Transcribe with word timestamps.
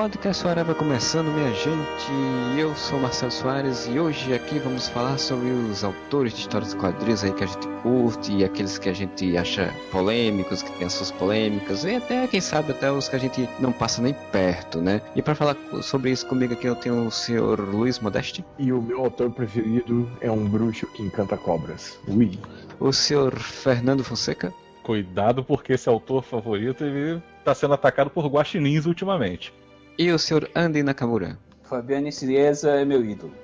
Podcast 0.00 0.48
Areva 0.48 0.74
começando, 0.74 1.26
minha 1.26 1.52
gente. 1.52 2.58
Eu 2.58 2.74
sou 2.74 2.98
Marcelo 2.98 3.30
Soares 3.30 3.86
e 3.86 4.00
hoje 4.00 4.32
aqui 4.32 4.58
vamos 4.58 4.88
falar 4.88 5.18
sobre 5.18 5.50
os 5.50 5.84
autores 5.84 6.32
de 6.32 6.40
histórias 6.40 6.70
de 6.70 6.76
quadrinhos 6.76 7.22
aí 7.22 7.34
que 7.34 7.44
a 7.44 7.46
gente 7.46 7.68
curte 7.82 8.32
e 8.32 8.42
aqueles 8.42 8.78
que 8.78 8.88
a 8.88 8.94
gente 8.94 9.36
acha 9.36 9.70
polêmicos, 9.92 10.62
que 10.62 10.72
tem 10.78 10.86
as 10.86 10.94
suas 10.94 11.10
polêmicas 11.10 11.84
e 11.84 11.96
até, 11.96 12.26
quem 12.26 12.40
sabe, 12.40 12.72
até 12.72 12.90
os 12.90 13.10
que 13.10 13.16
a 13.16 13.18
gente 13.18 13.46
não 13.58 13.72
passa 13.72 14.00
nem 14.00 14.14
perto, 14.32 14.80
né? 14.80 15.02
E 15.14 15.20
para 15.20 15.34
falar 15.34 15.54
sobre 15.82 16.10
isso 16.10 16.26
comigo 16.26 16.54
aqui 16.54 16.66
eu 16.66 16.76
tenho 16.76 17.06
o 17.06 17.10
senhor 17.10 17.60
Luiz 17.60 17.98
Modeste. 17.98 18.42
E 18.58 18.72
o 18.72 18.80
meu 18.80 19.04
autor 19.04 19.30
preferido 19.30 20.10
é 20.22 20.30
um 20.30 20.46
bruxo 20.46 20.86
que 20.86 21.02
encanta 21.02 21.36
cobras. 21.36 22.00
Ui. 22.08 22.38
O 22.80 22.90
senhor 22.90 23.38
Fernando 23.38 24.02
Fonseca. 24.02 24.50
Cuidado 24.82 25.44
porque 25.44 25.74
esse 25.74 25.90
autor 25.90 26.22
favorito 26.22 26.84
ele 26.84 27.22
está 27.38 27.54
sendo 27.54 27.74
atacado 27.74 28.08
por 28.08 28.26
guaxinins 28.26 28.86
ultimamente. 28.86 29.52
E 30.00 30.10
o 30.10 30.18
senhor 30.18 30.50
Andy 30.54 30.82
Nakamura? 30.82 31.38
Fabiane 31.62 32.10
Cieza 32.10 32.70
é 32.70 32.86
meu 32.86 33.04
ídolo. 33.04 33.34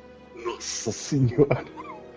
Nossa 0.43 0.91
senhora. 0.91 1.63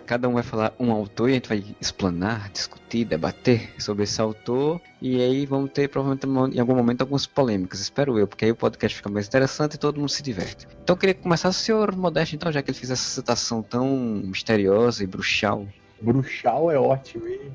Cada 0.05 0.29
um 0.29 0.33
vai 0.35 0.43
falar 0.43 0.73
um 0.79 0.93
autor 0.93 1.27
e 1.27 1.33
a 1.33 1.35
gente 1.35 1.49
vai 1.49 1.75
explanar, 1.81 2.49
discutir, 2.49 3.03
debater 3.03 3.73
sobre 3.77 4.05
esse 4.05 4.21
autor. 4.21 4.79
E 5.01 5.21
aí 5.21 5.45
vamos 5.45 5.71
ter 5.71 5.89
provavelmente 5.89 6.55
em 6.55 6.59
algum 6.61 6.73
momento 6.73 7.01
algumas 7.01 7.27
polêmicas, 7.27 7.81
espero 7.81 8.17
eu, 8.17 8.29
porque 8.29 8.45
aí 8.45 8.51
o 8.51 8.55
podcast 8.55 8.95
fica 8.95 9.09
mais 9.09 9.27
interessante 9.27 9.73
e 9.73 9.77
todo 9.77 9.99
mundo 9.99 10.07
se 10.07 10.23
diverte. 10.23 10.65
Então 10.83 10.93
eu 10.93 10.97
queria 10.97 11.15
começar 11.15 11.49
o 11.49 11.53
senhor 11.53 11.93
Modesto, 11.93 12.33
então, 12.33 12.49
já 12.49 12.61
que 12.61 12.71
ele 12.71 12.77
fez 12.77 12.91
essa 12.91 13.09
citação 13.09 13.61
tão 13.61 13.89
misteriosa 14.23 15.03
e 15.03 15.05
bruxal. 15.05 15.67
Bruxal 16.02 16.72
é 16.72 16.80
ótimo, 16.80 17.28
hein? 17.28 17.52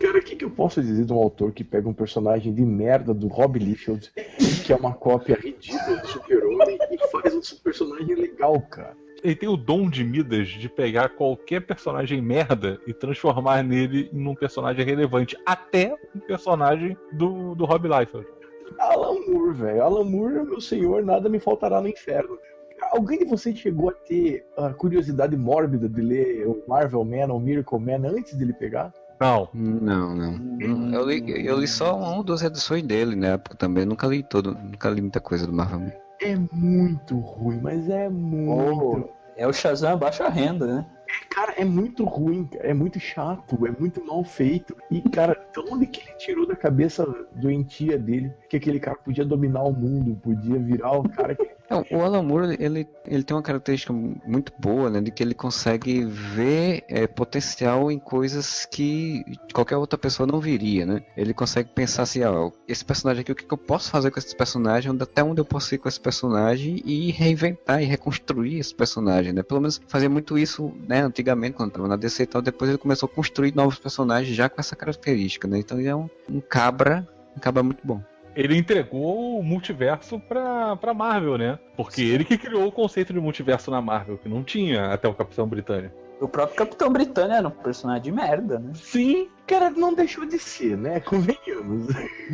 Cara, 0.00 0.18
o 0.18 0.22
que, 0.22 0.36
que 0.36 0.44
eu 0.44 0.50
posso 0.50 0.80
dizer 0.82 1.04
de 1.04 1.12
um 1.12 1.16
autor 1.16 1.52
que 1.52 1.62
pega 1.62 1.88
um 1.88 1.92
personagem 1.92 2.52
de 2.52 2.62
merda 2.62 3.12
do 3.12 3.28
Rob 3.28 3.58
Liefeld, 3.58 4.10
que 4.64 4.72
é 4.72 4.76
uma 4.76 4.94
cópia 4.94 5.36
ridícula 5.36 5.96
do 5.98 6.06
Super-Homem, 6.06 6.78
e 6.90 7.08
faz 7.08 7.34
um 7.34 7.40
personagem 7.62 8.14
legal, 8.14 8.60
cara? 8.62 8.96
Ele 9.22 9.34
tem 9.34 9.48
o 9.48 9.56
dom 9.56 9.88
de 9.88 10.04
Midas 10.04 10.48
de 10.48 10.68
pegar 10.68 11.08
qualquer 11.10 11.60
personagem 11.60 12.20
merda 12.20 12.80
e 12.86 12.92
transformar 12.92 13.62
nele 13.62 14.08
em 14.12 14.26
um 14.26 14.34
personagem 14.34 14.84
relevante, 14.84 15.36
até 15.44 15.94
um 16.14 16.20
personagem 16.20 16.96
do, 17.12 17.54
do 17.54 17.64
Rob 17.64 17.88
Liefeld. 17.88 18.26
Alan 18.78 19.20
Moore, 19.26 19.54
velho. 19.54 19.82
Alan 19.82 20.04
Moore 20.04 20.36
é 20.36 20.42
meu 20.42 20.60
senhor, 20.60 21.04
nada 21.04 21.28
me 21.28 21.38
faltará 21.38 21.80
no 21.80 21.88
inferno. 21.88 22.38
Alguém 22.92 23.18
de 23.18 23.24
vocês 23.24 23.58
chegou 23.58 23.90
a 23.90 23.92
ter 23.92 24.46
a 24.56 24.72
curiosidade 24.72 25.36
mórbida 25.36 25.88
de 25.88 26.00
ler 26.00 26.46
o 26.46 26.62
Marvel 26.68 27.04
Man 27.04 27.32
ou 27.32 27.40
Miracle 27.40 27.78
Man 27.78 28.08
antes 28.08 28.34
dele 28.34 28.52
pegar? 28.52 28.92
Não. 29.20 29.48
Não, 29.54 30.14
não. 30.14 30.32
Hum. 30.32 30.92
Eu, 30.92 31.08
li, 31.08 31.46
eu 31.46 31.58
li 31.58 31.66
só 31.66 31.96
uma 31.96 32.16
ou 32.16 32.22
duas 32.22 32.42
edições 32.42 32.82
dele 32.82 33.16
na 33.16 33.28
época 33.28 33.56
também. 33.56 33.86
nunca 33.86 34.06
li 34.06 34.22
todo, 34.22 34.52
nunca 34.54 34.90
li 34.90 35.00
muita 35.00 35.20
coisa 35.20 35.46
do 35.46 35.52
Marvel 35.52 35.80
Man. 35.80 35.92
É 36.20 36.36
muito 36.52 37.18
ruim, 37.18 37.60
mas 37.62 37.88
é 37.88 38.08
muito. 38.08 38.50
Oh, 38.50 39.08
é 39.36 39.46
o 39.46 39.52
Shazam 39.52 39.98
baixa 39.98 40.28
renda, 40.28 40.66
né? 40.66 40.86
Cara, 41.30 41.54
é 41.56 41.64
muito 41.64 42.04
ruim, 42.04 42.48
é 42.54 42.74
muito 42.74 42.98
chato, 42.98 43.66
é 43.66 43.70
muito 43.70 44.04
mal 44.04 44.24
feito. 44.24 44.76
E, 44.90 45.00
cara, 45.02 45.38
de 45.52 45.60
onde 45.70 45.86
que 45.86 46.00
ele 46.00 46.16
tirou 46.16 46.46
da 46.46 46.56
cabeça 46.56 47.06
doentia 47.32 47.98
dele 47.98 48.32
que 48.48 48.56
aquele 48.56 48.80
cara 48.80 48.96
podia 48.96 49.24
dominar 49.24 49.62
o 49.62 49.72
mundo, 49.72 50.16
podia 50.22 50.58
virar 50.58 50.92
o 50.92 51.08
cara 51.08 51.34
que 51.34 51.46
não, 51.70 51.84
o 51.90 52.00
Alan 52.00 52.22
Moore, 52.22 52.56
ele, 52.60 52.86
ele 53.06 53.22
tem 53.24 53.36
uma 53.36 53.42
característica 53.42 53.92
muito 53.92 54.52
boa, 54.58 54.88
né, 54.88 55.00
de 55.00 55.10
que 55.10 55.22
ele 55.22 55.34
consegue 55.34 56.04
ver 56.04 56.84
é, 56.88 57.06
potencial 57.06 57.90
em 57.90 57.98
coisas 57.98 58.66
que 58.70 59.24
qualquer 59.52 59.76
outra 59.76 59.98
pessoa 59.98 60.26
não 60.26 60.40
viria, 60.40 60.86
né? 60.86 61.02
Ele 61.16 61.34
consegue 61.34 61.68
pensar 61.70 62.04
assim, 62.04 62.22
ó, 62.22 62.50
esse 62.68 62.84
personagem 62.84 63.22
aqui, 63.22 63.32
o 63.32 63.34
que, 63.34 63.44
que 63.44 63.52
eu 63.52 63.58
posso 63.58 63.90
fazer 63.90 64.10
com 64.10 64.18
esse 64.18 64.34
personagem, 64.36 64.96
até 65.00 65.22
onde 65.24 65.40
eu 65.40 65.44
posso 65.44 65.74
ir 65.74 65.78
com 65.78 65.88
esse 65.88 66.00
personagem 66.00 66.80
e 66.84 67.10
reinventar 67.10 67.82
e 67.82 67.86
reconstruir 67.86 68.58
esse 68.58 68.74
personagem, 68.74 69.32
né? 69.32 69.42
Pelo 69.42 69.60
menos 69.60 69.80
fazia 69.88 70.08
muito 70.08 70.38
isso, 70.38 70.72
né, 70.86 71.00
antigamente, 71.00 71.56
quando 71.56 71.70
estava 71.70 71.88
na 71.88 71.96
DC 71.96 72.22
e 72.22 72.26
tal, 72.26 72.42
depois 72.42 72.68
ele 72.68 72.78
começou 72.78 73.08
a 73.10 73.14
construir 73.14 73.54
novos 73.54 73.78
personagens 73.78 74.34
já 74.36 74.48
com 74.48 74.60
essa 74.60 74.76
característica, 74.76 75.48
né? 75.48 75.58
Então 75.58 75.78
ele 75.78 75.88
é 75.88 75.96
um, 75.96 76.08
um 76.30 76.40
cabra, 76.40 77.06
um 77.36 77.40
cabra 77.40 77.62
muito 77.62 77.84
bom 77.84 78.00
ele 78.36 78.56
entregou 78.56 79.38
o 79.38 79.42
multiverso 79.42 80.20
pra, 80.20 80.76
pra 80.76 80.92
Marvel, 80.92 81.38
né? 81.38 81.58
Porque 81.74 82.02
Sim. 82.02 82.08
ele 82.08 82.24
que 82.24 82.36
criou 82.36 82.66
o 82.66 82.72
conceito 82.72 83.12
de 83.12 83.18
multiverso 83.18 83.70
na 83.70 83.80
Marvel, 83.80 84.18
que 84.18 84.28
não 84.28 84.44
tinha 84.44 84.92
até 84.92 85.08
o 85.08 85.14
Capitão 85.14 85.48
Britânia. 85.48 85.92
O 86.20 86.26
próprio 86.26 86.56
Capitão 86.56 86.90
Britânia 86.90 87.36
era 87.36 87.48
um 87.48 87.50
personagem 87.50 88.04
de 88.04 88.12
merda, 88.12 88.58
né? 88.58 88.72
Sim, 88.74 89.28
cara, 89.46 89.68
não 89.68 89.94
deixou 89.94 90.24
de 90.24 90.38
ser, 90.38 90.76
né? 90.76 90.98
Convenhamos. 91.00 91.88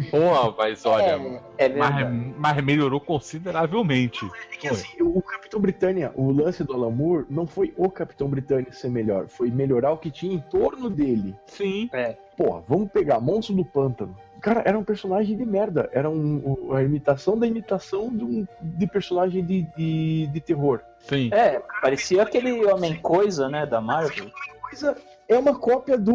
Pô, 0.09 0.55
mas 0.57 0.87
olha, 0.87 1.21
é, 1.59 1.67
é 1.67 1.69
mas, 1.69 2.35
mas, 2.37 2.65
melhorou 2.65 3.01
consideravelmente. 3.01 4.25
É 4.53 4.57
que, 4.57 4.69
assim, 4.69 5.03
o 5.03 5.21
Capitão 5.21 5.61
Britânia, 5.61 6.13
o 6.15 6.31
lance 6.31 6.63
do 6.63 6.73
Alan 6.73 6.91
Moore, 6.91 7.27
não 7.29 7.45
foi 7.45 7.75
o 7.77 7.91
Capitão 7.91 8.29
Britânia 8.29 8.73
ser 8.73 8.89
melhor, 8.89 9.27
foi 9.27 9.51
melhorar 9.51 9.91
o 9.91 9.99
que 9.99 10.13
tinha 10.13 10.35
em 10.35 10.41
torno 10.41 10.89
dele. 10.89 11.35
Sim. 11.47 11.91
É. 11.93 12.17
Pô, 12.37 12.63
vamos 12.69 12.89
pegar 12.91 13.21
Monstro 13.21 13.57
do 13.57 13.65
Pântano. 13.65 14.17
Cara, 14.43 14.63
era 14.67 14.77
um 14.77 14.83
personagem 14.83 15.37
de 15.37 15.47
merda. 15.47 15.89
Era 15.93 16.11
um, 16.11 16.75
a 16.75 16.83
imitação 16.83 17.39
da 17.39 17.47
imitação 17.47 18.11
de, 18.15 18.25
um, 18.25 18.47
de 18.61 18.87
personagem 18.89 19.45
de, 19.45 19.63
de, 19.77 20.27
de 20.27 20.41
terror. 20.41 20.81
Sim. 20.99 21.31
É, 21.33 21.63
parecia 21.81 22.25
aquele 22.25 22.67
Homem-Coisa, 22.67 23.49
né, 23.49 23.65
da 23.65 23.81
Marvel. 23.81 24.31
Coisa 24.61 24.97
é 25.29 25.39
uma 25.39 25.57
cópia 25.57 25.97
do 25.97 26.13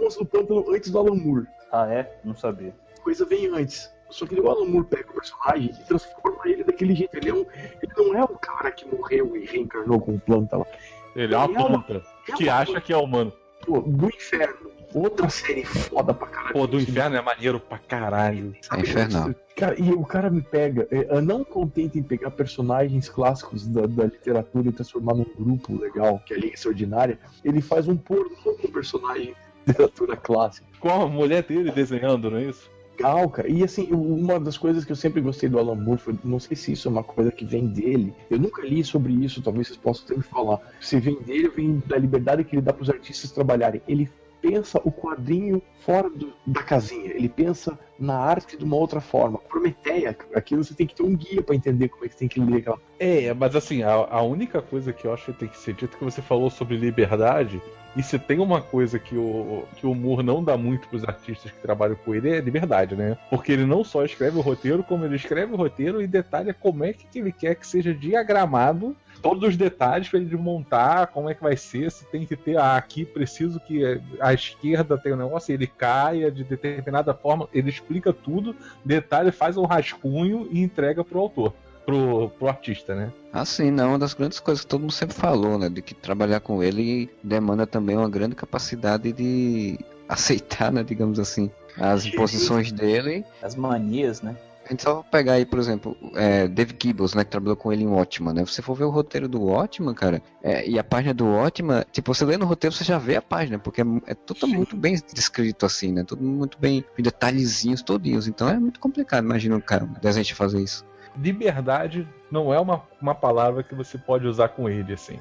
Monstro 0.00 0.24
do 0.24 0.26
Pântano 0.26 0.64
antes 0.74 0.90
do 0.90 0.98
Alan 0.98 1.14
Moore. 1.14 1.46
Ah, 1.70 1.86
é? 1.86 2.12
Não 2.24 2.34
sabia. 2.34 2.74
Coisa 3.04 3.24
vem 3.24 3.46
antes. 3.46 3.88
Só 4.10 4.26
que 4.26 4.40
o 4.40 4.50
Alan 4.50 4.66
Moore 4.66 4.86
pega 4.86 5.08
o 5.08 5.14
personagem 5.14 5.70
e 5.70 5.84
transforma 5.84 6.40
ele 6.46 6.64
daquele 6.64 6.96
jeito. 6.96 7.16
Ele, 7.16 7.30
é 7.30 7.34
um, 7.34 7.46
ele 7.80 7.92
não 7.96 8.18
é 8.18 8.24
um 8.24 8.34
cara 8.34 8.72
que 8.72 8.84
morreu 8.84 9.36
e 9.36 9.44
reencarnou 9.44 10.00
com 10.00 10.18
planta 10.18 10.56
lá. 10.56 10.66
Ele 11.14 11.32
é 11.32 11.38
uma 11.38 11.48
planta 11.48 11.92
é 11.92 11.96
uma, 11.96 12.36
que 12.36 12.48
é 12.48 12.52
uma 12.52 12.60
acha 12.60 12.72
planta. 12.72 12.80
que 12.80 12.92
é 12.92 12.96
humano. 12.96 13.32
Pô, 13.64 13.80
do 13.80 14.06
inferno 14.08 14.79
outra 14.94 15.28
série 15.28 15.64
foda 15.64 16.12
pra 16.12 16.26
caralho. 16.26 16.52
Pô, 16.52 16.66
do 16.66 16.80
inferno 16.80 17.16
é 17.16 17.22
maneiro 17.22 17.60
pra 17.60 17.78
caralho. 17.78 18.54
É 18.72 18.80
infernal. 18.80 19.34
Cara, 19.56 19.78
e 19.78 19.92
o 19.92 20.04
cara 20.04 20.30
me 20.30 20.40
pega, 20.40 20.88
é, 20.90 21.20
não 21.20 21.44
contente 21.44 21.98
em 21.98 22.02
pegar 22.02 22.30
personagens 22.30 23.08
clássicos 23.08 23.66
da, 23.66 23.86
da, 23.86 24.04
literatura 24.04 24.68
e 24.68 24.72
transformar 24.72 25.14
num 25.14 25.26
grupo 25.38 25.78
legal, 25.78 26.18
que 26.24 26.32
é 26.32 26.36
a 26.36 26.40
Liga 26.40 26.54
Extraordinária, 26.54 27.18
ele 27.44 27.60
faz 27.60 27.86
um 27.86 27.96
pornô 27.96 28.54
com 28.60 28.68
personagem 28.68 29.26
de 29.26 29.34
literatura 29.66 30.16
clássica. 30.16 30.66
Com 30.80 30.90
a 30.90 31.06
mulher 31.06 31.42
dele 31.42 31.70
desenhando, 31.70 32.30
não 32.30 32.38
é 32.38 32.44
isso? 32.44 32.70
legal, 33.00 33.28
cara. 33.30 33.48
E 33.48 33.64
assim, 33.64 33.88
uma 33.90 34.38
das 34.38 34.58
coisas 34.58 34.84
que 34.84 34.92
eu 34.92 34.96
sempre 34.96 35.20
gostei 35.20 35.48
do 35.48 35.58
Alan 35.58 35.74
Moore 35.74 36.00
foi, 36.00 36.18
não 36.22 36.38
sei 36.38 36.56
se 36.56 36.72
isso 36.72 36.86
é 36.86 36.90
uma 36.90 37.02
coisa 37.02 37.32
que 37.32 37.44
vem 37.44 37.66
dele. 37.66 38.14
Eu 38.30 38.38
nunca 38.38 38.62
li 38.62 38.84
sobre 38.84 39.12
isso, 39.12 39.42
talvez 39.42 39.68
vocês 39.68 39.78
possam 39.78 40.04
até 40.04 40.16
me 40.16 40.22
falar. 40.22 40.60
Se 40.80 41.00
vem 41.00 41.16
dele, 41.22 41.48
vem 41.48 41.82
da 41.86 41.96
liberdade 41.96 42.44
que 42.44 42.54
ele 42.54 42.62
dá 42.62 42.72
para 42.72 42.82
os 42.82 42.90
artistas 42.90 43.32
trabalharem. 43.32 43.80
Ele 43.88 44.08
pensa 44.40 44.80
o 44.84 44.90
quadrinho 44.90 45.62
fora 45.84 46.08
do, 46.08 46.32
da 46.46 46.62
casinha, 46.62 47.10
ele 47.10 47.28
pensa 47.28 47.78
na 47.98 48.16
arte 48.16 48.56
de 48.56 48.64
uma 48.64 48.76
outra 48.76 49.00
forma. 49.00 49.38
Prometeia, 49.38 50.16
aqui 50.34 50.56
você 50.56 50.74
tem 50.74 50.86
que 50.86 50.94
ter 50.94 51.02
um 51.02 51.14
guia 51.14 51.42
para 51.42 51.54
entender 51.54 51.88
como 51.88 52.04
é 52.04 52.08
que 52.08 52.14
você 52.14 52.20
tem 52.20 52.28
que 52.28 52.40
ler 52.40 52.58
aquela. 52.58 52.78
É, 52.98 53.32
mas 53.34 53.54
assim, 53.54 53.82
a, 53.82 53.92
a, 53.92 54.22
única 54.22 54.62
coisa 54.62 54.92
que 54.92 55.06
eu 55.06 55.12
acho 55.12 55.26
que 55.26 55.38
tem 55.38 55.48
que 55.48 55.58
ser 55.58 55.74
dito 55.74 55.94
é 55.94 55.98
que 55.98 56.04
você 56.04 56.22
falou 56.22 56.50
sobre 56.50 56.76
liberdade, 56.76 57.60
e 57.96 58.02
se 58.02 58.18
tem 58.18 58.38
uma 58.38 58.62
coisa 58.62 58.98
que 58.98 59.16
o, 59.16 59.64
que 59.76 59.86
o 59.86 59.94
Moore 59.94 60.22
não 60.22 60.42
dá 60.42 60.56
muito 60.56 60.88
pros 60.88 61.04
artistas 61.04 61.50
que 61.50 61.60
trabalham 61.60 61.96
com 61.96 62.14
ele, 62.14 62.30
é 62.30 62.40
liberdade, 62.40 62.94
né? 62.94 63.18
Porque 63.28 63.50
ele 63.52 63.66
não 63.66 63.82
só 63.82 64.04
escreve 64.04 64.38
o 64.38 64.42
roteiro, 64.42 64.84
como 64.84 65.04
ele 65.04 65.16
escreve 65.16 65.52
o 65.52 65.56
roteiro 65.56 66.00
e 66.00 66.06
detalha 66.06 66.54
como 66.54 66.84
é 66.84 66.92
que 66.92 67.18
ele 67.18 67.32
quer 67.32 67.56
que 67.56 67.66
seja 67.66 67.92
diagramado 67.92 68.96
todos 69.22 69.48
os 69.48 69.56
detalhes 69.56 70.08
para 70.08 70.18
ele 70.18 70.36
montar 70.36 71.08
como 71.08 71.28
é 71.28 71.34
que 71.34 71.42
vai 71.42 71.56
ser, 71.56 71.90
se 71.90 72.04
tem 72.06 72.26
que 72.26 72.36
ter 72.36 72.56
ah, 72.56 72.76
aqui 72.76 73.04
preciso 73.04 73.60
que 73.60 74.00
a 74.20 74.32
esquerda 74.32 74.98
tenha 74.98 75.14
um 75.14 75.18
negócio, 75.18 75.52
ele 75.52 75.66
caia 75.66 76.30
de 76.30 76.44
determinada 76.44 77.14
forma, 77.14 77.48
ele 77.52 77.70
explica 77.70 78.12
tudo, 78.12 78.54
detalhe, 78.84 79.30
faz 79.30 79.56
um 79.56 79.64
rascunho 79.64 80.48
e 80.50 80.60
entrega 80.60 81.04
pro 81.04 81.20
autor. 81.20 81.52
Pro, 81.84 82.28
pro 82.38 82.46
artista, 82.46 82.94
né? 82.94 83.10
Assim, 83.32 83.70
não, 83.70 83.88
uma 83.88 83.98
das 83.98 84.14
grandes 84.14 84.38
coisas 84.38 84.62
que 84.62 84.68
todo 84.68 84.82
mundo 84.82 84.92
sempre 84.92 85.16
falou, 85.16 85.58
né? 85.58 85.68
De 85.68 85.82
que 85.82 85.92
trabalhar 85.92 86.38
com 86.38 86.62
ele 86.62 87.10
demanda 87.22 87.66
também 87.66 87.96
uma 87.96 88.08
grande 88.08 88.36
capacidade 88.36 89.12
de 89.12 89.78
aceitar, 90.08 90.70
né, 90.70 90.84
digamos 90.84 91.18
assim, 91.18 91.50
as 91.76 92.04
imposições 92.06 92.70
dele. 92.70 93.24
As 93.42 93.56
manias, 93.56 94.22
né? 94.22 94.36
A 94.70 94.72
gente 94.72 94.84
só 94.84 94.94
vai 94.94 95.04
pegar 95.10 95.32
aí, 95.32 95.44
por 95.44 95.58
exemplo, 95.58 95.96
é, 96.14 96.46
Dave 96.46 96.76
Gibbons, 96.80 97.12
né, 97.12 97.24
que 97.24 97.30
trabalhou 97.30 97.56
com 97.56 97.72
ele 97.72 97.82
em 97.82 97.88
Watchman, 97.88 98.32
né? 98.32 98.46
Você 98.46 98.62
for 98.62 98.76
ver 98.76 98.84
o 98.84 98.90
roteiro 98.90 99.28
do 99.28 99.42
Watchman, 99.42 99.92
cara, 99.92 100.22
é, 100.44 100.64
e 100.64 100.78
a 100.78 100.84
página 100.84 101.12
do 101.12 101.26
Watchman, 101.26 101.84
tipo, 101.90 102.14
você 102.14 102.24
lê 102.24 102.36
no 102.36 102.46
roteiro, 102.46 102.72
você 102.72 102.84
já 102.84 102.96
vê 102.96 103.16
a 103.16 103.22
página, 103.22 103.58
porque 103.58 103.80
é, 103.80 103.84
é 104.06 104.14
tudo 104.14 104.46
Sim. 104.46 104.54
muito 104.54 104.76
bem 104.76 104.94
descrito, 105.12 105.66
assim, 105.66 105.90
né? 105.90 106.04
Tudo 106.04 106.22
muito 106.22 106.56
bem, 106.56 106.84
detalhezinhos 106.96 107.82
todinhos. 107.82 108.28
Então 108.28 108.48
é 108.48 108.60
muito 108.60 108.78
complicado, 108.78 109.24
imagina 109.24 109.56
o 109.56 109.60
cara, 109.60 109.88
a 110.04 110.12
gente 110.12 110.36
fazer 110.36 110.60
isso. 110.60 110.86
Liberdade 111.20 112.08
não 112.30 112.54
é 112.54 112.60
uma, 112.60 112.84
uma 113.02 113.14
palavra 113.16 113.64
que 113.64 113.74
você 113.74 113.98
pode 113.98 114.24
usar 114.24 114.50
com 114.50 114.68
ele, 114.68 114.92
assim. 114.92 115.18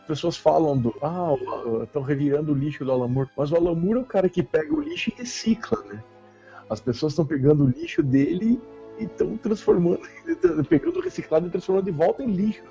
As 0.00 0.06
pessoas 0.08 0.36
falam 0.36 0.76
do. 0.76 0.92
Ah, 1.00 1.36
estão 1.84 2.02
revirando 2.02 2.50
o 2.50 2.54
lixo 2.54 2.84
do 2.84 2.90
Alan 2.90 3.06
Moore. 3.06 3.30
Mas 3.36 3.52
o 3.52 3.56
Alan 3.56 3.76
Moore 3.76 4.00
é 4.00 4.02
o 4.02 4.04
cara 4.04 4.28
que 4.28 4.42
pega 4.42 4.74
o 4.74 4.80
lixo 4.80 5.12
e 5.14 5.18
recicla, 5.18 5.84
né? 5.84 6.02
As 6.68 6.80
pessoas 6.80 7.12
estão 7.12 7.24
pegando 7.24 7.64
o 7.64 7.68
lixo 7.68 8.02
dele 8.02 8.60
e 8.98 9.04
estão 9.04 9.36
transformando, 9.36 10.00
pegando 10.68 10.98
o 10.98 11.02
reciclado 11.02 11.46
e 11.46 11.50
transformando 11.50 11.84
de 11.84 11.90
volta 11.92 12.22
em 12.22 12.32
lixo. 12.32 12.62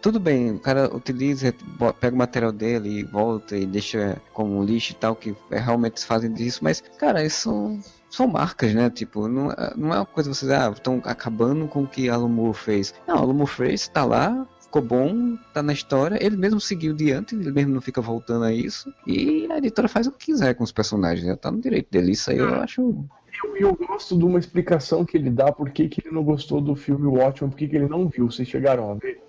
Tudo 0.00 0.20
bem, 0.20 0.52
o 0.52 0.58
cara 0.60 0.94
utiliza, 0.94 1.52
pega 1.98 2.14
o 2.14 2.18
material 2.18 2.52
dele 2.52 3.00
e 3.00 3.02
volta 3.02 3.56
e 3.56 3.66
deixa 3.66 4.20
como 4.32 4.62
lixo 4.62 4.92
e 4.92 4.94
tal, 4.94 5.16
que 5.16 5.34
é, 5.50 5.58
realmente 5.58 6.04
fazem 6.04 6.32
disso, 6.32 6.62
mas, 6.62 6.80
cara, 6.98 7.24
isso 7.24 7.40
são, 7.42 7.80
são 8.08 8.26
marcas, 8.28 8.72
né? 8.74 8.88
Tipo, 8.88 9.26
não, 9.26 9.50
é- 9.50 9.72
não 9.76 9.92
é 9.92 9.96
uma 9.96 10.06
coisa 10.06 10.30
que 10.30 10.36
vocês, 10.36 10.52
ah, 10.52 10.70
estão 10.70 11.00
acabando 11.04 11.66
com 11.66 11.82
o 11.82 11.88
que 11.88 12.08
Moore 12.10 12.54
fez. 12.56 12.94
Não, 13.08 13.26
Moore 13.32 13.50
fez, 13.50 13.88
tá 13.88 14.04
lá, 14.04 14.46
ficou 14.60 14.82
bom, 14.82 15.36
tá 15.52 15.62
na 15.62 15.72
história, 15.72 16.24
ele 16.24 16.36
mesmo 16.36 16.60
seguiu 16.60 16.94
diante, 16.94 17.34
ele 17.34 17.50
mesmo 17.50 17.74
não 17.74 17.80
fica 17.80 18.00
voltando 18.00 18.44
a 18.44 18.52
isso, 18.52 18.92
e 19.06 19.48
a 19.50 19.58
editora 19.58 19.88
faz 19.88 20.06
o 20.06 20.12
que 20.12 20.26
quiser 20.26 20.54
com 20.54 20.62
os 20.62 20.72
personagens, 20.72 21.26
né? 21.26 21.34
Tá 21.34 21.50
no 21.50 21.60
direito 21.60 21.90
dele, 21.90 22.12
isso 22.12 22.30
aí 22.30 22.38
eu 22.38 22.54
acho... 22.56 23.04
Eu, 23.46 23.56
eu 23.56 23.74
gosto 23.74 24.16
de 24.16 24.24
uma 24.24 24.38
explicação 24.38 25.04
que 25.04 25.16
ele 25.16 25.30
dá 25.30 25.52
por 25.52 25.70
que, 25.70 25.88
que 25.88 26.00
ele 26.00 26.14
não 26.14 26.24
gostou 26.24 26.60
do 26.60 26.74
filme 26.74 27.06
Watchmen, 27.06 27.50
por 27.50 27.56
que, 27.56 27.68
que 27.68 27.76
ele 27.76 27.88
não 27.88 28.08
viu. 28.08 28.30
Vocês 28.30 28.48
chegaram 28.48 28.90
a 28.90 28.94
ver? 28.94 29.20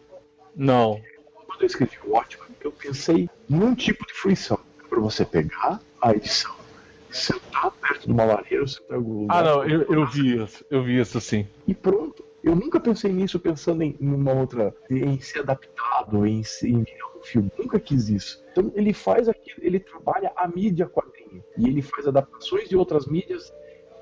Não. 0.56 1.00
Quando 1.46 1.62
eu 1.62 1.68
escrevi 1.68 1.98
o 2.06 2.12
Watchmen, 2.12 2.50
eu 2.62 2.72
pensei 2.72 3.30
num 3.48 3.76
tipo 3.76 4.06
de 4.06 4.14
fruição. 4.14 4.60
Para 4.90 5.00
você 5.00 5.26
pegar 5.26 5.82
a 6.02 6.12
edição, 6.14 6.56
sentar 7.12 7.72
perto 7.72 8.06
de 8.06 8.12
uma 8.12 8.24
lareira, 8.24 8.62
ou 8.62 8.68
sentar 8.68 8.92
em 8.92 8.96
algum 8.96 9.22
lugar. 9.22 9.38
Ah, 9.38 9.44
não, 9.44 9.66
eu, 9.66 9.82
eu 9.84 10.08
vi 10.08 10.42
isso. 10.42 10.66
Eu 10.70 10.84
vi 10.84 11.00
isso 11.00 11.20
sim. 11.20 11.46
E 11.68 11.76
pronto. 11.76 12.26
Eu 12.44 12.56
nunca 12.56 12.80
pensei 12.80 13.12
nisso 13.12 13.40
pensando 13.40 13.84
em 13.84 13.96
numa 14.00 14.32
outra. 14.32 14.74
em 14.90 15.20
ser 15.20 15.40
adaptado, 15.40 16.26
em, 16.26 16.42
ser, 16.44 16.70
em 16.70 16.84
virar 16.84 17.08
um 17.18 17.22
filme. 17.22 17.52
Nunca 17.58 17.80
quis 17.80 18.08
isso. 18.10 18.44
Então 18.52 18.72
ele 18.74 18.94
faz 18.94 19.28
aquilo, 19.28 19.58
ele 19.62 19.80
trabalha 19.80 20.32
a 20.36 20.48
mídia 20.48 20.88
quadrinho. 20.88 21.44
E 21.58 21.68
ele 21.68 21.82
faz 21.82 22.08
adaptações 22.08 22.70
de 22.70 22.78
outras 22.78 23.06
mídias, 23.06 23.52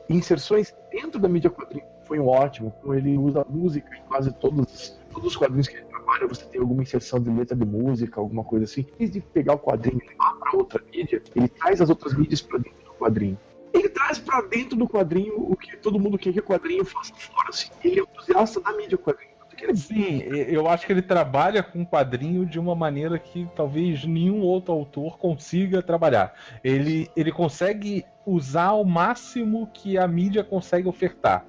inserções 0.09 0.75
dentro 0.91 1.19
da 1.19 1.27
mídia 1.27 1.49
quadrinho. 1.49 1.85
Foi 2.03 2.19
um 2.19 2.27
ótimo. 2.27 2.71
Como 2.81 2.93
ele 2.93 3.17
usa 3.17 3.45
música 3.49 3.95
em 3.95 4.01
quase 4.03 4.31
todos, 4.33 4.99
todos 5.11 5.29
os 5.31 5.35
quadrinhos 5.35 5.67
que 5.67 5.77
ele 5.77 5.85
trabalha, 5.85 6.27
você 6.27 6.45
tem 6.45 6.61
alguma 6.61 6.83
inserção 6.83 7.19
de 7.19 7.29
letra 7.29 7.55
de 7.55 7.65
música, 7.65 8.19
alguma 8.19 8.43
coisa 8.43 8.65
assim. 8.65 8.81
Em 8.93 8.97
vez 8.97 9.11
de 9.11 9.21
pegar 9.21 9.53
o 9.53 9.59
quadrinho 9.59 9.99
e 10.03 10.09
levar 10.09 10.35
para 10.35 10.55
outra 10.55 10.83
mídia, 10.93 11.21
ele 11.35 11.47
traz 11.47 11.81
as 11.81 11.89
outras 11.89 12.13
mídias 12.15 12.41
para 12.41 12.59
dentro 12.59 12.83
do 12.83 12.91
quadrinho 12.93 13.37
ele 13.73 13.89
traz 13.89 14.17
pra 14.17 14.41
dentro 14.41 14.77
do 14.77 14.87
quadrinho 14.87 15.33
o 15.51 15.55
que 15.55 15.75
todo 15.77 15.99
mundo 15.99 16.17
quer 16.17 16.31
que 16.31 16.39
o 16.39 16.43
quadrinho 16.43 16.85
faça 16.85 17.13
fora. 17.13 17.49
Assim. 17.49 17.69
Ele 17.83 17.99
é 17.99 18.03
entusiasta 18.03 18.61
da 18.61 18.71
mídia 18.71 18.97
quadrinho. 18.97 19.31
Ele- 19.61 19.75
Sim, 19.77 20.21
eu 20.21 20.67
acho 20.67 20.85
que 20.85 20.91
ele 20.91 21.01
trabalha 21.01 21.63
com 21.63 21.85
quadrinho 21.85 22.45
de 22.45 22.59
uma 22.59 22.75
maneira 22.75 23.17
que 23.17 23.47
talvez 23.55 24.03
nenhum 24.05 24.41
outro 24.41 24.73
autor 24.73 25.17
consiga 25.17 25.81
trabalhar. 25.81 26.33
Ele, 26.63 27.09
ele 27.15 27.31
consegue 27.31 28.05
usar 28.25 28.65
ao 28.67 28.83
máximo 28.85 29.69
que 29.73 29.97
a 29.97 30.07
mídia 30.07 30.43
consegue 30.43 30.87
ofertar. 30.87 31.45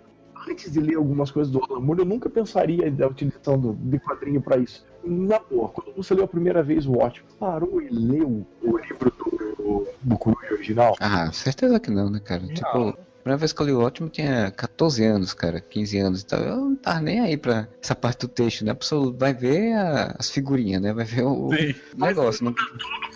Antes 0.49 0.71
de 0.73 0.79
ler 0.81 0.95
algumas 0.97 1.31
coisas 1.31 1.51
do 1.53 1.61
Alan 1.65 1.81
Moore, 1.81 2.01
eu 2.01 2.05
nunca 2.05 2.29
pensaria 2.31 2.89
da 2.91 3.09
utilização 3.09 3.59
do, 3.59 3.73
de 3.75 3.99
quadrinho 3.99 4.41
pra 4.41 4.57
isso. 4.57 4.85
Na 5.05 5.39
boa, 5.41 5.69
quando 5.71 5.97
você 5.97 6.15
leu 6.15 6.25
a 6.25 6.29
primeira 6.29 6.63
vez 6.63 6.87
o 6.87 6.93
Watchmen, 6.93 7.29
parou 7.39 7.83
e 7.83 7.89
leu 7.89 8.47
o 8.63 8.79
livro 8.79 9.13
do, 9.19 9.87
do 10.03 10.19
Coruja 10.19 10.53
original? 10.55 10.95
Ah, 11.01 11.33
certeza 11.33 11.81
que 11.81 11.91
não, 11.91 12.09
né, 12.11 12.21
cara? 12.21 12.47
Tipo, 12.47 12.69
a 12.91 12.93
primeira 13.23 13.39
vez 13.39 13.53
que 13.53 13.61
eu 13.61 13.67
li 13.67 13.73
o 13.73 13.81
ótimo 13.81 14.09
tinha 14.09 14.53
14 14.53 15.05
anos, 15.05 15.35
cara, 15.35 15.61
15 15.61 15.99
anos 15.99 16.21
e 16.23 16.27
tal. 16.27 16.41
Eu 16.41 16.57
não 16.57 16.77
tava 16.77 17.01
nem 17.01 17.19
aí 17.21 17.37
pra 17.37 17.67
essa 17.83 17.95
parte 17.97 18.21
do 18.21 18.29
texto, 18.29 18.65
né? 18.65 18.71
A 18.71 18.75
pessoa 18.77 19.13
vai 19.19 19.35
ver 19.35 19.73
a- 19.73 20.15
as 20.17 20.31
figurinhas, 20.31 20.81
né? 20.81 20.93
Vai 20.93 21.05
ver 21.05 21.25
o, 21.25 21.51
Sim. 21.53 21.75
o 21.97 22.05
negócio. 22.07 22.45
Não... 22.45 22.55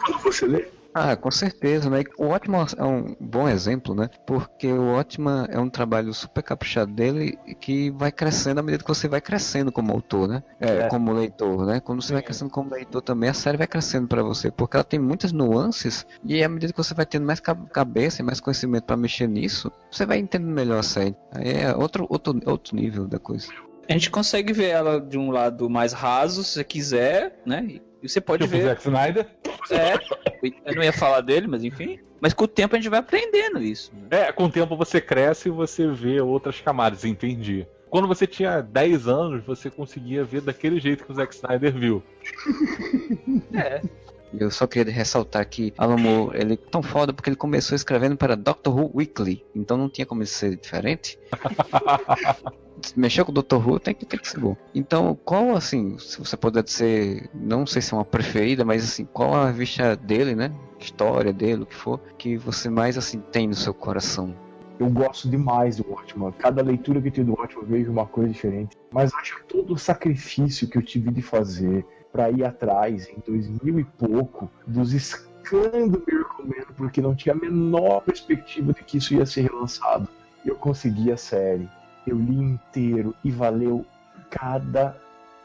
Quando 0.04 0.18
você 0.22 0.46
lê, 0.46 0.66
Ah, 0.92 1.14
com 1.16 1.30
certeza, 1.30 1.88
né? 1.88 2.02
O 2.18 2.26
Ótimo 2.26 2.56
é 2.76 2.84
um 2.84 3.14
bom 3.20 3.48
exemplo, 3.48 3.94
né? 3.94 4.08
Porque 4.26 4.66
o 4.66 4.88
Ótimo 4.94 5.30
é 5.48 5.58
um 5.58 5.68
trabalho 5.70 6.12
super 6.12 6.42
caprichado 6.42 6.92
dele 6.92 7.38
e 7.46 7.54
que 7.54 7.90
vai 7.92 8.10
crescendo 8.10 8.58
à 8.58 8.62
medida 8.62 8.82
que 8.82 8.88
você 8.88 9.06
vai 9.06 9.20
crescendo 9.20 9.70
como 9.70 9.92
autor, 9.92 10.26
né? 10.28 10.42
É, 10.58 10.78
É. 10.80 10.88
como 10.88 11.12
leitor, 11.12 11.64
né? 11.64 11.78
Quando 11.80 12.02
você 12.02 12.12
vai 12.12 12.22
crescendo 12.22 12.50
como 12.50 12.70
leitor 12.74 13.00
também, 13.02 13.30
a 13.30 13.34
série 13.34 13.56
vai 13.56 13.68
crescendo 13.68 14.08
pra 14.08 14.22
você, 14.22 14.50
porque 14.50 14.76
ela 14.76 14.84
tem 14.84 14.98
muitas 14.98 15.30
nuances 15.32 16.04
e 16.24 16.42
à 16.42 16.48
medida 16.48 16.72
que 16.72 16.78
você 16.82 16.92
vai 16.92 17.06
tendo 17.06 17.24
mais 17.26 17.38
ca- 17.38 17.54
cabeça 17.54 18.20
e 18.20 18.24
mais 18.24 18.40
conhecimento 18.40 18.84
pra 18.84 18.96
mexer 18.96 19.28
nisso, 19.28 19.70
você 19.92 20.04
vai 20.04 20.18
entendendo 20.18 20.50
melhor 20.52 20.80
a 20.80 20.82
série. 20.82 21.14
Aí 21.32 21.52
é 21.52 21.74
outro, 21.76 22.04
outro, 22.10 22.38
outro 22.46 22.74
nível 22.74 23.06
da 23.06 23.18
coisa. 23.18 23.46
A 23.88 23.92
gente 23.92 24.10
consegue 24.10 24.52
ver 24.52 24.68
ela 24.70 25.00
de 25.00 25.18
um 25.18 25.30
lado 25.30 25.68
mais 25.68 25.92
raso, 25.92 26.42
se 26.44 26.50
você 26.54 26.64
quiser, 26.64 27.40
né? 27.44 27.80
E 28.02 28.08
você 28.08 28.20
pode 28.20 28.44
Tipo 28.44 28.56
o 28.56 28.58
ver. 28.58 28.64
Zack 28.66 28.80
Snyder. 28.82 29.26
É, 29.70 29.94
eu 30.66 30.74
não 30.74 30.82
ia 30.82 30.92
falar 30.92 31.20
dele, 31.20 31.46
mas 31.46 31.62
enfim. 31.62 31.98
Mas 32.20 32.32
com 32.34 32.44
o 32.44 32.48
tempo 32.48 32.74
a 32.74 32.78
gente 32.78 32.88
vai 32.90 32.98
aprendendo 33.00 33.62
isso. 33.62 33.92
né? 33.94 34.28
É, 34.28 34.32
com 34.32 34.44
o 34.44 34.50
tempo 34.50 34.76
você 34.76 35.00
cresce 35.00 35.48
e 35.48 35.52
você 35.52 35.86
vê 35.88 36.20
outras 36.20 36.60
camadas, 36.60 37.04
entendi. 37.04 37.66
Quando 37.88 38.06
você 38.06 38.26
tinha 38.26 38.60
10 38.60 39.08
anos, 39.08 39.44
você 39.44 39.68
conseguia 39.68 40.22
ver 40.22 40.40
daquele 40.42 40.78
jeito 40.78 41.04
que 41.04 41.10
o 41.10 41.14
Zack 41.14 41.34
Snyder 41.34 41.72
viu. 41.72 42.02
É. 43.52 43.80
E 44.32 44.40
Eu 44.40 44.50
só 44.50 44.64
queria 44.66 44.92
ressaltar 44.92 45.44
que 45.48 45.74
Alan 45.76 45.96
Moore, 45.96 46.38
ele 46.38 46.54
é 46.54 46.56
tão 46.56 46.82
foda 46.84 47.12
porque 47.12 47.28
ele 47.30 47.36
começou 47.36 47.74
escrevendo 47.74 48.16
para 48.16 48.36
Doctor 48.36 48.76
Who 48.78 48.92
Weekly, 48.94 49.44
então 49.56 49.76
não 49.76 49.88
tinha 49.88 50.06
como 50.06 50.24
ser 50.24 50.54
diferente. 50.56 51.18
Mexeu 52.96 53.24
com 53.24 53.32
o 53.32 53.34
Doctor 53.34 53.66
Who 53.66 53.80
tem 53.80 53.94
que, 53.94 54.04
tem 54.04 54.18
que 54.18 54.28
ser 54.28 54.40
bom. 54.40 54.56
Então, 54.74 55.18
qual, 55.24 55.56
assim, 55.56 55.98
se 55.98 56.18
você 56.18 56.36
puder 56.36 56.66
ser, 56.66 57.28
não 57.34 57.66
sei 57.66 57.82
se 57.82 57.92
é 57.92 57.96
uma 57.96 58.04
preferida, 58.04 58.64
mas 58.64 58.84
assim, 58.84 59.04
qual 59.04 59.34
a 59.34 59.46
revista 59.46 59.96
dele, 59.96 60.34
né? 60.34 60.52
História 60.78 61.32
dele, 61.32 61.62
o 61.62 61.66
que 61.66 61.74
for, 61.74 62.00
que 62.16 62.36
você 62.36 62.70
mais, 62.70 62.96
assim, 62.96 63.20
tem 63.32 63.46
no 63.46 63.54
seu 63.54 63.74
coração? 63.74 64.34
eu 64.80 64.88
gosto 64.88 65.28
demais 65.28 65.76
do 65.76 65.86
Watchmen. 65.86 66.32
Cada 66.38 66.62
leitura 66.62 67.02
que 67.02 67.08
eu 67.08 67.12
tenho 67.12 67.26
do 67.26 67.32
Watchmen 67.38 67.64
eu 67.64 67.68
vejo 67.68 67.92
uma 67.92 68.06
coisa 68.06 68.32
diferente. 68.32 68.78
Mas 68.90 69.12
acho 69.12 69.36
que 69.36 69.44
todo 69.44 69.74
o 69.74 69.78
sacrifício 69.78 70.66
que 70.66 70.78
eu 70.78 70.82
tive 70.82 71.10
de 71.10 71.20
fazer 71.20 71.84
para 72.10 72.30
ir 72.30 72.42
atrás 72.42 73.06
em 73.08 73.22
2000 73.26 73.80
e 73.80 73.84
pouco 73.84 74.50
dos 74.66 74.90
do 75.50 76.02
Miracle 76.06 76.44
Man, 76.44 76.74
porque 76.76 77.02
não 77.02 77.14
tinha 77.14 77.34
a 77.34 77.38
menor 77.38 78.00
perspectiva 78.02 78.72
de 78.72 78.84
que 78.84 78.98
isso 78.98 79.14
ia 79.14 79.26
ser 79.26 79.42
relançado. 79.42 80.08
Eu 80.44 80.54
consegui 80.54 81.10
a 81.12 81.16
série, 81.16 81.68
eu 82.06 82.16
li 82.16 82.36
inteiro 82.36 83.14
e 83.24 83.30
valeu 83.30 83.84
cada 84.30 84.96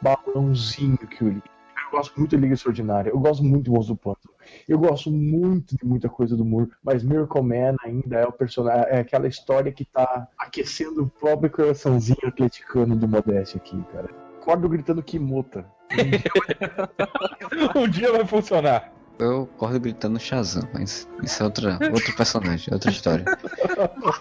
balãozinho 0.02 0.98
que 0.98 1.22
eu 1.22 1.30
li. 1.30 1.44
Eu 1.86 1.92
gosto 1.92 2.18
muito 2.18 2.36
de 2.36 2.42
Liga 2.42 2.54
Extraordinária, 2.54 3.10
eu 3.10 3.20
gosto 3.20 3.44
muito 3.44 3.66
de 3.66 3.70
Monstro 3.70 3.96
do 3.96 4.00
Pântano, 4.00 4.34
eu 4.68 4.78
gosto 4.78 5.12
muito 5.12 5.78
de 5.78 5.86
muita 5.86 6.10
coisa 6.10 6.36
do 6.36 6.44
Moore, 6.44 6.70
mas 6.84 7.04
Miracle 7.04 7.42
Man 7.42 7.76
ainda 7.84 8.18
é 8.18 8.26
o 8.26 8.32
personagem, 8.32 8.86
é 8.90 9.00
aquela 9.00 9.28
história 9.28 9.72
que 9.72 9.86
tá 9.86 10.28
aquecendo 10.38 11.04
o 11.04 11.10
próprio 11.10 11.50
coraçãozinho 11.50 12.28
atleticano 12.28 12.96
do 12.96 13.08
Modeste 13.08 13.58
aqui, 13.58 13.82
cara. 13.94 14.10
Acordo 14.42 14.68
gritando 14.68 15.02
Kimota. 15.02 15.66
um 17.76 17.88
dia 17.88 18.12
vai 18.12 18.26
funcionar. 18.26 18.92
Eu 19.18 19.50
acordo 19.56 19.80
gritando 19.80 20.20
Shazam, 20.20 20.68
mas 20.74 21.08
isso 21.24 21.42
é 21.42 21.46
outra, 21.46 21.80
outro 21.92 22.16
personagem, 22.16 22.74
outra 22.74 22.92
história. 22.92 23.26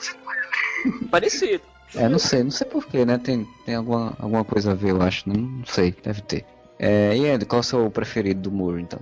Parecido. 1.10 1.73
É, 1.96 2.08
não 2.08 2.18
sei, 2.18 2.42
não 2.42 2.50
sei 2.50 2.66
porquê, 2.66 3.04
né? 3.04 3.18
Tem, 3.18 3.46
tem 3.64 3.74
alguma, 3.76 4.14
alguma 4.18 4.44
coisa 4.44 4.72
a 4.72 4.74
ver, 4.74 4.90
eu 4.90 5.02
acho. 5.02 5.28
Não, 5.28 5.36
não 5.36 5.66
sei, 5.66 5.94
deve 6.02 6.22
ter. 6.22 6.44
É, 6.78 7.16
e 7.16 7.28
Andy, 7.28 7.46
qual 7.46 7.58
é 7.58 7.60
o 7.60 7.64
seu 7.64 7.90
preferido 7.90 8.42
do 8.42 8.52
Moore, 8.52 8.82
então? 8.82 9.00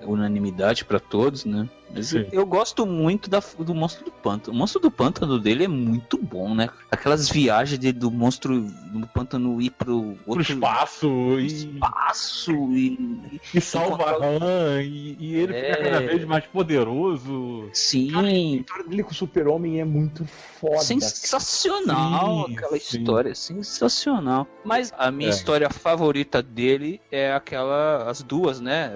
É 0.00 0.06
unanimidade 0.06 0.84
pra 0.84 0.98
todos, 0.98 1.44
né? 1.44 1.68
Mas 1.94 2.08
Sim. 2.08 2.26
eu 2.32 2.44
gosto 2.44 2.84
muito 2.84 3.30
da, 3.30 3.40
do 3.58 3.74
Monstro 3.74 4.04
do 4.04 4.10
Pântano. 4.10 4.56
O 4.56 4.58
Monstro 4.58 4.80
do 4.80 4.90
Pântano 4.90 5.38
dele 5.38 5.64
é 5.64 5.68
muito 5.68 6.18
bom, 6.18 6.54
né? 6.54 6.68
Aquelas 6.90 7.28
viagens 7.28 7.78
de- 7.78 7.92
do 7.92 8.10
monstro 8.10 8.60
do 8.62 9.06
pântano 9.06 9.60
ir 9.62 9.70
pro 9.70 9.84
Pro 9.84 10.18
outro 10.26 10.42
espaço 10.42 11.06
e, 11.38 11.46
espaço 11.46 12.52
e, 12.72 13.40
e 13.54 13.60
salva 13.60 14.04
a 14.10 14.16
Han, 14.16 14.82
e, 14.82 15.16
e 15.20 15.34
ele 15.36 15.54
É. 15.54 15.74
fica 15.74 15.84
cada 15.84 16.00
vez 16.00 16.24
mais 16.24 16.44
poderoso. 16.46 17.66
A 17.70 17.74
sim, 17.74 18.56
história 18.56 18.84
dele 18.88 19.02
com 19.02 19.10
o 19.10 19.14
Super-Homem 19.14 19.80
é 19.80 19.84
muito 19.84 20.24
foda. 20.58 20.78
sensacional 20.80 22.46
Sim, 22.46 22.54
aquela 22.56 22.78
sim. 22.78 22.98
história, 22.98 23.34
sensacional. 23.34 24.46
Mas 24.64 24.92
a 24.96 25.10
minha 25.10 25.30
É. 25.30 25.32
história 25.34 25.68
favorita 25.70 26.42
dele 26.42 27.00
é 27.10 27.32
aquela 27.32 28.08
as 28.08 28.22
duas, 28.22 28.60
né? 28.60 28.90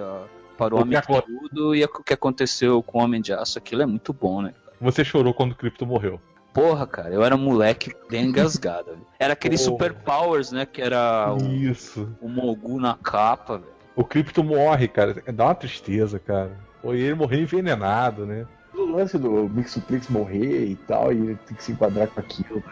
Para 0.59 0.75
o 0.75 0.79
O 0.79 0.83
Homem 0.83 1.01
que 1.01 1.13
de 1.13 1.23
Tudo 1.23 1.75
e 1.75 1.85
o 1.85 1.89
que 2.03 2.13
aconteceu 2.13 2.83
com 2.83 2.99
o 2.99 3.03
Homem 3.03 3.21
de 3.21 3.33
Aço. 3.33 3.59
Aquilo 3.59 3.83
é 3.83 3.87
muito 3.87 4.13
bom, 4.13 4.43
né? 4.43 4.53
Você 4.81 5.05
chorou 5.05 5.33
quando 5.33 5.53
o 5.53 5.55
Krypto 5.55 5.87
morreu. 5.87 6.21
Porra, 6.53 6.87
cara, 6.87 7.11
eu 7.11 7.23
era 7.23 7.37
moleque 7.37 7.95
bem 8.11 8.27
engasgado. 8.29 8.91
velho. 8.91 9.07
Era 9.19 9.35
aquele 9.35 9.57
Porra. 9.57 9.65
Super 9.65 9.95
Powers, 9.95 10.51
né? 10.51 10.67
Que 10.67 10.83
era 10.83 11.33
o, 11.33 11.39
Isso. 11.47 12.09
o 12.21 12.29
Mogu 12.29 12.81
na 12.81 12.95
capa, 12.97 13.59
velho. 13.59 13.73
O 13.95 14.05
Krypto 14.05 14.43
morre, 14.43 14.89
cara. 14.89 15.23
Dá 15.33 15.45
uma 15.47 15.55
tristeza, 15.55 16.19
cara. 16.19 16.51
Foi 16.83 16.99
ele 17.01 17.15
morrer 17.15 17.41
envenenado, 17.41 18.27
né? 18.27 18.47
O 18.75 18.85
lance 18.85 19.19
do 19.19 19.49
Mixuplix 19.49 20.09
morrer 20.09 20.67
e 20.67 20.77
tal, 20.77 21.13
e 21.13 21.17
ele 21.17 21.39
tem 21.47 21.57
que 21.57 21.65
se 21.65 21.73
enquadrar 21.73 22.07
com 22.09 22.21
aquilo. 22.21 22.63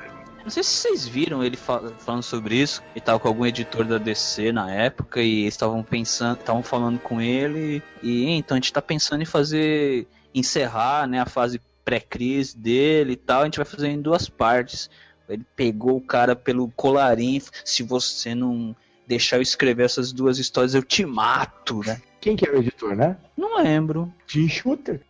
Não 0.46 0.50
sei 0.52 0.62
se 0.62 0.70
vocês 0.70 1.08
viram 1.08 1.42
ele 1.42 1.56
fa- 1.56 1.82
falando 1.98 2.22
sobre 2.22 2.54
isso. 2.54 2.80
Ele 2.94 3.04
tava 3.04 3.18
com 3.18 3.26
algum 3.26 3.44
editor 3.44 3.84
da 3.84 3.98
DC 3.98 4.52
na 4.52 4.70
época 4.72 5.20
e 5.20 5.40
eles 5.40 5.54
estavam 5.54 5.82
pensando, 5.82 6.38
estavam 6.38 6.62
falando 6.62 7.00
com 7.00 7.20
ele. 7.20 7.82
E 8.00 8.24
"Hein, 8.26 8.38
então 8.38 8.54
a 8.54 8.58
gente 8.60 8.72
tá 8.72 8.80
pensando 8.80 9.22
em 9.22 9.26
fazer, 9.26 10.06
encerrar, 10.32 11.08
né, 11.08 11.18
a 11.20 11.26
fase 11.26 11.60
pré-crise 11.84 12.56
dele 12.56 13.14
e 13.14 13.16
tal. 13.16 13.42
A 13.42 13.44
gente 13.46 13.56
vai 13.56 13.64
fazer 13.66 13.88
em 13.88 14.00
duas 14.00 14.28
partes. 14.28 14.88
Ele 15.28 15.44
pegou 15.56 15.96
o 15.96 16.00
cara 16.00 16.36
pelo 16.36 16.68
colarinho. 16.76 17.42
Se 17.64 17.82
você 17.82 18.32
não 18.32 18.74
deixar 19.04 19.38
eu 19.38 19.42
escrever 19.42 19.84
essas 19.84 20.12
duas 20.12 20.38
histórias, 20.38 20.74
eu 20.76 20.82
te 20.84 21.04
mato, 21.04 21.80
né? 21.84 22.00
Quem 22.20 22.36
que 22.36 22.48
era 22.48 22.56
o 22.56 22.60
editor, 22.60 22.94
né? 22.94 23.16
Não 23.36 23.56
lembro. 23.60 24.12
Tim 24.28 24.48
Shooter. 24.48 25.00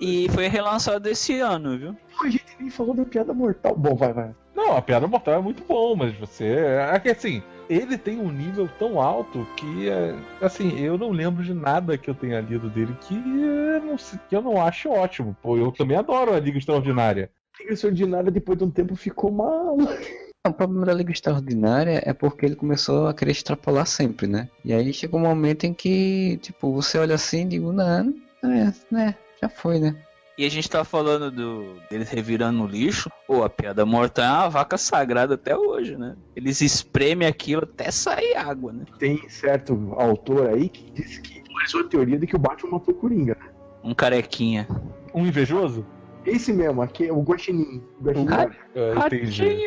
E 0.00 0.28
foi 0.30 0.46
relançado 0.48 1.08
esse 1.08 1.40
ano, 1.40 1.76
viu? 1.78 1.96
A 2.22 2.28
gente 2.30 2.44
nem 2.58 2.70
falou 2.70 2.94
da 2.94 3.04
piada 3.04 3.34
mortal. 3.34 3.74
Bom, 3.76 3.94
vai, 3.96 4.12
vai. 4.12 4.34
Não, 4.58 4.76
a 4.76 4.82
Piada 4.82 5.06
Mortal 5.06 5.34
é 5.34 5.40
muito 5.40 5.62
bom, 5.62 5.94
mas 5.94 6.12
você. 6.16 6.44
É 6.44 6.98
que 6.98 7.08
assim, 7.08 7.40
ele 7.70 7.96
tem 7.96 8.18
um 8.18 8.32
nível 8.32 8.68
tão 8.76 9.00
alto 9.00 9.46
que, 9.56 9.88
é, 9.88 10.12
assim, 10.42 10.80
eu 10.80 10.98
não 10.98 11.12
lembro 11.12 11.44
de 11.44 11.54
nada 11.54 11.96
que 11.96 12.10
eu 12.10 12.14
tenha 12.14 12.40
lido 12.40 12.68
dele 12.68 12.92
que, 13.02 13.14
é, 13.14 13.78
não 13.78 13.94
que 13.96 14.34
eu 14.34 14.42
não 14.42 14.60
acho 14.60 14.90
ótimo. 14.90 15.36
Pô, 15.40 15.56
eu 15.56 15.70
também 15.70 15.96
adoro 15.96 16.34
a 16.34 16.40
Liga 16.40 16.58
Extraordinária. 16.58 17.30
Liga 17.60 17.72
Extraordinária, 17.72 18.32
depois 18.32 18.58
de 18.58 18.64
um 18.64 18.70
tempo, 18.70 18.96
ficou 18.96 19.30
mal. 19.30 19.76
O 20.46 20.52
problema 20.52 20.86
da 20.86 20.94
Liga 20.94 21.12
Extraordinária 21.12 22.00
é 22.06 22.12
porque 22.14 22.46
ele 22.46 22.56
começou 22.56 23.06
a 23.06 23.12
querer 23.12 23.32
extrapolar 23.32 23.84
sempre, 23.86 24.26
né? 24.26 24.48
E 24.64 24.72
aí 24.72 24.94
chegou 24.94 25.20
um 25.20 25.24
momento 25.24 25.64
em 25.64 25.74
que, 25.74 26.38
tipo, 26.38 26.72
você 26.72 26.96
olha 26.96 27.16
assim 27.16 27.42
e 27.42 27.48
digo, 27.48 27.70
não, 27.70 28.14
é, 28.44 28.72
né, 28.90 29.14
já 29.42 29.48
foi, 29.48 29.78
né? 29.78 29.94
E 30.38 30.46
a 30.46 30.48
gente 30.48 30.70
tá 30.70 30.84
falando 30.84 31.32
do 31.32 31.80
deles 31.90 32.08
revirando 32.10 32.58
no 32.58 32.66
lixo. 32.66 33.10
Pô, 33.26 33.42
a 33.42 33.50
piada 33.50 33.84
mortal 33.84 34.24
é 34.24 34.38
uma 34.38 34.48
vaca 34.48 34.78
sagrada 34.78 35.34
até 35.34 35.56
hoje, 35.56 35.96
né? 35.96 36.14
Eles 36.36 36.60
espremem 36.60 37.26
aquilo 37.26 37.64
até 37.64 37.90
sair 37.90 38.36
água, 38.36 38.72
né? 38.72 38.84
Tem 39.00 39.28
certo 39.28 39.92
autor 39.96 40.50
aí 40.50 40.68
que 40.68 40.92
disse 40.92 41.20
que 41.20 41.42
começou 41.42 41.80
a 41.80 41.84
teoria 41.84 42.16
de 42.16 42.24
que 42.24 42.36
o 42.36 42.38
Batman 42.38 42.78
matou 42.78 42.94
o 42.94 42.98
Coringa. 42.98 43.36
Um 43.82 43.92
carequinha. 43.92 44.68
Um 45.12 45.26
invejoso? 45.26 45.84
Esse 46.24 46.52
mesmo, 46.52 46.82
aqui 46.82 47.08
é 47.08 47.12
o 47.12 47.20
Guaxinim. 47.20 47.82
O 47.98 48.04
Guaxinim. 48.04 48.56
É, 48.76 48.94
entendi. 48.94 49.66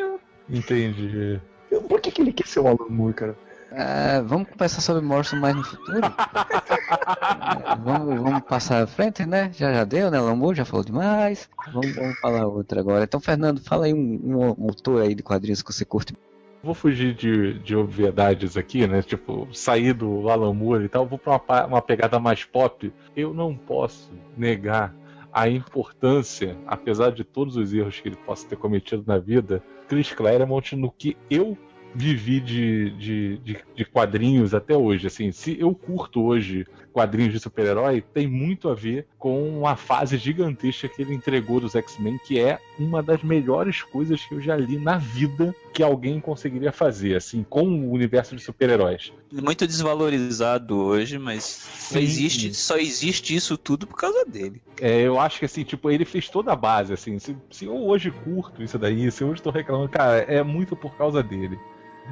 Entendi. 0.50 1.42
Por 1.90 2.00
que, 2.00 2.12
que 2.12 2.22
ele 2.22 2.32
quer 2.32 2.48
ser 2.48 2.62
o 2.62 2.68
Alan 2.68 2.88
Moore, 2.90 3.14
cara? 3.14 3.38
Ah, 3.74 4.22
vamos 4.26 4.50
conversar 4.50 4.82
sobre 4.82 5.02
Morrison 5.02 5.38
mais 5.38 5.56
no 5.56 5.64
futuro? 5.64 6.02
Vamos, 7.84 8.22
vamos 8.22 8.42
passar 8.42 8.84
à 8.84 8.88
frente, 8.88 9.26
né? 9.26 9.50
Já 9.54 9.74
já 9.74 9.84
deu, 9.84 10.12
né? 10.12 10.20
Lambu 10.20 10.54
já 10.54 10.66
falou 10.66 10.84
demais. 10.86 11.50
Vamos, 11.74 11.96
vamos 11.96 12.20
falar 12.20 12.46
outra 12.46 12.80
agora. 12.80 13.04
Então, 13.04 13.20
Fernando, 13.20 13.62
fala 13.62 13.86
aí 13.86 13.94
um, 13.94 14.20
um, 14.24 14.56
um 14.60 14.68
autor 14.68 15.02
aí 15.02 15.16
de 15.16 15.24
quadrinhos 15.24 15.62
que 15.62 15.74
você 15.74 15.86
curte. 15.86 16.14
Vou 16.62 16.74
fugir 16.76 17.14
de, 17.16 17.60
de 17.60 17.76
obviedades 17.76 18.58
aqui, 18.58 18.86
né? 18.86 19.02
Tipo, 19.02 19.48
sair 19.54 19.94
do 19.94 20.30
Alan 20.30 20.54
Moore 20.54 20.86
e 20.86 20.90
tal. 20.90 21.08
Vou 21.08 21.18
pra 21.18 21.42
uma, 21.48 21.66
uma 21.66 21.82
pegada 21.82 22.20
mais 22.20 22.44
pop. 22.44 22.94
Eu 23.16 23.34
não 23.34 23.56
posso 23.56 24.12
negar 24.38 24.94
a 25.34 25.48
importância, 25.48 26.58
apesar 26.68 27.12
de 27.12 27.24
todos 27.24 27.56
os 27.56 27.74
erros 27.74 28.00
que 28.00 28.10
ele 28.10 28.18
possa 28.18 28.48
ter 28.48 28.58
cometido 28.58 29.04
na 29.08 29.18
vida, 29.18 29.64
Chris 29.88 30.12
Claremont 30.12 30.76
no 30.76 30.92
que 30.92 31.18
eu 31.30 31.58
vivi 31.94 32.40
de, 32.40 32.90
de, 32.92 33.38
de, 33.38 33.58
de 33.76 33.86
quadrinhos 33.86 34.54
até 34.54 34.76
hoje. 34.76 35.08
Assim, 35.08 35.32
se 35.32 35.60
eu 35.60 35.74
curto 35.74 36.24
hoje 36.24 36.66
quadrinhos 36.92 37.34
de 37.34 37.40
super-herói, 37.40 38.04
tem 38.14 38.28
muito 38.28 38.70
a 38.70 38.76
ver 38.76 39.08
com 39.18 39.66
a 39.66 39.76
fase 39.76 40.18
gigantesca 40.18 40.88
que 40.88 41.02
ele 41.02 41.14
entregou 41.14 41.60
dos 41.60 41.76
X-Men, 41.76 42.20
que 42.26 42.40
é 42.40 42.60
uma 42.78 43.02
das 43.02 43.24
melhores 43.24 43.82
coisas 43.82 44.24
que 44.24 44.36
eu 44.36 44.42
já 44.42 44.56
li 44.56 44.78
na 44.78 44.98
vida 44.98 45.56
que 45.74 45.82
alguém 45.82 46.20
conseguiria 46.20 46.72
fazer, 46.72 47.16
assim, 47.16 47.46
com 47.50 47.64
o 47.64 47.92
universo 47.92 48.36
de 48.36 48.42
super-heróis. 48.42 49.14
Muito 49.32 49.66
desvalorizado 49.66 50.78
hoje, 50.78 51.18
mas 51.18 51.44
só 51.44 51.98
existe, 51.98 52.54
só 52.54 52.78
existe 52.78 53.34
isso 53.34 53.58
tudo 53.58 53.88
por 53.88 53.96
causa 53.96 54.26
dele. 54.26 54.62
É, 54.82 55.02
eu 55.02 55.18
acho 55.18 55.40
que 55.40 55.46
assim, 55.46 55.64
tipo, 55.64 55.90
ele 55.90 56.04
fez 56.04 56.28
toda 56.28 56.52
a 56.52 56.56
base, 56.56 56.92
assim. 56.92 57.18
Se, 57.20 57.38
se 57.50 57.66
eu 57.66 57.76
hoje 57.76 58.12
curto 58.12 58.62
isso 58.62 58.78
daí, 58.78 59.10
se 59.12 59.24
eu 59.24 59.30
hoje 59.30 59.42
tô 59.42 59.50
reclamando, 59.50 59.90
cara, 59.90 60.18
é 60.18 60.44
muito 60.44 60.76
por 60.76 60.94
causa 60.98 61.24
dele. 61.24 61.58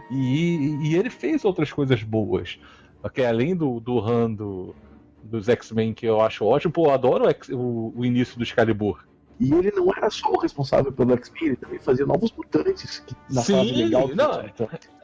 E, 0.09 0.89
e 0.89 0.95
ele 0.95 1.09
fez 1.09 1.43
outras 1.45 1.71
coisas 1.71 2.01
boas. 2.03 2.59
Porque 3.01 3.21
além 3.23 3.55
do, 3.55 3.79
do 3.79 3.99
Han 3.99 4.31
do, 4.33 4.75
dos 5.23 5.47
X-Men, 5.47 5.93
que 5.93 6.05
eu 6.05 6.21
acho 6.21 6.45
ótimo, 6.45 6.73
pô, 6.73 6.87
eu 6.87 6.91
adoro 6.91 7.25
o, 7.25 7.29
X- 7.29 7.49
o- 7.49 7.93
o 7.95 8.05
início 8.05 8.37
do 8.37 8.43
Excalibur. 8.43 8.99
E 9.39 9.53
ele 9.53 9.71
não 9.71 9.89
era 9.95 10.09
só 10.09 10.29
o 10.31 10.39
responsável 10.39 10.91
pelo 10.91 11.13
X-Men, 11.13 11.47
ele 11.47 11.55
também 11.55 11.79
fazia 11.79 12.05
novos 12.05 12.31
mutantes. 12.33 12.99
Que, 12.99 13.15
na 13.33 13.41
Sim, 13.41 13.53
fase 13.53 13.73
legal 13.73 14.07
não. 14.09 14.43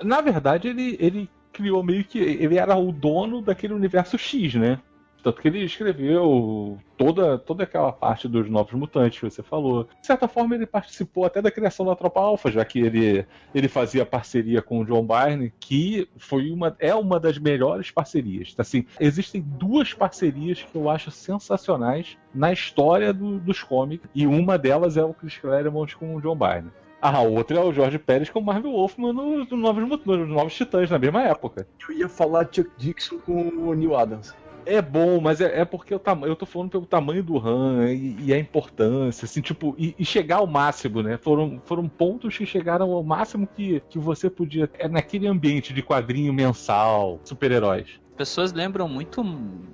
Na 0.04 0.20
verdade, 0.20 0.68
ele, 0.68 0.98
ele 1.00 1.30
criou 1.54 1.82
meio 1.82 2.04
que. 2.04 2.20
Ele 2.20 2.58
era 2.58 2.75
o 2.75 2.92
dono 2.92 3.42
daquele 3.42 3.74
universo 3.74 4.18
X, 4.18 4.56
né? 4.56 4.82
Tanto 5.25 5.41
que 5.41 5.48
ele 5.48 5.63
escreveu 5.63 6.77
toda, 6.96 7.36
toda 7.39 7.63
aquela 7.63 7.91
parte 7.91 8.27
dos 8.27 8.48
Novos 8.48 8.74
Mutantes 8.74 9.17
que 9.20 9.25
você 9.27 9.41
falou. 9.41 9.86
De 10.00 10.05
certa 10.05 10.27
forma, 10.27 10.53
ele 10.53 10.67
participou 10.67 11.25
até 11.25 11.41
da 11.41 11.50
criação 11.50 11.84
da 11.84 11.96
Tropa 11.96 12.20
Alpha, 12.20 12.51
já 12.51 12.63
que 12.63 12.77
ele, 12.79 13.25
ele 13.53 13.67
fazia 13.67 14.05
parceria 14.05 14.62
com 14.62 14.82
o 14.82 14.86
John 14.86 15.03
Byrne, 15.03 15.51
que 15.60 16.08
foi 16.15 16.51
uma, 16.51 16.75
é 16.77 16.94
uma 16.94 17.20
das 17.20 17.39
melhores 17.39 17.89
parcerias. 17.89 18.53
Assim, 18.55 18.86
existem 19.00 19.41
duas 19.41 19.96
parcerias 19.96 20.62
que 20.62 20.75
eu 20.77 20.88
acho 20.91 21.10
sensacionais 21.10 22.17
na 22.32 22.53
história 22.53 23.12
do- 23.12 23.39
dos 23.39 23.63
cómics, 23.63 24.08
e 24.13 24.27
uma 24.27 24.60
delas 24.60 24.96
é 24.96 25.03
o 25.03 25.12
Chris 25.12 25.38
Claremont 25.39 25.96
com 25.98 26.15
o 26.15 26.22
John 26.22 26.36
Byrne. 26.36 26.70
A 27.01 27.20
outra 27.22 27.58
é 27.58 27.63
o 27.63 27.74
Jorge 27.74 27.98
Pérez 28.00 28.29
com 28.29 28.39
o 28.39 28.44
Marvel 28.44 28.72
Wolfman 28.72 29.12
nos 29.13 29.50
no 29.50 29.58
Novos, 29.58 30.05
nos 30.05 30.29
Novos 30.29 30.53
Titãs, 30.55 30.89
na 30.89 30.98
mesma 31.00 31.24
época. 31.24 31.67
Eu 31.88 31.96
ia 31.96 32.10
falar 32.10 32.48
Chuck 32.51 32.70
Dixon 32.77 33.17
com 33.20 33.48
o 33.50 33.74
Neil 33.74 33.96
Adams. 33.96 34.34
É 34.65 34.81
bom, 34.81 35.19
mas 35.22 35.41
é, 35.41 35.62
é 35.62 35.65
porque 35.65 35.93
o 35.93 36.00
tamanho. 36.00 36.31
Eu 36.31 36.36
tô 36.36 36.45
falando 36.45 36.72
pelo 36.72 36.86
tamanho 36.86 37.24
do 37.24 37.38
RAM 37.38 37.91
e, 37.91 38.15
e 38.25 38.34
a 38.34 38.39
importância, 38.39 39.25
assim, 39.25 39.41
tipo, 39.41 39.75
e, 39.77 39.95
e 39.98 40.05
chegar 40.05 40.38
ao 40.38 40.48
máximo, 40.48 41.03
né? 41.03 41.17
Foram, 41.17 41.62
foram 41.65 41.88
pontos 41.88 42.38
que 42.38 42.45
chegaram 42.45 42.91
ao 42.91 43.03
máximo 43.03 43.48
que, 43.48 43.81
que 43.89 44.00
você 44.00 44.29
podia. 44.29 44.69
É 44.79 44.88
naquele 44.88 45.27
ambiente 45.27 45.74
de 45.74 45.81
quadrinho 45.81 46.34
mensal, 46.34 47.19
super-heróis. 47.24 48.00
As 48.12 48.17
pessoas 48.17 48.53
lembram 48.53 48.88
muito 48.88 49.24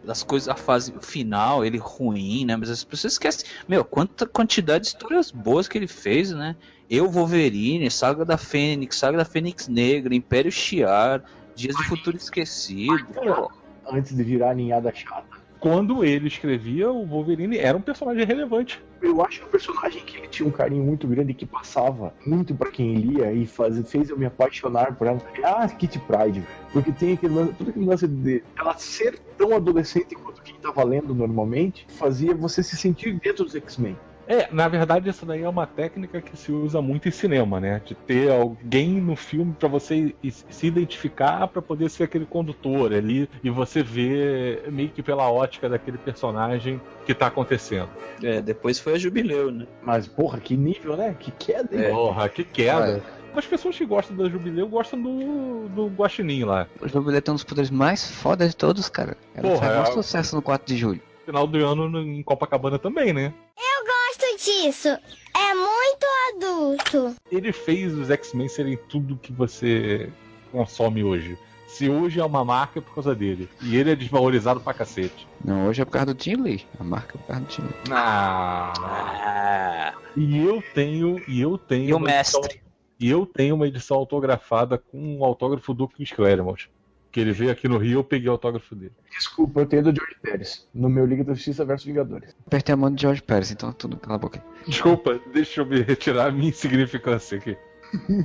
das 0.03 0.23
coisas, 0.23 0.49
a 0.49 0.55
fase 0.55 0.91
final, 0.99 1.63
ele 1.63 1.77
ruim, 1.77 2.43
né? 2.43 2.55
Mas 2.55 2.71
as 2.71 2.83
pessoas 2.83 3.13
esquecem, 3.13 3.47
meu, 3.67 3.85
quanta 3.85 4.25
quantidade 4.25 4.85
de 4.85 4.87
histórias 4.89 5.29
boas 5.29 5.67
que 5.67 5.77
ele 5.77 5.87
fez, 5.87 6.31
né? 6.31 6.55
Eu, 6.89 7.07
Wolverine, 7.07 7.89
Saga 7.91 8.25
da 8.25 8.37
Fênix, 8.37 8.97
Saga 8.97 9.19
da 9.19 9.25
Fênix 9.25 9.67
Negra, 9.67 10.15
Império 10.15 10.51
Shi'ar, 10.51 11.23
Dias 11.55 11.75
do 11.75 11.83
Futuro 11.83 12.17
Esquecido. 12.17 13.05
pô. 13.13 13.60
Antes 13.89 14.15
de 14.15 14.23
virar 14.23 14.51
a 14.51 14.55
ninhada 14.55 14.93
chata. 14.93 15.41
Quando 15.61 16.03
ele 16.03 16.27
escrevia, 16.27 16.91
o 16.91 17.05
Wolverine 17.05 17.55
era 17.59 17.77
um 17.77 17.81
personagem 17.81 18.25
relevante. 18.25 18.83
Eu 18.99 19.23
acho 19.23 19.41
que 19.41 19.45
o 19.45 19.49
personagem 19.49 20.03
que 20.03 20.17
ele 20.17 20.27
tinha 20.27 20.49
um 20.49 20.51
carinho 20.51 20.83
muito 20.83 21.07
grande 21.07 21.35
que 21.35 21.45
passava 21.45 22.11
muito 22.25 22.55
pra 22.55 22.71
quem 22.71 22.95
lia 22.95 23.31
e 23.31 23.45
faz, 23.45 23.79
fez 23.87 24.09
eu 24.09 24.17
me 24.17 24.25
apaixonar 24.25 24.95
por 24.95 25.05
ela 25.05 25.21
é 25.37 25.45
a 25.45 25.67
Kitty 25.69 25.99
Pride, 25.99 26.39
velho. 26.39 26.47
Porque 26.73 26.91
tem 26.91 27.13
aquele 27.13 27.35
lance, 27.35 27.53
todo 27.53 27.69
aquele 27.69 27.85
lance 27.85 28.07
de 28.07 28.43
ela 28.57 28.75
ser 28.75 29.19
tão 29.37 29.55
adolescente 29.55 30.15
quanto 30.15 30.41
quem 30.41 30.55
tava 30.55 30.83
lendo 30.83 31.13
normalmente, 31.13 31.85
fazia 31.89 32.33
você 32.33 32.63
se 32.63 32.75
sentir 32.75 33.13
dentro 33.19 33.45
dos 33.45 33.53
X-Men. 33.53 33.95
É, 34.31 34.47
na 34.49 34.65
verdade, 34.69 35.09
essa 35.09 35.25
daí 35.25 35.43
é 35.43 35.49
uma 35.49 35.67
técnica 35.67 36.21
que 36.21 36.37
se 36.37 36.53
usa 36.53 36.81
muito 36.81 37.05
em 37.09 37.11
cinema, 37.11 37.59
né? 37.59 37.81
De 37.83 37.93
ter 37.93 38.31
alguém 38.31 38.91
no 39.01 39.13
filme 39.17 39.53
pra 39.59 39.67
você 39.67 40.15
se 40.49 40.65
identificar 40.67 41.49
pra 41.49 41.61
poder 41.61 41.89
ser 41.89 42.03
aquele 42.05 42.25
condutor 42.25 42.93
ali 42.93 43.29
e 43.43 43.49
você 43.49 43.83
ver 43.83 44.71
meio 44.71 44.87
que 44.87 45.03
pela 45.03 45.29
ótica 45.29 45.67
daquele 45.67 45.97
personagem 45.97 46.79
que 47.05 47.13
tá 47.13 47.27
acontecendo. 47.27 47.89
É, 48.23 48.41
depois 48.41 48.79
foi 48.79 48.93
a 48.93 48.97
Jubileu, 48.97 49.51
né? 49.51 49.67
Mas, 49.83 50.07
porra, 50.07 50.39
que 50.39 50.55
nível, 50.55 50.95
né? 50.95 51.13
Que 51.19 51.29
queda, 51.31 51.75
hein? 51.75 51.93
Porra, 51.93 52.29
que 52.29 52.45
queda! 52.45 53.03
As 53.35 53.45
pessoas 53.45 53.77
que 53.77 53.85
gostam 53.85 54.15
da 54.15 54.29
Jubileu 54.29 54.65
gostam 54.69 55.01
do, 55.01 55.67
do 55.67 55.87
Guaxinim 55.87 56.45
lá. 56.45 56.67
O 56.79 56.87
Jubileu 56.87 57.21
tem 57.21 57.33
um 57.33 57.35
dos 57.35 57.43
poderes 57.43 57.69
mais 57.69 58.09
fodas 58.09 58.51
de 58.51 58.55
todos, 58.55 58.87
cara. 58.87 59.17
Ela 59.35 59.49
Porra, 59.49 59.59
faz 59.59 59.71
é- 59.71 59.75
maior 59.81 59.93
sucesso 59.93 60.37
no 60.37 60.41
4 60.41 60.65
de 60.65 60.79
julho. 60.79 61.01
Final 61.25 61.45
do 61.47 61.65
ano 61.65 61.89
no- 61.89 62.01
em 62.01 62.23
Copacabana 62.23 62.79
também, 62.79 63.11
né? 63.11 63.33
gosto 63.83 64.00
disso. 64.43 64.87
É 64.89 65.53
muito 65.53 66.05
adulto. 66.35 67.15
Ele 67.31 67.51
fez 67.51 67.93
os 67.97 68.09
X-Men 68.09 68.47
serem 68.49 68.77
tudo 68.89 69.17
que 69.17 69.31
você 69.31 70.11
consome 70.51 71.03
hoje. 71.03 71.37
Se 71.67 71.89
hoje 71.89 72.19
é 72.19 72.25
uma 72.25 72.43
marca 72.43 72.79
é 72.79 72.81
por 72.81 72.93
causa 72.93 73.15
dele. 73.15 73.47
E 73.61 73.77
ele 73.77 73.91
é 73.91 73.95
desvalorizado 73.95 74.59
pra 74.59 74.73
cacete. 74.73 75.25
Não, 75.43 75.67
hoje 75.67 75.81
é 75.81 75.85
por 75.85 75.91
causa 75.91 76.07
do 76.07 76.13
Tim 76.15 76.35
Lee. 76.35 76.65
A 76.77 76.83
marca 76.83 77.17
é 77.17 77.21
por 77.21 77.27
causa 77.27 77.41
do 77.41 77.47
Tim 77.47 77.61
Lee. 77.61 77.73
Ah. 77.91 78.73
Ah, 78.77 79.93
E 80.17 80.37
eu 80.45 80.61
tenho. 80.73 81.21
E 81.29 81.39
eu 81.39 81.57
tenho. 81.57 81.89
e 81.89 81.93
o 81.93 81.97
uma 81.97 82.09
edição- 82.11 82.41
mestre? 82.41 82.61
e 82.99 83.09
eu 83.09 83.25
tenho 83.25 83.55
uma 83.55 83.67
edição 83.67 83.95
autografada 83.97 84.77
com 84.77 85.17
o 85.19 85.23
autógrafo 85.23 85.73
do 85.73 85.87
Chris 85.87 86.11
Claremont. 86.11 86.69
Que 87.11 87.19
ele 87.19 87.33
veio 87.33 87.51
aqui 87.51 87.67
no 87.67 87.77
Rio, 87.77 87.99
eu 87.99 88.03
peguei 88.03 88.29
o 88.29 88.31
autógrafo 88.31 88.73
dele. 88.73 88.93
Desculpa, 89.11 89.59
eu 89.59 89.65
tenho 89.65 89.83
do 89.83 89.93
George 89.95 90.15
Pérez. 90.21 90.65
No 90.73 90.87
meu 90.89 91.05
Liga 91.05 91.23
da 91.25 91.33
Justiça 91.33 91.65
versus 91.65 91.85
Vingadores. 91.85 92.33
Apertei 92.47 92.71
a 92.73 92.77
mão 92.77 92.89
de 92.93 93.01
George 93.01 93.21
Pérez, 93.21 93.51
então 93.51 93.73
tudo 93.73 93.97
cala 93.97 94.15
a 94.15 94.17
boca. 94.19 94.41
Desculpa, 94.65 95.19
deixa 95.33 95.59
eu 95.61 95.65
me 95.65 95.81
retirar 95.81 96.27
a 96.27 96.31
minha 96.31 96.49
insignificância 96.49 97.37
aqui. 97.37 97.57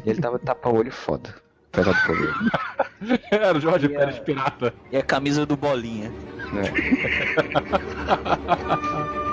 Ele 0.04 0.20
tava 0.20 0.38
tapa-olho 0.38 0.92
foda. 0.92 1.34
Do. 1.72 1.82
Era 3.30 3.58
o 3.58 3.60
Jorge 3.60 3.86
E 3.88 3.94
a- 3.94 3.98
Pérez 3.98 4.18
Pirata. 4.20 4.72
E 4.92 4.96
a 4.96 5.02
camisa 5.02 5.44
do 5.44 5.56
Bolinha. 5.56 6.10
É. 6.54 6.70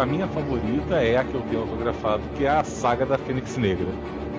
A 0.00 0.06
minha 0.06 0.26
favorita 0.28 0.94
é 0.94 1.18
a 1.18 1.24
que 1.24 1.34
eu 1.34 1.42
tenho 1.42 1.60
autografado, 1.60 2.22
que 2.34 2.46
é 2.46 2.48
a 2.48 2.64
saga 2.64 3.04
da 3.04 3.18
Fênix 3.18 3.58
Negra. 3.58 3.86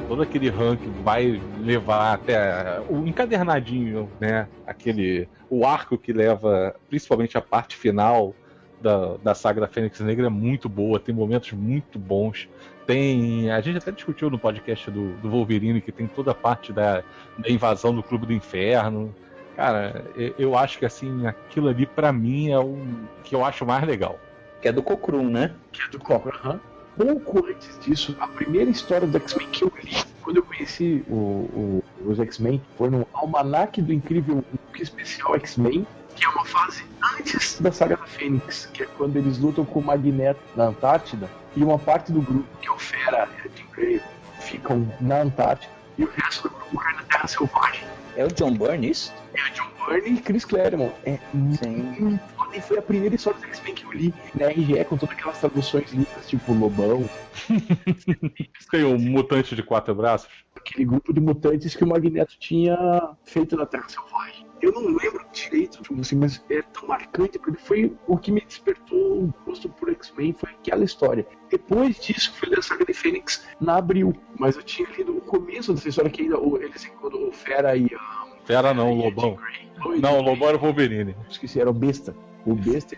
Todo 0.08 0.24
aquele 0.24 0.50
ranking 0.50 0.91
vai 1.03 1.39
levar 1.60 2.13
até 2.13 2.82
o 2.89 3.06
encadernadinho, 3.06 4.10
né? 4.20 4.48
Aquele. 4.65 5.30
O 5.51 5.63
arco 5.63 6.00
que 6.00 6.12
leva 6.12 6.75
principalmente 6.89 7.38
a 7.38 7.41
parte 7.41 7.75
final 7.75 8.34
da, 8.82 9.18
da 9.18 9.36
saga 9.36 9.62
da 9.62 9.68
Fênix 9.68 10.00
Negra 10.00 10.25
é 10.25 10.30
muito 10.32 10.68
boa, 10.68 11.00
tem 11.00 11.13
momentos 11.13 11.51
muito 11.51 12.00
bons. 12.00 12.50
Tem. 12.88 13.51
A 13.51 13.62
gente 13.62 13.77
até 13.77 13.91
discutiu 13.91 14.32
no 14.32 14.39
podcast 14.39 14.89
do, 14.89 15.13
do 15.18 15.30
Wolverine 15.30 15.80
que 15.80 15.91
tem 15.91 16.08
toda 16.08 16.32
a 16.32 16.36
parte 16.36 16.74
da, 16.74 17.03
da 17.38 17.50
invasão 17.51 17.94
do 17.94 18.01
Clube 18.01 18.25
do 18.25 18.34
Inferno. 18.34 19.13
Cara, 19.56 20.06
eu, 20.39 20.58
acho 20.58 20.80
que 20.80 20.86
assim, 20.86 21.27
aquilo 21.27 21.70
ali 21.70 21.86
pra 21.86 22.12
mim 22.12 22.50
é 22.50 22.58
o 22.58 22.80
que 23.24 23.36
eu 23.36 23.46
acho 23.46 23.63
mais 23.63 23.86
legal. 23.86 24.20
Que 24.62 24.68
é 24.68 24.72
do 24.72 24.84
Cocrum, 24.84 25.30
né? 25.30 25.53
Que 25.72 25.82
é 25.82 25.88
do 25.89 26.00
Cochran. 26.00 26.32
aham. 26.44 26.60
Pouco 26.98 27.46
antes 27.48 27.80
disso, 27.80 28.15
a 28.20 28.27
primeira 28.27 28.70
história 28.70 29.08
do 29.08 29.18
X-Men 29.18 29.48
que 29.50 29.63
eu 29.63 29.72
li, 29.84 29.96
quando 30.22 30.38
eu 30.38 30.44
conheci 30.44 31.03
o- 31.08 31.13
o- 31.15 31.84
os 32.06 32.20
X-Men, 32.20 32.62
foi 32.77 32.89
no 32.89 33.08
Almanac 33.13 33.82
do 33.82 33.94
Incrível 33.94 34.36
Hulk 34.36 34.82
Especial 34.84 35.36
X-Men, 35.36 35.88
que 36.15 36.25
é 36.25 36.30
uma 36.30 36.44
fase 36.46 36.84
antes 37.18 37.60
da 37.62 37.72
saga 37.72 37.96
da 37.96 38.06
Fênix, 38.06 38.65
que 38.74 38.84
é 38.84 38.86
quando 38.98 39.15
eles 39.15 39.38
lutam 39.39 39.63
com 39.65 39.80
o 39.80 39.84
Magneto 39.84 40.41
na 40.56 40.65
Antártida, 40.65 41.30
e 41.56 41.63
uma 41.63 41.80
parte 41.80 42.12
do 42.12 42.22
grupo, 42.22 42.46
que 42.62 42.68
é 42.68 42.72
o 42.72 42.77
Fera 42.77 43.27
e 43.38 43.48
a 43.48 43.51
Jean 43.56 43.68
Grey, 43.74 44.01
ficam 44.41 44.88
na 45.00 45.22
Antártida, 45.22 45.72
e 45.98 46.03
o 46.03 46.10
resto 46.12 46.44
do 46.50 46.56
grupo 46.56 46.77
cai 46.77 46.94
na 46.96 47.03
Terra 47.03 47.27
Selvagem. 47.27 47.84
É 48.18 48.25
o 48.25 48.27
John 48.27 48.53
Byrne 48.53 48.89
isso? 48.91 49.13
É 49.34 49.41
a 49.41 49.50
John 49.50 49.70
Byrne 49.88 50.18
e 50.18 50.22
Chris 50.22 50.44
Claremont. 50.44 50.94
É 51.06 51.18
Sim. 51.63 51.96
muito 52.00 52.22
e 52.53 52.62
foi 52.62 52.77
a 52.77 52.81
primeira 52.81 53.15
história 53.15 53.39
do 53.39 53.46
X-Men 53.48 53.75
que 53.75 53.86
eu 53.86 53.91
li 53.91 54.13
na 54.36 54.48
RGE, 54.48 54.86
com 54.86 54.98
todas 54.98 55.15
aquelas 55.17 55.39
traduções 55.39 55.91
lindas, 55.91 56.27
tipo 56.27 56.53
Lobão, 56.53 57.10
Tem 58.72 58.84
um 58.84 58.98
mutante 58.98 59.55
de 59.55 59.63
quatro 59.63 59.93
braços. 59.96 60.29
aquele 60.55 60.86
grupo 60.86 61.13
de 61.13 61.20
mutantes 61.20 61.75
que 61.75 61.84
o 61.84 61.88
Magneto 61.88 62.38
tinha 62.39 62.77
feito 63.24 63.55
na 63.55 63.65
Terra 63.65 63.88
Selvagem. 63.88 64.46
Eu 64.62 64.72
não 64.72 64.86
lembro 64.96 65.25
direito, 65.34 65.81
tipo 65.81 66.00
assim, 66.00 66.15
mas 66.15 66.43
é 66.50 66.62
tão 66.62 66.88
marcante, 66.88 67.39
porque 67.39 67.60
foi 67.60 67.98
o 68.08 68.17
que 68.17 68.31
me 68.31 68.41
despertou 68.41 69.24
o 69.24 69.34
gosto 69.46 69.67
por 69.70 69.89
X-Men, 69.89 70.34
foi 70.34 70.51
aquela 70.51 70.84
história. 70.84 71.25
Depois 71.50 72.00
disso, 72.00 72.31
foi 72.38 72.50
da 72.50 72.62
saga 72.62 72.86
de 72.86 72.93
Fênix 72.93 73.48
na 73.60 73.77
Abril, 73.77 74.13
mas 74.38 74.55
eu 74.55 74.62
tinha 74.63 74.88
lido 74.89 75.17
o 75.17 75.22
começo 75.22 75.74
dessa 75.74 75.89
história 75.89 76.12
que 76.12 76.22
ainda 76.22 76.37
eles 76.61 76.85
encontram 76.85 77.27
o 77.27 77.31
Fera 77.31 77.75
e 77.75 77.87
a. 77.94 78.30
Fera 78.46 78.74
não, 78.74 78.92
e 78.92 79.04
Lobão. 79.04 79.38
Não, 80.00 80.20
o 80.20 80.22
Lobão 80.22 80.50
era 80.50 80.58
o 80.58 80.60
Wolverine. 80.60 81.16
Esqueci, 81.30 81.60
era 81.60 81.70
o 81.70 81.74
Besta. 81.74 82.16
O 82.46 82.56
Besta 82.56 82.98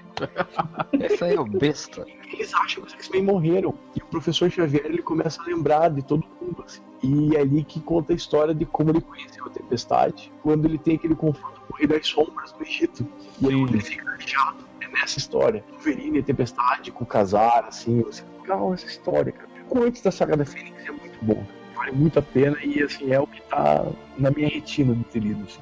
Esse 0.94 1.24
aí 1.24 1.36
é 1.36 1.40
o 1.40 1.44
besta. 1.46 2.06
eles 2.32 2.54
acham 2.54 2.82
que 2.82 2.88
os 2.88 2.94
X-Men 2.94 3.24
morreram. 3.24 3.74
E 3.96 4.00
o 4.02 4.06
professor 4.06 4.50
Xavier 4.50 4.86
ele 4.86 5.02
começa 5.02 5.42
a 5.42 5.46
lembrar 5.46 5.90
de 5.90 6.02
todo 6.02 6.26
mundo. 6.42 6.64
Assim. 6.66 6.82
E 7.04 7.36
é 7.36 7.42
ali 7.42 7.64
que 7.64 7.82
conta 7.82 8.14
a 8.14 8.16
história 8.16 8.54
de 8.54 8.66
como 8.66 8.92
ele 8.92 9.02
conheceu 9.02 9.46
a 9.46 9.50
Tempestade, 9.50 10.32
quando 10.42 10.66
ele 10.66 10.78
tem 10.78 10.96
aquele 10.96 11.16
confronto 11.16 11.60
com 11.62 11.74
o 11.74 11.78
Rei 11.78 11.88
das 11.88 12.08
Sombras 12.08 12.56
no 12.58 12.66
Egito. 12.66 13.06
E 13.42 13.48
aí 13.48 13.62
ele 13.62 13.82
fica 13.82 14.10
arejado. 14.10 14.64
É 14.80 14.88
nessa 14.88 15.18
história. 15.20 15.64
Wolverine 15.72 16.20
e 16.20 16.22
a 16.22 16.24
Tempestade 16.24 16.92
com 16.92 17.04
o 17.04 17.08
Kazar, 17.08 17.66
assim. 17.68 18.02
Você 18.02 18.24
legal 18.42 18.74
essa 18.74 18.86
história, 18.86 19.32
cara. 19.32 19.50
Como 19.68 19.84
antes 19.84 20.02
da 20.02 20.12
saga 20.12 20.38
da 20.38 20.46
Fênix 20.46 20.86
é 20.86 20.92
muito 20.92 21.20
bom. 21.22 21.46
Vale 21.84 21.98
muito 21.98 22.18
a 22.18 22.22
pena 22.22 22.58
e 22.64 22.82
assim, 22.82 23.12
é 23.12 23.20
o 23.20 23.28
que 23.28 23.42
tá 23.42 23.86
na 24.18 24.32
minha 24.32 24.48
retina 24.48 24.96
de 24.96 25.04
ter 25.04 25.20
lido. 25.20 25.44
Assim. 25.44 25.60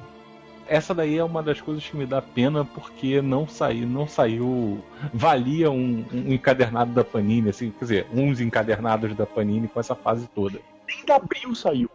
Essa 0.68 0.94
daí 0.94 1.18
é 1.18 1.24
uma 1.24 1.42
das 1.42 1.60
coisas 1.60 1.84
que 1.84 1.96
me 1.96 2.06
dá 2.06 2.22
pena 2.22 2.64
porque 2.64 3.20
não 3.20 3.48
saiu, 3.48 3.88
não 3.88 4.06
saiu. 4.06 4.80
Valia 5.12 5.68
um, 5.70 6.04
um 6.12 6.32
encadernado 6.32 6.92
da 6.92 7.02
Panini, 7.02 7.50
assim, 7.50 7.72
quer 7.72 7.84
dizer, 7.84 8.06
uns 8.14 8.40
encadernados 8.40 9.16
da 9.16 9.26
Panini 9.26 9.66
com 9.66 9.80
essa 9.80 9.96
fase 9.96 10.28
toda. 10.28 10.60
Nem 10.86 11.04
da 11.04 11.16
Abril 11.16 11.54
saiu. 11.56 11.90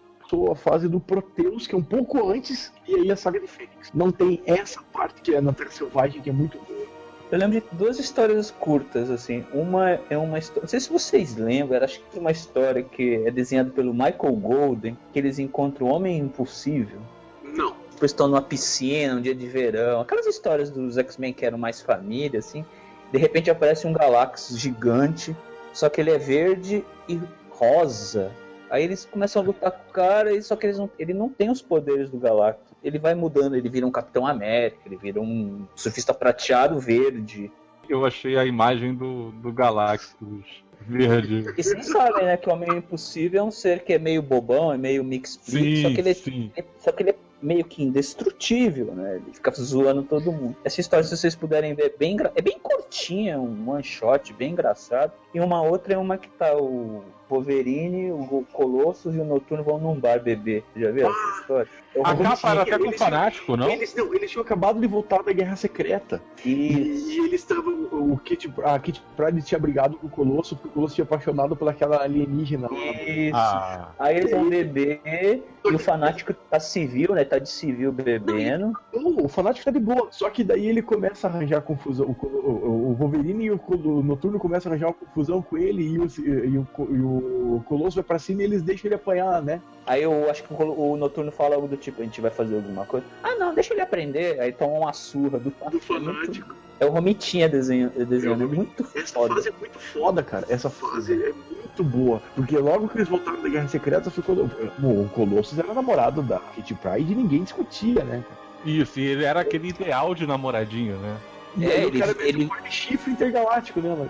A 0.52 0.56
fase 0.56 0.90
do 0.90 1.00
Proteus, 1.00 1.66
que 1.66 1.74
é 1.74 1.78
um 1.78 1.84
pouco 1.84 2.30
antes, 2.30 2.74
e 2.86 2.96
aí 2.96 3.10
a 3.10 3.16
saga 3.16 3.40
de 3.40 3.48
Fênix. 3.48 3.94
Não 3.94 4.12
tem 4.12 4.42
essa 4.46 4.82
parte 4.92 5.22
que 5.22 5.34
é 5.34 5.40
na 5.40 5.54
Terra 5.54 5.72
Selvagem, 5.72 6.22
que 6.22 6.30
é 6.30 6.34
muito 6.34 6.58
boa. 6.68 6.97
Eu 7.30 7.38
lembro 7.38 7.60
de 7.60 7.68
duas 7.74 8.00
histórias 8.00 8.52
curtas, 8.52 9.10
assim. 9.10 9.46
Uma 9.54 10.00
é 10.10 10.18
uma 10.18 10.40
história. 10.40 10.62
Não 10.62 10.70
sei 10.70 10.80
se 10.80 10.90
vocês 10.90 11.36
lembram, 11.36 11.84
acho 11.84 12.00
que 12.00 12.18
é 12.18 12.22
uma 12.22 12.32
história 12.32 12.82
que 12.82 13.16
é 13.26 13.32
desenhada 13.32 13.70
pelo 13.70 13.94
Michael 13.94 14.36
Golden, 14.36 14.98
que 15.12 15.20
eles 15.20 15.38
encontram 15.38 15.88
o 15.88 15.90
Homem 15.90 16.18
Impossível. 16.18 17.00
Não. 17.44 17.76
Depois 17.92 18.12
estão 18.12 18.28
numa 18.28 18.42
piscina, 18.42 19.16
um 19.16 19.22
dia 19.22 19.36
de 19.36 19.46
verão. 19.46 20.00
Aquelas 20.00 20.26
histórias 20.26 20.70
dos 20.70 20.98
X-Men 20.98 21.34
que 21.34 21.46
eram 21.46 21.58
mais 21.58 21.82
família, 21.82 22.40
assim. 22.40 22.64
De 23.12 23.18
repente 23.18 23.50
aparece 23.50 23.88
um 23.88 23.94
Galactus 23.94 24.58
gigante, 24.58 25.36
só 25.74 25.90
que 25.90 26.00
ele 26.00 26.12
é 26.12 26.18
verde 26.18 26.86
e 27.10 27.20
rosa. 27.50 28.32
Aí 28.70 28.84
eles 28.84 29.06
começam 29.06 29.42
a 29.42 29.46
lutar 29.46 29.72
com 29.72 29.90
o 29.90 29.94
cara, 29.94 30.34
e 30.34 30.42
só 30.42 30.56
que 30.56 30.66
eles 30.66 30.78
não, 30.78 30.90
ele 31.00 31.14
não 31.14 31.30
tem 31.30 31.50
os 31.50 31.62
poderes 31.62 32.10
do 32.10 32.18
Galactus. 32.18 32.67
Ele 32.88 32.98
vai 32.98 33.14
mudando, 33.14 33.56
ele 33.56 33.68
vira 33.68 33.86
um 33.86 33.92
Capitão 33.92 34.26
América, 34.26 34.80
ele 34.86 34.96
vira 34.96 35.20
um 35.20 35.68
surfista 35.76 36.14
prateado 36.14 36.80
verde. 36.80 37.52
Eu 37.90 38.06
achei 38.06 38.38
a 38.38 38.46
imagem 38.46 38.96
do, 38.96 39.32
do 39.32 39.52
Galactus 39.52 40.64
verde. 40.82 41.54
E 41.58 41.64
vocês 41.64 41.88
sabem, 41.88 42.26
né, 42.26 42.38
que 42.38 42.50
o 42.50 42.54
Homem 42.54 42.78
Impossível 42.78 43.42
é 43.42 43.44
um 43.44 43.52
ser 43.52 43.84
que 43.84 43.94
é 43.94 44.00
meio 44.00 44.22
bobão, 44.22 44.72
é 44.72 44.78
meio 44.78 45.04
mix 45.04 45.40
só 45.44 45.52
que 45.52 46.00
ele 46.00 46.12
é. 46.12 46.64
Só 46.80 46.92
que 46.92 47.04
ele 47.04 47.10
é 47.12 47.16
meio 47.42 47.64
que 47.64 47.84
indestrutível, 47.84 48.94
né? 48.96 49.16
Ele 49.16 49.34
fica 49.34 49.52
zoando 49.52 50.04
todo 50.04 50.32
mundo. 50.32 50.56
Essa 50.64 50.82
história, 50.82 51.04
se 51.04 51.16
vocês 51.16 51.36
puderem 51.36 51.74
ver, 51.74 51.86
é 51.86 51.98
bem, 51.98 52.18
é 52.36 52.42
bem 52.42 52.58
curtinha, 52.60 53.40
um 53.40 53.70
one 53.70 53.84
shot, 53.84 54.34
bem 54.34 54.52
engraçado. 54.52 55.12
E 55.34 55.40
uma 55.40 55.62
outra 55.62 55.94
é 55.94 55.98
uma 55.98 56.18
que 56.18 56.30
tá 56.30 56.56
o 56.58 57.04
Wolverine, 57.30 58.12
o 58.12 58.46
Colossus 58.52 59.14
e 59.16 59.20
o 59.20 59.26
Noturno 59.26 59.64
vão 59.64 59.78
num 59.78 60.00
bar 60.00 60.20
beber. 60.20 60.64
Já 60.76 60.92
viu 60.92 61.10
essa 61.10 61.42
história? 61.42 61.70
O 61.96 62.02
A 62.02 62.16
capa 62.16 62.52
era 62.52 62.62
até 62.62 62.80
com 62.80 62.92
fanático, 62.94 63.58
não? 63.58 63.70
Eles, 63.70 63.94
não, 63.94 64.14
eles 64.14 64.32
tinham 64.32 64.44
acabado 64.44 64.80
de 64.80 64.88
voltar 64.88 65.22
da 65.22 65.32
Guerra 65.32 65.56
Secreta. 65.56 66.22
Isso. 66.40 67.12
E, 67.12 67.20
eles 67.20 67.42
estavam. 67.42 67.77
O 68.18 68.20
Kit, 68.20 68.52
a 68.64 68.80
Kit 68.80 69.02
Pride 69.16 69.42
tinha 69.44 69.60
brigado 69.60 69.96
com 69.98 70.08
o 70.08 70.10
Colosso, 70.10 70.56
porque 70.56 70.70
o 70.70 70.72
Colosso 70.72 70.96
tinha 70.96 71.06
apaixonado 71.06 71.56
por 71.56 71.70
aquela 71.70 72.02
alienígena 72.02 72.68
lá. 72.70 72.78
Isso. 72.78 73.36
Ah, 73.36 73.90
Aí 74.00 74.18
eles 74.18 74.32
vão 74.32 74.50
beber 74.50 75.02
e 75.06 75.76
o 75.76 75.78
fanático 75.78 76.34
tá 76.34 76.60
civil, 76.60 77.14
né? 77.14 77.24
Tá 77.24 77.38
de 77.38 77.50
civil 77.50 77.92
bebendo. 77.92 78.74
Não, 78.92 79.26
o 79.26 79.28
fanático 79.28 79.66
tá 79.66 79.72
de 79.72 79.80
boa. 79.80 80.08
Só 80.10 80.30
que 80.32 80.44
daí 80.44 80.66
ele 80.68 80.82
começa 80.82 81.28
a 81.28 81.30
arranjar 81.30 81.62
confusão. 81.62 82.08
O, 82.08 82.26
o, 82.26 82.92
o 82.92 82.94
Wolverine 82.96 83.46
e 83.46 83.52
o, 83.52 83.62
o 83.68 84.02
Noturno 84.02 84.40
começam 84.40 84.72
a 84.72 84.74
arranjar 84.74 84.88
uma 84.88 84.94
confusão 84.94 85.42
com 85.42 85.58
ele 85.58 85.84
e 85.84 86.00
o, 86.00 86.06
e 86.06 86.58
o, 86.58 86.68
e 86.90 87.02
o 87.02 87.64
Colosso 87.68 87.98
vai 87.98 88.04
pra 88.04 88.18
cima 88.18 88.42
e 88.42 88.46
eles 88.46 88.64
deixam 88.64 88.88
ele 88.88 88.96
apanhar, 88.96 89.44
né? 89.44 89.62
Aí 89.86 90.02
eu 90.02 90.28
acho 90.30 90.44
que 90.44 90.54
o, 90.54 90.92
o 90.94 90.98
Noturno 90.98 91.32
fala 91.32 91.56
algo 91.56 91.68
do 91.68 91.78
tipo, 91.78 92.02
a 92.02 92.06
gente 92.06 92.20
vai 92.20 92.32
fazer 92.32 92.56
alguma 92.56 92.86
coisa. 92.86 93.06
Ah 93.22 93.36
não, 93.36 93.54
deixa 93.54 93.74
ele 93.74 93.82
aprender. 93.82 94.40
Aí 94.40 94.52
toma 94.52 94.74
uma 94.74 94.94
surra 94.94 95.38
do 95.38 95.54
Do 95.70 95.80
fanático. 95.80 96.56
É, 96.80 96.84
muito- 96.84 96.84
fanático. 96.84 96.84
é 96.84 96.86
o 96.86 96.92
Romitinha 96.92 97.50
desenhando, 97.50 98.06
desenhando. 98.06 98.44
É 98.44 98.48
muito 98.48 98.88
Essa 98.96 99.14
foda. 99.14 99.36
fase 99.36 99.50
é 99.50 99.54
muito 99.60 99.80
foda, 99.80 100.24
cara. 100.24 100.46
Essa 100.50 100.70
fase 100.70 101.14
é 101.14 101.34
muito 101.34 101.84
boa. 101.84 102.22
Porque 102.36 102.58
logo 102.58 102.88
que 102.88 102.98
eles 102.98 103.08
voltaram 103.10 103.42
da 103.42 103.50
Guerra 103.50 103.68
Secreta, 103.68 104.10
ficou. 104.12 104.36
Bom, 104.78 105.04
o 105.04 105.10
Colossus 105.10 105.58
era 105.60 105.74
namorado 105.74 106.22
da 106.22 106.40
Kitty 106.40 106.74
Pride 106.76 107.12
e 107.12 107.16
ninguém 107.16 107.44
discutia, 107.44 108.04
né? 108.04 108.24
isso, 108.66 109.00
e 109.00 109.04
ele 109.06 109.24
era 109.24 109.40
aquele 109.42 109.70
ideal 109.70 110.14
de 110.16 110.26
namoradinho, 110.28 110.98
né? 110.98 111.18
E 111.56 111.66
É, 111.66 111.84
ele- 111.86 112.02
o 112.02 112.22
ele- 112.22 112.46
um 112.46 112.72
chifre 112.72 113.12
intergaláctico, 113.14 113.80
né, 113.80 113.90
mano? 113.96 114.10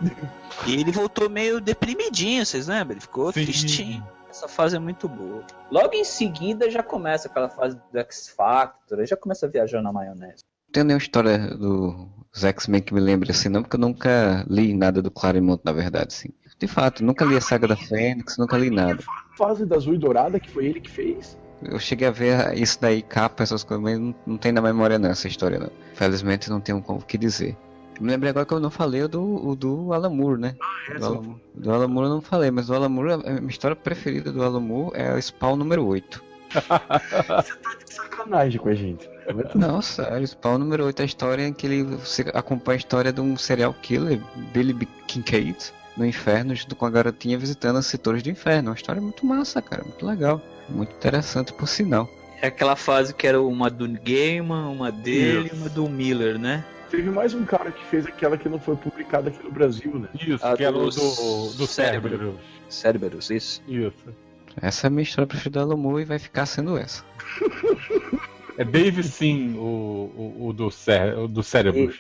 E 0.65 0.73
ele 0.73 0.91
voltou 0.91 1.29
meio 1.29 1.61
deprimidinho, 1.61 2.43
vocês 2.45 2.65
lembram? 2.67 2.93
Ele 2.93 3.01
ficou 3.01 3.31
Sim. 3.31 3.43
tristinho. 3.43 4.03
Essa 4.29 4.47
fase 4.47 4.75
é 4.75 4.79
muito 4.79 5.07
boa. 5.07 5.43
Logo 5.69 5.93
em 5.93 6.03
seguida 6.03 6.69
já 6.71 6.81
começa 6.81 7.27
aquela 7.27 7.49
fase 7.49 7.77
do 7.91 7.99
X 7.99 8.29
Factor, 8.29 8.99
aí 8.99 9.05
já 9.05 9.15
começa 9.17 9.45
a 9.45 9.49
viajar 9.49 9.81
na 9.81 9.91
maionese. 9.93 10.43
Não 10.67 10.71
tem 10.71 10.83
nenhuma 10.83 11.01
história 11.01 11.37
do 11.55 12.07
os 12.37 12.43
X-Men 12.43 12.81
que 12.81 12.93
me 12.93 12.99
lembrem 12.99 13.31
assim, 13.31 13.49
não, 13.49 13.61
porque 13.61 13.75
eu 13.75 13.79
nunca 13.79 14.45
li 14.49 14.73
nada 14.73 15.01
do 15.01 15.11
Claremont, 15.11 15.61
na 15.63 15.71
verdade, 15.71 16.07
assim. 16.09 16.29
De 16.59 16.67
fato, 16.67 17.03
nunca 17.03 17.25
li 17.25 17.35
a 17.35 17.41
saga 17.41 17.67
da 17.67 17.75
Fênix, 17.75 18.37
nunca 18.37 18.57
li 18.57 18.69
nada. 18.69 19.03
Fase 19.37 19.65
da 19.65 19.75
Azul 19.75 19.93
e 19.93 19.97
Dourada, 19.97 20.39
que 20.39 20.49
foi 20.49 20.65
ele 20.65 20.81
que 20.81 20.89
fez. 20.89 21.37
Eu 21.61 21.79
cheguei 21.79 22.07
a 22.07 22.11
ver 22.11 22.57
isso 22.57 22.79
daí, 22.79 23.01
capa, 23.01 23.43
essas 23.43 23.63
coisas, 23.63 23.83
mas 23.83 23.99
não, 23.99 24.15
não 24.25 24.37
tem 24.37 24.51
na 24.51 24.61
memória 24.61 24.97
não, 24.99 25.09
essa 25.09 25.27
história 25.27 25.59
não. 25.59 25.71
Felizmente 25.93 26.49
não 26.49 26.59
tenho 26.59 26.83
o 26.87 27.01
que 27.01 27.17
dizer. 27.17 27.57
Eu 27.95 28.03
me 28.03 28.11
lembrei 28.11 28.29
agora 28.29 28.45
que 28.45 28.53
eu 28.53 28.59
não 28.59 28.69
falei 28.69 29.03
o 29.03 29.07
do, 29.07 29.55
do 29.55 29.93
Alan 29.93 30.09
Moore, 30.09 30.39
né? 30.39 30.55
Do 30.99 31.05
Alan, 31.05 31.35
do 31.55 31.73
Alan 31.73 31.87
Moore 31.87 32.07
eu 32.07 32.13
não 32.13 32.21
falei, 32.21 32.51
mas 32.51 32.67
do 32.67 32.75
Alan 32.75 32.89
Moore, 32.89 33.13
a 33.13 33.17
minha 33.17 33.47
história 33.47 33.75
preferida 33.75 34.31
do 34.31 34.43
Alan 34.43 34.59
Moore 34.59 34.95
é 34.95 35.13
o 35.13 35.21
Spawn 35.21 35.55
número 35.55 35.85
8. 35.85 36.23
Você 36.53 37.55
tá 37.57 37.75
de 37.83 37.93
sacanagem 37.93 38.61
com 38.61 38.69
a 38.69 38.75
gente. 38.75 39.09
Não, 39.55 39.81
sério, 39.81 40.25
Spawn 40.25 40.57
número 40.57 40.85
8 40.85 40.99
é 40.99 41.03
a 41.03 41.05
história 41.05 41.47
em 41.47 41.53
que 41.53 41.65
ele 41.65 41.83
você 41.83 42.25
acompanha 42.33 42.77
a 42.77 42.79
história 42.79 43.11
de 43.13 43.19
um 43.21 43.35
serial 43.37 43.73
killer, 43.73 44.21
Billy 44.53 44.73
B. 44.73 44.87
Kincaid, 45.07 45.57
no 45.97 46.05
inferno, 46.05 46.55
junto 46.55 46.75
com 46.75 46.85
a 46.85 46.89
garotinha 46.89 47.37
visitando 47.37 47.77
os 47.77 47.85
setores 47.87 48.23
do 48.23 48.29
inferno. 48.29 48.69
Uma 48.69 48.75
história 48.75 49.01
muito 49.01 49.25
massa, 49.25 49.61
cara, 49.61 49.83
muito 49.83 50.05
legal. 50.05 50.41
Muito 50.69 50.95
interessante 50.95 51.53
por 51.53 51.67
sinal. 51.67 52.09
É 52.41 52.47
aquela 52.47 52.75
fase 52.75 53.13
que 53.13 53.25
era 53.25 53.41
uma 53.41 53.69
do 53.69 53.87
Gaiman, 53.87 54.67
uma 54.67 54.91
dele 54.91 55.49
e 55.51 55.55
uma 55.55 55.69
do 55.69 55.89
Miller, 55.89 56.37
né? 56.37 56.63
Teve 56.89 57.09
mais 57.09 57.33
um 57.33 57.43
cara 57.43 57.71
que 57.71 57.83
fez 57.85 58.05
aquela 58.05 58.37
que 58.37 58.47
não 58.47 58.59
foi 58.59 58.75
publicada 58.75 59.29
aqui 59.29 59.43
no 59.43 59.51
Brasil, 59.51 59.99
né? 59.99 60.07
Isso, 60.13 60.45
A 60.45 60.55
que 60.55 60.63
era 60.63 60.71
do, 60.71 60.85
do 60.85 60.91
cérebro. 60.91 61.67
cérebro. 61.67 62.39
Cerberus, 62.69 63.29
isso. 63.29 63.61
Isso. 63.67 64.15
Essa 64.61 64.85
é 64.85 64.87
a 64.87 64.91
minha 64.91 65.03
história 65.03 65.27
preferida 65.27 65.59
do 65.59 65.71
Alan 65.71 65.81
Moore 65.81 66.03
e 66.03 66.05
vai 66.05 66.19
ficar 66.19 66.45
sendo 66.45 66.77
essa. 66.77 67.03
É 68.57 68.63
Dave 68.63 69.03
Sim, 69.03 69.55
o, 69.55 69.61
o, 69.61 70.47
o 70.47 70.53
do, 70.53 70.71
cé 70.71 71.15
o 71.15 71.27
do 71.27 71.43
cérebro. 71.43 71.93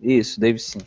Isso, 0.00 0.38
Dave 0.38 0.58
sim. 0.58 0.78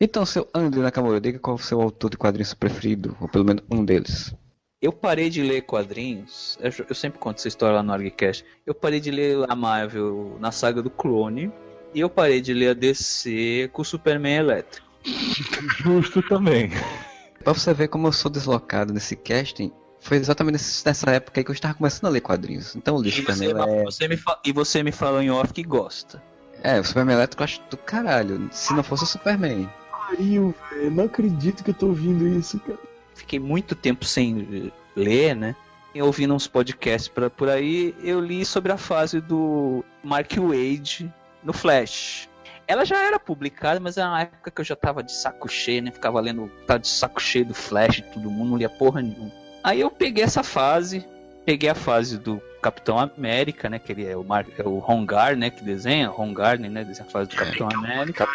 Então, 0.00 0.24
seu 0.24 0.48
André 0.54 0.80
Nakamura, 0.80 1.20
diga 1.20 1.38
qual 1.38 1.56
é 1.56 1.60
o 1.60 1.62
seu 1.62 1.80
autor 1.80 2.10
de 2.10 2.16
quadrinhos 2.16 2.54
preferido, 2.54 3.16
ou 3.20 3.28
pelo 3.28 3.44
menos 3.44 3.62
um 3.70 3.84
deles. 3.84 4.34
Eu 4.80 4.92
parei 4.92 5.30
de 5.30 5.42
ler 5.42 5.62
quadrinhos, 5.62 6.58
eu, 6.60 6.70
eu 6.88 6.94
sempre 6.94 7.18
conto 7.18 7.38
essa 7.38 7.48
história 7.48 7.76
lá 7.76 7.82
no 7.82 7.92
ArgCast. 7.92 8.44
Eu 8.66 8.74
parei 8.74 9.00
de 9.00 9.10
ler 9.10 9.44
a 9.48 9.54
Marvel 9.54 10.36
na 10.40 10.50
saga 10.50 10.82
do 10.82 10.90
Clone, 10.90 11.52
e 11.94 12.00
eu 12.00 12.10
parei 12.10 12.40
de 12.40 12.52
ler 12.52 12.70
a 12.70 12.74
DC 12.74 13.70
com 13.72 13.82
o 13.82 13.84
Superman 13.84 14.36
elétrico. 14.36 14.86
Justo 15.78 16.22
também. 16.22 16.70
Pra 17.42 17.52
você 17.52 17.72
ver 17.72 17.88
como 17.88 18.08
eu 18.08 18.12
sou 18.12 18.30
deslocado 18.30 18.92
nesse 18.92 19.14
casting, 19.14 19.70
foi 20.04 20.18
exatamente 20.18 20.58
nessa 20.84 21.10
época 21.10 21.40
aí 21.40 21.44
que 21.44 21.50
eu 21.50 21.54
estava 21.54 21.74
começando 21.74 22.06
a 22.06 22.10
ler 22.10 22.20
quadrinhos. 22.20 22.76
Então 22.76 22.96
eu 22.96 23.02
li 23.02 23.08
E 23.08 23.12
Superman 23.12 23.48
você, 23.48 23.50
Elétrico. 23.50 23.84
você 23.92 24.08
me 24.08 24.16
fa- 24.16 24.38
e 24.44 24.52
você 24.52 24.82
me 24.82 24.92
falou 24.92 25.20
em 25.22 25.30
off 25.30 25.52
que 25.52 25.62
gosta. 25.62 26.22
É, 26.62 26.78
o 26.78 26.84
Superman 26.84 27.16
Elétrico 27.16 27.42
eu 27.42 27.44
acho 27.44 27.60
do 27.70 27.76
caralho. 27.76 28.48
Se 28.52 28.72
não 28.74 28.82
fosse 28.82 29.04
o 29.04 29.06
Superman. 29.06 29.68
Pariu, 29.90 30.54
velho. 30.70 30.90
Não 30.90 31.04
acredito 31.04 31.64
que 31.64 31.70
eu 31.70 31.74
tô 31.74 31.86
ouvindo 31.86 32.26
isso, 32.28 32.58
cara. 32.60 32.78
Fiquei 33.14 33.38
muito 33.38 33.74
tempo 33.74 34.04
sem 34.04 34.72
ler, 34.94 35.34
né? 35.34 35.56
E 35.94 36.02
ouvindo 36.02 36.34
uns 36.34 36.46
podcasts 36.46 37.08
pra, 37.08 37.30
por 37.30 37.48
aí, 37.48 37.94
eu 38.02 38.20
li 38.20 38.44
sobre 38.44 38.72
a 38.72 38.76
fase 38.76 39.20
do 39.20 39.84
Mark 40.02 40.32
Wade 40.36 41.12
no 41.42 41.52
Flash. 41.52 42.28
Ela 42.66 42.84
já 42.84 42.98
era 43.04 43.18
publicada, 43.20 43.78
mas 43.78 43.96
era 43.96 44.08
uma 44.08 44.22
época 44.22 44.50
que 44.50 44.60
eu 44.60 44.64
já 44.64 44.74
tava 44.74 45.02
de 45.02 45.12
saco 45.12 45.48
cheio, 45.48 45.82
né? 45.82 45.90
Ficava 45.90 46.20
lendo, 46.20 46.50
tava 46.66 46.80
de 46.80 46.88
saco 46.88 47.20
cheio 47.22 47.44
do 47.44 47.54
Flash, 47.54 48.02
todo 48.12 48.30
mundo, 48.30 48.50
não 48.50 48.56
lia 48.56 48.68
porra 48.70 49.00
nenhuma. 49.02 49.30
Aí 49.64 49.80
eu 49.80 49.90
peguei 49.90 50.22
essa 50.22 50.42
fase, 50.42 51.06
peguei 51.46 51.70
a 51.70 51.74
fase 51.74 52.18
do 52.18 52.40
Capitão 52.60 52.98
América, 52.98 53.70
né? 53.70 53.78
Que 53.78 53.92
ele 53.92 54.06
é 54.06 54.14
o, 54.14 54.22
Mar, 54.22 54.44
é 54.58 54.62
o 54.62 54.78
Ron 54.78 55.06
Garner, 55.06 55.38
né? 55.38 55.50
Que 55.50 55.64
desenha, 55.64 56.08
Ron 56.08 56.34
Garner, 56.34 56.70
né? 56.70 56.84
Desenha 56.84 57.08
a 57.08 57.10
fase 57.10 57.30
do 57.30 57.36
Capitão 57.36 57.68
América. 57.72 58.28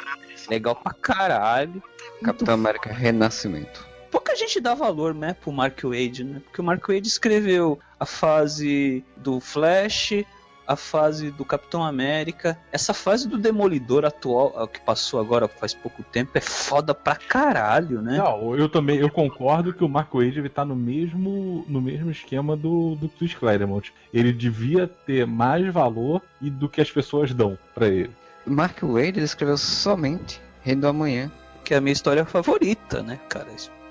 Legal 0.50 0.76
pra 0.76 0.92
caralho. 0.92 1.84
Capitão 2.24 2.56
América 2.56 2.92
Renascimento. 2.92 3.88
pouca 4.10 4.36
gente 4.36 4.60
dá 4.60 4.74
valor, 4.74 5.13
né, 5.13 5.36
pro 5.39 5.52
Mark 5.52 5.80
Wade, 5.84 6.24
né? 6.24 6.42
Porque 6.44 6.62
o 6.62 6.63
Mark 6.63 6.86
Wade 6.88 7.08
escreveu 7.08 7.80
a 8.00 8.06
fase 8.06 9.04
do 9.15 9.39
Flash, 9.39 10.26
a 10.70 10.76
fase 10.76 11.32
do 11.32 11.44
Capitão 11.44 11.84
América, 11.84 12.56
essa 12.72 12.94
fase 12.94 13.28
do 13.28 13.40
Demolidor 13.40 14.06
atual, 14.06 14.54
a 14.56 14.68
que 14.68 14.80
passou 14.80 15.20
agora 15.20 15.48
faz 15.48 15.74
pouco 15.74 16.04
tempo, 16.04 16.38
é 16.38 16.42
foda 16.42 16.94
pra 16.94 17.16
caralho, 17.16 18.04
né? 18.04 18.20
Não, 18.20 18.56
eu 18.56 18.70
também 18.70 19.00
eu 19.00 19.10
concordo 19.10 19.74
que 19.74 19.84
o 19.84 19.90
Mark 19.90 20.14
Wade 20.14 20.38
ele 20.38 20.48
tá 20.48 20.64
no 20.64 20.76
mesmo, 20.76 21.66
no 21.68 21.82
mesmo 21.82 22.12
esquema 22.12 22.56
do, 22.56 22.94
do 22.96 23.10
Chris 23.10 23.34
Claremont. 23.34 23.92
Ele 24.14 24.32
devia 24.32 24.88
ter 24.88 25.26
mais 25.26 25.66
valor 25.74 26.22
e 26.40 26.52
do 26.52 26.70
que 26.70 26.80
as 26.80 26.92
pessoas 26.92 27.34
dão 27.34 27.58
pra 27.74 27.88
ele. 27.88 28.12
Mark 28.46 28.84
Wade 28.84 29.18
ele 29.18 29.24
escreveu 29.24 29.58
somente 29.58 30.40
Reino 30.62 30.82
do 30.82 30.88
Amanhã. 30.88 31.32
Que 31.64 31.74
é 31.74 31.78
a 31.78 31.82
minha 31.82 31.94
história 31.94 32.26
favorita, 32.26 33.02
né, 33.02 33.20
cara? 33.28 33.48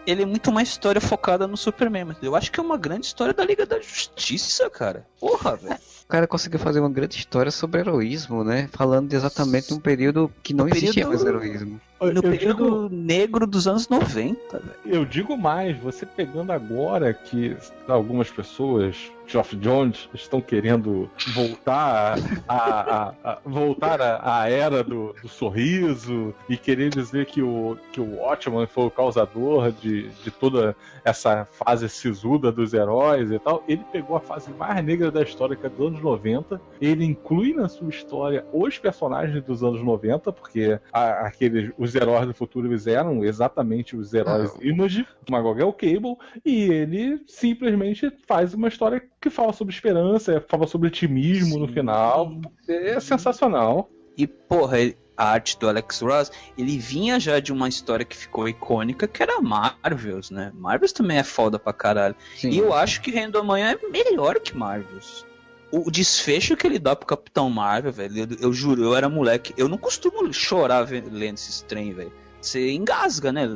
Ele 0.07 0.23
é 0.23 0.27
muito 0.27 0.49
uma 0.49 0.63
história 0.63 1.01
focada 1.01 1.49
no 1.49 1.57
Superman, 1.57 2.05
mas 2.05 2.17
eu 2.23 2.37
acho 2.37 2.53
que 2.53 2.61
é 2.61 2.63
uma 2.63 2.79
grande 2.79 3.07
história 3.07 3.35
da 3.35 3.45
Liga 3.45 3.67
da 3.67 3.81
Justiça, 3.81 4.71
cara. 4.71 5.05
Porra, 5.19 5.57
velho. 5.57 5.77
O 6.09 6.11
cara 6.11 6.27
conseguiu 6.27 6.59
fazer 6.59 6.81
uma 6.81 6.89
grande 6.89 7.17
história 7.19 7.51
sobre 7.51 7.81
heroísmo, 7.81 8.43
né? 8.43 8.67
Falando 8.73 9.11
de 9.11 9.17
exatamente 9.17 9.75
um 9.75 9.79
período 9.79 10.33
que 10.43 10.55
não 10.55 10.65
Um 10.65 10.69
existia 10.69 11.05
período- 11.07 11.11
mais 11.11 11.25
heroísmo. 11.27 11.81
No 12.01 12.07
eu, 12.07 12.23
período 12.23 12.89
digo, 12.89 12.89
negro 12.91 13.45
dos 13.45 13.67
anos 13.67 13.89
90, 13.89 14.59
velho. 14.61 14.75
eu 14.87 15.05
digo 15.05 15.37
mais, 15.37 15.77
você 15.79 16.07
pegando 16.07 16.53
agora 16.53 17.13
que 17.13 17.57
algumas 17.89 18.31
pessoas, 18.31 18.95
Geoff 19.27 19.57
Jones, 19.57 20.09
estão 20.15 20.41
querendo 20.41 21.11
voltar 21.35 22.17
a, 22.47 22.57
a- 22.57 23.15
a- 23.25 23.39
voltar 23.45 24.01
à 24.01 24.49
era 24.49 24.85
do, 24.85 25.13
do 25.21 25.29
sorriso 25.29 26.33
e 26.49 26.57
querer 26.57 26.91
dizer 26.91 27.27
que 27.27 27.43
o, 27.43 27.77
que 27.93 28.01
o 28.01 28.19
Watchman 28.21 28.69
foi 28.69 28.85
o 28.85 28.91
causador 28.93 29.73
de, 29.73 30.09
de 30.23 30.31
toda 30.31 30.77
essa 31.05 31.49
fase 31.51 31.89
sisuda 31.89 32.53
dos 32.53 32.73
heróis 32.75 33.29
e 33.33 33.41
tal. 33.41 33.65
Ele 33.67 33.83
pegou 33.91 34.17
a 34.17 34.21
fase 34.21 34.53
mais 34.53 34.85
negra 34.85 35.11
da 35.11 35.23
história, 35.23 35.57
que 35.57 35.67
é 35.67 35.69
dos 35.69 35.98
anos 35.99 36.03
90. 36.03 36.61
Ele 36.81 37.05
inclui 37.05 37.53
na 37.55 37.69
sua 37.69 37.89
história 37.89 38.45
os 38.53 38.79
personagens 38.79 39.43
dos 39.45 39.63
anos 39.63 39.83
90, 39.83 40.33
porque 40.33 40.79
a- 40.93 41.27
aqueles, 41.27 41.71
os 41.77 41.95
heróis 41.95 42.27
do 42.27 42.35
futuro 42.35 42.67
eles 42.69 42.87
eram 42.87 43.25
exatamente 43.25 43.97
os 43.97 44.13
heróis 44.15 44.55
Não. 44.55 44.63
Image, 44.63 45.07
do 45.27 45.33
Magogel 45.33 45.73
Cable, 45.73 46.17
e 46.45 46.63
ele 46.71 47.21
simplesmente 47.27 48.11
faz 48.27 48.55
uma 48.55 48.69
história 48.69 49.03
que 49.21 49.31
fala 49.31 49.53
sobre 49.53 49.75
esperança, 49.75 50.45
fala 50.49 50.67
sobre 50.67 50.89
otimismo 50.89 51.59
no 51.59 51.67
Sim. 51.69 51.75
final. 51.75 52.41
É 52.69 52.99
sensacional. 53.01 53.91
E, 54.17 54.27
porra, 54.27 54.81
ele- 54.81 54.97
a 55.17 55.31
arte 55.33 55.59
do 55.59 55.69
Alex 55.69 56.01
Ross, 56.01 56.31
ele 56.57 56.79
vinha 56.79 57.19
já 57.19 57.41
de 57.41 57.53
uma 57.53 57.69
história 57.69 58.05
que 58.05 58.17
ficou 58.17 58.49
icônica, 58.49 59.09
que 59.09 59.21
era 59.21 59.41
Marvels, 59.41 60.31
né? 60.31 60.53
Marvels 60.55 60.93
também 60.93 61.19
é 61.19 61.25
foda 61.25 61.59
pra 61.59 61.73
caralho. 61.73 62.15
Sim. 62.37 62.51
E 62.51 62.59
eu 62.59 62.73
acho 62.73 63.01
que 63.03 63.11
Reino 63.11 63.33
do 63.33 63.39
Amanhã 63.41 63.73
é 63.83 63.89
melhor 63.89 64.39
que 64.39 64.57
Marvels. 64.57 65.27
O 65.71 65.91
desfecho 65.91 66.57
que 66.57 66.67
ele 66.67 66.79
dá 66.79 66.97
pro 66.97 67.07
Capitão 67.07 67.51
Marvel, 67.51 67.93
velho, 67.93 68.19
eu, 68.21 68.27
eu 68.41 68.53
juro, 68.53 68.83
eu 68.83 68.97
era 68.97 69.09
moleque. 69.09 69.53
Eu 69.57 69.69
não 69.69 69.77
costumo 69.77 70.33
chorar 70.33 70.89
lendo 70.91 71.35
esses 71.37 71.61
trem, 71.63 71.93
velho. 71.93 72.13
Você 72.41 72.73
engasga, 72.73 73.31
né? 73.33 73.49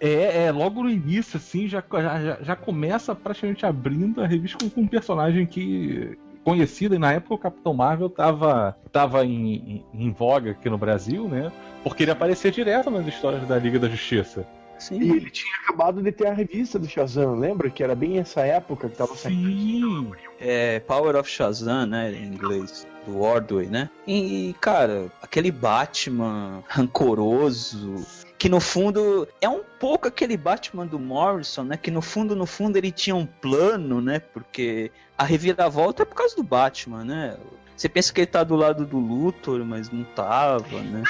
É, 0.00 0.44
é, 0.44 0.52
logo 0.52 0.82
no 0.82 0.88
início, 0.88 1.36
assim, 1.36 1.68
já, 1.68 1.84
já- 1.92 2.38
já 2.40 2.56
começa 2.56 3.14
praticamente 3.14 3.66
abrindo 3.66 4.22
a 4.22 4.26
revista 4.26 4.56
com, 4.58 4.70
com 4.70 4.80
um 4.82 4.86
personagem 4.86 5.44
que. 5.44 6.16
conhecido, 6.42 6.94
e 6.94 6.98
na 6.98 7.12
época 7.12 7.34
o 7.34 7.38
Capitão 7.38 7.74
Marvel 7.74 8.08
tava, 8.08 8.74
tava 8.90 9.26
em, 9.26 9.54
em, 9.54 9.84
em 9.92 10.10
voga 10.10 10.52
aqui 10.52 10.70
no 10.70 10.78
Brasil, 10.78 11.28
né? 11.28 11.52
Porque 11.84 12.04
ele 12.04 12.10
aparecia 12.10 12.50
direto 12.50 12.90
nas 12.90 13.06
histórias 13.06 13.46
da 13.46 13.58
Liga 13.58 13.78
da 13.78 13.88
Justiça. 13.90 14.46
E 14.80 14.82
Sim. 14.82 15.12
ele 15.12 15.30
tinha 15.30 15.54
acabado 15.62 16.02
de 16.02 16.10
ter 16.10 16.26
a 16.26 16.32
revista 16.32 16.78
do 16.78 16.88
Shazam, 16.88 17.38
lembra? 17.38 17.70
Que 17.70 17.82
era 17.82 17.94
bem 17.94 18.18
essa 18.18 18.40
época 18.40 18.88
que 18.88 18.96
tava 18.96 19.14
saindo. 19.14 19.48
Sim! 19.48 20.12
É 20.40 20.80
Power 20.80 21.16
of 21.16 21.28
Shazam, 21.28 21.86
né? 21.86 22.12
Em 22.12 22.26
inglês. 22.26 22.86
Do 23.06 23.20
Ordway, 23.20 23.66
né? 23.66 23.88
E, 24.06 24.54
cara, 24.60 25.10
aquele 25.22 25.50
Batman 25.50 26.62
rancoroso. 26.68 28.06
Que 28.38 28.48
no 28.48 28.60
fundo 28.60 29.28
é 29.40 29.48
um 29.48 29.62
pouco 29.78 30.08
aquele 30.08 30.36
Batman 30.36 30.86
do 30.86 30.98
Morrison, 30.98 31.64
né? 31.64 31.76
Que 31.76 31.90
no 31.90 32.00
fundo, 32.02 32.34
no 32.34 32.46
fundo, 32.46 32.76
ele 32.76 32.90
tinha 32.90 33.16
um 33.16 33.26
plano, 33.26 34.00
né? 34.00 34.18
Porque 34.18 34.90
a 35.16 35.24
reviravolta 35.24 36.02
é 36.02 36.06
por 36.06 36.14
causa 36.14 36.36
do 36.36 36.42
Batman, 36.42 37.04
né? 37.04 37.36
Você 37.80 37.88
pensa 37.88 38.12
que 38.12 38.20
ele 38.20 38.26
tá 38.26 38.44
do 38.44 38.56
lado 38.56 38.84
do 38.84 38.98
Luthor, 38.98 39.64
mas 39.64 39.90
não 39.90 40.04
tava, 40.04 40.82
né? 40.82 41.02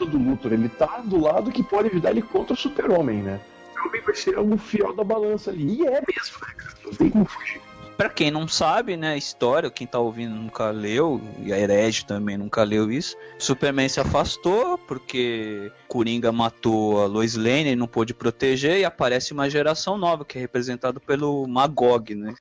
do 0.00 0.18
Luthor, 0.18 0.52
ele 0.52 0.68
tá 0.68 1.00
do 1.04 1.20
lado 1.20 1.52
que 1.52 1.62
pode 1.62 1.88
ajudar 1.88 2.10
ele 2.10 2.20
contra 2.20 2.52
o 2.52 2.56
Super-Homem, 2.56 3.22
né? 3.22 3.38
O 3.38 3.68
Super-Homem 3.68 4.02
vai 4.02 4.14
ser 4.16 4.36
o 4.36 4.58
fiel 4.58 4.92
da 4.92 5.04
balança 5.04 5.52
ali. 5.52 5.82
E 5.82 5.86
é 5.86 6.02
mesmo, 6.04 6.38
né? 6.42 6.54
Não 6.84 6.92
tem 6.94 7.10
como 7.10 7.26
fugir. 7.26 7.60
Pra 7.96 8.10
quem 8.10 8.30
não 8.30 8.46
sabe, 8.46 8.96
né, 8.96 9.14
a 9.14 9.16
história, 9.16 9.70
quem 9.70 9.86
tá 9.86 9.98
ouvindo 9.98 10.34
nunca 10.34 10.70
leu, 10.70 11.20
e 11.42 11.52
a 11.52 11.58
Herege 11.58 12.04
também 12.04 12.36
nunca 12.36 12.62
leu 12.62 12.90
isso. 12.90 13.16
Superman 13.38 13.88
se 13.88 13.98
afastou 14.00 14.76
porque 14.76 15.72
Coringa 15.88 16.30
matou 16.30 17.02
a 17.02 17.06
Lois 17.06 17.36
Lane, 17.36 17.68
ele 17.68 17.76
não 17.76 17.86
pôde 17.86 18.12
proteger, 18.12 18.78
e 18.78 18.84
aparece 18.84 19.32
uma 19.32 19.48
geração 19.48 19.96
nova, 19.96 20.24
que 20.24 20.36
é 20.36 20.40
representada 20.40 21.00
pelo 21.00 21.46
Magog, 21.46 22.14
né? 22.14 22.34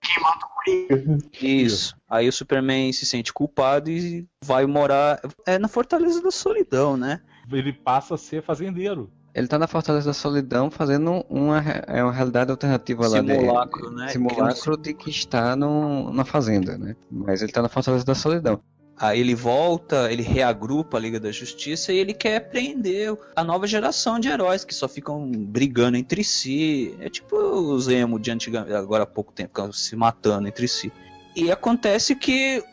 Isso. 1.41 1.95
Aí 2.09 2.27
o 2.27 2.33
Superman 2.33 2.91
se 2.91 3.05
sente 3.05 3.31
culpado 3.31 3.89
e 3.89 4.27
vai 4.43 4.65
morar 4.65 5.21
é, 5.45 5.57
na 5.57 5.67
Fortaleza 5.67 6.21
da 6.21 6.31
Solidão, 6.31 6.97
né? 6.97 7.21
ele 7.51 7.71
passa 7.71 8.15
a 8.15 8.17
ser 8.17 8.41
fazendeiro. 8.41 9.11
Ele 9.35 9.47
tá 9.47 9.59
na 9.59 9.67
Fortaleza 9.67 10.05
da 10.05 10.13
Solidão 10.13 10.71
fazendo 10.71 11.25
uma, 11.29 11.59
é 11.87 12.01
uma 12.01 12.13
realidade 12.13 12.49
alternativa 12.49 13.05
lá 13.05 13.17
Simulacro, 13.17 13.89
de, 13.89 13.95
né? 13.95 14.07
Simulacro 14.07 14.77
de 14.77 14.93
que 14.93 15.09
está 15.09 15.57
no, 15.57 16.13
na 16.13 16.23
fazenda, 16.23 16.77
né? 16.77 16.95
Mas 17.11 17.41
ele 17.41 17.51
tá 17.51 17.61
na 17.61 17.67
Fortaleza 17.67 18.05
da 18.05 18.15
Solidão. 18.15 18.61
Aí 18.97 19.19
ele 19.19 19.35
volta, 19.35 20.09
ele 20.09 20.23
reagrupa 20.23 20.95
a 20.95 20.99
Liga 21.01 21.19
da 21.19 21.33
Justiça 21.33 21.91
e 21.91 21.97
ele 21.97 22.13
quer 22.13 22.49
prender 22.49 23.13
a 23.35 23.43
nova 23.43 23.67
geração 23.67 24.21
de 24.21 24.29
heróis 24.29 24.63
que 24.63 24.73
só 24.73 24.87
ficam 24.87 25.29
brigando 25.29 25.97
entre 25.97 26.23
si. 26.23 26.95
É 27.01 27.09
tipo 27.09 27.35
os 27.35 27.89
emo 27.89 28.17
de 28.17 28.31
antigamente, 28.31 28.73
agora 28.73 29.03
há 29.03 29.07
pouco 29.07 29.33
tempo, 29.33 29.49
ficam 29.49 29.69
se 29.73 29.97
matando 29.97 30.47
entre 30.47 30.65
si. 30.65 30.93
E 31.35 31.51
acontece 31.51 32.15
que 32.15 32.63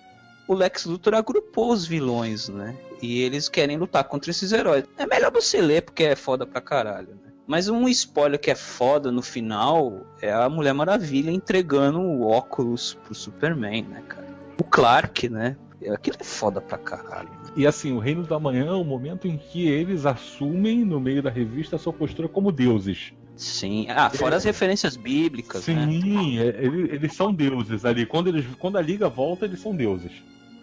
o 0.46 0.54
Lex 0.54 0.84
Luthor 0.84 1.14
agrupou 1.14 1.72
os 1.72 1.86
vilões, 1.86 2.48
né? 2.48 2.76
E 3.00 3.20
eles 3.22 3.48
querem 3.48 3.76
lutar 3.76 4.04
contra 4.04 4.30
esses 4.30 4.52
heróis. 4.52 4.84
É 4.96 5.06
melhor 5.06 5.32
você 5.32 5.60
ler 5.60 5.82
porque 5.82 6.04
é 6.04 6.16
foda 6.16 6.46
pra 6.46 6.60
caralho, 6.60 7.10
né? 7.10 7.32
Mas 7.46 7.68
um 7.68 7.88
spoiler 7.88 8.40
que 8.40 8.50
é 8.50 8.54
foda 8.54 9.10
no 9.10 9.20
final 9.20 10.06
é 10.20 10.32
a 10.32 10.48
Mulher 10.48 10.72
Maravilha 10.72 11.30
entregando 11.30 12.00
o 12.00 12.26
óculos 12.26 12.94
pro 13.04 13.14
Superman, 13.14 13.82
né, 13.82 14.02
cara? 14.08 14.28
O 14.58 14.64
Clark, 14.64 15.28
né? 15.28 15.56
Aquilo 15.92 16.16
é 16.20 16.24
foda 16.24 16.60
pra 16.60 16.78
caralho. 16.78 17.28
E 17.56 17.66
assim, 17.66 17.92
o 17.92 17.98
Reino 17.98 18.22
da 18.22 18.38
Manhã 18.38 18.68
é 18.68 18.72
o 18.72 18.84
momento 18.84 19.26
em 19.26 19.36
que 19.36 19.68
eles 19.68 20.06
assumem, 20.06 20.84
no 20.84 21.00
meio 21.00 21.22
da 21.22 21.30
revista, 21.30 21.76
a 21.76 21.78
sua 21.78 21.92
postura 21.92 22.28
como 22.28 22.52
deuses. 22.52 23.12
Sim. 23.42 23.86
Ah, 23.88 24.08
fora 24.10 24.36
as 24.36 24.44
referências 24.44 24.96
bíblicas, 24.96 25.66
né? 25.66 25.86
Sim, 25.90 26.38
é, 26.38 26.46
ele- 26.64 26.94
eles 26.94 27.14
são 27.14 27.32
deuses 27.32 27.84
ali. 27.84 28.06
Quando, 28.06 28.28
eles, 28.28 28.44
quando 28.58 28.76
a 28.78 28.82
Liga 28.82 29.08
volta, 29.08 29.44
eles 29.44 29.60
são 29.60 29.74
deuses. 29.74 30.12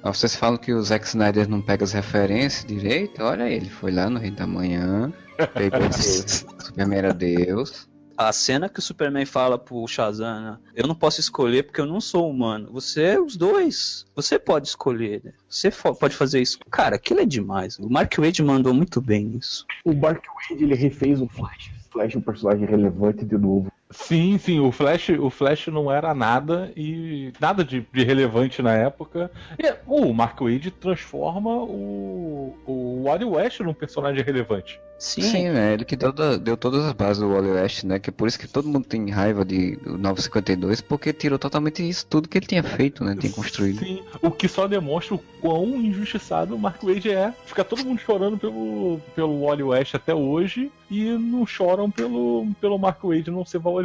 Vocês 0.03 0.33
falam 0.35 0.57
que 0.57 0.71
o 0.73 0.81
Zack 0.81 1.05
Snyder 1.05 1.49
não 1.49 1.61
pega 1.61 1.83
as 1.83 1.91
referências 1.91 2.63
direito? 2.65 3.21
Olha 3.21 3.49
ele, 3.49 3.69
foi 3.69 3.91
lá 3.91 4.09
no 4.09 4.17
Rei 4.17 4.31
da 4.31 4.47
Manhã, 4.47 5.11
pegou 5.53 5.79
esse 5.89 6.45
Superman 6.57 6.97
era 6.99 7.13
Deus. 7.13 7.87
A 8.17 8.31
cena 8.33 8.67
que 8.67 8.79
o 8.79 8.81
Superman 8.81 9.25
fala 9.25 9.57
pro 9.57 9.85
Shazam, 9.87 10.41
né? 10.41 10.57
eu 10.75 10.85
não 10.87 10.95
posso 10.95 11.19
escolher 11.21 11.63
porque 11.63 11.79
eu 11.79 11.85
não 11.85 12.01
sou 12.01 12.29
humano. 12.29 12.69
Você 12.73 13.01
é 13.01 13.19
os 13.19 13.37
dois. 13.37 14.05
Você 14.15 14.37
pode 14.37 14.67
escolher. 14.67 15.21
né? 15.23 15.31
Você 15.49 15.69
pode 15.71 16.15
fazer 16.15 16.41
isso. 16.41 16.59
Cara, 16.69 16.97
aquilo 16.97 17.21
é 17.21 17.25
demais. 17.25 17.77
O 17.79 17.89
Mark 17.89 18.13
Wade 18.17 18.43
mandou 18.43 18.73
muito 18.73 18.99
bem 19.01 19.37
isso. 19.37 19.65
O 19.85 19.93
Mark 19.93 20.21
Wade 20.49 20.63
ele 20.65 20.75
refez 20.75 21.21
o 21.21 21.27
Flash. 21.29 21.71
Flash 21.91 22.15
um 22.15 22.21
personagem 22.21 22.65
relevante 22.65 23.25
de 23.25 23.37
novo. 23.37 23.71
Sim, 23.91 24.37
sim, 24.37 24.59
o 24.59 24.71
Flash, 24.71 25.09
o 25.09 25.31
Flash 25.31 25.67
não 25.67 25.91
era 25.91 26.13
nada 26.13 26.71
e 26.77 27.33
nada 27.39 27.63
de, 27.63 27.83
de 27.91 28.03
relevante 28.03 28.61
na 28.61 28.73
época. 28.73 29.31
E, 29.57 29.73
o 29.87 30.13
Mark 30.13 30.39
Wade 30.39 30.69
transforma 30.69 31.55
o, 31.55 32.55
o 32.67 33.03
Wally 33.05 33.25
West 33.25 33.59
num 33.61 33.73
personagem 33.73 34.23
relevante. 34.23 34.79
Sim. 34.99 35.21
Sim, 35.21 35.49
né? 35.49 35.73
Ele 35.73 35.85
que 35.85 35.95
deu, 35.95 36.11
deu 36.11 36.57
todas 36.57 36.83
as 36.83 36.91
bases 36.91 37.23
do 37.23 37.31
Wally 37.31 37.51
West, 37.51 37.85
né? 37.85 37.99
Que 37.99 38.09
é 38.09 38.13
por 38.13 38.27
isso 38.27 38.37
que 38.37 38.47
todo 38.47 38.67
mundo 38.67 38.85
tem 38.85 39.09
raiva 39.09 39.45
de, 39.45 39.77
do 39.77 39.97
952, 39.97 40.81
porque 40.81 41.13
tirou 41.13 41.39
totalmente 41.39 41.87
isso 41.87 42.05
tudo 42.05 42.27
que 42.27 42.37
ele 42.37 42.45
tinha 42.45 42.61
feito, 42.61 43.03
né? 43.03 43.15
Tinha 43.17 43.31
construído. 43.31 43.79
Sim, 43.79 44.03
o 44.21 44.29
que 44.29 44.49
só 44.49 44.67
demonstra 44.67 45.15
o 45.15 45.19
quão 45.39 45.77
injustiçado 45.77 46.53
o 46.53 46.59
Mark 46.59 46.83
Wade 46.83 47.09
é. 47.09 47.33
Fica 47.45 47.63
todo 47.63 47.85
mundo 47.85 47.99
chorando 47.99 48.37
pelo, 48.37 48.99
pelo 49.15 49.45
Wally 49.45 49.63
West 49.63 49.95
até 49.95 50.13
hoje 50.13 50.69
e 50.91 51.05
não 51.11 51.47
choram 51.47 51.89
pelo, 51.89 52.47
pelo 52.59 52.77
Mark 52.77 53.01
Wade 53.01 53.31
não 53.31 53.45
ser 53.45 53.59
valorizado. 53.59 53.78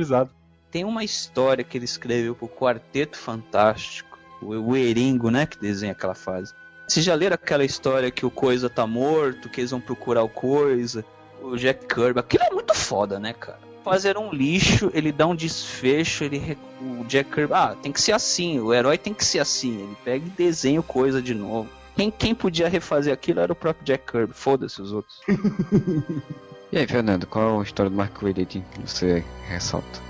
Tem 0.70 0.84
uma 0.84 1.04
história 1.04 1.62
que 1.62 1.78
ele 1.78 1.84
escreveu 1.84 2.34
pro 2.34 2.48
Quarteto 2.48 3.16
Fantástico. 3.16 4.18
O, 4.42 4.48
o 4.48 4.76
Eringo, 4.76 5.30
né? 5.30 5.46
Que 5.46 5.58
desenha 5.58 5.92
aquela 5.92 6.14
fase. 6.14 6.52
Vocês 6.86 7.04
já 7.04 7.14
leram 7.14 7.34
aquela 7.34 7.64
história 7.64 8.10
que 8.10 8.26
o 8.26 8.30
Coisa 8.30 8.68
tá 8.68 8.86
morto, 8.86 9.48
que 9.48 9.60
eles 9.60 9.70
vão 9.70 9.80
procurar 9.80 10.22
o 10.22 10.28
Coisa? 10.28 11.04
O 11.40 11.56
Jack 11.56 11.86
Kirby. 11.86 12.20
Aquilo 12.20 12.44
é 12.44 12.50
muito 12.50 12.74
foda, 12.74 13.18
né, 13.18 13.32
cara? 13.32 13.58
Fazer 13.82 14.16
um 14.16 14.32
lixo, 14.32 14.90
ele 14.94 15.12
dá 15.12 15.26
um 15.26 15.34
desfecho, 15.34 16.24
ele 16.24 16.58
o 16.80 17.04
Jack 17.04 17.30
Kirby, 17.30 17.52
ah, 17.52 17.76
tem 17.80 17.92
que 17.92 18.00
ser 18.00 18.12
assim, 18.12 18.58
o 18.58 18.72
herói 18.72 18.96
tem 18.96 19.12
que 19.12 19.24
ser 19.24 19.40
assim, 19.40 19.82
ele 19.82 19.96
pega 20.02 20.26
e 20.26 20.30
desenha 20.30 20.80
o 20.80 20.82
coisa 20.82 21.20
de 21.20 21.34
novo. 21.34 21.68
Quem, 21.94 22.10
quem 22.10 22.34
podia 22.34 22.66
refazer 22.66 23.12
aquilo 23.12 23.40
era 23.40 23.52
o 23.52 23.56
próprio 23.56 23.84
Jack 23.84 24.10
Kirby, 24.10 24.32
foda-se 24.32 24.80
os 24.80 24.90
outros. 24.90 25.20
E 26.74 26.78
aí, 26.78 26.88
Fernando, 26.88 27.24
qual 27.24 27.60
a 27.60 27.62
história 27.62 27.88
do 27.88 27.96
Mark 27.96 28.20
Wade 28.20 28.44
que 28.46 28.60
você 28.84 29.22
ressalta? 29.46 30.00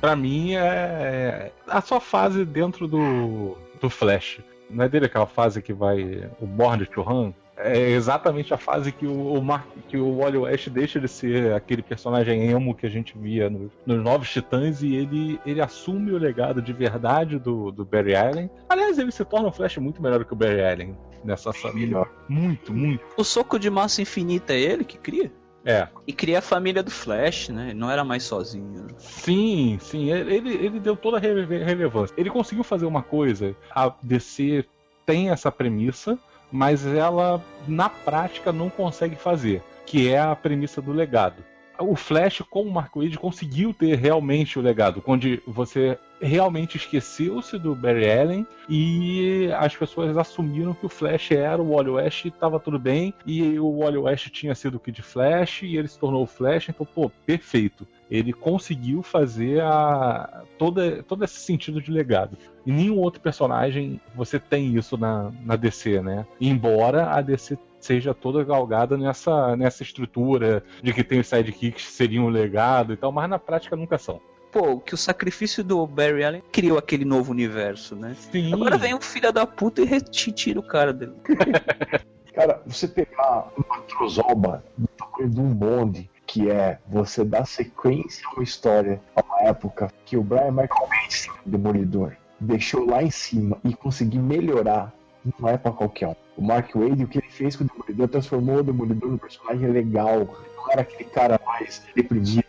Pra 0.00 0.16
mim 0.16 0.54
é 0.54 1.52
a 1.68 1.82
sua 1.82 2.00
fase 2.00 2.42
dentro 2.42 2.88
do, 2.88 3.54
do 3.78 3.90
Flash. 3.90 4.40
Não 4.70 4.82
é 4.84 4.88
dele 4.88 5.04
aquela 5.04 5.26
fase 5.26 5.60
que 5.60 5.74
vai 5.74 6.26
o 6.40 6.46
Born 6.46 6.86
to 6.86 7.02
Run? 7.02 7.34
É 7.58 7.90
exatamente 7.90 8.54
a 8.54 8.56
fase 8.56 8.92
que 8.92 9.06
o, 9.06 9.34
o 9.34 9.42
Mark, 9.44 9.66
que 9.88 9.98
o 9.98 10.16
Wally 10.18 10.38
West 10.38 10.70
deixa 10.70 10.98
de 10.98 11.06
ser 11.06 11.52
aquele 11.52 11.82
personagem 11.82 12.48
emo 12.50 12.74
que 12.74 12.86
a 12.86 12.90
gente 12.90 13.14
via 13.18 13.50
no- 13.50 13.70
nos 13.84 14.02
Novos 14.02 14.30
Titãs 14.30 14.82
e 14.82 14.94
ele, 14.94 15.38
ele 15.44 15.60
assume 15.60 16.12
o 16.12 16.18
legado 16.18 16.62
de 16.62 16.72
verdade 16.72 17.38
do, 17.38 17.70
do 17.70 17.84
Barry 17.84 18.16
Allen. 18.16 18.50
Aliás, 18.70 18.98
ele 18.98 19.12
se 19.12 19.22
torna 19.22 19.48
um 19.48 19.52
Flash 19.52 19.76
muito 19.76 20.00
melhor 20.00 20.24
que 20.24 20.32
o 20.32 20.36
Barry 20.36 20.64
Allen 20.64 20.96
nessa 21.22 21.52
família. 21.52 22.06
Muito, 22.26 22.72
muito. 22.72 23.04
O 23.18 23.24
soco 23.24 23.58
de 23.58 23.68
massa 23.68 24.00
infinita 24.00 24.54
é 24.54 24.60
ele 24.60 24.82
que 24.84 24.96
cria? 24.96 25.30
É. 25.66 25.88
E 26.06 26.12
cria 26.12 26.38
a 26.38 26.42
família 26.42 26.80
do 26.80 26.92
Flash, 26.92 27.48
né? 27.48 27.70
Ele 27.70 27.74
não 27.78 27.90
era 27.90 28.04
mais 28.04 28.22
sozinho. 28.22 28.84
né? 28.84 28.86
Sim, 28.98 29.78
sim, 29.80 30.12
ele, 30.12 30.54
ele 30.54 30.78
deu 30.78 30.94
toda 30.96 31.16
a 31.16 31.20
rele- 31.20 31.64
relevância. 31.64 32.14
Ele 32.16 32.30
conseguiu 32.30 32.62
fazer 32.62 32.86
uma 32.86 33.02
coisa, 33.02 33.54
a 33.74 33.92
DC 34.00 34.64
tem 35.04 35.30
essa 35.30 35.50
premissa, 35.50 36.16
mas 36.52 36.86
ela 36.86 37.42
na 37.66 37.88
prática 37.88 38.52
não 38.52 38.70
consegue 38.70 39.16
fazer, 39.16 39.60
que 39.84 40.08
é 40.08 40.20
a 40.20 40.36
premissa 40.36 40.80
do 40.80 40.92
legado. 40.92 41.42
O 41.78 41.96
Flash, 41.96 42.42
como 42.48 42.70
o 42.70 42.72
Mark 42.72 42.94
Wade, 42.96 43.18
conseguiu 43.18 43.74
ter 43.74 43.96
realmente 43.98 44.58
o 44.58 44.62
legado, 44.62 45.02
onde 45.06 45.42
você 45.46 45.98
realmente 46.20 46.76
esqueceu-se 46.76 47.58
do 47.58 47.74
Barry 47.74 48.10
Allen 48.10 48.46
e 48.68 49.50
as 49.58 49.76
pessoas 49.76 50.16
assumiram 50.16 50.74
que 50.74 50.86
o 50.86 50.88
Flash 50.88 51.32
era 51.32 51.60
o 51.60 51.74
Wally 51.74 51.90
West 51.90 52.24
e 52.24 52.28
estava 52.28 52.58
tudo 52.58 52.78
bem, 52.78 53.14
e 53.24 53.58
o 53.58 53.78
Wally 53.78 53.98
West 53.98 54.28
tinha 54.30 54.54
sido 54.54 54.76
o 54.76 54.80
Kid 54.80 55.02
Flash 55.02 55.62
e 55.62 55.76
ele 55.76 55.88
se 55.88 55.98
tornou 55.98 56.22
o 56.22 56.26
Flash, 56.26 56.68
então, 56.68 56.86
pô, 56.86 57.10
perfeito. 57.24 57.86
Ele 58.10 58.32
conseguiu 58.32 59.02
fazer 59.02 59.60
a, 59.62 60.44
toda, 60.58 61.02
todo 61.02 61.24
esse 61.24 61.40
sentido 61.40 61.80
de 61.80 61.90
legado. 61.90 62.36
E 62.64 62.70
nenhum 62.70 62.98
outro 62.98 63.20
personagem 63.20 64.00
você 64.14 64.38
tem 64.38 64.76
isso 64.76 64.96
na, 64.96 65.32
na 65.44 65.56
DC, 65.56 66.00
né? 66.00 66.24
Embora 66.40 67.10
a 67.10 67.20
DC 67.20 67.58
seja 67.80 68.14
toda 68.14 68.44
galgada 68.44 68.96
nessa, 68.96 69.56
nessa 69.56 69.82
estrutura 69.82 70.62
de 70.82 70.92
que 70.92 71.04
tem 71.04 71.20
os 71.20 71.28
sidekicks 71.28 71.84
que 71.84 71.92
seriam 71.92 72.26
um 72.26 72.28
legado 72.28 72.92
e 72.92 72.96
tal, 72.96 73.12
mas 73.12 73.28
na 73.28 73.38
prática 73.38 73.76
nunca 73.76 73.98
são. 73.98 74.20
Pô, 74.56 74.80
que 74.80 74.94
o 74.94 74.96
sacrifício 74.96 75.62
do 75.62 75.86
Barry 75.86 76.24
Allen 76.24 76.42
criou 76.50 76.78
aquele 76.78 77.04
novo 77.04 77.30
universo, 77.30 77.94
né? 77.94 78.16
Sim. 78.32 78.54
Agora 78.54 78.78
vem 78.78 78.94
um 78.94 79.00
filho 79.02 79.30
da 79.30 79.46
puta 79.46 79.82
e 79.82 79.84
retira 79.84 80.58
o 80.58 80.62
cara 80.62 80.94
dele. 80.94 81.12
Cara, 82.34 82.62
você 82.66 82.88
pegar 82.88 83.50
uma 83.54 83.82
trozoba 83.82 84.64
do 84.78 84.88
tamanho 84.88 85.30
de 85.30 85.40
um 85.40 85.54
bonde, 85.54 86.10
que 86.26 86.50
é 86.50 86.78
você 86.86 87.22
dar 87.22 87.46
sequência 87.46 88.26
a 88.26 88.32
uma 88.32 88.42
história, 88.42 88.98
a 89.14 89.22
uma 89.22 89.48
época 89.48 89.92
que 90.06 90.16
o 90.16 90.22
Brian 90.22 90.52
Michael 90.52 90.88
Bendis, 90.88 91.28
Demolidor, 91.44 92.12
deixou 92.40 92.86
lá 92.86 93.02
em 93.02 93.10
cima 93.10 93.58
e 93.62 93.74
conseguir 93.74 94.20
melhorar, 94.20 94.90
não 95.38 95.50
é 95.50 95.58
pra 95.58 95.70
qualquer 95.70 96.08
um. 96.08 96.16
O 96.34 96.42
Mark 96.42 96.74
Wade, 96.74 97.04
o 97.04 97.08
que 97.08 97.18
ele 97.18 97.30
fez 97.30 97.56
com 97.56 97.64
o 97.64 97.66
Demolidor, 97.66 98.08
transformou 98.08 98.56
o 98.58 98.62
Demolidor 98.62 99.10
num 99.10 99.18
personagem 99.18 99.70
legal. 99.70 100.26
Não 100.56 100.72
era 100.72 100.80
aquele 100.80 101.10
cara 101.10 101.38
mais 101.44 101.82
deprimido. 101.94 102.45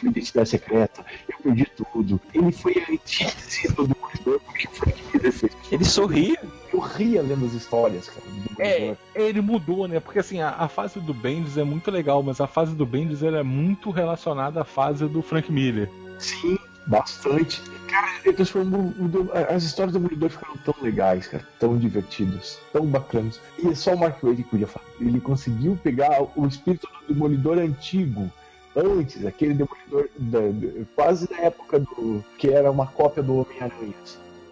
Minha 0.00 0.10
identidade 0.10 0.48
secreta, 0.48 1.04
eu 1.28 1.38
perdi 1.42 1.66
tudo. 1.66 2.20
Ele 2.32 2.52
foi 2.52 2.74
a 2.78 2.92
antítese 2.92 3.68
do 3.74 3.86
Demolidor 3.86 4.40
porque 4.40 4.66
o 4.66 4.70
Frank 4.70 5.02
Miller 5.12 5.32
fez. 5.32 5.52
Ele 5.70 5.84
sorria. 5.84 6.38
Eu 6.72 6.80
ria 6.80 7.20
lendo 7.20 7.44
as 7.44 7.52
histórias, 7.52 8.08
cara. 8.08 8.26
É, 8.58 8.96
ele 9.14 9.40
mudou, 9.40 9.86
né? 9.86 10.00
Porque 10.00 10.18
assim, 10.18 10.40
a, 10.40 10.50
a 10.50 10.68
fase 10.68 11.00
do 11.00 11.12
Bendis 11.12 11.58
é 11.58 11.64
muito 11.64 11.90
legal, 11.90 12.22
mas 12.22 12.40
a 12.40 12.46
fase 12.46 12.74
do 12.74 12.86
Bendis 12.86 13.22
ela 13.22 13.38
é 13.38 13.42
muito 13.42 13.90
relacionada 13.90 14.62
à 14.62 14.64
fase 14.64 15.06
do 15.06 15.20
Frank 15.20 15.52
Miller. 15.52 15.90
Sim, 16.18 16.58
bastante. 16.86 17.60
Cara, 17.88 18.08
ele 18.24 18.34
transformou 18.34 18.80
o 18.80 19.30
as 19.54 19.64
histórias 19.64 19.92
do 19.92 19.98
Demolidor 19.98 20.30
ficaram 20.30 20.56
tão 20.58 20.74
legais, 20.80 21.26
cara, 21.26 21.46
tão 21.58 21.76
divertidas, 21.76 22.58
tão 22.72 22.86
bacanas. 22.86 23.38
E 23.58 23.68
é 23.68 23.74
só 23.74 23.92
o 23.92 23.98
Mark 23.98 24.22
Wade 24.22 24.42
que 24.42 24.50
podia 24.50 24.66
fazer. 24.66 24.86
Ele 25.00 25.20
conseguiu 25.20 25.78
pegar 25.82 26.22
o 26.34 26.46
espírito 26.46 26.88
do 27.06 27.12
Demolidor 27.12 27.58
antigo, 27.58 28.30
antes, 28.76 29.24
aquele 29.26 29.54
Demolidor 29.54 30.08
da- 30.16 30.40
da- 30.40 30.84
quase 30.94 31.28
na 31.30 31.38
época 31.38 31.78
do 31.80 32.24
que 32.38 32.48
era 32.48 32.70
uma 32.70 32.86
cópia 32.86 33.22
do 33.22 33.36
Homem-Aranha. 33.36 33.94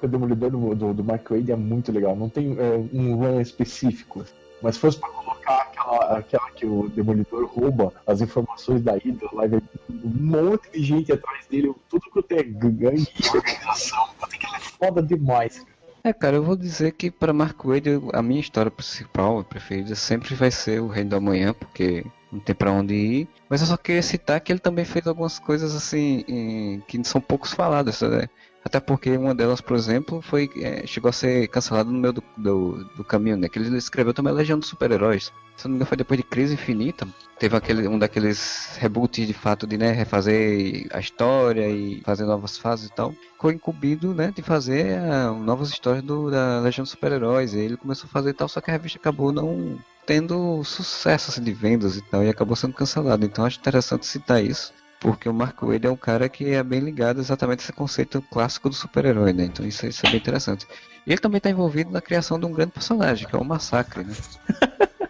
O 0.03 0.09
Demolidor 0.09 0.51
do, 0.51 0.75
do, 0.75 0.95
do 0.95 1.05
Mark 1.05 1.29
Wade 1.31 1.53
é 1.53 1.57
muito 1.57 1.93
legal, 1.93 2.17
não 2.17 2.29
tem 2.29 2.57
é, 2.59 2.77
um 2.93 3.17
run 3.17 3.41
específico. 3.41 4.25
Mas 4.63 4.75
se 4.75 4.81
fosse 4.81 4.99
pra 4.99 5.09
colocar 5.11 5.57
aquela, 5.63 6.19
aquela 6.19 6.51
que 6.53 6.67
o 6.67 6.89
Demolidor 6.89 7.47
rouba 7.47 7.93
as 8.07 8.21
informações 8.21 8.83
da 8.83 8.93
Hydra, 8.93 9.29
lá 9.33 9.47
vem 9.47 9.61
um 9.91 10.09
monte 10.09 10.71
de 10.71 10.83
gente 10.83 11.13
atrás 11.13 11.47
dele, 11.47 11.73
tudo 11.89 12.03
que 12.11 12.19
eu 12.19 12.23
tenho 12.23 12.53
gangue 12.55 13.09
e 13.23 13.37
organização, 13.37 14.07
puta 14.19 14.37
que 14.37 14.47
ela 14.47 14.57
é 14.57 14.61
foda 14.61 15.03
demais. 15.03 15.65
É, 16.03 16.15
cara, 16.15 16.37
eu 16.37 16.43
vou 16.43 16.57
dizer 16.57 16.93
que 16.93 17.11
para 17.11 17.33
Mark 17.33 17.63
Wade 17.63 17.91
a 18.15 18.23
minha 18.23 18.41
história 18.41 18.71
principal, 18.71 19.45
preferida, 19.45 19.95
sempre 19.95 20.35
vai 20.35 20.51
ser 20.51 20.81
o 20.81 20.89
Reino 20.89 21.11
do 21.11 21.17
Amanhã, 21.17 21.53
porque 21.53 22.07
não 22.33 22.41
tem 22.41 22.55
para 22.55 22.73
onde 22.73 22.95
ir. 22.95 23.29
Mas 23.49 23.61
eu 23.61 23.67
só 23.67 23.77
queria 23.77 24.03
citar 24.03 24.41
que 24.41 24.53
ele 24.53 24.61
também 24.61 24.85
fez 24.85 25.07
algumas 25.07 25.39
coisas 25.39 25.75
assim 25.75 26.83
que 26.87 27.03
são 27.05 27.21
poucos 27.21 27.53
faladas, 27.53 28.01
né? 28.03 28.29
Até 28.65 28.79
porque 28.79 29.17
uma 29.17 29.35
delas, 29.35 29.61
por 29.61 29.75
exemplo, 29.75 30.21
foi 30.21 30.51
é, 30.57 30.87
chegou 30.87 31.09
a 31.09 31.13
ser 31.13 31.49
cancelada 31.49 31.91
no 31.91 31.99
meio 31.99 32.13
do, 32.13 32.23
do, 32.37 32.85
do, 32.97 33.05
caminho, 33.05 33.37
né? 33.37 33.49
Que 33.49 33.59
ele 33.59 33.77
escreveu 33.77 34.13
também 34.13 34.33
a 34.33 34.37
Legião 34.37 34.59
dos 34.59 34.69
Super-Heróis. 34.69 35.33
Se 35.57 35.65
não 35.65 35.71
me 35.71 35.77
engano, 35.77 35.89
foi 35.89 35.97
depois 35.97 36.19
de 36.19 36.25
Crise 36.25 36.55
Infinita. 36.55 37.09
Teve 37.39 37.57
aquele, 37.57 37.89
um 37.89 37.99
daqueles 37.99 38.77
reboots 38.79 39.27
de 39.27 39.33
fato 39.33 39.67
de 39.67 39.79
né, 39.79 39.93
refazer 39.93 40.87
a 40.93 41.01
história 41.01 41.69
e 41.71 42.03
fazer 42.03 42.25
novas 42.27 42.59
fases 42.59 42.89
e 42.89 42.95
tal. 42.95 43.13
Ficou 43.13 43.51
incumbido 43.51 44.15
né, 44.15 44.31
de 44.35 44.43
fazer 44.43 44.99
uh, 44.99 45.35
novas 45.35 45.71
histórias 45.71 46.03
do, 46.03 46.31
da 46.31 46.61
Legião 46.61 46.83
dos 46.83 46.91
Super-Heróis. 46.91 47.55
E 47.55 47.59
ele 47.59 47.77
começou 47.79 48.09
a 48.09 48.13
fazer 48.13 48.31
e 48.31 48.35
tal, 48.35 48.49
só 48.49 48.61
que 48.61 48.71
a 48.71 48.75
revista 48.75 48.99
acabou 48.99 49.33
não 49.33 49.79
tendo 50.05 50.63
sucesso 50.65 51.31
assim, 51.31 51.43
de 51.43 51.53
vendas 51.53 51.97
e 51.97 52.03
tal, 52.03 52.23
e 52.23 52.29
acabou 52.29 52.57
sendo 52.57 52.75
cancelado. 52.75 53.25
Então 53.25 53.45
acho 53.45 53.59
interessante 53.59 54.07
citar 54.07 54.45
isso 54.45 54.73
porque 55.01 55.29
o 55.29 55.35
Mark 55.35 55.61
Wade 55.63 55.87
é 55.87 55.91
um 55.91 55.97
cara 55.97 56.29
que 56.29 56.51
é 56.51 56.63
bem 56.63 56.81
ligado 56.81 57.19
exatamente 57.21 57.61
a 57.61 57.63
esse 57.63 57.73
conceito 57.73 58.23
clássico 58.31 58.69
do 58.69 58.75
super-herói, 58.75 59.33
né? 59.33 59.45
Então 59.45 59.67
isso, 59.67 59.87
isso, 59.87 60.07
é 60.07 60.11
bem 60.11 60.21
interessante. 60.21 60.67
E 61.07 61.13
ele 61.13 61.21
também 61.21 61.39
está 61.39 61.49
envolvido 61.49 61.91
na 61.91 62.03
criação 62.03 62.39
de 62.39 62.45
um 62.45 62.53
grande 62.53 62.73
personagem, 62.73 63.27
que 63.27 63.35
é 63.35 63.39
o 63.39 63.45
Massacre, 63.45 64.05
né? 64.05 64.15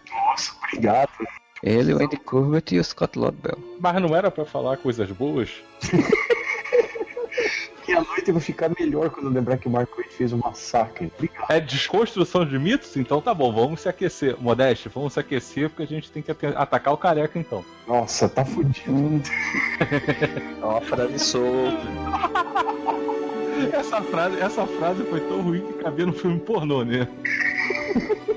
Nossa, 0.09 0.53
obrigado. 0.63 1.11
Ele, 1.61 1.93
o 1.93 2.01
Andy 2.01 2.17
Kubert 2.17 2.71
e 2.71 2.79
o 2.79 2.83
Scott 2.83 3.19
Lobel. 3.19 3.57
Mas 3.79 4.01
não 4.01 4.15
era 4.15 4.31
para 4.31 4.45
falar 4.45 4.77
coisas 4.77 5.11
boas? 5.11 5.51
que 7.91 7.97
a 7.97 8.01
noite 8.01 8.31
vai 8.31 8.41
ficar 8.41 8.71
melhor 8.79 9.09
quando 9.09 9.29
lembrar 9.29 9.57
que 9.57 9.67
o 9.67 9.71
Mark 9.71 9.89
Wade 9.95 10.09
fez 10.09 10.31
um 10.31 10.37
massacre. 10.37 11.11
Obrigado. 11.13 11.51
É 11.51 11.59
desconstrução 11.59 12.45
de 12.45 12.57
mitos? 12.57 12.95
Então 12.95 13.21
tá 13.21 13.33
bom, 13.33 13.51
vamos 13.51 13.81
se 13.81 13.89
aquecer. 13.89 14.37
Modeste, 14.39 14.87
vamos 14.87 15.13
se 15.13 15.19
aquecer 15.19 15.69
porque 15.69 15.83
a 15.83 15.87
gente 15.87 16.09
tem 16.09 16.23
que 16.23 16.31
atacar 16.55 16.93
o 16.93 16.97
careca 16.97 17.37
então. 17.37 17.65
Nossa, 17.85 18.29
tá 18.29 18.45
fudido. 18.45 19.21
Ó, 20.61 20.77
a 20.77 20.81
frase 20.81 21.19
solta. 21.19 21.77
Essa 23.73 24.01
frase, 24.01 24.39
essa 24.39 24.65
frase 24.65 25.03
foi 25.03 25.19
tão 25.19 25.41
ruim 25.41 25.61
que 25.61 25.73
cabia 25.73 26.05
no 26.07 26.13
filme 26.13 26.39
pornô, 26.39 26.83
né? 26.83 27.07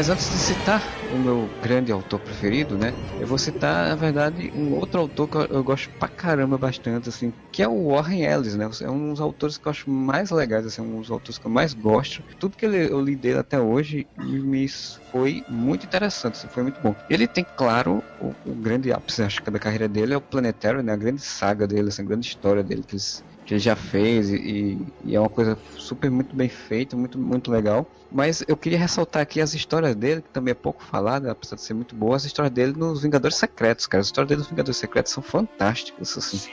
Mas 0.00 0.08
antes 0.08 0.30
de 0.30 0.38
citar 0.38 0.96
o 1.02 1.18
meu 1.18 1.54
grande 1.60 1.92
autor 1.92 2.20
preferido, 2.20 2.78
né? 2.78 2.94
Eu 3.18 3.26
vou 3.26 3.36
citar, 3.36 3.90
na 3.90 3.94
verdade, 3.96 4.50
um 4.54 4.72
outro 4.72 4.98
autor 4.98 5.28
que 5.28 5.36
eu, 5.36 5.62
gosto 5.62 5.90
pra 5.98 6.08
caramba 6.08 6.56
bastante, 6.56 7.10
assim, 7.10 7.34
que 7.52 7.62
é 7.62 7.68
o 7.68 7.88
Warren 7.90 8.22
Ellis, 8.24 8.56
né? 8.56 8.66
É 8.80 8.90
um 8.90 9.10
dos 9.10 9.20
autores 9.20 9.58
que 9.58 9.68
eu 9.68 9.70
acho 9.70 9.90
mais 9.90 10.30
legais, 10.30 10.64
assim, 10.64 10.80
um 10.80 11.00
dos 11.00 11.10
autores 11.10 11.38
que 11.38 11.46
eu 11.46 11.50
mais 11.50 11.74
gosto. 11.74 12.24
Tudo 12.38 12.56
que 12.56 12.64
eu 12.64 12.98
li 13.02 13.14
dele 13.14 13.40
até 13.40 13.60
hoje 13.60 14.08
me 14.16 14.66
foi 15.10 15.44
muito 15.46 15.84
interessante, 15.84 16.36
assim, 16.38 16.48
foi 16.48 16.62
muito 16.62 16.80
bom. 16.80 16.96
Ele 17.06 17.28
tem, 17.28 17.46
claro, 17.54 18.02
o, 18.18 18.34
o 18.42 18.54
grande 18.56 18.90
ápice, 18.90 19.22
acho 19.22 19.42
que 19.42 19.50
da 19.50 19.58
carreira 19.58 19.86
dele 19.86 20.14
é 20.14 20.16
o 20.16 20.22
Planetário, 20.22 20.82
né? 20.82 20.94
A 20.94 20.96
grande 20.96 21.20
saga 21.20 21.66
dele, 21.68 21.90
assim, 21.90 22.00
a 22.00 22.06
grande 22.06 22.24
história 22.26 22.64
dele, 22.64 22.84
que 22.86 22.94
eles 22.94 23.22
que 23.50 23.54
ele 23.54 23.60
já 23.60 23.74
fez 23.74 24.30
e, 24.30 24.78
e, 25.04 25.16
é 25.16 25.18
uma 25.18 25.28
coisa 25.28 25.58
super 25.76 26.08
muito 26.08 26.36
bem 26.36 26.48
feita, 26.48 26.96
muito 26.96 27.18
muito 27.18 27.50
legal. 27.50 27.84
Mas 28.08 28.44
eu 28.46 28.56
queria 28.56 28.78
ressaltar 28.78 29.22
aqui 29.22 29.40
as 29.40 29.54
histórias 29.54 29.96
dele, 29.96 30.22
que 30.22 30.28
também 30.28 30.52
é 30.52 30.54
pouco 30.54 30.84
falada, 30.84 31.32
apesar 31.32 31.56
de 31.56 31.62
ser 31.62 31.74
muito 31.74 31.96
boa, 31.96 32.14
as 32.14 32.24
histórias 32.24 32.54
dele 32.54 32.74
nos 32.76 33.02
Vingadores 33.02 33.36
Secretos, 33.36 33.88
cara. 33.88 34.02
As 34.02 34.06
histórias 34.06 34.28
dele 34.28 34.38
nos 34.38 34.48
Vingadores 34.50 34.76
Secretos 34.76 35.10
são 35.12 35.20
fantásticas, 35.20 36.16
assim. 36.16 36.48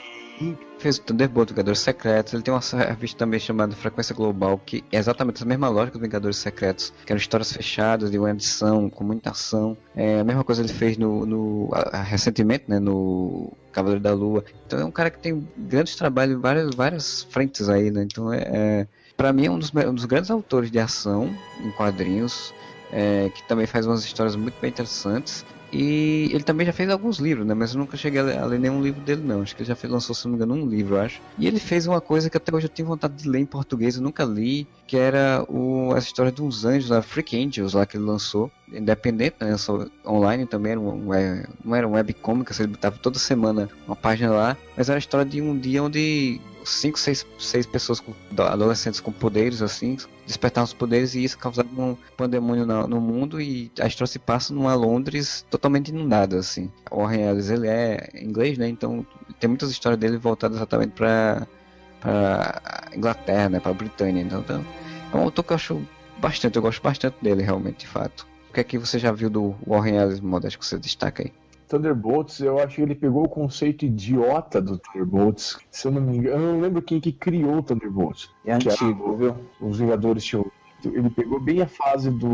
Fez 0.78 0.98
o 0.98 1.02
Thunderbolt, 1.02 1.50
Vingadores 1.50 1.80
Secretos. 1.80 2.32
Ele 2.32 2.42
tem 2.42 2.54
uma 2.54 2.60
revista 2.60 3.18
também 3.18 3.40
chamada 3.40 3.74
Frequência 3.74 4.14
Global, 4.14 4.60
que 4.64 4.84
é 4.92 4.98
exatamente 4.98 5.42
a 5.42 5.46
mesma 5.46 5.68
lógica 5.68 5.98
dos 5.98 6.06
Vingadores 6.06 6.36
Secretos, 6.36 6.92
que 7.04 7.12
eram 7.12 7.18
histórias 7.18 7.52
fechadas, 7.52 8.10
de 8.10 8.18
uma 8.18 8.30
edição, 8.30 8.88
com 8.88 9.02
muita 9.02 9.30
ação. 9.30 9.76
É 9.96 10.20
a 10.20 10.24
mesma 10.24 10.44
coisa 10.44 10.62
ele 10.62 10.72
fez 10.72 10.96
no, 10.96 11.26
no 11.26 11.70
recentemente, 12.04 12.64
né, 12.68 12.78
no 12.78 13.52
Cavaleiro 13.72 14.02
da 14.02 14.14
Lua. 14.14 14.44
Então 14.66 14.78
é 14.78 14.84
um 14.84 14.90
cara 14.90 15.10
que 15.10 15.18
tem 15.18 15.46
grandes 15.56 15.96
trabalhos 15.96 16.36
em 16.36 16.40
várias, 16.40 16.74
várias 16.74 17.22
frentes 17.24 17.68
aí, 17.68 17.90
né? 17.90 18.02
Então 18.04 18.32
é, 18.32 18.38
é 18.38 18.86
para 19.16 19.32
mim 19.32 19.46
é 19.46 19.50
um 19.50 19.58
dos, 19.58 19.72
um 19.74 19.94
dos, 19.94 20.04
grandes 20.04 20.30
autores 20.30 20.70
de 20.70 20.78
ação 20.78 21.28
em 21.60 21.72
quadrinhos, 21.72 22.54
é, 22.92 23.30
que 23.34 23.42
também 23.48 23.66
faz 23.66 23.84
umas 23.84 24.04
histórias 24.04 24.36
muito 24.36 24.54
bem 24.60 24.70
interessantes. 24.70 25.44
E 25.72 26.30
ele 26.32 26.42
também 26.42 26.66
já 26.66 26.72
fez 26.72 26.88
alguns 26.88 27.18
livros, 27.18 27.46
né? 27.46 27.54
Mas 27.54 27.74
eu 27.74 27.78
nunca 27.78 27.96
cheguei 27.96 28.20
a 28.20 28.24
ler, 28.24 28.38
a 28.38 28.44
ler, 28.44 28.58
nenhum 28.58 28.82
livro 28.82 29.00
dele, 29.00 29.22
não. 29.22 29.42
Acho 29.42 29.54
que 29.54 29.62
ele 29.62 29.68
já 29.68 29.76
fez, 29.76 29.92
lançou, 29.92 30.14
se 30.14 30.24
não 30.24 30.32
me 30.32 30.36
engano, 30.36 30.54
um 30.54 30.66
livro, 30.66 30.98
acho. 30.98 31.20
E 31.38 31.46
ele 31.46 31.60
fez 31.60 31.86
uma 31.86 32.00
coisa 32.00 32.30
que 32.30 32.36
até 32.36 32.54
hoje 32.54 32.66
eu 32.66 32.70
tenho 32.70 32.88
vontade 32.88 33.14
de 33.14 33.28
ler 33.28 33.40
em 33.40 33.46
português, 33.46 33.96
eu 33.96 34.02
nunca 34.02 34.24
li, 34.24 34.66
que 34.86 34.96
era 34.96 35.44
o, 35.48 35.92
a 35.94 35.98
história 35.98 36.32
dos 36.32 36.64
anjos, 36.64 36.90
a 36.90 37.02
Freak 37.02 37.36
Angels, 37.36 37.74
lá 37.74 37.84
que 37.84 37.96
ele 37.96 38.04
lançou. 38.04 38.50
Independente, 38.72 39.36
né? 39.40 39.54
Online 40.06 40.46
também, 40.46 40.72
era 40.72 40.80
um, 40.80 40.88
um, 40.88 41.42
não 41.64 41.74
era 41.74 41.88
um 41.88 41.92
webcomic, 41.92 42.52
ele 42.58 42.68
botava 42.68 42.98
toda 42.98 43.18
semana 43.18 43.68
uma 43.86 43.96
página 43.96 44.30
lá. 44.30 44.56
Mas 44.76 44.88
era 44.88 44.96
a 44.96 45.00
história 45.00 45.24
de 45.24 45.40
um 45.40 45.58
dia 45.58 45.82
onde 45.82 46.40
cinco, 46.68 46.98
seis, 46.98 47.26
seis 47.38 47.66
pessoas, 47.66 48.00
com, 48.00 48.12
adolescentes 48.42 49.00
com 49.00 49.12
poderes, 49.12 49.62
assim, 49.62 49.96
despertaram 50.26 50.64
os 50.64 50.72
poderes 50.72 51.14
e 51.14 51.24
isso 51.24 51.38
causava 51.38 51.68
um 51.80 51.96
pandemônio 52.16 52.66
no, 52.66 52.86
no 52.86 53.00
mundo 53.00 53.40
e 53.40 53.70
a 53.80 53.86
história 53.86 54.10
se 54.10 54.18
passa 54.18 54.52
numa 54.52 54.74
Londres 54.74 55.44
totalmente 55.50 55.88
inundada, 55.88 56.38
assim. 56.38 56.70
O 56.90 57.02
Warren 57.02 57.28
Ellis, 57.28 57.50
ele 57.50 57.68
é 57.68 58.10
inglês, 58.14 58.58
né, 58.58 58.68
então 58.68 59.06
tem 59.40 59.48
muitas 59.48 59.70
histórias 59.70 59.98
dele 59.98 60.16
voltadas 60.16 60.56
exatamente 60.56 60.92
para 60.92 61.46
para 62.00 62.62
Inglaterra, 62.94 63.48
né, 63.48 63.60
para 63.60 63.72
Britânia, 63.72 64.22
então, 64.22 64.40
então 64.40 64.64
é 65.12 65.16
um 65.16 65.22
autor 65.22 65.42
que 65.42 65.52
eu 65.52 65.56
acho 65.56 65.82
bastante, 66.18 66.56
eu 66.56 66.62
gosto 66.62 66.80
bastante 66.82 67.16
dele 67.20 67.42
realmente, 67.42 67.80
de 67.80 67.86
fato. 67.86 68.26
O 68.50 68.52
que 68.52 68.60
é 68.60 68.64
que 68.64 68.78
você 68.78 68.98
já 68.98 69.12
viu 69.12 69.28
do 69.28 69.54
Warren 69.66 69.96
Ellis, 69.96 70.20
Modesto, 70.20 70.58
que 70.58 70.66
você 70.66 70.78
destaca 70.78 71.22
aí? 71.22 71.32
Thunderbolts, 71.68 72.40
eu 72.40 72.58
acho 72.58 72.76
que 72.76 72.82
ele 72.82 72.94
pegou 72.94 73.24
o 73.24 73.28
conceito 73.28 73.84
idiota 73.84 74.60
do 74.60 74.78
Thunderbolts. 74.78 75.58
Se 75.70 75.86
eu 75.86 75.92
não 75.92 76.00
me 76.00 76.16
engano, 76.16 76.42
eu 76.42 76.52
não 76.54 76.60
lembro 76.60 76.80
quem 76.80 77.00
que 77.00 77.12
criou 77.12 77.58
o 77.58 77.62
Thunderbolts. 77.62 78.30
É 78.44 78.54
antigo, 78.54 79.16
viu? 79.16 79.36
Os 79.60 79.78
Vingadores 79.78 80.24
tinham. 80.24 80.50
Ele 80.84 81.10
pegou 81.10 81.40
bem 81.40 81.60
a 81.60 81.66
fase 81.66 82.10
do. 82.10 82.28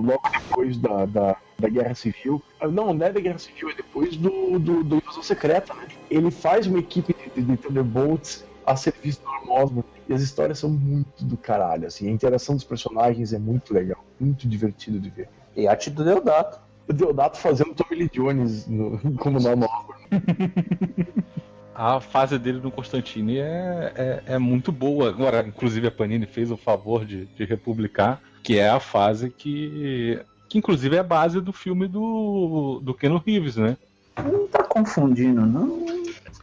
logo 0.00 0.22
depois 0.32 0.76
da, 0.76 1.06
da, 1.06 1.36
da 1.58 1.68
Guerra 1.68 1.94
Civil. 1.94 2.42
Ah, 2.60 2.68
não, 2.68 2.92
não 2.92 3.06
é 3.06 3.12
da 3.12 3.20
Guerra 3.20 3.38
Civil, 3.38 3.70
é 3.70 3.74
depois 3.74 4.16
do, 4.16 4.58
do, 4.58 4.84
do 4.84 4.96
Invasão 4.96 5.22
Secreta, 5.22 5.72
né? 5.74 5.86
Ele 6.10 6.30
faz 6.30 6.66
uma 6.66 6.78
equipe 6.78 7.14
de, 7.34 7.42
de 7.42 7.56
Thunderbolts 7.56 8.44
a 8.66 8.76
serviço 8.76 9.20
do 9.22 9.52
Osborn. 9.52 9.88
E 10.08 10.12
as 10.12 10.20
histórias 10.20 10.58
são 10.58 10.68
muito 10.68 11.24
do 11.24 11.36
caralho, 11.36 11.86
assim. 11.86 12.08
A 12.08 12.10
interação 12.10 12.54
dos 12.54 12.64
personagens 12.64 13.32
é 13.32 13.38
muito 13.38 13.72
legal, 13.72 14.04
muito 14.20 14.46
divertido 14.46 14.98
de 14.98 15.08
ver. 15.08 15.28
E 15.56 15.66
a 15.66 15.70
arte 15.70 15.88
do 15.88 16.04
Deodato 16.04 16.60
o 16.88 16.92
Deodato 16.92 17.38
fazendo 17.38 17.74
Tommy 17.74 18.00
Lee 18.00 18.10
Jones 18.12 18.66
no, 18.66 18.98
como 19.18 19.40
normal. 19.40 19.88
a 21.74 22.00
fase 22.00 22.38
dele 22.38 22.60
no 22.60 22.70
Constantine 22.70 23.38
é, 23.38 23.92
é, 23.96 24.22
é, 24.34 24.38
muito 24.38 24.70
boa. 24.70 25.08
Agora, 25.08 25.44
inclusive, 25.46 25.86
a 25.86 25.90
Panini 25.90 26.26
fez 26.26 26.50
o 26.50 26.56
favor 26.56 27.04
de, 27.04 27.26
de 27.26 27.44
republicar, 27.44 28.20
que 28.42 28.58
é 28.58 28.68
a 28.68 28.80
fase 28.80 29.30
que. 29.30 30.20
que 30.48 30.58
inclusive 30.58 30.96
é 30.96 31.00
a 31.00 31.04
base 31.04 31.40
do 31.40 31.52
filme 31.52 31.88
do, 31.88 32.80
do 32.82 32.94
Ken 32.94 33.16
Reeves, 33.16 33.56
né? 33.56 33.76
Não 34.16 34.46
tá 34.46 34.62
confundindo, 34.62 35.44
não. 35.44 35.84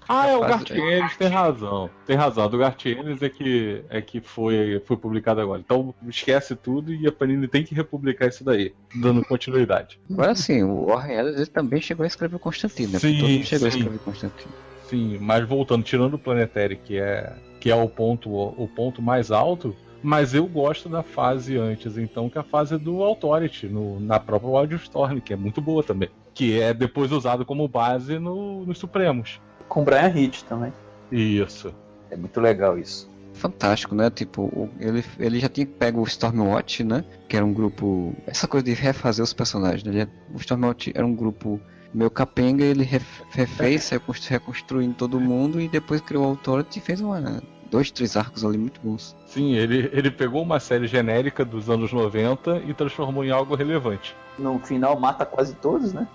Ah, 0.08 0.28
é 0.28 0.36
o 0.36 0.42
Gartienes, 0.42 1.16
tem 1.18 1.28
razão. 1.28 1.90
Tem 2.06 2.16
razão. 2.16 2.44
A 2.44 2.48
do 2.48 2.58
Gartienes 2.58 3.22
é 3.22 3.30
que, 3.30 3.84
é 3.90 4.02
que 4.02 4.20
foi, 4.20 4.82
foi 4.86 4.98
publicado 4.98 5.42
agora. 5.42 5.62
Então 5.62 5.94
esquece 6.08 6.56
tudo 6.56 6.94
e 6.94 7.08
a 7.08 7.12
Panini 7.12 7.48
tem 7.48 7.64
que 7.64 7.74
republicar 7.74 8.28
isso 8.28 8.44
daí, 8.44 8.74
dando 8.96 9.24
continuidade. 9.24 10.00
Agora 10.12 10.36
sim, 10.36 10.64
o 10.64 10.88
Warren 10.88 11.18
Ellis 11.18 11.36
ele 11.38 11.46
também 11.46 11.82
chegou 11.82 12.04
a 12.04 12.08
escrever 12.08 12.38
Constantino, 12.40 12.94
né? 12.94 13.00
Sim, 13.00 13.20
Todo 13.20 13.30
mundo 13.30 13.46
chegou 13.46 13.72
sim. 13.72 13.78
a 13.78 13.80
escrever 13.80 14.00
Constantino. 14.00 14.52
Sim, 14.90 15.18
mas 15.22 15.48
voltando, 15.48 15.84
tirando 15.84 16.16
o 16.16 16.20
Planetary, 16.20 16.76
que 16.76 16.98
é, 16.98 17.34
que 17.60 17.72
é 17.72 17.76
o, 17.76 17.88
ponto, 17.88 18.30
o 18.30 18.68
ponto 18.68 19.02
mais 19.02 19.32
alto, 19.32 19.74
mas 20.04 20.34
eu 20.34 20.46
gosto 20.46 20.90
da 20.90 21.02
fase 21.02 21.58
antes, 21.58 21.98
então, 21.98 22.30
que 22.30 22.38
é 22.38 22.42
a 22.42 22.44
fase 22.44 22.78
do 22.78 23.02
Authority, 23.04 23.68
no, 23.68 24.00
na 24.00 24.20
própria 24.20 24.50
Wildstorm, 24.50 25.20
que 25.20 25.32
é 25.32 25.36
muito 25.38 25.62
boa 25.62 25.82
também. 25.82 26.10
Que 26.34 26.60
é 26.60 26.74
depois 26.74 27.12
usado 27.12 27.46
como 27.46 27.68
base 27.68 28.20
no, 28.20 28.66
nos 28.66 28.78
Supremos 28.78 29.40
com 29.72 29.86
Brian 29.86 30.10
Hitch 30.14 30.42
também. 30.44 30.74
Isso. 31.10 31.74
É 32.10 32.18
muito 32.18 32.42
legal 32.42 32.78
isso. 32.78 33.10
Fantástico, 33.34 33.96
né? 33.96 34.10
Tipo, 34.10 34.70
ele, 34.78 35.02
ele 35.18 35.40
já 35.40 35.48
tinha 35.48 35.66
pego 35.66 36.02
o 36.02 36.04
Stormwatch, 36.04 36.84
né? 36.84 37.06
Que 37.30 37.38
era 37.38 37.46
um 37.46 37.54
grupo. 37.54 38.14
Essa 38.28 38.48
coisa 38.50 38.66
de 38.66 38.74
refazer 38.74 39.24
os 39.24 39.32
personagens, 39.34 39.84
né? 39.84 40.08
O 40.34 40.38
Stormwatch 40.38 40.92
era 40.94 41.06
um 41.06 41.16
grupo 41.16 41.58
Meu 41.94 42.12
capenga, 42.12 42.66
ele 42.66 42.84
ref- 42.84 43.22
refez, 43.32 43.88
reconstru- 43.92 44.30
reconstruindo 44.32 44.94
todo 44.96 45.20
mundo 45.20 45.60
e 45.62 45.70
depois 45.70 46.02
criou 46.02 46.26
o 46.26 46.30
Authority 46.32 46.80
e 46.80 46.82
fez 46.82 47.00
uma, 47.00 47.42
dois, 47.70 47.90
três 47.92 48.18
arcos 48.18 48.44
ali 48.44 48.58
muito 48.58 48.82
bons. 48.82 49.16
Sim, 49.26 49.54
ele, 49.56 49.90
ele 49.94 50.12
pegou 50.12 50.42
uma 50.42 50.60
série 50.60 50.86
genérica 50.88 51.46
dos 51.46 51.70
anos 51.70 51.94
90 51.94 52.58
e 52.68 52.74
transformou 52.74 53.24
em 53.24 53.32
algo 53.32 53.56
relevante. 53.56 54.14
No 54.38 54.60
final 54.60 55.00
mata 55.00 55.26
quase 55.26 55.56
todos, 55.56 55.94
né? 55.94 56.06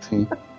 Sim. 0.00 0.26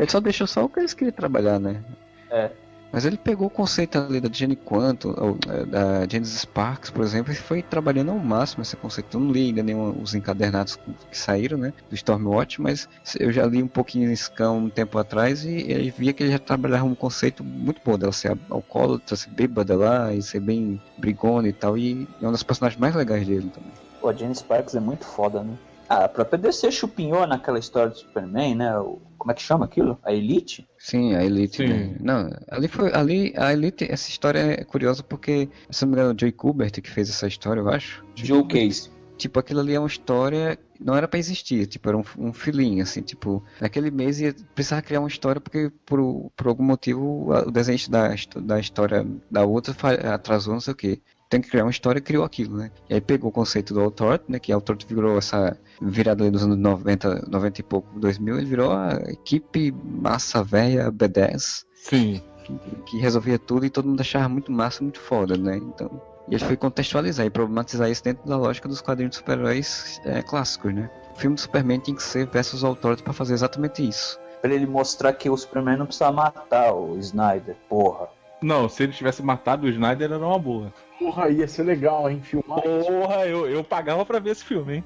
Ele 0.00 0.10
só 0.10 0.18
deixou 0.18 0.46
só 0.46 0.64
o 0.64 0.68
que 0.68 0.80
eles 0.80 0.94
queriam 0.94 1.12
trabalhar, 1.12 1.60
né? 1.60 1.82
É. 2.30 2.50
Mas 2.92 3.04
ele 3.04 3.16
pegou 3.16 3.46
o 3.46 3.50
conceito 3.50 3.98
ali 3.98 4.18
da 4.20 4.28
Jenny 4.32 4.56
Quanto, 4.56 5.10
ou, 5.10 5.38
eh, 5.48 5.64
da 5.64 6.08
Genesis 6.08 6.40
Sparks, 6.40 6.90
por 6.90 7.04
exemplo, 7.04 7.32
e 7.32 7.36
foi 7.36 7.62
trabalhando 7.62 8.10
ao 8.10 8.18
máximo 8.18 8.62
esse 8.62 8.74
conceito. 8.76 9.16
Eu 9.16 9.20
não 9.20 9.30
li 9.30 9.46
ainda 9.46 9.62
nenhum 9.62 10.02
os 10.02 10.14
encadernados 10.14 10.76
que 11.08 11.16
saíram, 11.16 11.56
né? 11.56 11.72
Do 11.88 11.94
Stormwatch, 11.94 12.60
mas 12.60 12.88
eu 13.18 13.30
já 13.30 13.46
li 13.46 13.62
um 13.62 13.68
pouquinho 13.68 14.10
em 14.10 14.16
Scan 14.16 14.52
um 14.52 14.70
tempo 14.70 14.98
atrás 14.98 15.44
e 15.44 15.70
eu 15.70 15.92
via 15.92 16.12
que 16.12 16.22
ele 16.24 16.32
já 16.32 16.38
trabalhava 16.38 16.84
um 16.84 16.94
conceito 16.94 17.44
muito 17.44 17.80
bom 17.84 17.96
dela 17.96 18.10
ser 18.10 18.36
alcoólatra, 18.48 19.14
ser 19.14 19.30
bêbada 19.30 19.76
lá 19.76 20.12
e 20.12 20.20
ser 20.20 20.40
bem 20.40 20.80
brigona 20.98 21.46
e 21.46 21.52
tal. 21.52 21.78
E 21.78 22.08
é 22.20 22.26
um 22.26 22.32
dos 22.32 22.42
personagens 22.42 22.80
mais 22.80 22.94
legais 22.94 23.24
dele 23.24 23.50
também. 23.54 23.70
Pô, 24.00 24.08
a 24.08 24.14
Jane 24.14 24.34
Sparks 24.34 24.74
é 24.74 24.80
muito 24.80 25.04
foda, 25.04 25.44
né? 25.44 25.54
Ah, 25.90 26.04
a 26.04 26.08
própria 26.08 26.38
DC 26.38 26.70
chupinhou 26.70 27.26
naquela 27.26 27.58
história 27.58 27.90
do 27.90 27.98
Superman, 27.98 28.54
né? 28.54 28.78
O, 28.78 29.00
como 29.18 29.32
é 29.32 29.34
que 29.34 29.42
chama 29.42 29.64
aquilo? 29.64 29.98
A 30.04 30.12
Elite? 30.12 30.64
Sim, 30.78 31.16
a 31.16 31.24
Elite. 31.24 31.56
Sim. 31.56 31.66
Né? 31.66 31.96
Não, 31.98 32.30
ali 32.48 32.68
foi. 32.68 32.94
Ali, 32.94 33.34
a 33.36 33.52
Elite, 33.52 33.90
essa 33.90 34.08
história 34.08 34.38
é 34.38 34.62
curiosa 34.62 35.02
porque, 35.02 35.48
se 35.68 35.84
não 35.84 35.90
me 35.90 35.98
engano, 35.98 36.14
o 36.14 36.16
Joey 36.18 36.30
Kubert 36.30 36.80
que 36.80 36.88
fez 36.88 37.10
essa 37.10 37.26
história, 37.26 37.60
eu 37.60 37.68
acho. 37.68 38.04
Joe 38.14 38.46
Case. 38.46 38.88
Tipo, 39.18 39.40
aquilo 39.40 39.58
ali 39.58 39.74
é 39.74 39.80
uma 39.80 39.88
história. 39.88 40.56
Não 40.78 40.94
era 40.94 41.08
pra 41.08 41.18
existir, 41.18 41.66
tipo, 41.66 41.88
era 41.88 41.98
um, 41.98 42.04
um 42.16 42.32
filhinho, 42.32 42.84
assim, 42.84 43.02
tipo, 43.02 43.42
naquele 43.60 43.90
mês 43.90 44.20
ia 44.20 44.32
precisar 44.54 44.82
criar 44.82 45.00
uma 45.00 45.08
história 45.08 45.40
porque 45.40 45.72
por, 45.84 46.30
por 46.36 46.46
algum 46.46 46.62
motivo 46.62 47.30
o 47.30 47.50
desenho 47.50 47.78
da, 47.90 48.14
da 48.36 48.60
história 48.60 49.04
da 49.28 49.44
outra 49.44 49.74
atrasou, 50.14 50.54
não 50.54 50.60
sei 50.60 50.72
o 50.72 50.76
que. 50.76 51.02
Tem 51.30 51.40
que 51.40 51.48
criar 51.48 51.64
uma 51.64 51.70
história 51.70 52.00
e 52.00 52.02
criou 52.02 52.24
aquilo, 52.24 52.56
né? 52.56 52.72
E 52.88 52.94
aí 52.94 53.00
pegou 53.00 53.30
o 53.30 53.32
conceito 53.32 53.72
do 53.72 53.80
Authority, 53.80 54.24
né? 54.28 54.38
Que 54.40 54.52
a 54.52 54.56
Authority 54.56 54.92
virou 54.92 55.16
essa 55.16 55.56
virada 55.80 56.24
ali 56.24 56.30
dos 56.30 56.42
anos 56.42 56.58
90, 56.58 57.26
90 57.28 57.60
e 57.60 57.64
pouco, 57.64 58.00
2000, 58.00 58.38
ele 58.38 58.46
virou 58.46 58.72
a 58.72 59.00
equipe 59.06 59.72
massa 59.72 60.42
velha 60.42 60.90
B10 60.90 61.64
Sim. 61.72 62.20
que, 62.44 62.58
que 62.84 62.98
resolvia 62.98 63.38
tudo 63.38 63.64
e 63.64 63.70
todo 63.70 63.88
mundo 63.88 64.00
achava 64.00 64.28
muito 64.28 64.50
massa, 64.52 64.82
muito 64.82 65.00
foda, 65.00 65.36
né? 65.36 65.56
Então, 65.56 66.02
e 66.28 66.34
ele 66.34 66.44
foi 66.44 66.56
contextualizar 66.56 67.26
e 67.26 67.30
problematizar 67.30 67.90
isso 67.90 68.04
dentro 68.04 68.28
da 68.28 68.36
lógica 68.36 68.68
dos 68.68 68.80
quadrinhos 68.80 69.10
de 69.10 69.16
super-heróis 69.16 70.00
é, 70.04 70.22
clássicos, 70.22 70.72
né? 70.72 70.90
O 71.14 71.18
filme 71.18 71.34
do 71.34 71.40
Superman 71.40 71.80
tinha 71.80 71.96
que 71.96 72.02
ser 72.02 72.26
versus 72.26 72.62
Authority 72.62 73.02
pra 73.02 73.12
fazer 73.12 73.34
exatamente 73.34 73.86
isso. 73.86 74.18
Pra 74.40 74.54
ele 74.54 74.66
mostrar 74.66 75.12
que 75.12 75.28
o 75.28 75.36
Superman 75.36 75.76
não 75.76 75.86
precisa 75.86 76.10
matar 76.12 76.72
o 76.72 76.96
Snyder. 76.98 77.56
Porra. 77.68 78.08
Não, 78.40 78.68
se 78.68 78.82
ele 78.84 78.92
tivesse 78.92 79.22
matado 79.22 79.66
o 79.66 79.68
Snyder 79.68 80.12
era 80.12 80.24
uma 80.24 80.38
boa. 80.38 80.72
Porra, 81.00 81.30
ia 81.30 81.48
ser 81.48 81.62
legal, 81.62 82.10
hein? 82.10 82.20
Filmar 82.22 82.58
isso. 82.58 82.86
Porra, 82.86 83.26
eu, 83.26 83.48
eu 83.48 83.64
pagava 83.64 84.04
pra 84.04 84.18
ver 84.18 84.32
esse 84.32 84.44
filme, 84.44 84.76
hein? 84.76 84.84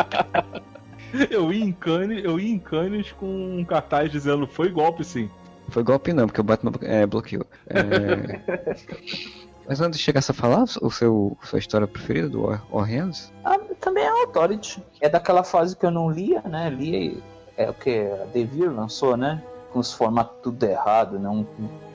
eu 1.30 1.52
ia 1.52 1.62
em 1.62 1.72
Cannes, 1.72 2.24
eu 2.24 2.40
ia 2.40 2.50
em 2.50 2.58
Cannes 2.58 3.12
com 3.12 3.26
um 3.26 3.62
cartaz 3.62 4.10
dizendo 4.10 4.46
foi 4.46 4.70
golpe 4.70 5.04
sim. 5.04 5.28
Foi 5.68 5.82
golpe 5.82 6.14
não, 6.14 6.26
porque 6.26 6.40
o 6.40 6.44
Batman 6.44 6.72
é, 6.80 7.04
bloqueou. 7.04 7.44
É... 7.66 8.40
Mas 9.68 9.80
antes 9.82 9.98
de 10.00 10.04
chegasse 10.04 10.30
a 10.30 10.34
falar 10.34 10.64
o 10.80 10.90
seu 10.90 11.36
sua 11.42 11.58
história 11.58 11.86
preferida 11.86 12.28
do 12.30 12.42
War, 12.42 12.64
War 12.72 12.88
Hands? 12.88 13.30
Ah, 13.44 13.58
também 13.78 14.02
é 14.02 14.08
Authority. 14.08 14.82
É 15.02 15.08
daquela 15.08 15.44
fase 15.44 15.76
que 15.76 15.84
eu 15.84 15.90
não 15.90 16.10
lia, 16.10 16.40
né? 16.42 16.70
Lia 16.70 16.98
e... 16.98 17.22
É 17.58 17.68
o 17.68 17.74
que 17.74 17.90
a 18.10 18.24
Devir 18.32 18.72
lançou, 18.72 19.18
né? 19.18 19.42
Com 19.70 19.80
os 19.80 19.92
formatos 19.92 20.38
tudo 20.42 20.64
errado, 20.64 21.18
né? 21.18 21.28
Um, 21.28 21.44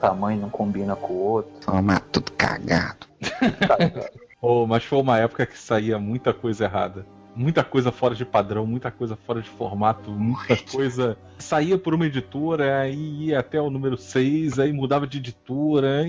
tamanho 0.00 0.40
não 0.40 0.48
combina 0.48 0.94
com 0.94 1.12
o 1.12 1.18
outro. 1.18 1.50
Toma, 1.60 2.00
tudo 2.12 2.30
cagado. 2.32 3.05
Oh, 4.40 4.66
mas 4.66 4.84
foi 4.84 4.98
uma 4.98 5.18
época 5.18 5.46
que 5.46 5.58
saía 5.58 5.98
muita 5.98 6.32
coisa 6.32 6.64
errada. 6.64 7.06
Muita 7.34 7.64
coisa 7.64 7.90
fora 7.90 8.14
de 8.14 8.24
padrão, 8.24 8.66
muita 8.66 8.90
coisa 8.90 9.16
fora 9.16 9.42
de 9.42 9.48
formato, 9.50 10.10
muita 10.10 10.56
coisa. 10.70 11.18
Saía 11.38 11.76
por 11.76 11.94
uma 11.94 12.06
editora, 12.06 12.80
aí 12.80 13.26
ia 13.26 13.40
até 13.40 13.60
o 13.60 13.68
número 13.68 13.96
6, 13.96 14.58
aí 14.58 14.72
mudava 14.72 15.06
de 15.06 15.18
editora. 15.18 16.06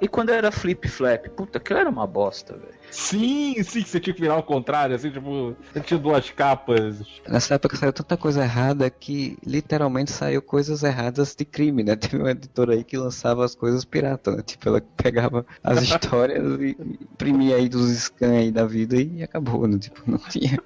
E 0.00 0.08
quando 0.08 0.30
era 0.30 0.52
Flip 0.52 0.88
Flap? 0.88 1.26
Puta, 1.30 1.58
aquilo 1.58 1.80
era 1.80 1.90
uma 1.90 2.06
bosta, 2.06 2.56
velho. 2.56 2.79
Sim, 2.90 3.62
sim, 3.62 3.82
você 3.82 4.00
tinha 4.00 4.14
que 4.14 4.20
virar 4.20 4.34
ao 4.34 4.42
contrário, 4.42 4.94
assim, 4.94 5.10
tipo, 5.10 5.56
tinha 5.84 5.98
duas 5.98 6.30
capas. 6.30 7.00
Nessa 7.28 7.54
época 7.54 7.76
saiu 7.76 7.92
tanta 7.92 8.16
coisa 8.16 8.42
errada 8.42 8.90
que 8.90 9.38
literalmente 9.46 10.10
saiu 10.10 10.42
coisas 10.42 10.82
erradas 10.82 11.34
de 11.34 11.44
crime, 11.44 11.82
né? 11.82 11.94
Teve 11.96 12.18
uma 12.18 12.32
editora 12.32 12.74
aí 12.74 12.84
que 12.84 12.96
lançava 12.96 13.44
as 13.44 13.54
coisas 13.54 13.84
pirata, 13.84 14.32
né? 14.32 14.42
Tipo, 14.42 14.68
ela 14.68 14.80
pegava 14.96 15.46
as 15.62 15.82
histórias 15.82 16.60
e 16.60 16.76
imprimia 17.12 17.56
aí 17.56 17.68
dos 17.68 17.90
scans 17.90 18.30
aí 18.30 18.50
da 18.50 18.64
vida 18.64 18.96
e 18.96 19.22
acabou, 19.22 19.66
né? 19.66 19.78
Tipo, 19.78 20.02
não 20.10 20.18
tinha. 20.18 20.58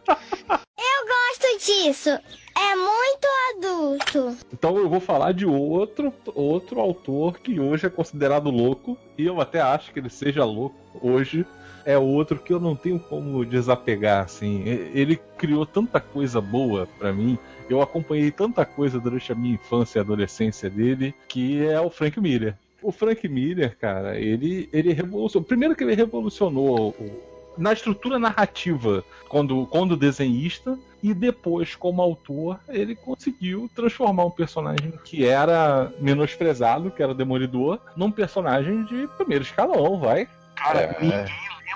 Gosto 1.35 1.59
disso. 1.59 2.11
É 2.11 2.77
muito 2.77 3.27
adulto. 3.57 4.37
Então 4.53 4.79
eu 4.79 4.89
vou 4.89 5.01
falar 5.01 5.33
de 5.33 5.45
outro, 5.45 6.13
outro 6.35 6.81
autor 6.81 7.39
que 7.39 7.59
hoje 7.59 7.87
é 7.87 7.91
considerado 7.91 8.51
louco, 8.51 8.97
e 9.19 9.27
eu 9.27 9.41
até 9.41 9.61
acho 9.61 9.93
que 9.93 9.99
ele 9.99 10.11
seja 10.11 10.45
louco 10.45 10.77
hoje. 11.03 11.45
É 11.87 11.99
outro 11.99 12.39
que 12.39 12.53
eu 12.53 12.59
não 12.61 12.75
tenho 12.75 12.99
como 12.99 13.45
desapegar, 13.45 14.25
assim. 14.25 14.63
Ele 14.65 15.17
criou 15.37 15.67
tanta 15.67 16.01
coisa 16.01 16.41
boa 16.41 16.89
pra 16.99 17.13
mim. 17.13 17.39
Eu 17.69 17.83
acompanhei 17.83 18.31
tanta 18.31 18.65
coisa 18.65 18.99
durante 18.99 19.31
a 19.33 19.35
minha 19.35 19.55
infância 19.55 19.99
e 19.99 20.01
adolescência 20.01 20.71
dele, 20.71 21.15
que 21.29 21.65
é 21.67 21.81
o 21.81 21.91
Frank 21.91 22.19
Miller. 22.21 22.55
O 22.83 22.91
Frank 22.93 23.27
Miller, 23.29 23.77
cara, 23.79 24.19
ele, 24.19 24.69
ele 24.73 24.93
revolucionou. 24.93 25.47
Primeiro 25.47 25.75
que 25.75 25.85
ele 25.85 25.95
revolucionou 25.95 26.91
o- 26.91 27.35
na 27.57 27.73
estrutura 27.73 28.19
narrativa 28.19 29.05
quando, 29.29 29.67
quando 29.67 29.97
desenhista, 29.97 30.77
e 31.03 31.13
depois, 31.15 31.75
como 31.77 32.01
autor, 32.03 32.59
ele 32.69 32.95
conseguiu 32.95 33.71
transformar 33.75 34.25
um 34.25 34.31
personagem 34.31 34.93
que 35.05 35.25
era 35.27 35.93
menosprezado, 36.01 36.91
que 36.91 37.03
era 37.03 37.15
Demolidor, 37.15 37.79
num 37.97 38.11
personagem 38.11 38.85
de 38.85 39.07
primeiro 39.17 39.45
escalão, 39.45 39.99
vai. 40.01 40.27
Cara, 40.55 40.81
É. 40.81 40.97
ninguém 41.01 41.25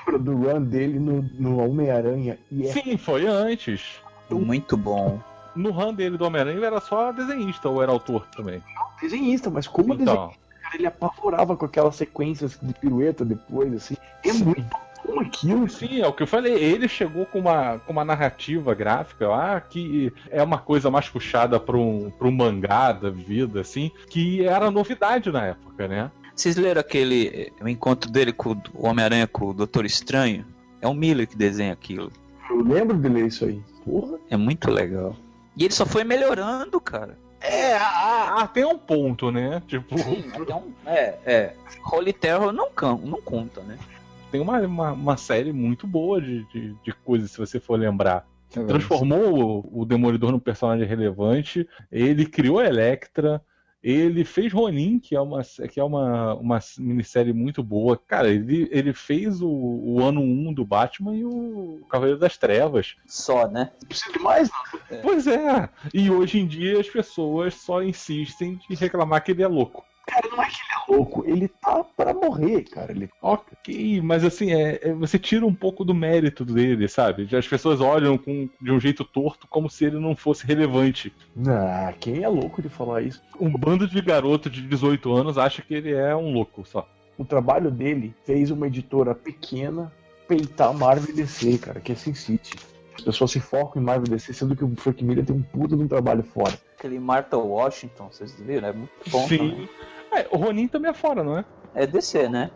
lembra 0.07 0.19
do 0.19 0.37
run 0.37 0.63
dele 0.63 0.99
no, 0.99 1.23
no 1.39 1.59
Homem-Aranha. 1.59 2.39
E 2.51 2.67
é 2.67 2.73
Sim, 2.73 2.97
foi 2.97 3.27
antes. 3.27 4.01
Muito 4.31 4.77
bom. 4.77 5.19
No 5.55 5.71
run 5.71 5.95
dele 5.95 6.17
do 6.17 6.25
Homem-Aranha 6.25 6.57
ele 6.57 6.67
era 6.67 6.81
só 6.81 7.13
desenhista 7.13 7.69
ou 7.69 7.83
era 7.83 7.91
autor 7.91 8.27
também. 8.37 8.63
desenhista, 9.01 9.51
mas 9.51 9.67
como 9.67 9.95
desenhista, 9.97 10.13
Então, 10.13 10.33
cara, 10.63 10.77
ele 10.77 10.87
apavorava 10.87 11.57
com 11.57 11.65
aquelas 11.65 11.97
sequências 11.97 12.59
de 12.61 12.75
pirueta 12.75 13.25
depois, 13.25 13.73
assim. 13.75 13.97
É 14.25 14.33
muito 14.33 14.63
bom 15.05 15.21
aquilo. 15.21 15.69
sim, 15.69 16.01
é 16.01 16.07
o 16.07 16.13
que 16.13 16.23
eu 16.23 16.27
falei. 16.27 16.53
Ele 16.53 16.87
chegou 16.87 17.25
com 17.27 17.41
uma, 17.41 17.79
com 17.79 17.93
uma 17.93 18.05
narrativa 18.05 18.75
gráfica 18.75 19.27
lá 19.29 19.61
que 19.61 20.13
é 20.31 20.43
uma 20.43 20.59
coisa 20.59 20.91
mais 20.91 21.09
puxada 21.09 21.59
para 21.59 21.77
um, 21.77 22.11
pra 22.11 22.29
um 22.29 22.33
mangá 22.33 22.93
da 22.93 23.11
vida, 23.11 23.61
assim, 23.63 23.91
que 24.11 24.45
era 24.45 24.71
novidade 24.71 25.33
na 25.33 25.47
época, 25.47 25.89
né? 25.89 26.11
Vocês 26.39 26.55
leram 26.55 26.81
aquele 26.81 27.53
o 27.61 27.69
encontro 27.69 28.09
dele 28.09 28.33
com 28.33 28.53
o 28.73 28.87
Homem-Aranha 28.87 29.27
com 29.27 29.47
o 29.47 29.53
Doutor 29.53 29.85
Estranho? 29.85 30.47
É 30.81 30.87
o 30.87 30.95
Miller 30.95 31.27
que 31.27 31.37
desenha 31.37 31.73
aquilo. 31.73 32.13
Eu 32.49 32.63
lembro 32.63 32.97
de 32.97 33.09
ler 33.09 33.27
isso 33.27 33.45
aí. 33.45 33.61
Porra. 33.85 34.19
É 34.31 34.37
muito 34.37 34.71
legal. 34.71 35.17
E 35.57 35.65
ele 35.65 35.75
só 35.75 35.85
foi 35.85 36.05
melhorando, 36.05 36.81
cara. 36.81 37.19
É, 37.41 37.77
tem 38.55 38.65
um 38.65 38.79
ponto, 38.79 39.33
né? 39.33 39.61
Tipo, 39.67 39.97
Até 40.41 40.55
um- 40.55 40.73
é, 40.87 41.19
é. 41.27 41.55
Holy 41.85 42.13
Terror 42.13 42.53
não, 42.53 42.69
não 43.05 43.21
conta, 43.21 43.61
né? 43.63 43.77
tem 44.31 44.41
uma, 44.41 44.61
uma, 44.61 44.93
uma 44.93 45.17
série 45.17 45.53
muito 45.53 45.89
boa 45.89 46.21
de, 46.21 46.45
de, 46.53 46.73
de 46.85 46.93
coisas, 47.05 47.33
se 47.33 47.39
você 47.39 47.59
for 47.59 47.77
lembrar. 47.77 48.25
Transformou 48.51 49.65
o, 49.75 49.81
o 49.81 49.85
Demolidor 49.85 50.31
num 50.31 50.39
personagem 50.39 50.87
relevante, 50.87 51.69
ele 51.91 52.27
criou 52.27 52.61
a 52.61 52.67
Electra, 52.67 53.43
ele 53.83 54.25
fez 54.25 54.53
Ronin, 54.53 54.99
que 54.99 55.15
é 55.15 55.21
uma, 55.21 55.43
que 55.43 55.79
é 55.79 55.85
uma, 55.85 56.35
uma 56.35 56.59
minissérie 56.79 57.33
muito 57.33 57.63
boa. 57.63 57.97
Cara, 57.97 58.29
ele, 58.29 58.69
ele 58.73 58.93
fez 58.93 59.41
o, 59.41 59.49
o 59.49 60.03
ano 60.03 60.21
1 60.21 60.53
do 60.53 60.65
Batman 60.65 61.15
e 61.15 61.25
o 61.25 61.81
Cavaleiro 61.89 62.19
das 62.19 62.37
Trevas. 62.37 62.97
Só, 63.07 63.49
né? 63.49 63.71
Não 63.81 63.89
precisa 63.89 64.13
de 64.13 64.19
mais, 64.19 64.51
não. 64.51 65.01
Pois 65.01 65.27
é, 65.27 65.69
e 65.95 66.11
hoje 66.11 66.39
em 66.41 66.47
dia 66.47 66.81
as 66.81 66.89
pessoas 66.89 67.55
só 67.55 67.83
insistem 67.83 68.59
de 68.69 68.75
reclamar 68.75 69.23
que 69.23 69.33
ele 69.33 69.43
é 69.43 69.49
louco. 69.49 69.85
Cara, 70.09 70.27
não 70.31 70.43
é 70.43 70.47
que 70.47 70.57
ele 70.57 70.73
é 70.73 70.97
louco, 70.97 71.25
ele 71.27 71.49
tá 71.49 71.85
pra 71.85 72.15
morrer, 72.15 72.63
cara. 72.65 72.93
Ele... 72.93 73.11
Ok, 73.21 74.01
mas 74.01 74.25
assim, 74.25 74.53
é, 74.53 74.81
é- 74.83 74.93
você 74.95 75.19
tira 75.19 75.45
um 75.45 75.55
pouco 75.55 75.85
do 75.85 75.95
mérito 75.95 76.45
dele, 76.47 76.89
sabe? 76.89 77.29
As 77.37 77.47
pessoas 77.47 77.81
olham 77.81 78.17
com, 78.17 78.49
de 78.61 78.73
um 78.73 78.81
jeito 78.81 79.05
torto 79.05 79.47
como 79.47 79.69
se 79.69 79.85
ele 79.85 79.99
não 79.99 80.17
fosse 80.17 80.47
relevante. 80.47 81.13
Ah, 81.47 81.93
quem 82.01 82.23
é 82.25 82.29
louco 82.29 82.63
de 82.63 82.71
falar 82.71 83.03
isso? 83.03 83.23
Um 83.39 83.51
bando 83.51 83.87
de 83.87 84.01
garoto 84.01 84.49
de 84.49 84.63
18 84.63 85.13
anos 85.13 85.37
acha 85.37 85.61
que 85.61 85.75
ele 85.75 85.93
é 85.93 86.17
um 86.17 86.33
louco 86.33 86.65
só. 86.67 86.89
O 87.19 87.25
trabalho 87.25 87.71
dele 87.71 88.15
fez 88.25 88.51
uma 88.51 88.67
editora 88.67 89.15
pequena 89.15 89.93
peitar 90.27 90.73
Marvel 90.73 91.11
e 91.11 91.13
DC, 91.17 91.59
cara, 91.59 91.81
que 91.81 91.93
é 91.93 91.95
Sin 91.95 92.15
City. 92.15 92.57
As 92.97 93.03
pessoas 93.05 93.31
se 93.31 93.41
focam 93.41 93.81
em 93.81 93.85
Marvel 93.85 94.09
DC, 94.09 94.33
sendo 94.33 94.57
que 94.57 94.65
o 94.65 94.75
Frank 94.77 95.05
Miller 95.05 95.25
tem 95.25 95.35
um 95.37 95.43
puta 95.43 95.77
de 95.77 95.83
um 95.83 95.89
trabalho 95.89 96.23
fora. 96.23 96.59
aquele 96.77 96.99
Martha 96.99 97.37
Washington, 97.37 98.09
vocês 98.11 98.35
viram? 98.41 98.69
É 98.69 98.73
muito 98.73 98.91
bom. 99.11 99.27
Sim. 99.29 99.39
também. 99.39 99.69
É, 100.13 100.27
o 100.31 100.37
Ronin 100.37 100.69
também 100.69 100.91
é 100.91 100.95
fora, 100.95 101.23
não 101.23 101.39
é? 101.39 101.45
É 101.75 101.87
DC, 101.87 102.29
né? 102.29 102.51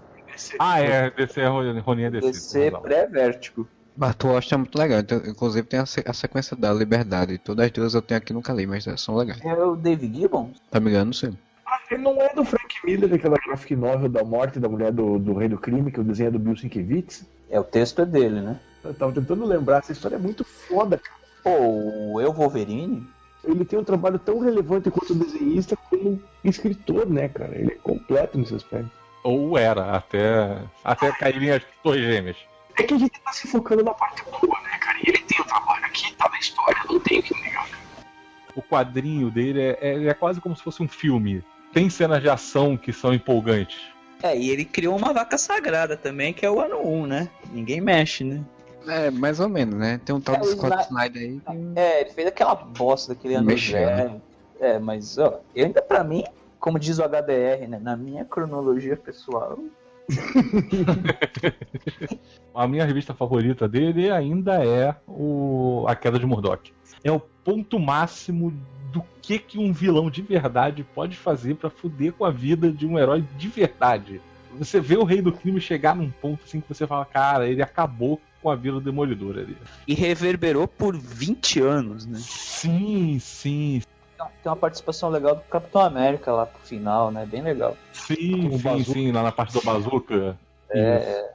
Ah, 0.59 0.81
é, 0.81 1.11
DC 1.11 1.41
é 1.41 1.47
Ronin, 1.47 2.03
é 2.05 2.11
DC. 2.11 2.33
DC 2.33 2.71
pré-vértigo. 2.83 3.69
Bartu 3.95 4.29
Washington 4.29 4.55
é 4.55 4.59
muito 4.59 4.79
legal. 4.79 5.01
Então, 5.01 5.19
inclusive 5.19 5.67
tem 5.67 5.81
a, 5.81 5.87
se- 5.87 6.03
a 6.07 6.13
sequência 6.15 6.57
da 6.57 6.73
Liberdade. 6.73 7.37
Todas 7.39 7.67
as 7.67 7.71
duas 7.73 7.95
eu 7.95 8.01
tenho 8.03 8.19
aqui 8.19 8.33
nunca 8.33 8.53
li, 8.53 8.67
mas 8.67 8.85
são 8.97 9.15
legais. 9.17 9.45
É 9.45 9.53
o 9.55 9.77
David 9.77 10.19
Gibbons? 10.19 10.57
Tá 10.71 10.81
me 10.81 10.89
engano, 10.91 11.13
sim. 11.13 11.37
Ah, 11.67 11.79
ele 11.91 12.03
não 12.03 12.21
é 12.21 12.33
do 12.35 12.45
Frank 12.45 12.75
Miller, 12.85 13.09
daquela 13.09 13.37
graphic 13.47 13.77
novel 13.77 14.09
da 14.09 14.25
morte 14.25 14.59
da 14.59 14.69
mulher 14.69 14.93
do, 14.93 15.19
do 15.19 15.35
rei 15.35 15.49
do 15.49 15.59
crime, 15.59 15.93
que 15.93 16.01
o 16.01 16.05
desenho 16.05 16.29
é 16.29 16.31
do 16.31 16.39
Bill 16.39 16.57
Sienkiewicz. 16.57 17.25
É, 17.51 17.61
o 17.61 17.65
texto 17.65 18.01
é 18.01 18.07
dele, 18.07 18.41
né? 18.41 18.59
Eu 18.83 18.95
tava 18.95 19.13
tentando 19.13 19.45
lembrar, 19.45 19.79
essa 19.79 19.93
história 19.93 20.17
é 20.17 20.19
muito 20.19 20.45
foda, 20.45 20.99
cara. 20.99 21.17
Pô, 21.45 21.51
o 22.15 22.21
Eu 22.21 22.33
Wolverine? 22.33 23.07
Ele 23.45 23.65
tem 23.65 23.79
um 23.79 23.85
trabalho 23.85 24.19
tão 24.19 24.39
relevante 24.39 24.91
quanto 24.91 25.15
desenhista 25.15 25.77
como 25.91 26.23
escritor, 26.45 27.09
né, 27.09 27.29
cara? 27.29 27.57
Ele 27.59 27.73
é 27.73 27.77
completo 27.77 28.39
nesse 28.39 28.55
aspecto. 28.55 28.91
Ou 29.25 29.59
era, 29.59 29.97
até, 29.97 30.63
até 30.85 31.11
caírem 31.13 31.51
as 31.51 31.63
torres 31.83 32.05
gêmeas. 32.05 32.37
É 32.79 32.83
que 32.85 32.95
a 32.95 32.99
gente 32.99 33.21
tá 33.21 33.33
se 33.33 33.49
focando 33.49 33.83
na 33.83 33.93
parte 33.93 34.23
boa, 34.25 34.61
né, 34.63 34.79
cara? 34.81 34.99
E 34.99 35.09
ele 35.09 35.19
tem 35.19 35.41
o 35.41 35.45
trabalho 35.45 35.85
aqui, 35.85 36.15
tá 36.15 36.29
na 36.29 36.39
história, 36.39 36.81
não 36.89 37.01
tem 37.01 37.19
o 37.19 37.23
que 37.23 37.41
negar. 37.41 37.69
O 38.55 38.63
quadrinho 38.63 39.31
dele 39.31 39.61
é, 39.61 39.79
é, 39.81 40.07
é 40.07 40.15
quase 40.15 40.41
como 40.41 40.57
se 40.57 40.63
fosse 40.63 40.83
um 40.83 40.89
filme. 40.89 41.43
Tem 41.73 41.89
cenas 41.91 42.21
de 42.21 42.29
ação 42.29 42.77
que 42.77 42.93
são 42.93 43.13
empolgantes. 43.13 43.81
É, 44.23 44.37
e 44.37 44.51
ele 44.51 44.65
criou 44.65 44.97
uma 44.97 45.13
vaca 45.13 45.37
sagrada 45.37 45.97
também, 45.97 46.33
que 46.33 46.47
é 46.47 46.51
o 46.51 46.61
ano 46.61 46.79
1, 46.79 47.07
né? 47.07 47.29
Ninguém 47.51 47.81
mexe, 47.81 48.23
né? 48.23 48.41
É, 48.87 49.11
mais 49.11 49.41
ou 49.41 49.49
menos, 49.49 49.75
né? 49.79 50.01
Tem 50.05 50.15
um 50.15 50.21
tal 50.21 50.37
É, 50.37 50.39
do 50.39 50.45
o 50.45 50.49
Scott 50.49 50.75
Sni- 50.75 50.85
Snyder 50.87 51.23
aí 51.23 51.41
que... 51.41 51.79
É, 51.79 52.01
ele 52.03 52.11
fez 52.11 52.29
aquela 52.29 52.55
bosta 52.55 53.15
daquele 53.15 53.35
ano 53.35 53.47
né? 53.47 54.21
É, 54.61 54.79
mas, 54.79 55.19
ó, 55.19 55.41
eu 55.55 55.67
ainda 55.67 55.83
pra 55.83 56.05
mim, 56.05 56.25
como 56.61 56.79
diz 56.79 56.99
o 56.99 57.03
HDR, 57.03 57.67
né? 57.69 57.81
Na 57.83 57.97
minha 57.97 58.25
cronologia 58.25 58.97
pessoal, 58.97 59.59
A 62.55 62.69
minha 62.69 62.85
revista 62.85 63.15
favorita 63.15 63.69
dele 63.69 64.11
ainda 64.11 64.65
é 64.65 64.95
o 65.07 65.85
A 65.89 65.95
Queda 65.95 66.19
de 66.19 66.27
Murdoch. 66.27 66.73
É 67.03 67.11
o 67.11 67.21
ponto 67.21 67.79
máximo 67.79 68.53
do 68.93 69.03
que, 69.23 69.39
que 69.39 69.59
um 69.59 69.73
vilão 69.73 70.11
de 70.11 70.21
verdade 70.21 70.85
pode 70.95 71.17
fazer 71.17 71.55
pra 71.55 71.71
fuder 71.71 72.13
com 72.13 72.25
a 72.25 72.31
vida 72.31 72.71
de 72.71 72.87
um 72.87 72.99
herói 72.99 73.25
de 73.37 73.49
verdade. 73.49 74.21
Você 74.59 74.81
vê 74.81 74.97
o 74.97 75.05
Rei 75.05 75.23
do 75.23 75.33
Crime 75.33 75.61
chegar 75.61 75.97
num 75.97 76.11
ponto 76.11 76.41
assim 76.45 76.61
que 76.61 76.69
você 76.69 76.87
fala, 76.87 77.07
cara, 77.07 77.49
ele 77.49 77.63
acabou 77.63 78.21
com 78.43 78.51
a 78.51 78.57
vida 78.57 78.75
do 78.75 78.81
Demolidor 78.81 79.39
ali. 79.39 79.57
e 79.87 79.95
reverberou 79.95 80.67
por 80.67 80.97
20 80.97 81.61
anos, 81.61 82.07
né? 82.07 82.19
Sim, 82.19 83.19
sim, 83.21 83.83
Tem 84.43 84.51
uma 84.51 84.57
participação 84.57 85.09
legal 85.09 85.37
do 85.37 85.43
Capitão 85.43 85.83
América 85.83 86.33
lá 86.33 86.47
pro 86.47 86.61
final, 86.61 87.11
né? 87.11 87.25
Bem 87.25 87.43
legal. 87.43 87.77
sim, 87.93 88.59
sim, 88.59 88.85
sim, 88.85 89.13
lá 89.13 89.23
na 89.23 89.33
parte 89.33 89.53
do 89.53 89.63
Bazooka. 89.63 90.39
É, 90.71 91.33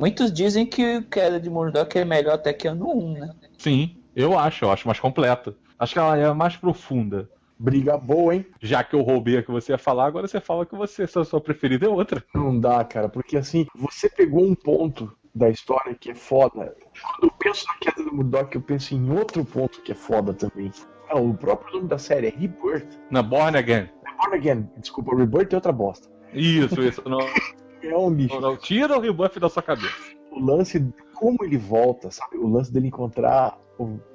Muitos 0.00 0.32
dizem 0.32 0.64
que 0.64 0.96
o 0.96 1.02
Queda 1.04 1.38
de 1.38 1.50
Murdoch 1.50 1.98
é 1.98 2.06
melhor 2.06 2.32
até 2.34 2.54
que 2.54 2.66
ano 2.66 2.88
1, 2.88 3.12
né? 3.12 3.34
Sim, 3.58 3.96
eu 4.16 4.38
acho, 4.38 4.64
eu 4.64 4.70
acho 4.70 4.88
mais 4.88 4.98
completa. 4.98 5.54
Acho 5.78 5.92
que 5.92 5.98
ela 5.98 6.16
é 6.16 6.32
mais 6.32 6.56
profunda. 6.56 7.28
Briga 7.58 7.98
boa, 7.98 8.34
hein? 8.34 8.46
Já 8.62 8.82
que 8.82 8.94
eu 8.94 9.02
roubei 9.02 9.36
a 9.36 9.42
que 9.42 9.50
você 9.50 9.72
ia 9.72 9.78
falar, 9.78 10.06
agora 10.06 10.26
você 10.26 10.40
fala 10.40 10.64
que 10.64 10.74
você, 10.74 11.06
sua, 11.06 11.26
sua 11.26 11.38
preferida 11.42 11.84
é 11.84 11.88
outra. 11.90 12.24
Não 12.34 12.58
dá, 12.58 12.82
cara, 12.82 13.10
porque 13.10 13.36
assim, 13.36 13.66
você 13.74 14.08
pegou 14.08 14.42
um 14.42 14.54
ponto 14.54 15.12
da 15.34 15.48
história 15.48 15.94
que 15.94 16.10
é 16.10 16.14
foda. 16.14 16.74
Quando 17.02 17.24
eu 17.24 17.30
penso 17.38 17.64
na 17.66 17.74
queda 17.74 18.04
do 18.08 18.14
Murdoch, 18.14 18.54
eu 18.54 18.60
penso 18.62 18.94
em 18.94 19.10
outro 19.10 19.44
ponto 19.44 19.80
que 19.82 19.92
é 19.92 19.94
foda 19.94 20.32
também. 20.34 20.70
Ah, 21.08 21.18
o 21.18 21.34
próprio 21.34 21.74
nome 21.74 21.88
da 21.88 21.98
série 21.98 22.28
é 22.28 22.30
Rebirth. 22.30 22.98
Na 23.10 23.22
Born 23.22 23.56
Again. 23.56 23.88
É 24.06 24.16
Born 24.22 24.36
Again, 24.36 24.68
desculpa, 24.78 25.14
Rebirth 25.16 25.52
é 25.52 25.56
outra 25.56 25.72
bosta. 25.72 26.08
Isso, 26.32 26.80
isso. 26.80 27.02
Não, 27.08 27.18
É 27.82 27.96
um 27.96 28.10
lixo. 28.12 28.34
não, 28.40 28.50
não. 28.50 28.56
Tira 28.56 28.96
o 28.96 29.00
rebuff 29.00 29.38
da 29.40 29.48
sua 29.48 29.62
cabeça. 29.62 29.94
O 30.30 30.40
lance, 30.40 30.84
como 31.14 31.38
ele 31.42 31.56
volta, 31.56 32.10
sabe? 32.10 32.36
O 32.36 32.48
lance 32.48 32.72
dele 32.72 32.88
encontrar 32.88 33.58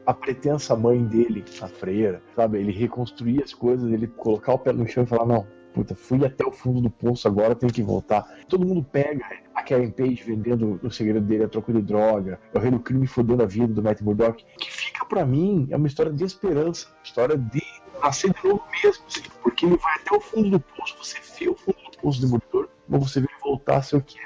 a 0.05 0.13
pretensa 0.13 0.75
mãe 0.75 1.03
dele, 1.03 1.43
a 1.61 1.67
freira, 1.67 2.21
sabe? 2.35 2.59
Ele 2.59 2.71
reconstruir 2.71 3.43
as 3.43 3.53
coisas, 3.53 3.91
ele 3.91 4.07
colocar 4.07 4.53
o 4.53 4.59
pé 4.59 4.71
no 4.71 4.87
chão 4.87 5.03
e 5.03 5.07
falar: 5.07 5.25
não, 5.25 5.47
puta, 5.75 5.93
fui 5.93 6.25
até 6.25 6.45
o 6.45 6.51
fundo 6.53 6.79
do 6.79 6.89
poço, 6.89 7.27
agora 7.27 7.53
tenho 7.53 7.71
que 7.71 7.83
voltar. 7.83 8.23
Todo 8.47 8.65
mundo 8.65 8.81
pega 8.81 9.25
a 9.53 9.61
Karen 9.61 9.91
Page 9.91 10.23
vendendo 10.25 10.79
o 10.81 10.89
segredo 10.89 11.25
dele 11.25 11.43
a 11.43 11.49
troco 11.49 11.73
de 11.73 11.81
droga, 11.81 12.39
o 12.53 12.59
rei 12.59 12.71
do 12.71 12.79
crime 12.79 13.05
fodendo 13.05 13.43
a 13.43 13.45
vida 13.45 13.73
do 13.73 13.83
Matt 13.83 13.99
Murdock. 14.01 14.45
Que 14.57 14.71
fica 14.71 15.05
pra 15.05 15.25
mim 15.25 15.67
é 15.69 15.75
uma 15.75 15.87
história 15.87 16.13
de 16.13 16.23
esperança, 16.23 16.87
história 17.03 17.37
de 17.37 17.61
nascer 18.01 18.31
de 18.31 18.47
novo 18.47 18.63
mesmo, 18.71 19.03
assim, 19.05 19.21
porque 19.43 19.65
ele 19.65 19.75
vai 19.75 19.95
até 19.95 20.15
o 20.15 20.21
fundo 20.21 20.51
do 20.51 20.59
poço, 20.61 20.95
você 20.97 21.19
vê 21.37 21.49
o 21.49 21.55
fundo 21.55 21.77
do 21.91 21.97
poço 21.97 22.21
do 22.21 22.25
Demolidor, 22.25 22.69
mas 22.87 23.01
você 23.01 23.19
vê 23.19 23.27
ele 23.29 23.41
voltar 23.41 23.77
a 23.77 23.97
o 23.97 24.01
que. 24.01 24.17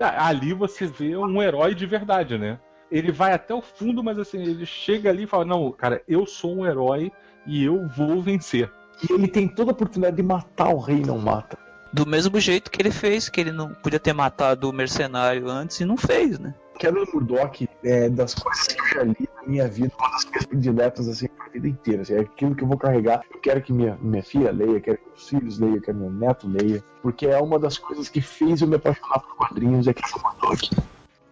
Ah, 0.00 0.28
Ali 0.28 0.52
você 0.52 0.86
vê 0.86 1.16
um 1.16 1.42
herói 1.42 1.74
de 1.74 1.84
verdade, 1.84 2.38
né? 2.38 2.60
Ele 2.90 3.10
vai 3.10 3.32
até 3.32 3.54
o 3.54 3.62
fundo, 3.62 4.04
mas 4.04 4.18
assim, 4.18 4.40
ele 4.40 4.66
chega 4.66 5.10
ali 5.10 5.24
e 5.24 5.26
fala: 5.26 5.44
Não, 5.44 5.72
cara, 5.72 6.02
eu 6.06 6.26
sou 6.26 6.54
um 6.54 6.66
herói 6.66 7.10
e 7.46 7.64
eu 7.64 7.88
vou 7.88 8.20
vencer. 8.20 8.70
E 9.08 9.12
ele 9.12 9.28
tem 9.28 9.48
toda 9.48 9.70
a 9.70 9.72
oportunidade 9.72 10.16
de 10.16 10.22
matar 10.22 10.68
o 10.68 10.78
rei 10.78 10.98
e 10.98 11.06
não 11.06 11.18
mata. 11.18 11.58
Do 11.92 12.06
mesmo 12.06 12.40
jeito 12.40 12.70
que 12.70 12.80
ele 12.80 12.90
fez, 12.90 13.28
que 13.28 13.40
ele 13.40 13.52
não 13.52 13.74
podia 13.74 14.00
ter 14.00 14.12
matado 14.12 14.68
o 14.68 14.72
mercenário 14.72 15.48
antes 15.48 15.80
e 15.80 15.84
não 15.84 15.96
fez, 15.96 16.38
né? 16.38 16.54
Do 16.90 17.06
Murdoch 17.12 17.68
é 17.84 18.08
das 18.08 18.34
coisas 18.34 18.66
que 18.66 18.80
eu 18.80 18.86
já 18.86 19.02
li 19.04 19.28
na 19.36 19.42
minha 19.46 19.68
vida, 19.68 19.92
uma 19.96 20.10
das 20.10 20.24
minhas 20.24 20.46
prediletas 20.46 21.06
assim, 21.06 21.28
pra 21.28 21.48
vida 21.48 21.68
inteira. 21.68 22.02
Assim, 22.02 22.14
é 22.14 22.20
aquilo 22.20 22.56
que 22.56 22.64
eu 22.64 22.68
vou 22.68 22.76
carregar. 22.76 23.22
Eu 23.32 23.38
quero 23.38 23.62
que 23.62 23.72
minha, 23.72 23.96
minha 24.00 24.22
filha 24.22 24.50
leia, 24.50 24.80
quero 24.80 24.98
que 24.98 25.08
meus 25.08 25.28
filhos 25.28 25.58
leiam, 25.60 25.80
quero 25.80 25.96
que 25.98 26.02
meu 26.02 26.10
neto 26.10 26.48
leia. 26.48 26.82
Porque 27.00 27.26
é 27.26 27.38
uma 27.38 27.58
das 27.58 27.78
coisas 27.78 28.08
que 28.08 28.20
fez 28.20 28.62
eu 28.62 28.66
me 28.66 28.76
apaixonar 28.76 29.20
por 29.20 29.36
quadrinhos, 29.36 29.86
é 29.86 29.94
Queda 29.94 30.08
do 30.12 30.22
Murdoch. 30.22 30.70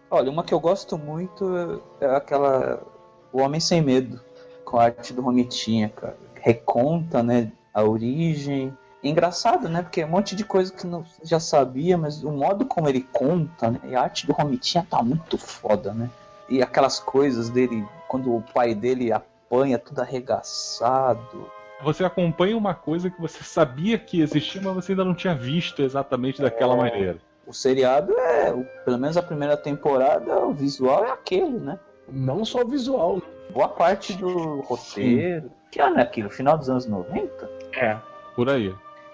Olha, 0.09 0.31
uma 0.31 0.43
que 0.43 0.53
eu 0.53 0.59
gosto 0.59 0.97
muito 0.97 1.81
é 1.99 2.15
aquela 2.15 2.81
O 3.33 3.41
Homem 3.41 3.59
Sem 3.59 3.81
Medo, 3.81 4.21
com 4.63 4.77
a 4.77 4.83
arte 4.83 5.11
do 5.11 5.21
Romitinha, 5.21 5.89
cara. 5.89 6.17
Reconta, 6.35 7.21
né, 7.21 7.51
a 7.73 7.83
origem. 7.83 8.75
Engraçado, 9.03 9.67
né, 9.67 9.81
porque 9.81 10.01
é 10.01 10.05
um 10.05 10.09
monte 10.09 10.35
de 10.35 10.45
coisa 10.45 10.71
que 10.71 10.85
não 10.85 11.03
já 11.23 11.39
sabia, 11.39 11.97
mas 11.97 12.23
o 12.23 12.31
modo 12.31 12.65
como 12.65 12.87
ele 12.87 13.01
conta, 13.01 13.71
né, 13.71 13.79
e 13.85 13.95
a 13.95 14.01
arte 14.03 14.27
do 14.27 14.33
Romitinha 14.33 14.85
tá 14.87 15.01
muito 15.01 15.39
foda, 15.39 15.91
né. 15.91 16.09
E 16.47 16.61
aquelas 16.61 16.99
coisas 16.99 17.49
dele, 17.49 17.83
quando 18.07 18.35
o 18.35 18.43
pai 18.53 18.75
dele 18.75 19.11
apanha 19.11 19.79
tudo 19.79 20.01
arregaçado. 20.01 21.49
Você 21.83 22.03
acompanha 22.03 22.55
uma 22.55 22.75
coisa 22.75 23.09
que 23.09 23.19
você 23.19 23.43
sabia 23.43 23.97
que 23.97 24.21
existia, 24.21 24.61
mas 24.61 24.75
você 24.75 24.91
ainda 24.91 25.03
não 25.03 25.15
tinha 25.15 25.33
visto 25.33 25.81
exatamente 25.81 26.39
daquela 26.39 26.75
maneira. 26.75 27.17
O 27.47 27.53
seriado 27.53 28.13
é, 28.19 28.53
pelo 28.85 28.99
menos 28.99 29.17
a 29.17 29.23
primeira 29.23 29.57
temporada, 29.57 30.45
o 30.45 30.53
visual 30.53 31.05
é 31.05 31.11
aquele, 31.11 31.57
né. 31.57 31.79
Não 32.07 32.45
só 32.45 32.61
o 32.61 32.67
visual, 32.67 33.15
né? 33.15 33.21
Boa 33.51 33.69
parte 33.69 34.13
do 34.13 34.61
roteiro. 34.61 35.51
Que 35.71 35.81
ano 35.81 35.99
é 35.99 36.03
aquilo? 36.03 36.29
Final 36.29 36.57
dos 36.57 36.69
anos 36.69 36.85
90? 36.85 37.60
É. 37.73 37.97
Por 38.35 38.49
aí. 38.49 38.73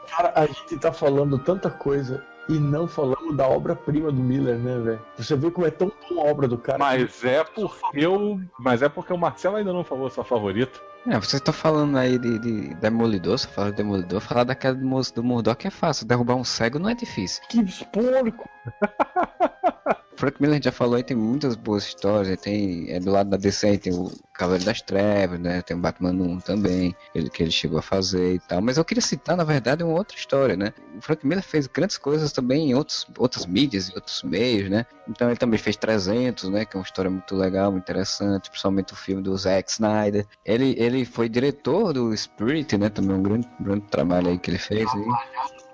Cara, 0.10 0.32
a 0.36 0.46
gente 0.46 0.78
tá 0.78 0.92
falando 0.92 1.38
tanta 1.40 1.70
coisa 1.70 2.24
e 2.50 2.54
não 2.54 2.88
falamos 2.88 3.36
da 3.36 3.46
obra-prima 3.48 4.10
do 4.12 4.22
Miller, 4.22 4.58
né, 4.58 4.80
velho? 4.80 5.02
Você 5.18 5.36
vê 5.36 5.52
como 5.52 5.68
é 5.68 5.72
tão 5.72 5.92
boa 6.10 6.28
a 6.28 6.32
obra 6.32 6.48
do 6.48 6.58
cara. 6.58 6.78
Mas 6.78 7.24
é 7.26 7.44
porque 7.44 8.00
eu. 8.00 8.40
Mas 8.58 8.82
é 8.82 8.88
porque 8.88 9.12
o 9.12 9.18
Marcelo 9.18 9.58
ainda 9.58 9.74
não 9.74 9.84
falou 9.84 10.10
sua 10.10 10.24
favorita. 10.24 10.80
É, 11.06 11.12
vocês 11.20 11.36
estão 11.36 11.54
falando 11.54 11.98
aí 11.98 12.18
de, 12.18 12.38
de 12.40 12.74
Demolidor, 12.76 13.38
você 13.38 13.48
fala 13.48 13.70
de 13.72 13.78
Demolidor, 13.78 14.20
falar 14.20 14.44
daquela 14.44 14.76
do, 14.76 14.86
moço- 14.86 15.14
do 15.16 15.24
Murdoch 15.24 15.66
é 15.66 15.70
fácil, 15.70 16.06
derrubar 16.06 16.36
um 16.36 16.44
cego 16.44 16.80
não 16.80 16.90
é 16.90 16.94
difícil. 16.96 17.42
Que 17.48 17.64
porco! 17.86 18.50
Frank 20.18 20.42
Miller 20.42 20.60
já 20.62 20.72
falou 20.72 20.96
aí, 20.96 21.04
tem 21.04 21.16
muitas 21.16 21.56
boas 21.56 21.86
histórias, 21.86 22.40
tem, 22.42 22.90
é 22.90 23.00
do 23.00 23.12
lado 23.12 23.30
da 23.30 23.38
DC 23.38 23.78
tem 23.78 23.94
o 23.94 24.12
Cavaleiro 24.34 24.66
das 24.66 24.82
Trevas, 24.82 25.40
né, 25.40 25.62
tem 25.62 25.78
o 25.78 25.80
Batman 25.80 26.12
1 26.12 26.40
também, 26.40 26.96
ele, 27.14 27.30
que 27.30 27.44
ele 27.44 27.52
chegou 27.52 27.78
a 27.78 27.82
fazer 27.84 28.34
e 28.34 28.40
tal, 28.40 28.60
mas 28.60 28.78
eu 28.78 28.86
queria 28.86 29.02
citar, 29.02 29.38
na 29.38 29.44
verdade, 29.44 29.84
uma 29.84 29.94
outra 29.94 30.18
história, 30.18 30.58
né, 30.58 30.74
o 30.98 31.02
Frank 31.02 31.26
Miller 31.26 31.44
fez 31.44 31.68
grandes 31.68 31.98
coisas 31.98 32.32
também 32.32 32.72
em 32.72 32.74
outros, 32.74 33.06
outras 33.18 33.46
mídias 33.46 33.90
e 33.90 33.96
outros 33.96 34.24
meios, 34.24 34.70
né, 34.70 34.88
então 35.08 35.30
ele 35.30 35.38
também 35.38 35.60
fez 35.60 35.76
300, 35.76 36.50
né, 36.50 36.66
que 36.66 36.76
é 36.76 36.80
uma 36.80 36.86
história 36.86 37.12
muito 37.12 37.36
legal, 37.36 37.72
muito 37.72 37.84
interessante, 37.84 38.50
principalmente 38.50 38.94
o 38.94 38.96
filme 38.96 39.22
do 39.22 39.38
Zack 39.38 39.70
Snyder, 39.72 40.26
ele, 40.44 40.76
ele 40.80 41.06
foi 41.06 41.30
diretor 41.30 41.94
do 41.94 42.16
Spirit, 42.18 42.76
né, 42.76 42.90
também 42.90 43.16
um 43.16 43.22
grande, 43.22 43.48
grande 43.60 43.86
trabalho 43.92 44.30
aí 44.30 44.40
que 44.40 44.50
ele 44.50 44.58
fez. 44.58 44.90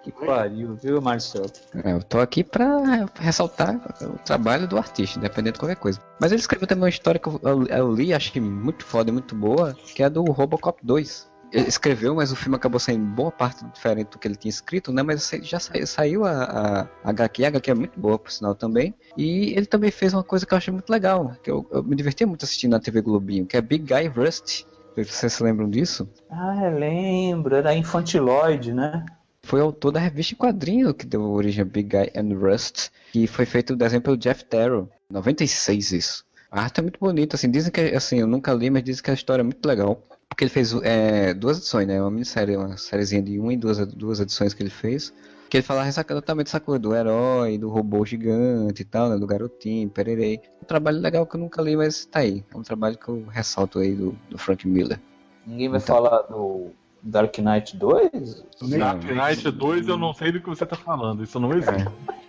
Que 0.03 0.11
pariu, 0.11 0.75
viu, 0.75 1.01
Marcelo? 1.01 1.49
É, 1.83 1.93
eu 1.93 2.03
tô 2.03 2.19
aqui 2.19 2.43
pra 2.43 3.05
ressaltar 3.15 3.79
o 4.01 4.17
trabalho 4.19 4.67
do 4.67 4.77
artista, 4.77 5.17
independente 5.17 5.53
de 5.53 5.59
qualquer 5.59 5.77
coisa. 5.77 5.99
Mas 6.19 6.31
ele 6.31 6.41
escreveu 6.41 6.67
também 6.67 6.83
uma 6.83 6.89
história 6.89 7.19
que 7.19 7.27
eu, 7.29 7.39
eu- 7.41 7.65
eu 7.67 7.93
li, 7.93 8.13
acho 8.13 8.31
que 8.33 8.39
muito 8.41 8.85
foda 8.85 9.09
e 9.09 9.13
muito 9.13 9.33
boa, 9.33 9.73
que 9.95 10.03
é 10.03 10.09
do 10.09 10.23
Robocop 10.25 10.85
2. 10.85 11.31
Ele 11.53 11.67
escreveu, 11.69 12.15
mas 12.15 12.31
o 12.31 12.35
filme 12.35 12.55
acabou 12.57 12.79
saindo 12.79 13.05
boa 13.05 13.31
parte 13.31 13.63
diferente 13.65 14.09
do 14.09 14.17
que 14.19 14.27
ele 14.27 14.35
tinha 14.35 14.49
escrito, 14.49 14.91
né? 14.91 15.03
Mas 15.03 15.29
já 15.43 15.59
saiu, 15.59 15.85
saiu 15.87 16.25
a, 16.25 16.87
a, 17.03 17.09
HQ, 17.11 17.45
a 17.45 17.47
HQ 17.49 17.71
é 17.71 17.75
muito 17.75 17.99
boa, 17.99 18.17
por 18.19 18.31
sinal, 18.31 18.55
também. 18.55 18.93
E 19.15 19.53
ele 19.55 19.67
também 19.67 19.91
fez 19.91 20.13
uma 20.13 20.23
coisa 20.23 20.45
que 20.47 20.53
eu 20.53 20.57
achei 20.57 20.73
muito 20.73 20.89
legal, 20.89 21.31
que 21.43 21.51
eu, 21.51 21.65
eu 21.71 21.83
me 21.83 21.95
diverti 21.95 22.25
muito 22.25 22.43
assistindo 22.43 22.71
na 22.71 22.79
TV 22.79 23.01
Globinho, 23.01 23.45
que 23.45 23.55
é 23.55 23.61
Big 23.61 23.85
Guy 23.85 24.07
Rust. 24.07 24.65
Vocês 24.97 25.31
se 25.33 25.43
lembram 25.43 25.69
disso? 25.69 26.09
Ah, 26.29 26.59
eu 26.65 26.77
lembro. 26.77 27.55
Era 27.55 27.73
Infantiloid, 27.75 28.73
né? 28.73 29.05
Foi 29.45 29.59
o 29.61 29.65
autor 29.65 29.91
da 29.91 29.99
revista 29.99 30.33
em 30.33 30.37
quadrinho 30.37 30.93
que 30.93 31.05
deu 31.05 31.21
origem 31.31 31.61
a 31.61 31.65
Big 31.65 31.89
Guy 31.89 32.11
and 32.15 32.37
Rust, 32.37 32.89
que 33.11 33.27
foi 33.27 33.45
feito 33.45 33.73
o 33.73 33.75
desenho 33.75 34.01
pelo 34.01 34.17
Jeff 34.17 34.45
Darrow. 34.49 34.89
96 35.09 35.91
isso. 35.91 36.25
A 36.49 36.61
arte 36.61 36.79
é 36.79 36.81
muito 36.81 36.99
bonita, 36.99 37.35
assim, 37.35 37.49
dizem 37.51 37.71
que, 37.71 37.81
assim, 37.81 38.19
eu 38.19 38.27
nunca 38.27 38.53
li, 38.53 38.69
mas 38.69 38.83
dizem 38.83 39.03
que 39.03 39.11
a 39.11 39.13
história 39.13 39.41
é 39.41 39.43
muito 39.43 39.65
legal. 39.67 40.01
Porque 40.29 40.43
ele 40.45 40.49
fez 40.51 40.73
é, 40.81 41.33
duas 41.33 41.57
edições, 41.57 41.87
né? 41.87 41.99
Uma 42.01 42.09
minissérie, 42.11 42.55
uma 42.55 42.77
sériezinha 42.77 43.21
de 43.21 43.39
uma 43.39 43.53
e 43.53 43.57
duas, 43.57 43.85
duas 43.93 44.19
edições 44.19 44.53
que 44.53 44.63
ele 44.63 44.69
fez. 44.69 45.13
Que 45.49 45.57
ele 45.57 45.63
fala 45.63 45.87
exatamente 45.87 46.47
essa 46.47 46.59
coisa 46.59 46.79
do 46.79 46.95
herói, 46.95 47.57
do 47.57 47.69
robô 47.69 48.03
gigante 48.05 48.81
e 48.81 48.85
tal, 48.85 49.09
né? 49.09 49.17
Do 49.17 49.27
garotinho, 49.27 49.89
pererei. 49.89 50.39
Um 50.61 50.65
trabalho 50.65 50.99
legal 50.99 51.27
que 51.27 51.35
eu 51.35 51.39
nunca 51.39 51.61
li, 51.61 51.75
mas 51.75 52.05
tá 52.05 52.19
aí. 52.19 52.43
É 52.51 52.57
um 52.57 52.63
trabalho 52.63 52.97
que 52.97 53.09
eu 53.09 53.25
ressalto 53.29 53.77
aí 53.79 53.93
do, 53.93 54.15
do 54.29 54.37
Frank 54.37 54.67
Miller. 54.67 54.99
Ninguém 55.45 55.69
vai 55.69 55.79
Então. 55.79 55.95
falar 55.95 56.21
do 56.23 56.71
Dark 57.03 57.37
Knight 57.39 57.75
2? 57.75 58.43
Dark 58.79 59.03
Knight 59.03 59.51
2 59.51 59.87
eu 59.87 59.97
não 59.97 60.13
sei 60.13 60.31
do 60.31 60.39
que 60.39 60.47
você 60.49 60.65
tá 60.65 60.75
falando, 60.75 61.23
isso 61.23 61.39
não 61.39 61.51
existe. 61.51 61.87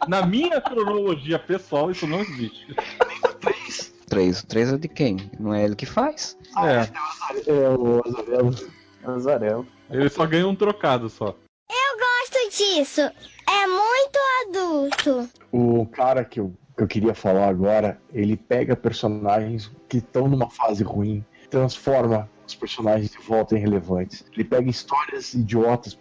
Na 0.08 0.26
minha 0.26 0.60
cronologia 0.60 1.38
pessoal, 1.38 1.90
isso 1.90 2.06
não 2.06 2.20
existe. 2.20 2.74
Três. 4.06 4.40
O 4.40 4.46
três 4.46 4.72
é 4.72 4.76
de 4.76 4.88
quem? 4.88 5.30
Não 5.38 5.54
é 5.54 5.64
ele 5.64 5.76
que 5.76 5.86
faz? 5.86 6.36
É, 6.58 6.88
É, 7.50 7.68
o 7.70 8.02
Azarelo. 8.04 8.54
Azarel. 9.04 9.66
ele 9.90 10.08
só 10.08 10.26
ganha 10.26 10.46
um 10.46 10.54
trocado 10.54 11.08
só. 11.08 11.34
Gosto 11.96 12.50
disso. 12.50 13.00
É 13.00 13.66
muito 13.66 14.18
adulto. 14.48 15.28
O 15.52 15.86
cara 15.86 16.24
que 16.24 16.40
eu, 16.40 16.52
que 16.76 16.82
eu 16.82 16.86
queria 16.88 17.14
falar 17.14 17.48
agora, 17.48 18.00
ele 18.12 18.36
pega 18.36 18.74
personagens 18.74 19.70
que 19.88 19.98
estão 19.98 20.26
numa 20.26 20.50
fase 20.50 20.82
ruim, 20.82 21.24
transforma 21.50 22.28
os 22.46 22.54
personagens 22.54 23.10
de 23.10 23.18
volta 23.18 23.56
relevantes. 23.56 24.24
Ele 24.32 24.44
pega 24.44 24.68
histórias 24.68 25.34
idiotas, 25.34 25.96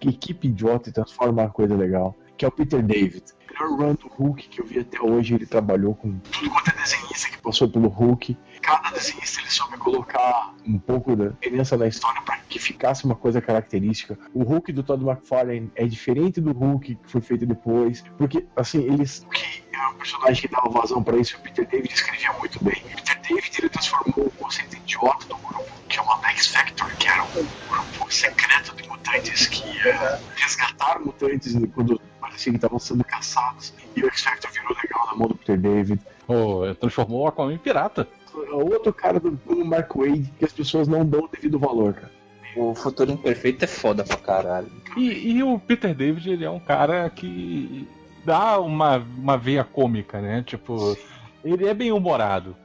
equipe 0.00 0.48
idiota 0.48 0.88
e 0.88 0.92
transforma 0.92 1.42
uma 1.42 1.50
coisa 1.50 1.74
legal. 1.74 2.14
Que 2.36 2.44
é 2.44 2.48
o 2.48 2.52
Peter 2.52 2.82
David. 2.82 3.24
O 3.58 3.64
melhor 3.64 3.78
run 3.78 3.94
do 3.94 4.08
Hulk 4.08 4.48
que 4.48 4.60
eu 4.60 4.66
vi 4.66 4.80
até 4.80 5.00
hoje, 5.00 5.34
ele 5.34 5.46
trabalhou 5.46 5.94
com 5.94 6.18
tudo 6.18 6.50
quanto 6.50 6.70
é 6.70 6.82
desenhista 6.82 7.30
que 7.30 7.38
passou 7.38 7.68
pelo 7.68 7.88
Hulk. 7.88 8.36
Cada 8.66 8.90
desenhista 8.90 9.40
ele 9.40 9.48
soube 9.48 9.78
colocar 9.78 10.52
um 10.66 10.76
pouco 10.76 11.14
da 11.14 11.28
diferença 11.28 11.76
na 11.76 11.86
história 11.86 12.20
para 12.22 12.36
que 12.48 12.58
ficasse 12.58 13.04
uma 13.04 13.14
coisa 13.14 13.40
característica. 13.40 14.18
O 14.34 14.42
Hulk 14.42 14.72
do 14.72 14.82
Todd 14.82 15.04
McFarlane 15.04 15.70
é 15.76 15.86
diferente 15.86 16.40
do 16.40 16.50
Hulk 16.50 16.96
que 16.96 17.08
foi 17.08 17.20
feito 17.20 17.46
depois, 17.46 18.02
porque 18.18 18.44
assim, 18.56 18.82
eles 18.82 19.24
o 19.24 19.30
que 19.30 19.62
é 19.72 19.88
um 19.88 19.94
personagem 19.94 20.42
que 20.42 20.48
dava 20.48 20.68
vazão 20.68 21.00
para 21.00 21.16
isso, 21.16 21.36
o 21.36 21.40
Peter 21.42 21.64
David 21.64 21.94
escrevia 21.94 22.32
muito 22.32 22.62
bem. 22.64 22.74
O 22.74 22.96
Peter 22.96 23.20
David 23.20 23.56
ele 23.56 23.68
transformou 23.68 24.26
o 24.26 24.30
conceito 24.32 24.76
idiota 24.76 25.26
do 25.28 25.36
grupo 25.36 25.76
que 25.88 25.98
é 25.98 26.02
o 26.02 26.24
X 26.30 26.48
Factor, 26.48 26.96
que 26.96 27.06
era 27.08 27.22
um 27.22 27.28
grupo 27.68 28.12
secreto 28.12 28.74
de 28.74 28.88
mutantes 28.88 29.46
que 29.46 29.64
ia 29.64 30.20
resgatar 30.34 30.98
mutantes 30.98 31.54
quando 31.72 32.00
parecia 32.20 32.52
que 32.52 32.56
estavam 32.56 32.80
sendo 32.80 33.04
caçados. 33.04 33.72
E 33.94 34.02
o 34.02 34.08
X 34.10 34.22
Factor 34.22 34.50
virou 34.50 34.76
legal 34.82 35.06
na 35.06 35.14
mão 35.14 35.28
do 35.28 35.36
Peter 35.36 35.56
David. 35.56 36.00
Pô, 36.26 36.74
transformou 36.80 37.22
o 37.22 37.28
Aquaman 37.28 37.54
em 37.54 37.58
pirata. 37.58 38.08
Outro 38.52 38.92
cara 38.92 39.18
do, 39.20 39.30
do 39.32 39.64
Mark 39.64 39.94
Wade 39.94 40.32
que 40.38 40.44
as 40.44 40.52
pessoas 40.52 40.86
não 40.88 41.04
dão 41.04 41.20
o 41.24 41.28
devido 41.28 41.58
valor, 41.58 41.94
cara. 41.94 42.12
O 42.56 42.74
Futuro 42.74 43.12
Imperfeito 43.12 43.64
é 43.64 43.68
foda 43.68 44.02
pra 44.04 44.16
caralho. 44.16 44.70
E, 44.96 45.32
e 45.36 45.42
o 45.42 45.58
Peter 45.58 45.94
David, 45.94 46.30
ele 46.30 46.44
é 46.44 46.50
um 46.50 46.58
cara 46.60 47.08
que 47.10 47.86
dá 48.24 48.58
uma, 48.58 48.96
uma 48.96 49.36
veia 49.36 49.62
cômica, 49.62 50.20
né? 50.20 50.42
Tipo, 50.46 50.96
ele 51.44 51.66
é 51.68 51.74
bem 51.74 51.92
humorado. 51.92 52.56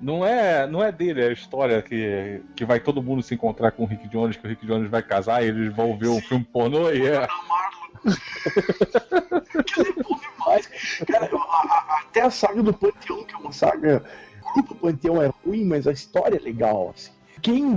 Não 0.00 0.24
é, 0.26 0.66
não 0.66 0.82
é 0.82 0.90
dele 0.90 1.22
a 1.22 1.32
história 1.32 1.80
que, 1.82 2.40
que 2.56 2.64
vai 2.64 2.80
todo 2.80 3.02
mundo 3.02 3.22
se 3.22 3.34
encontrar 3.34 3.70
com 3.72 3.84
o 3.84 3.86
Rick 3.86 4.08
Jones, 4.08 4.36
que 4.36 4.44
o 4.46 4.48
Rick 4.48 4.66
Jones 4.66 4.88
vai 4.90 5.02
casar 5.02 5.44
e 5.44 5.48
eles 5.48 5.72
vão 5.74 5.96
ver 5.96 6.08
um 6.08 6.20
filme 6.20 6.44
pornô 6.44 6.90
e 6.90 7.06
é. 7.06 7.26
É 8.04 10.02
bom 10.02 10.18
demais. 10.18 10.68
Cara, 11.06 11.30
a- 11.32 11.38
a- 11.38 12.00
até 12.00 12.22
a 12.22 12.30
saga 12.30 12.62
do 12.62 12.72
Panteão, 12.72 13.24
que 13.24 13.34
é 13.34 13.38
uma 13.38 13.52
saga. 13.52 14.02
O 14.56 14.74
Panteão 14.74 15.22
é 15.22 15.30
ruim, 15.44 15.64
mas 15.64 15.86
a 15.86 15.92
história 15.92 16.36
é 16.36 16.40
legal, 16.40 16.92
assim. 16.94 17.10
Quem 17.40 17.68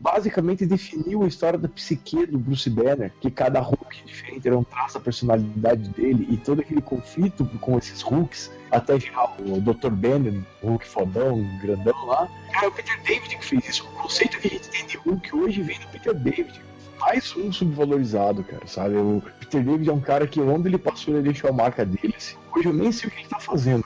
basicamente 0.00 0.66
definiu 0.66 1.22
a 1.22 1.28
história 1.28 1.56
da 1.56 1.68
psique 1.68 2.26
do 2.26 2.38
Bruce 2.38 2.68
Banner, 2.68 3.12
que 3.20 3.30
cada 3.30 3.60
Hulk 3.60 4.04
diferente 4.04 4.48
era 4.48 4.58
um 4.58 4.64
traço 4.64 4.94
da 4.94 5.00
personalidade 5.00 5.88
dele, 5.90 6.26
e 6.28 6.36
todo 6.36 6.60
aquele 6.60 6.82
conflito 6.82 7.44
com 7.60 7.78
esses 7.78 8.02
Hulks, 8.02 8.50
até 8.68 8.98
virar 8.98 9.36
o 9.38 9.60
Dr. 9.60 9.90
Banner, 9.90 10.34
o 10.60 10.70
Hulk 10.70 10.88
fodão, 10.88 11.46
grandão 11.60 11.94
lá. 12.04 12.28
Cara, 12.52 12.66
é 12.66 12.68
o 12.68 12.72
Peter 12.72 13.00
David 13.02 13.36
que 13.36 13.44
fez 13.44 13.68
isso. 13.68 13.84
O 13.84 14.02
conceito 14.02 14.40
que 14.40 14.48
a 14.48 14.50
gente 14.50 14.68
tem 14.68 14.86
de 14.86 14.96
Hulk 14.96 15.36
hoje 15.36 15.62
vem 15.62 15.78
do 15.78 15.86
Peter 15.88 16.14
David 16.14 16.60
mais 16.98 17.36
um 17.36 17.52
subvalorizado, 17.52 18.44
cara, 18.44 18.64
sabe? 18.66 18.94
O 18.96 19.22
Peter 19.40 19.62
David 19.62 19.90
é 19.90 19.92
um 19.92 20.00
cara 20.00 20.26
que 20.26 20.40
onde 20.40 20.68
ele 20.68 20.78
passou, 20.78 21.14
ele 21.14 21.24
deixou 21.24 21.50
a 21.50 21.52
marca 21.52 21.84
dele. 21.84 22.14
Assim. 22.16 22.36
Hoje 22.54 22.68
eu 22.68 22.72
nem 22.72 22.92
sei 22.92 23.08
o 23.08 23.12
que 23.12 23.20
ele 23.20 23.28
tá 23.28 23.40
fazendo. 23.40 23.84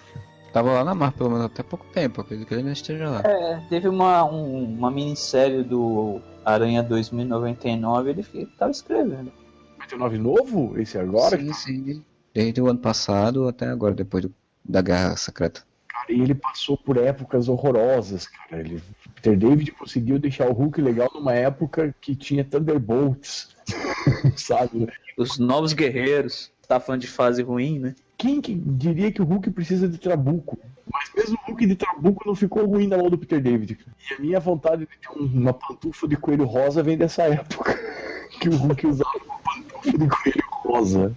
Tava 0.56 0.72
lá 0.72 0.82
na 0.82 0.94
Marvel 0.94 1.18
pelo 1.18 1.30
menos 1.32 1.44
até 1.44 1.62
pouco 1.62 1.84
tempo, 1.92 2.22
acredito 2.22 2.48
que 2.48 2.54
ele 2.54 2.60
ainda 2.62 2.72
esteja 2.72 3.10
lá. 3.10 3.20
É, 3.26 3.60
teve 3.68 3.88
uma, 3.88 4.24
um- 4.24 4.64
uma 4.64 4.90
minissérie 4.90 5.62
do 5.62 6.18
Aranha 6.42 6.82
2099, 6.82 8.08
ele 8.08 8.22
fi- 8.22 8.46
tava 8.58 8.70
escrevendo. 8.70 9.30
99 9.78 10.16
novo? 10.16 10.80
Esse 10.80 10.96
agora? 10.96 11.36
sim, 11.38 11.52
sim. 11.52 12.02
Desde 12.32 12.62
o 12.62 12.68
ano 12.68 12.78
passado 12.78 13.46
até 13.46 13.66
agora, 13.68 13.92
depois 13.92 14.24
do- 14.24 14.34
da 14.64 14.80
Guerra 14.80 15.14
Secreta. 15.18 15.62
Cara, 15.88 16.10
e 16.10 16.22
ele 16.22 16.34
passou 16.34 16.74
por 16.78 16.96
épocas 16.96 17.50
horrorosas, 17.50 18.26
cara. 18.26 18.58
Ele, 18.62 18.82
Peter 19.16 19.36
David 19.36 19.72
conseguiu 19.72 20.18
deixar 20.18 20.48
o 20.48 20.54
Hulk 20.54 20.80
legal 20.80 21.10
numa 21.12 21.34
época 21.34 21.94
que 22.00 22.16
tinha 22.16 22.42
Thunderbolts, 22.42 23.54
sabe? 24.34 24.88
Os 25.18 25.38
Novos 25.38 25.74
Guerreiros. 25.74 26.50
Tá 26.66 26.80
falando 26.80 27.02
de 27.02 27.08
fase 27.08 27.42
ruim, 27.42 27.78
né? 27.78 27.94
Quem 28.26 28.40
que 28.40 28.54
diria 28.54 29.12
que 29.12 29.22
o 29.22 29.24
Hulk 29.24 29.52
precisa 29.52 29.88
de 29.88 29.98
Trabuco? 29.98 30.58
Mas 30.92 31.12
mesmo 31.14 31.38
o 31.46 31.50
Hulk 31.50 31.64
de 31.64 31.76
Trabuco 31.76 32.24
não 32.26 32.34
ficou 32.34 32.66
ruim 32.66 32.88
na 32.88 32.96
mão 32.98 33.08
do 33.08 33.16
Peter 33.16 33.40
David. 33.40 33.78
E 34.10 34.14
a 34.14 34.18
minha 34.18 34.40
vontade 34.40 34.80
de 34.80 34.88
ter 34.98 35.16
um- 35.16 35.26
uma 35.42 35.52
pantufa 35.52 36.08
de 36.08 36.16
coelho 36.16 36.44
rosa 36.44 36.82
vem 36.82 36.96
dessa 36.98 37.22
época. 37.22 37.78
Que 38.40 38.48
o 38.48 38.56
Hulk 38.56 38.84
usava 38.88 39.10
uma 39.24 39.38
pantufa 39.38 39.96
de 39.98 40.08
coelho 40.08 40.44
rosa. 40.50 41.16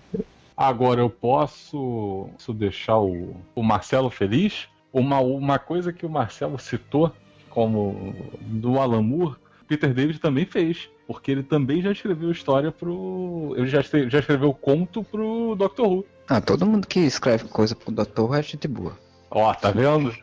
Agora 0.55 1.01
eu 1.01 1.09
posso, 1.09 2.29
posso 2.33 2.53
deixar 2.53 2.99
o, 2.99 3.35
o 3.55 3.63
Marcelo 3.63 4.11
feliz? 4.11 4.67
Uma, 4.93 5.19
uma 5.19 5.57
coisa 5.57 5.91
que 5.91 6.05
o 6.05 6.09
Marcelo 6.09 6.59
citou 6.59 7.11
como 7.49 8.13
do 8.41 8.77
Alan 8.79 9.01
Moore, 9.01 9.35
Peter 9.67 9.91
David 9.93 10.19
também 10.19 10.45
fez. 10.45 10.87
Porque 11.07 11.31
ele 11.31 11.41
também 11.41 11.81
já 11.81 11.91
escreveu 11.91 12.29
história 12.31 12.71
pro. 12.71 13.55
Ele 13.57 13.65
já, 13.67 13.81
já 13.81 14.19
escreveu 14.19 14.53
conto 14.53 15.03
pro 15.03 15.55
Doctor 15.55 15.87
Who. 15.87 16.05
Ah, 16.29 16.39
todo 16.39 16.65
mundo 16.65 16.87
que 16.87 16.99
escreve 16.99 17.45
coisa 17.45 17.75
pro. 17.75 17.91
Who 18.23 18.35
é 18.35 18.43
gente 18.43 18.67
boa. 18.67 18.95
Ó, 19.31 19.51
tá 19.53 19.71
vendo? 19.71 20.15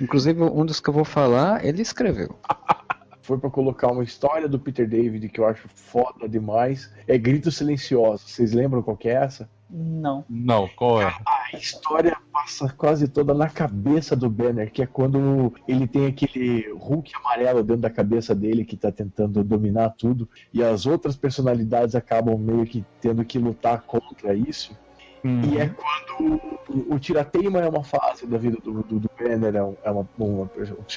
Inclusive, 0.00 0.42
um 0.42 0.64
dos 0.64 0.78
que 0.78 0.88
eu 0.88 0.94
vou 0.94 1.04
falar, 1.04 1.64
ele 1.64 1.82
escreveu. 1.82 2.38
Foi 3.26 3.38
pra 3.38 3.50
colocar 3.50 3.90
uma 3.90 4.04
história 4.04 4.48
do 4.48 4.56
Peter 4.56 4.88
David 4.88 5.28
que 5.28 5.40
eu 5.40 5.46
acho 5.46 5.66
foda 5.68 6.28
demais. 6.28 6.94
É 7.08 7.18
Grito 7.18 7.50
Silencioso. 7.50 8.28
Vocês 8.28 8.52
lembram 8.52 8.82
qual 8.82 8.96
que 8.96 9.08
é 9.08 9.14
essa? 9.14 9.50
Não. 9.68 10.24
Não, 10.30 10.68
qual 10.76 11.02
é? 11.02 11.06
A 11.26 11.56
história 11.56 12.16
passa 12.32 12.68
quase 12.68 13.08
toda 13.08 13.34
na 13.34 13.48
cabeça 13.48 14.14
do 14.14 14.30
Banner, 14.30 14.70
que 14.70 14.80
é 14.80 14.86
quando 14.86 15.52
ele 15.66 15.88
tem 15.88 16.06
aquele 16.06 16.70
Hulk 16.70 17.10
amarelo 17.16 17.64
dentro 17.64 17.82
da 17.82 17.90
cabeça 17.90 18.32
dele 18.32 18.64
que 18.64 18.76
tá 18.76 18.92
tentando 18.92 19.42
dominar 19.42 19.90
tudo, 19.98 20.28
e 20.54 20.62
as 20.62 20.86
outras 20.86 21.16
personalidades 21.16 21.96
acabam 21.96 22.38
meio 22.38 22.64
que 22.64 22.84
tendo 23.00 23.24
que 23.24 23.40
lutar 23.40 23.82
contra 23.82 24.34
isso. 24.34 24.78
E 25.24 25.58
é 25.58 25.68
quando 25.68 26.40
o, 26.68 26.94
o 26.94 26.98
tirateima 27.00 27.58
é 27.60 27.68
uma 27.68 27.82
fase 27.82 28.26
da 28.26 28.38
vida 28.38 28.58
do, 28.62 28.84
do, 28.84 29.00
do 29.00 29.10
Banner, 29.18 29.56
é, 29.56 29.88
é 29.88 29.90
uma, 29.90 30.08
uma, 30.16 30.50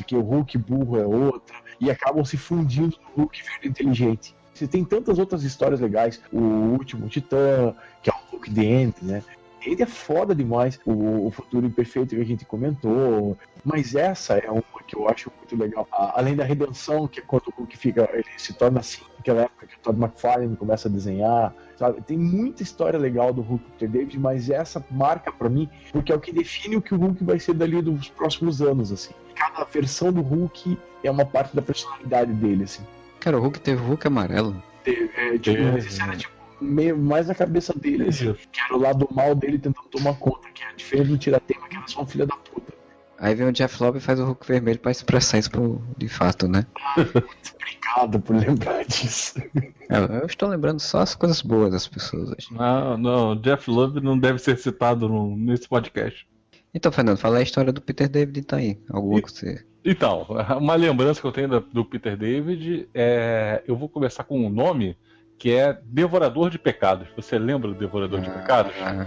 que 0.06 0.16
o 0.16 0.22
Hulk 0.22 0.56
burro 0.60 1.00
é 1.00 1.06
outra, 1.06 1.56
e 1.80 1.90
acabam 1.90 2.24
se 2.26 2.38
fundindo 2.38 2.98
no 3.16 3.24
Hulk 3.24 3.44
verde 3.44 3.68
inteligente. 3.68 4.36
Você 4.54 4.68
tem 4.68 4.84
tantas 4.84 5.18
outras 5.20 5.44
histórias 5.44 5.80
legais, 5.80 6.22
o 6.34 6.40
último 6.40 7.08
Titã, 7.08 7.74
que 8.04 8.10
é 8.10 8.14
o 8.14 8.32
Hulk 8.32 8.60
End, 8.60 8.94
né? 9.02 9.24
Ele 9.66 9.84
é 9.84 9.86
foda 9.86 10.34
demais, 10.34 10.80
o, 10.86 11.28
o 11.28 11.32
futuro 11.32 11.66
imperfeito 11.66 12.16
que 12.16 12.22
a 12.22 12.26
gente 12.26 12.45
comentou, 12.45 13.38
mas 13.64 13.93
essa 13.95 14.36
é 14.38 14.49
uma 14.49 14.64
que 14.88 14.95
eu 14.95 15.07
acho 15.07 15.32
muito 15.38 15.55
legal. 15.55 15.88
A- 15.91 16.20
além 16.20 16.36
da 16.36 16.43
redenção, 16.43 17.07
que 17.07 17.20
é 17.20 17.24
quando 17.24 17.43
o 17.47 17.53
Hulk 17.60 17.78
fica, 17.78 18.10
ele 18.14 18.24
se 18.38 18.53
torna 18.53 18.80
assim, 18.80 19.01
naquela 19.18 19.41
época 19.41 19.68
que 19.68 19.76
o 19.76 19.80
Todd 19.82 19.99
McFarlane 20.01 20.55
começa 20.55 20.88
a 20.88 20.91
desenhar, 20.91 21.53
sabe? 21.78 22.01
Tem 22.01 22.18
muita 22.18 22.64
história 22.64 22.97
legal 22.97 23.32
do 23.34 23.41
Hulk 23.41 23.64
Peter 23.72 23.89
David, 23.89 24.18
mas 24.20 24.49
essa 24.49 24.84
marca 24.89 25.32
pra 25.32 25.49
mim, 25.49 25.70
porque 25.91 26.12
é 26.12 26.16
o 26.16 26.20
que 26.20 26.32
define 26.32 26.78
o 26.78 26.82
que 26.82 26.95
o 26.95 26.97
Hulk 26.97 27.24
vai 27.24 27.39
ser 27.39 27.53
dali 27.53 27.82
dos 27.82 28.10
próximos 28.10 28.62
anos, 28.62 28.91
assim. 28.91 29.14
Cada 29.36 29.64
versão 29.66 30.12
do 30.12 30.22
Hulk 30.22 30.78
é 31.03 31.12
uma 31.12 31.26
parte 31.26 31.55
da 31.55 31.62
personalidade 31.62 32.34
dele, 32.34 32.64
assim. 32.64 32.82
Cara, 33.20 33.38
o 33.38 33.41
Hulk 33.41 33.60
teve 33.60 33.82
Hulk 33.82 34.07
amarelo. 34.07 34.62
É, 34.86 35.38
tipo, 35.38 35.62
É, 35.62 35.72
mas 35.72 35.86
isso 35.86 36.01
era 36.01 36.16
tipo 36.16 36.34
meio 36.62 36.97
mais 36.97 37.28
na 37.28 37.36
cabeça 37.36 37.74
dele, 37.78 38.10
assim, 38.10 38.34
que 38.51 38.60
era 38.62 38.76
o 38.76 38.80
lado 38.80 39.07
mal 39.12 39.34
dele 39.36 39.57
tentando 39.60 39.88
tomar 39.89 40.14
conta, 40.16 40.49
que 40.53 40.64
é 40.64 40.74
diferente 40.76 41.07
do 41.10 41.18
Tiratema, 41.18 41.68
que 41.68 41.76
era 41.78 41.88
só 41.88 42.01
um 42.01 42.05
filho 42.05 42.26
da 42.28 42.36
puta. 42.36 42.74
Aí 43.18 43.36
vem 43.36 43.47
o 43.47 43.51
Jeff 43.51 43.84
Lobb 43.84 43.97
e 43.97 44.01
faz 44.01 44.18
o 44.20 44.24
Hulk 44.26 44.47
vermelho 44.47 44.80
pra 44.80 44.91
expressar 44.91 45.39
isso 45.39 45.51
pro, 45.51 45.82
de 45.97 46.07
fato, 46.07 46.47
né? 46.47 46.66
Obrigado 46.97 48.20
por 48.22 48.36
lembrar 48.36 48.86
disso. 48.86 49.41
Eu, 49.89 50.05
eu 50.22 50.26
estou 50.26 50.47
lembrando 50.49 50.80
só 50.80 50.99
as 50.99 51.16
coisas 51.16 51.41
boas 51.41 51.72
das 51.72 51.88
pessoas 51.88 52.30
hoje. 52.30 52.47
Não, 52.51 52.97
não, 52.97 53.36
Jeff 53.36 53.70
Love 53.70 53.99
não 53.99 54.18
deve 54.18 54.39
ser 54.39 54.57
citado 54.57 55.10
no- 55.10 55.36
nesse 55.36 55.68
podcast. 55.68 56.28
Então, 56.74 56.91
Fernando, 56.91 57.18
fala 57.18 57.39
a 57.39 57.41
história 57.41 57.74
do 57.74 57.82
Peter 57.82 58.07
David 58.07 58.43
tá 58.45 58.57
aí. 58.57 58.80
Alguma 58.89 59.20
E- 59.20 59.22
que 59.22 59.32
você. 59.32 59.66
Então, 59.84 60.26
uma 60.60 60.76
lembrança 60.76 61.20
que 61.20 61.28
eu 61.28 61.32
tenho 61.32 61.60
do 61.60 61.84
Peter 61.86 62.16
David 62.16 62.88
é. 62.93 63.64
Eu 63.68 63.76
vou 63.76 63.89
começar 63.89 64.24
com 64.24 64.45
um 64.45 64.49
nome 64.49 64.95
que 65.40 65.56
é 65.56 65.80
Devorador 65.86 66.50
de 66.50 66.60
Pecados. 66.60 67.08
Você 67.16 67.40
lembra 67.40 67.70
do 67.70 67.74
Devorador 67.74 68.20
de 68.20 68.30
Pecados? 68.30 68.74
Ah, 68.82 69.06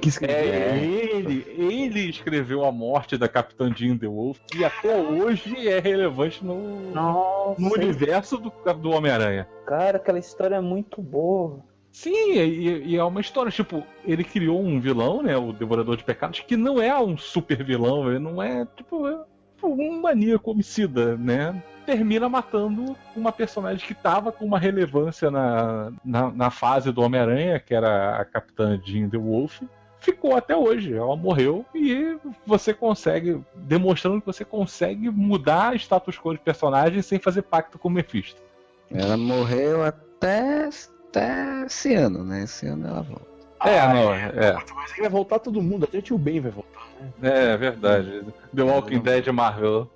Que 0.00 0.08
escreveu. 0.08 0.36
É, 0.36 0.78
ele, 0.78 1.44
ele 1.58 2.00
escreveu 2.08 2.64
a 2.64 2.72
morte 2.72 3.18
da 3.18 3.28
Capitã 3.28 3.70
Jean 3.72 3.98
The 3.98 4.06
Wolf, 4.06 4.38
que 4.50 4.64
até 4.64 4.96
hoje 4.96 5.68
é 5.68 5.78
relevante 5.78 6.42
no, 6.42 6.90
Nossa, 6.92 7.60
no 7.60 7.72
universo 7.74 8.38
do, 8.38 8.50
do 8.74 8.90
Homem-Aranha. 8.90 9.46
cara, 9.66 9.98
aquela 9.98 10.18
história 10.18 10.56
é 10.56 10.60
muito 10.60 11.02
boa. 11.02 11.60
Sim, 11.92 12.32
e, 12.32 12.86
e 12.86 12.96
é 12.96 13.04
uma 13.04 13.20
história, 13.20 13.52
tipo, 13.52 13.84
ele 14.06 14.24
criou 14.24 14.62
um 14.62 14.80
vilão, 14.80 15.22
né, 15.22 15.36
o 15.36 15.52
Devorador 15.52 15.94
de 15.98 16.04
Pecados, 16.04 16.40
que 16.40 16.56
não 16.56 16.80
é 16.80 16.98
um 16.98 17.18
super 17.18 17.62
vilão, 17.62 18.08
ele 18.08 18.18
não 18.18 18.42
é, 18.42 18.66
tipo, 18.74 19.06
é 19.06 19.18
tipo 19.56 19.68
um 19.68 20.00
maníaco 20.00 20.50
homicida, 20.50 21.18
né? 21.18 21.62
Termina 21.84 22.28
matando 22.28 22.96
uma 23.16 23.32
personagem 23.32 23.86
que 23.86 23.94
tava 23.94 24.30
com 24.30 24.44
uma 24.44 24.58
relevância 24.58 25.30
na, 25.30 25.92
na, 26.04 26.30
na 26.30 26.50
fase 26.50 26.92
do 26.92 27.02
Homem-Aranha, 27.02 27.58
que 27.58 27.74
era 27.74 28.16
a 28.16 28.24
Capitã 28.24 28.80
Jean 28.84 29.08
The 29.08 29.18
Wolf. 29.18 29.60
Ficou 29.98 30.36
até 30.36 30.56
hoje, 30.56 30.94
ela 30.94 31.14
morreu 31.16 31.64
e 31.72 32.16
você 32.44 32.74
consegue, 32.74 33.40
demonstrando 33.54 34.20
que 34.20 34.26
você 34.26 34.44
consegue 34.44 35.08
mudar 35.10 35.76
status 35.76 36.18
quo 36.18 36.32
de 36.32 36.40
personagem 36.40 37.00
sem 37.02 37.20
fazer 37.20 37.42
pacto 37.42 37.78
com 37.78 37.88
o 37.88 37.90
Mephisto. 37.90 38.42
Ela 38.90 39.16
morreu 39.16 39.84
até, 39.84 40.68
até 41.08 41.64
esse 41.66 41.94
ano, 41.94 42.24
né? 42.24 42.42
Esse 42.42 42.66
ano 42.66 42.88
ela 42.88 43.02
volta. 43.02 43.32
É, 43.64 43.78
Ah, 43.78 43.94
não, 43.94 44.12
é. 44.12 44.56
Mas 44.74 44.92
aí 44.92 45.00
vai 45.00 45.08
voltar 45.08 45.38
todo 45.38 45.62
mundo, 45.62 45.84
até 45.84 45.98
o 45.98 46.02
tio 46.02 46.18
Ben 46.18 46.40
vai 46.40 46.50
voltar. 46.50 46.82
É 47.22 47.56
verdade. 47.56 48.24
The 48.54 48.62
Walking 48.62 49.00
Dead 49.00 49.26
Marvel. 49.28 49.88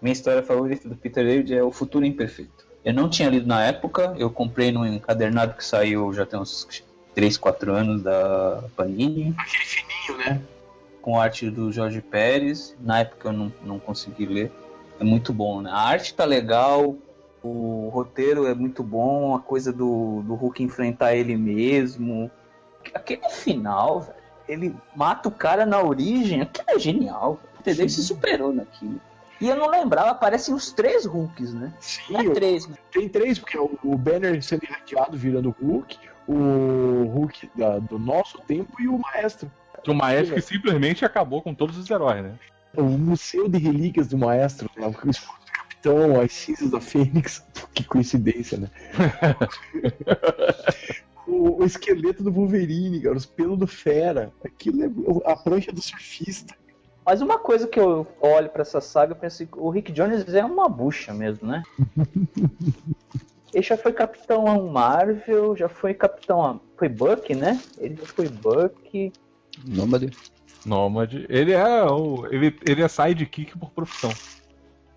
Minha 0.00 0.12
história 0.12 0.42
favorita 0.42 0.88
do 0.88 0.96
Peter 0.96 1.24
David 1.24 1.54
é 1.54 1.62
O 1.62 1.72
Futuro 1.72 2.04
Imperfeito. 2.04 2.66
Eu 2.84 2.94
não 2.94 3.08
tinha 3.08 3.28
lido 3.28 3.46
na 3.46 3.64
época, 3.64 4.14
eu 4.16 4.30
comprei 4.30 4.70
num 4.70 4.86
encadernado 4.86 5.54
que 5.54 5.64
saiu 5.64 6.12
já 6.12 6.24
tem 6.24 6.38
uns 6.38 6.66
3, 7.14 7.36
4 7.36 7.72
anos 7.72 8.02
da 8.02 8.62
Panini, 8.76 9.34
Aquele 9.36 9.64
fininho, 9.64 10.18
né? 10.18 10.40
com 11.02 11.18
arte 11.18 11.50
do 11.50 11.72
Jorge 11.72 12.00
Pérez. 12.00 12.76
Na 12.80 13.00
época 13.00 13.28
eu 13.28 13.32
não, 13.32 13.52
não 13.64 13.78
consegui 13.78 14.26
ler. 14.26 14.52
É 15.00 15.04
muito 15.04 15.32
bom, 15.32 15.62
né? 15.62 15.70
A 15.70 15.80
arte 15.80 16.14
tá 16.14 16.24
legal, 16.24 16.96
o 17.42 17.88
roteiro 17.92 18.46
é 18.46 18.54
muito 18.54 18.82
bom, 18.82 19.34
a 19.34 19.40
coisa 19.40 19.72
do, 19.72 20.22
do 20.22 20.34
Hulk 20.34 20.62
enfrentar 20.62 21.14
ele 21.14 21.36
mesmo. 21.36 22.30
Aquele 22.94 23.28
final, 23.30 24.00
velho, 24.00 24.18
ele 24.48 24.74
mata 24.94 25.28
o 25.28 25.32
cara 25.32 25.64
na 25.64 25.82
origem, 25.82 26.42
aquilo 26.42 26.66
é 26.68 26.78
genial. 26.78 27.40
Peter 27.58 27.74
David 27.74 27.92
se 27.92 28.02
superou 28.02 28.52
naquilo. 28.52 29.00
E 29.40 29.48
eu 29.48 29.56
não 29.56 29.68
lembrava, 29.68 30.10
aparecem 30.10 30.54
os 30.54 30.72
três 30.72 31.04
Hulks, 31.06 31.54
né? 31.54 31.72
Sim, 31.80 32.12
Não 32.12 32.20
é 32.20 32.30
três, 32.30 32.66
né? 32.66 32.76
tem 32.90 33.08
três, 33.08 33.38
porque 33.38 33.56
é 33.56 33.60
o, 33.60 33.78
o 33.84 33.96
Banner 33.96 34.42
sendo 34.42 34.64
irradiado 34.64 35.16
virando 35.16 35.54
Hulk, 35.62 35.96
o 36.26 37.04
Hulk 37.04 37.50
da- 37.54 37.78
do 37.78 37.98
nosso 37.98 38.38
tempo 38.40 38.80
e 38.80 38.88
o 38.88 38.98
Maestro. 38.98 39.50
O 39.86 39.94
Maestro 39.94 40.34
que 40.34 40.40
simplesmente 40.42 41.04
acabou 41.04 41.40
com 41.40 41.54
todos 41.54 41.78
os 41.78 41.88
heróis, 41.88 42.22
né? 42.22 42.34
O 42.76 42.82
Museu 42.82 43.48
de 43.48 43.58
Relíquias 43.58 44.08
do 44.08 44.18
Maestro, 44.18 44.68
né? 44.76 44.86
o 44.86 45.10
escudo 45.10 45.38
do 45.38 45.52
Capitão, 45.52 46.20
as 46.20 46.32
cinzas 46.32 46.70
da 46.70 46.80
Fênix. 46.80 47.44
Que 47.72 47.84
coincidência, 47.84 48.58
né? 48.58 48.68
o, 51.26 51.62
o 51.62 51.64
esqueleto 51.64 52.22
do 52.22 52.32
Wolverine, 52.32 53.00
cara, 53.00 53.16
os 53.16 53.26
pelos 53.26 53.58
do 53.58 53.66
Fera. 53.66 54.32
Aquilo 54.44 54.82
é 54.82 55.32
a 55.32 55.36
prancha 55.36 55.72
do 55.72 55.80
surfista. 55.80 56.54
Mas 57.08 57.22
uma 57.22 57.38
coisa 57.38 57.66
que 57.66 57.80
eu 57.80 58.06
olho 58.20 58.50
pra 58.50 58.60
essa 58.60 58.82
saga, 58.82 59.12
eu 59.12 59.16
penso 59.16 59.46
que 59.46 59.58
o 59.58 59.70
Rick 59.70 59.90
Jones 59.92 60.28
é 60.34 60.44
uma 60.44 60.68
bucha 60.68 61.14
mesmo, 61.14 61.48
né? 61.48 61.62
Ele 63.50 63.62
já 63.62 63.78
foi 63.78 63.94
Capitão 63.94 64.70
Marvel, 64.70 65.56
já 65.56 65.70
foi 65.70 65.94
Capitão. 65.94 66.60
Foi 66.76 66.86
Buck, 66.86 67.34
né? 67.34 67.58
Ele 67.78 67.96
já 67.96 68.06
foi 68.08 68.28
Buck. 68.28 69.10
Nômade. 69.66 70.10
Nômade. 70.66 71.24
Ele 71.30 71.52
é 71.52 71.82
o. 71.84 72.26
Ele, 72.26 72.54
ele 72.66 72.82
é 72.82 72.88
sidekick 72.88 73.56
por 73.56 73.70
profissão. 73.70 74.12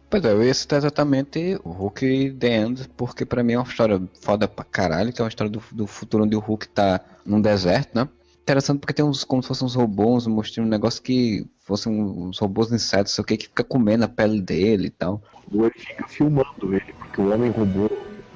Pois 0.09 0.25
é, 0.25 0.33
eu 0.33 0.43
ia 0.43 0.53
citar 0.53 0.79
exatamente 0.79 1.57
o 1.63 1.69
Hulk 1.69 2.35
The 2.37 2.57
End, 2.57 2.89
porque 2.97 3.25
pra 3.25 3.41
mim 3.41 3.53
é 3.53 3.57
uma 3.57 3.65
história 3.65 4.01
foda 4.21 4.49
pra 4.49 4.65
caralho, 4.65 5.13
que 5.13 5.21
é 5.21 5.23
uma 5.23 5.29
história 5.29 5.49
do, 5.49 5.63
do 5.71 5.87
futuro 5.87 6.25
onde 6.25 6.35
o 6.35 6.39
Hulk 6.39 6.67
tá 6.67 6.99
num 7.25 7.39
deserto, 7.39 7.95
né? 7.95 8.09
Interessante 8.41 8.79
porque 8.79 8.93
tem 8.93 9.05
uns, 9.05 9.23
como 9.23 9.41
se 9.41 9.47
fossem 9.47 9.65
uns 9.65 9.75
robôs, 9.75 10.25
mostrando 10.25 10.67
um 10.67 10.69
negócio 10.69 11.01
que 11.01 11.45
fossem 11.59 11.93
uns 11.93 12.39
robôs 12.39 12.71
insetos, 12.71 13.13
sei 13.13 13.21
o 13.21 13.25
que, 13.25 13.37
que 13.37 13.47
fica 13.47 13.63
comendo 13.63 14.03
a 14.03 14.07
pele 14.07 14.41
dele 14.41 14.87
e 14.87 14.89
tal. 14.89 15.21
Ele 15.51 15.69
fica 15.75 16.07
filmando 16.07 16.73
ele, 16.73 16.93
porque 16.97 17.21
o 17.21 17.31
homem 17.31 17.51
robô, 17.51 17.87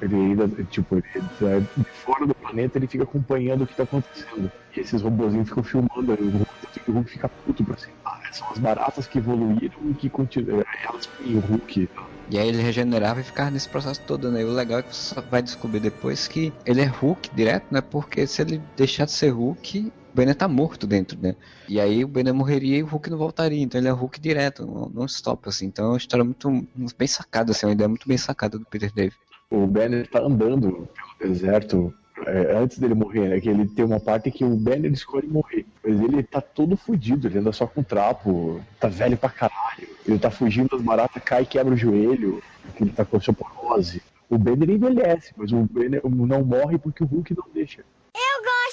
ele 0.02 0.16
ainda, 0.16 0.48
tipo, 0.66 0.96
ele 0.96 1.06
é 1.16 1.60
de 1.60 2.00
fora 2.04 2.28
do 2.28 2.36
planeta, 2.36 2.78
ele 2.78 2.88
fica 2.88 3.04
acompanhando 3.04 3.64
o 3.64 3.68
que 3.68 3.76
tá 3.76 3.84
acontecendo. 3.84 4.52
E 4.76 4.80
esses 4.80 5.02
robôzinhos 5.02 5.50
ficam 5.50 5.64
filmando 5.64 6.12
aí, 6.12 6.24
o 6.24 6.92
Hulk, 6.92 7.12
fica 7.12 7.28
puto 7.28 7.64
pra 7.64 7.78
cima. 7.78 7.98
Ah, 8.06 8.20
são 8.32 8.52
as 8.52 8.60
baratas 8.60 9.08
que 9.08 9.18
evoluíram 9.18 9.90
e 9.90 9.96
que 9.96 10.10
continuam. 10.10 10.64
Elas 10.88 11.10
e 11.20 11.36
o 11.36 11.40
Hulk. 11.40 11.90
E 12.30 12.40
aí 12.40 12.48
ele 12.48 12.62
regenerava 12.62 13.22
e 13.22 13.24
ficava 13.24 13.52
nesse 13.52 13.70
processo 13.70 14.02
todo, 14.02 14.32
né? 14.32 14.42
E 14.42 14.46
o 14.46 14.52
legal 14.52 14.80
é 14.80 14.84
que 14.84 14.96
você 14.96 15.20
vai 15.30 15.42
descobrir 15.42 15.80
depois 15.80 16.28
que 16.28 16.52
ele 16.66 16.82
é 16.82 16.86
Hulk 16.86 17.30
direto, 17.36 17.68
né? 17.72 17.82
Porque 17.82 18.26
se 18.26 18.42
ele 18.42 18.62
deixar 18.76 19.06
de 19.06 19.12
ser 19.12 19.30
Hulk, 19.30 19.92
o 20.12 20.16
Banner 20.16 20.36
tá 20.36 20.48
morto 20.48 20.88
dentro, 20.88 21.20
né? 21.22 21.36
E 21.70 21.80
aí 21.80 22.04
o 22.04 22.08
Banner 22.08 22.34
morreria 22.34 22.78
e 22.78 22.84
o 22.84 22.88
Hulk 22.88 23.10
não 23.10 23.18
voltaria. 23.18 23.62
Então 23.62 23.80
ele 23.80 23.88
é 23.88 23.92
Hulk 23.92 24.20
direto, 24.20 24.66
não, 24.66 24.90
não 24.90 25.06
stop, 25.06 25.48
assim. 25.48 25.68
Então 25.68 25.86
é 25.86 25.90
uma 25.90 25.98
história 25.98 26.24
muito 26.24 26.68
bem 26.98 27.08
sacada, 27.08 27.52
assim, 27.52 27.68
uma 27.68 27.74
ideia 27.74 27.88
muito 27.88 28.08
bem 28.08 28.18
sacada 28.18 28.58
do 28.58 28.66
Peter 28.66 28.92
David. 28.92 29.16
O 29.52 29.68
Banner 29.68 30.10
tá 30.10 30.20
andando 30.20 30.90
pelo 31.20 31.32
deserto 31.32 31.94
é, 32.26 32.56
antes 32.56 32.78
dele 32.78 32.94
morrer, 32.94 33.30
né? 33.30 33.40
Que 33.40 33.50
ele 33.50 33.68
tem 33.68 33.86
uma 33.86 34.00
parte 34.00 34.32
que 34.32 34.44
o 34.44 34.56
Banner 34.56 34.92
escolhe 34.92 35.28
morrer. 35.28 35.66
Mas 35.84 36.00
ele 36.00 36.24
tá 36.24 36.42
todo 36.42 36.78
fudido, 36.78 37.28
ele 37.28 37.40
anda 37.40 37.52
só 37.52 37.68
com 37.68 37.84
trapo, 37.84 38.62
tá 38.80 38.88
velho 38.88 39.18
pra 39.18 39.30
caralho. 39.30 39.88
Ele 40.08 40.20
tá 40.20 40.32
fugindo 40.32 40.70
das 40.70 40.82
baratas, 40.82 41.24
cai 41.24 41.44
e 41.44 41.46
quebra 41.46 41.74
o 41.74 41.78
joelho, 41.78 42.42
porque 42.64 42.84
ele 42.84 42.92
tá 42.92 43.04
com 43.04 43.18
osteoporose. 43.18 44.02
O 44.30 44.38
Banner 44.38 44.70
envelhece, 44.70 45.34
mas 45.38 45.52
o 45.52 45.58
Banner 45.58 46.02
não 46.04 46.44
morre 46.44 46.78
porque 46.78 47.04
o 47.04 47.08
Hulk 47.08 47.36
não 47.36 47.46
deixa. 47.54 47.84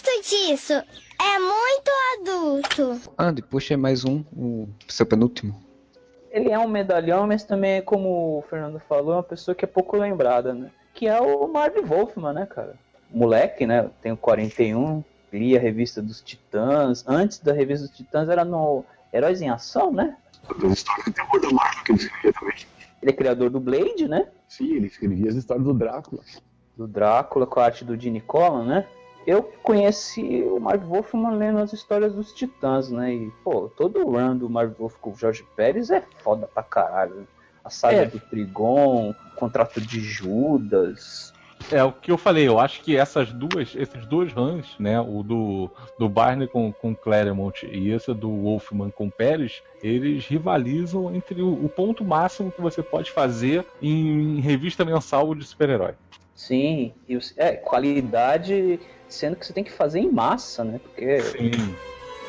Gosto 0.02 0.28
disso. 0.28 0.72
É 0.72 1.38
muito 1.38 1.90
adulto. 2.18 3.12
Andy, 3.16 3.42
puxa 3.42 3.74
aí 3.74 3.78
mais 3.78 4.04
um, 4.04 4.24
o 4.36 4.68
seu 4.88 5.06
penúltimo. 5.06 5.62
Ele 6.30 6.50
é 6.50 6.58
um 6.58 6.68
medalhão, 6.68 7.26
mas 7.26 7.44
também, 7.44 7.74
é 7.74 7.82
como 7.82 8.38
o 8.38 8.44
Fernando 8.50 8.80
falou, 8.80 9.12
é 9.12 9.16
uma 9.16 9.22
pessoa 9.22 9.54
que 9.54 9.64
é 9.64 9.68
pouco 9.68 9.96
lembrada, 9.96 10.52
né? 10.52 10.70
Que 10.94 11.06
é 11.06 11.20
o 11.20 11.46
Marv 11.46 11.76
Wolfman, 11.84 12.32
né, 12.32 12.46
cara? 12.46 12.74
Moleque, 13.12 13.66
né? 13.66 13.90
Tenho 14.00 14.16
41, 14.16 15.02
li 15.32 15.56
a 15.56 15.60
revista 15.60 16.00
dos 16.02 16.20
Titãs. 16.20 17.04
Antes 17.06 17.38
da 17.38 17.52
revista 17.52 17.86
dos 17.86 17.96
Titãs 17.96 18.28
era 18.28 18.44
no 18.44 18.84
Heróis 19.12 19.40
em 19.42 19.50
Ação, 19.50 19.92
né? 19.92 20.16
Das 20.60 20.72
histórias 20.72 21.04
de 21.06 21.12
terror 21.12 21.40
da 21.40 21.50
Marvel 21.50 21.84
que 21.84 21.92
ele 21.92 22.00
escrevia 22.00 22.32
também. 22.32 22.56
Ele 23.02 23.10
é 23.10 23.14
criador 23.14 23.50
do 23.50 23.60
Blade, 23.60 24.08
né? 24.08 24.28
Sim, 24.48 24.74
ele 24.74 24.86
escrevia 24.86 25.28
as 25.30 25.36
histórias 25.36 25.64
do 25.66 25.74
Drácula. 25.74 26.22
Do 26.76 26.86
Drácula 26.86 27.46
com 27.46 27.60
a 27.60 27.64
arte 27.64 27.84
do 27.84 27.96
Gene 27.98 28.20
Colan, 28.20 28.64
né? 28.64 28.86
Eu 29.26 29.42
conheci 29.62 30.42
o 30.42 30.58
Marv 30.58 30.82
Wolfman 30.84 31.30
lendo 31.36 31.58
as 31.58 31.72
histórias 31.72 32.12
dos 32.12 32.32
Titãs, 32.32 32.90
né? 32.90 33.14
E, 33.14 33.30
pô, 33.44 33.68
todo 33.68 34.00
o 34.04 34.10
run 34.10 34.36
do 34.36 34.50
Marv 34.50 34.72
Wolf 34.78 34.96
com 35.00 35.10
o 35.12 35.14
Jorge 35.16 35.44
Pérez 35.54 35.90
é 35.90 36.02
foda 36.22 36.46
pra 36.52 36.62
caralho. 36.62 37.26
A 37.64 37.70
saga 37.70 37.98
É. 37.98 38.06
do 38.06 38.18
Trigon, 38.18 39.10
o 39.10 39.14
contrato 39.36 39.80
de 39.80 40.00
Judas. 40.00 41.31
É 41.70 41.82
o 41.84 41.92
que 41.92 42.10
eu 42.10 42.18
falei, 42.18 42.48
eu 42.48 42.58
acho 42.58 42.82
que 42.82 42.96
essas 42.96 43.32
duas, 43.32 43.74
esses 43.74 44.06
dois 44.06 44.32
runs, 44.32 44.66
né, 44.78 45.00
o 45.00 45.22
do, 45.22 45.70
do 45.98 46.08
Barney 46.08 46.48
com, 46.48 46.72
com 46.72 46.94
Claremont 46.94 47.66
e 47.66 47.90
esse 47.90 48.12
do 48.14 48.30
Wolfman 48.30 48.90
com 48.90 49.10
Pérez, 49.10 49.62
eles 49.82 50.26
rivalizam 50.26 51.14
entre 51.14 51.42
o, 51.42 51.64
o 51.64 51.68
ponto 51.68 52.04
máximo 52.04 52.50
que 52.50 52.60
você 52.60 52.82
pode 52.82 53.10
fazer 53.10 53.64
em 53.80 54.40
revista 54.40 54.84
mensal 54.84 55.34
de 55.34 55.44
super-herói. 55.44 55.94
Sim, 56.34 56.92
e 57.08 57.18
é, 57.36 57.52
qualidade, 57.52 58.80
sendo 59.08 59.36
que 59.36 59.46
você 59.46 59.52
tem 59.52 59.64
que 59.64 59.72
fazer 59.72 60.00
em 60.00 60.10
massa, 60.10 60.64
né? 60.64 60.80
Porque 60.82 61.20
Sim. 61.20 61.50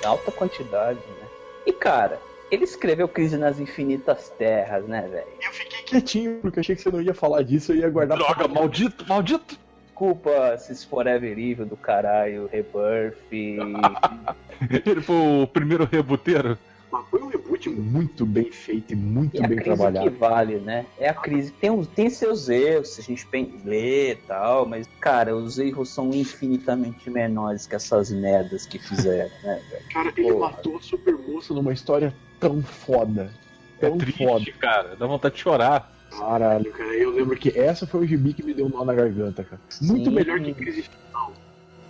é 0.03 0.05
alta 0.05 0.31
quantidade, 0.31 0.99
né? 1.19 1.27
E 1.65 1.71
cara, 1.71 2.21
ele 2.53 2.63
escreveu 2.65 3.07
Crise 3.07 3.37
nas 3.37 3.59
Infinitas 3.59 4.29
Terras, 4.37 4.85
né, 4.87 5.01
velho? 5.09 5.27
Eu 5.43 5.51
fiquei 5.51 5.81
quietinho, 5.83 6.39
porque 6.41 6.59
achei 6.59 6.75
que 6.75 6.81
você 6.81 6.91
não 6.91 7.01
ia 7.01 7.13
falar 7.13 7.41
disso, 7.43 7.71
eu 7.73 7.77
ia 7.77 7.89
guardar 7.89 8.17
pra- 8.17 8.27
Droga, 8.33 8.47
maldito, 8.47 9.05
maldito! 9.07 9.57
Desculpa 9.85 10.53
esses 10.55 10.83
Forever 10.83 11.37
Evil 11.37 11.65
do 11.65 11.77
caralho, 11.77 12.49
Rebirth. 12.51 13.15
Ele 14.85 15.01
foi 15.01 15.15
o 15.43 15.47
primeiro 15.47 15.85
reboteiro. 15.89 16.57
Mas 16.91 17.05
foi 17.09 17.21
um 17.23 17.27
reboot 17.27 17.69
muito 17.69 18.25
bem 18.25 18.51
feita 18.51 18.93
e 18.93 18.95
muito 18.95 19.35
E 19.35 19.43
a 19.43 19.47
bem 19.47 19.57
crise 19.57 19.75
trabalhada. 19.75 20.09
que 20.11 20.15
vale, 20.15 20.55
né? 20.57 20.85
É 20.99 21.09
a 21.09 21.13
crise. 21.13 21.51
Tem, 21.51 21.83
tem 21.85 22.09
seus 22.09 22.49
erros, 22.49 22.89
se 22.95 23.01
a 23.01 23.03
gente 23.03 23.27
lê 23.65 24.11
e 24.11 24.15
tal, 24.15 24.67
mas, 24.67 24.87
cara, 24.99 25.35
os 25.35 25.57
erros 25.57 25.89
são 25.93 26.09
infinitamente 26.11 27.09
menores 27.09 27.65
que 27.65 27.75
essas 27.75 28.11
merdas 28.11 28.65
que 28.67 28.77
fizeram, 28.79 29.31
né, 29.43 29.61
velho? 29.71 29.83
Cara, 29.91 30.13
ele 30.15 30.33
Porra. 30.33 30.51
matou 30.51 30.77
a 30.77 30.81
super 30.81 31.17
moça 31.17 31.53
numa 31.53 31.73
história 31.73 32.13
tão 32.47 32.61
foda. 32.61 33.29
É 33.81 33.87
Tão 33.89 33.97
triste, 33.97 34.23
foda. 34.25 34.45
cara. 34.59 34.95
Dá 34.95 35.05
vontade 35.05 35.35
de 35.35 35.41
chorar. 35.41 35.91
Caralho, 36.17 36.71
cara. 36.71 36.93
Eu 36.95 37.11
lembro 37.11 37.35
que 37.37 37.57
essa 37.59 37.85
foi 37.87 38.01
o 38.01 38.07
gibi 38.07 38.33
que 38.33 38.43
me 38.43 38.53
deu 38.53 38.67
um 38.67 38.69
nó 38.69 38.85
na 38.85 38.93
garganta, 38.93 39.43
cara. 39.43 39.61
Muito 39.81 40.09
Sim. 40.09 40.15
melhor 40.15 40.39
que 40.39 40.53
crise 40.53 40.83
final. 40.83 41.33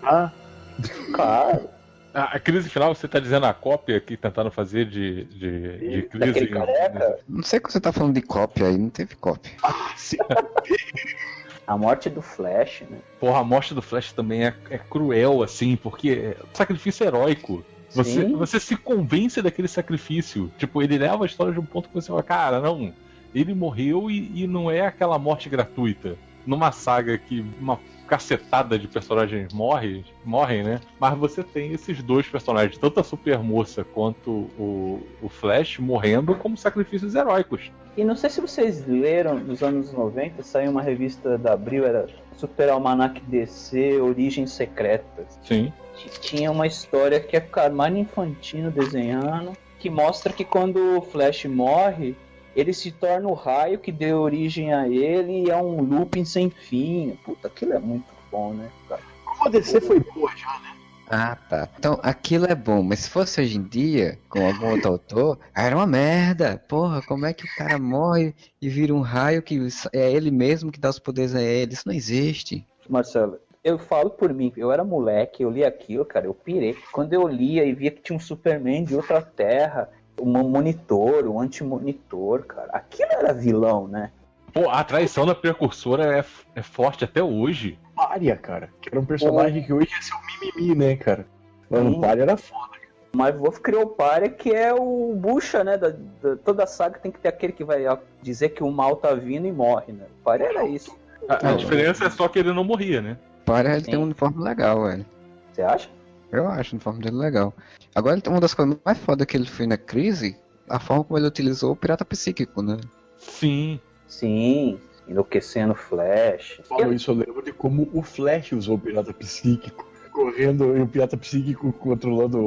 Tá? 0.01 0.33
Cara, 1.15 1.69
A, 2.13 2.35
a 2.35 2.39
crise 2.39 2.67
final, 2.69 2.93
você 2.95 3.07
tá 3.07 3.19
dizendo 3.19 3.45
a 3.45 3.53
cópia 3.53 3.99
que 3.99 4.17
tentaram 4.17 4.49
fazer 4.49 4.85
de, 4.85 5.23
de, 5.25 5.77
de 5.77 6.01
crise. 6.03 6.47
careca, 6.47 7.19
Não 7.27 7.43
sei 7.43 7.59
que 7.59 7.71
você 7.71 7.79
tá 7.79 7.91
falando 7.91 8.13
de 8.15 8.21
cópia 8.21 8.67
aí, 8.67 8.77
não 8.77 8.89
teve 8.89 9.15
cópia. 9.15 9.51
Sim. 9.95 10.17
a 11.67 11.77
morte 11.77 12.09
do 12.09 12.21
Flash, 12.21 12.83
né? 12.89 12.97
Porra, 13.19 13.39
a 13.39 13.43
morte 13.43 13.73
do 13.73 13.81
Flash 13.81 14.11
também 14.13 14.45
é, 14.45 14.53
é 14.69 14.77
cruel, 14.77 15.41
assim, 15.43 15.75
porque 15.75 16.35
é 16.37 16.43
um 16.43 16.55
sacrifício 16.55 17.05
heróico. 17.05 17.63
Você, 17.93 18.25
você 18.25 18.59
se 18.59 18.75
convence 18.75 19.41
daquele 19.41 19.67
sacrifício. 19.67 20.51
Tipo, 20.57 20.81
ele 20.81 20.97
leva 20.97 21.23
a 21.23 21.25
história 21.25 21.53
de 21.53 21.59
um 21.59 21.65
ponto 21.65 21.89
que 21.89 21.95
você 21.95 22.07
fala, 22.07 22.23
cara, 22.23 22.59
não, 22.59 22.93
ele 23.33 23.53
morreu 23.53 24.09
e, 24.09 24.43
e 24.43 24.47
não 24.47 24.69
é 24.69 24.81
aquela 24.81 25.17
morte 25.17 25.49
gratuita. 25.49 26.15
Numa 26.45 26.71
saga 26.71 27.17
que 27.17 27.45
uma 27.59 27.79
cacetada 28.07 28.77
de 28.77 28.87
personagens 28.87 29.53
morre, 29.53 30.03
morrem, 30.25 30.63
né? 30.63 30.81
Mas 30.99 31.17
você 31.17 31.41
tem 31.41 31.71
esses 31.71 32.03
dois 32.03 32.27
personagens, 32.27 32.77
tanto 32.77 32.99
a 32.99 33.03
Super 33.03 33.39
Moça 33.39 33.83
quanto 33.83 34.29
o, 34.59 35.01
o 35.21 35.29
Flash, 35.29 35.79
morrendo 35.79 36.35
como 36.35 36.57
sacrifícios 36.57 37.15
heróicos. 37.15 37.71
E 37.95 38.03
não 38.03 38.15
sei 38.15 38.29
se 38.29 38.41
vocês 38.41 38.85
leram 38.87 39.39
nos 39.39 39.63
anos 39.63 39.91
90, 39.91 40.43
saiu 40.43 40.71
uma 40.71 40.81
revista 40.81 41.37
da 41.37 41.53
Abril, 41.53 41.85
era 41.85 42.07
Super 42.35 42.69
Almanac 42.69 43.21
DC 43.21 44.01
Origens 44.01 44.51
Secretas. 44.51 45.39
Sim. 45.43 45.71
Tinha 46.09 46.51
uma 46.51 46.67
história 46.67 47.19
que 47.19 47.35
é 47.35 47.49
Armando 47.55 47.97
Infantino 47.97 48.71
desenhando, 48.71 49.53
que 49.79 49.89
mostra 49.89 50.31
que 50.31 50.45
quando 50.45 50.97
o 50.97 51.01
Flash 51.01 51.45
morre, 51.45 52.15
ele 52.55 52.73
se 52.73 52.91
torna 52.91 53.27
o 53.27 53.33
raio 53.33 53.79
que 53.79 53.91
deu 53.91 54.19
origem 54.19 54.73
a 54.73 54.87
ele 54.87 55.45
e 55.45 55.49
é 55.49 55.57
um 55.57 55.81
looping 55.81 56.25
sem 56.25 56.49
fim. 56.49 57.17
Puta, 57.25 57.47
aquilo 57.47 57.73
é 57.73 57.79
muito 57.79 58.05
bom, 58.31 58.53
né, 58.53 58.69
cara? 58.87 59.01
Como 59.25 59.47
a 59.47 59.49
DC 59.49 59.81
foi 59.81 59.99
boa 59.99 60.31
já, 60.35 60.59
né? 60.59 60.73
Ah, 61.09 61.35
tá. 61.35 61.67
Então 61.77 61.99
aquilo 62.01 62.45
é 62.45 62.55
bom, 62.55 62.81
mas 62.81 62.99
se 62.99 63.09
fosse 63.09 63.41
hoje 63.41 63.57
em 63.57 63.63
dia, 63.63 64.17
com 64.29 64.45
algum 64.45 64.71
outro 64.71 64.91
autor, 64.91 65.39
era 65.55 65.75
uma 65.75 65.85
merda. 65.85 66.63
Porra, 66.67 67.01
como 67.01 67.25
é 67.25 67.33
que 67.33 67.45
o 67.45 67.55
cara 67.55 67.77
morre 67.77 68.33
e 68.61 68.69
vira 68.69 68.93
um 68.93 69.01
raio 69.01 69.43
que 69.43 69.59
é 69.91 70.11
ele 70.11 70.31
mesmo 70.31 70.71
que 70.71 70.79
dá 70.79 70.89
os 70.89 70.99
poderes 70.99 71.35
a 71.35 71.41
ele? 71.41 71.73
Isso 71.73 71.87
não 71.87 71.93
existe. 71.93 72.65
Marcelo, 72.89 73.37
eu 73.63 73.79
falo 73.79 74.09
por 74.09 74.33
mim, 74.33 74.51
eu 74.57 74.71
era 74.71 74.83
moleque, 74.83 75.43
eu 75.43 75.49
li 75.49 75.63
aquilo, 75.63 76.03
cara, 76.03 76.25
eu 76.25 76.33
pirei. 76.33 76.75
Quando 76.91 77.13
eu 77.13 77.27
lia 77.27 77.63
e 77.63 77.73
via 77.73 77.91
que 77.91 78.01
tinha 78.01 78.15
um 78.15 78.19
Superman 78.19 78.83
de 78.83 78.95
outra 78.95 79.21
terra, 79.21 79.89
um 80.19 80.31
monitor, 80.49 81.25
um 81.27 81.39
anti-monitor, 81.39 82.43
cara, 82.45 82.69
aquilo 82.73 83.11
era 83.11 83.33
vilão, 83.33 83.87
né? 83.87 84.11
Pô, 84.53 84.69
a 84.69 84.83
traição 84.83 85.25
da 85.25 85.33
precursora 85.33 86.17
é, 86.19 86.25
é 86.55 86.61
forte 86.61 87.03
até 87.03 87.23
hoje. 87.23 87.79
Pária, 87.95 88.35
cara. 88.35 88.69
Que 88.81 88.89
era 88.89 88.99
um 88.99 89.05
personagem 89.05 89.63
que 89.63 89.73
hoje 89.73 89.87
ia 89.89 90.01
ser 90.01 90.13
o 90.13 90.55
mimimi, 90.59 90.75
né, 90.75 90.95
cara? 90.95 91.25
Mano, 91.69 91.91
o 91.97 92.01
Pária 92.01 92.21
era 92.23 92.37
foda. 92.37 92.73
Mas 93.15 93.35
Wolf 93.35 93.59
criou 93.59 93.83
o 93.83 93.87
Pária, 93.87 94.29
que 94.29 94.51
é 94.51 94.73
o 94.73 95.13
Bucha, 95.15 95.63
né? 95.63 95.77
Da, 95.77 95.89
da- 95.89 96.35
toda 96.43 96.65
saga 96.67 96.99
tem 96.99 97.11
que 97.11 97.19
ter 97.19 97.29
aquele 97.29 97.53
que 97.53 97.63
vai 97.63 97.83
dizer 98.21 98.49
que 98.49 98.63
o 98.63 98.71
mal 98.71 98.95
tá 98.95 99.13
vindo 99.13 99.47
e 99.47 99.51
morre, 99.51 99.93
né? 99.93 100.05
O 100.19 100.23
Pária 100.23 100.45
era 100.45 100.67
isso. 100.67 100.95
A, 101.29 101.49
a 101.49 101.53
diferença 101.53 102.05
é 102.05 102.09
só 102.09 102.27
que 102.27 102.37
ele 102.39 102.51
não 102.53 102.63
morria, 102.63 103.01
né? 103.01 103.17
Para 103.45 103.73
ele 103.75 103.85
tem 103.85 103.97
um 103.97 104.03
uniforme 104.03 104.43
legal, 104.43 104.83
velho. 104.83 105.05
Você 105.51 105.61
acha? 105.61 105.89
Eu 106.31 106.47
acho 106.47 106.71
o 106.71 106.75
uniforme 106.75 107.01
dele 107.03 107.17
legal. 107.17 107.53
Agora, 107.93 108.19
uma 108.27 108.39
das 108.39 108.53
coisas 108.53 108.75
mais 108.83 108.97
fodas 108.97 109.25
que 109.27 109.37
ele 109.37 109.45
foi 109.47 109.67
na 109.67 109.77
crise, 109.77 110.37
a 110.67 110.79
forma 110.79 111.03
como 111.03 111.19
ele 111.19 111.27
utilizou 111.27 111.73
o 111.73 111.75
pirata 111.75 112.03
psíquico, 112.03 112.61
né? 112.61 112.77
Sim. 113.17 113.79
Sim, 114.07 114.79
enlouquecendo 115.07 115.73
o 115.73 115.75
Flash. 115.75 116.61
Falou 116.65 116.85
Eu- 116.85 116.93
isso, 116.93 117.09
eu 117.11 117.15
lembro 117.15 117.41
de 117.43 117.51
como 117.51 117.89
o 117.93 118.01
Flash 118.03 118.51
usou 118.51 118.75
o 118.75 118.79
pirata 118.79 119.13
psíquico. 119.13 119.85
Correndo 120.11 120.77
e 120.77 120.81
o 120.81 120.87
pirata 120.87 121.17
psíquico 121.17 121.73
controlando 121.73 122.39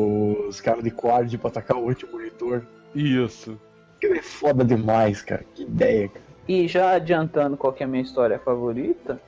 os 0.49 0.61
caras 0.61 0.85
de 0.85 0.91
quad 0.91 1.37
pra 1.39 1.49
atacar 1.49 1.77
o 1.77 1.89
anti-monitor. 1.91 2.63
Isso. 2.95 3.59
Aquilo 3.97 4.15
é 4.15 4.23
foda 4.23 4.65
demais, 4.65 5.23
cara. 5.23 5.45
Que 5.55 5.63
ideia, 5.65 6.09
cara. 6.09 6.25
E 6.47 6.69
já 6.69 6.93
adiantando 6.93 7.57
qual 7.57 7.73
que 7.73 7.83
é 7.83 7.87
a 7.87 7.89
minha 7.89 8.03
história 8.03 8.39
favorita, 8.39 9.21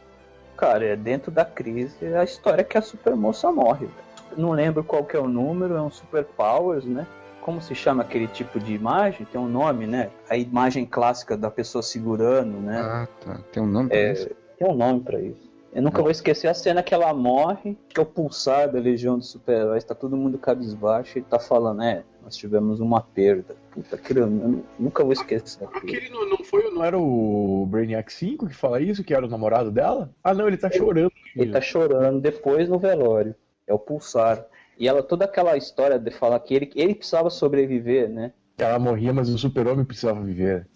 cara, 0.58 0.84
é 0.84 0.96
dentro 0.96 1.30
da 1.30 1.44
crise 1.44 2.12
a 2.14 2.24
história 2.24 2.64
que 2.64 2.76
a 2.76 2.82
supermoça 2.82 3.50
morre. 3.50 3.86
velho. 3.86 4.08
Não 4.36 4.50
lembro 4.50 4.84
qual 4.84 5.04
que 5.04 5.16
é 5.16 5.20
o 5.20 5.28
número, 5.28 5.74
é 5.76 5.80
um 5.80 5.90
Super 5.90 6.24
Powers, 6.24 6.84
né? 6.84 7.06
Como 7.40 7.62
se 7.62 7.74
chama 7.74 8.02
aquele 8.02 8.26
tipo 8.26 8.60
de 8.60 8.74
imagem? 8.74 9.26
Tem 9.32 9.40
um 9.40 9.48
nome, 9.48 9.86
né? 9.86 10.10
A 10.28 10.36
imagem 10.36 10.84
clássica 10.84 11.36
da 11.36 11.50
pessoa 11.50 11.82
segurando, 11.82 12.58
né? 12.60 12.78
Ah, 12.78 13.08
tá. 13.24 13.38
Tem 13.50 13.62
um 13.62 13.66
nome 13.66 13.88
pra 13.88 13.98
É, 13.98 14.12
isso? 14.12 14.28
Tem 14.58 14.68
um 14.68 14.74
nome 14.74 15.00
pra 15.00 15.18
isso. 15.18 15.47
Eu 15.78 15.82
nunca 15.84 16.02
vou 16.02 16.10
esquecer 16.10 16.48
a 16.48 16.54
cena 16.54 16.82
que 16.82 16.92
ela 16.92 17.14
morre, 17.14 17.78
que 17.88 18.00
é 18.00 18.02
o 18.02 18.04
pulsar 18.04 18.68
da 18.68 18.80
Legião 18.80 19.16
dos 19.16 19.30
Super-Heróis, 19.30 19.84
tá 19.84 19.94
todo 19.94 20.16
mundo 20.16 20.36
cabisbaixo 20.36 21.20
e 21.20 21.22
tá 21.22 21.38
falando, 21.38 21.80
é, 21.84 22.02
nós 22.20 22.36
tivemos 22.36 22.80
uma 22.80 23.00
perda. 23.00 23.54
Puta, 23.70 23.94
aquilo 23.94 24.18
eu 24.18 24.26
nu- 24.26 24.64
nunca 24.76 25.04
vou 25.04 25.12
esquecer 25.12 25.62
aquilo. 25.62 25.78
Aquele 25.84 26.08
não, 26.10 26.28
não 26.30 26.38
foi, 26.38 26.68
não 26.72 26.82
era 26.82 26.98
o 26.98 27.64
Brainiac 27.70 28.12
5 28.12 28.48
que 28.48 28.54
fala 28.56 28.80
isso, 28.80 29.04
que 29.04 29.14
era 29.14 29.24
o 29.24 29.28
namorado 29.30 29.70
dela? 29.70 30.12
Ah, 30.24 30.34
não, 30.34 30.48
ele 30.48 30.56
tá 30.56 30.68
chorando. 30.68 31.12
Ele 31.36 31.52
tá 31.52 31.60
chorando 31.60 32.20
depois 32.20 32.68
no 32.68 32.80
velório. 32.80 33.32
É 33.64 33.72
o 33.72 33.78
pulsar. 33.78 34.44
E 34.76 34.88
ela, 34.88 35.00
toda 35.00 35.26
aquela 35.26 35.56
história 35.56 35.96
de 35.96 36.10
falar 36.10 36.40
que 36.40 36.54
ele, 36.54 36.72
ele 36.74 36.96
precisava 36.96 37.30
sobreviver, 37.30 38.08
né? 38.08 38.32
Ela 38.58 38.80
morria, 38.80 39.12
mas 39.12 39.28
o 39.28 39.38
super-homem 39.38 39.84
precisava 39.84 40.20
viver. 40.20 40.66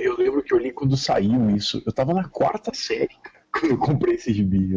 Eu 0.00 0.16
lembro 0.16 0.40
que 0.40 0.54
eu 0.54 0.58
li 0.58 0.70
quando 0.70 0.96
saiu 0.96 1.50
isso. 1.50 1.82
Eu 1.84 1.92
tava 1.92 2.14
na 2.14 2.28
quarta 2.28 2.72
série, 2.72 3.08
cara, 3.22 3.31
eu 3.68 3.78
comprei 3.78 4.14
esse 4.14 4.32
gibi. 4.32 4.74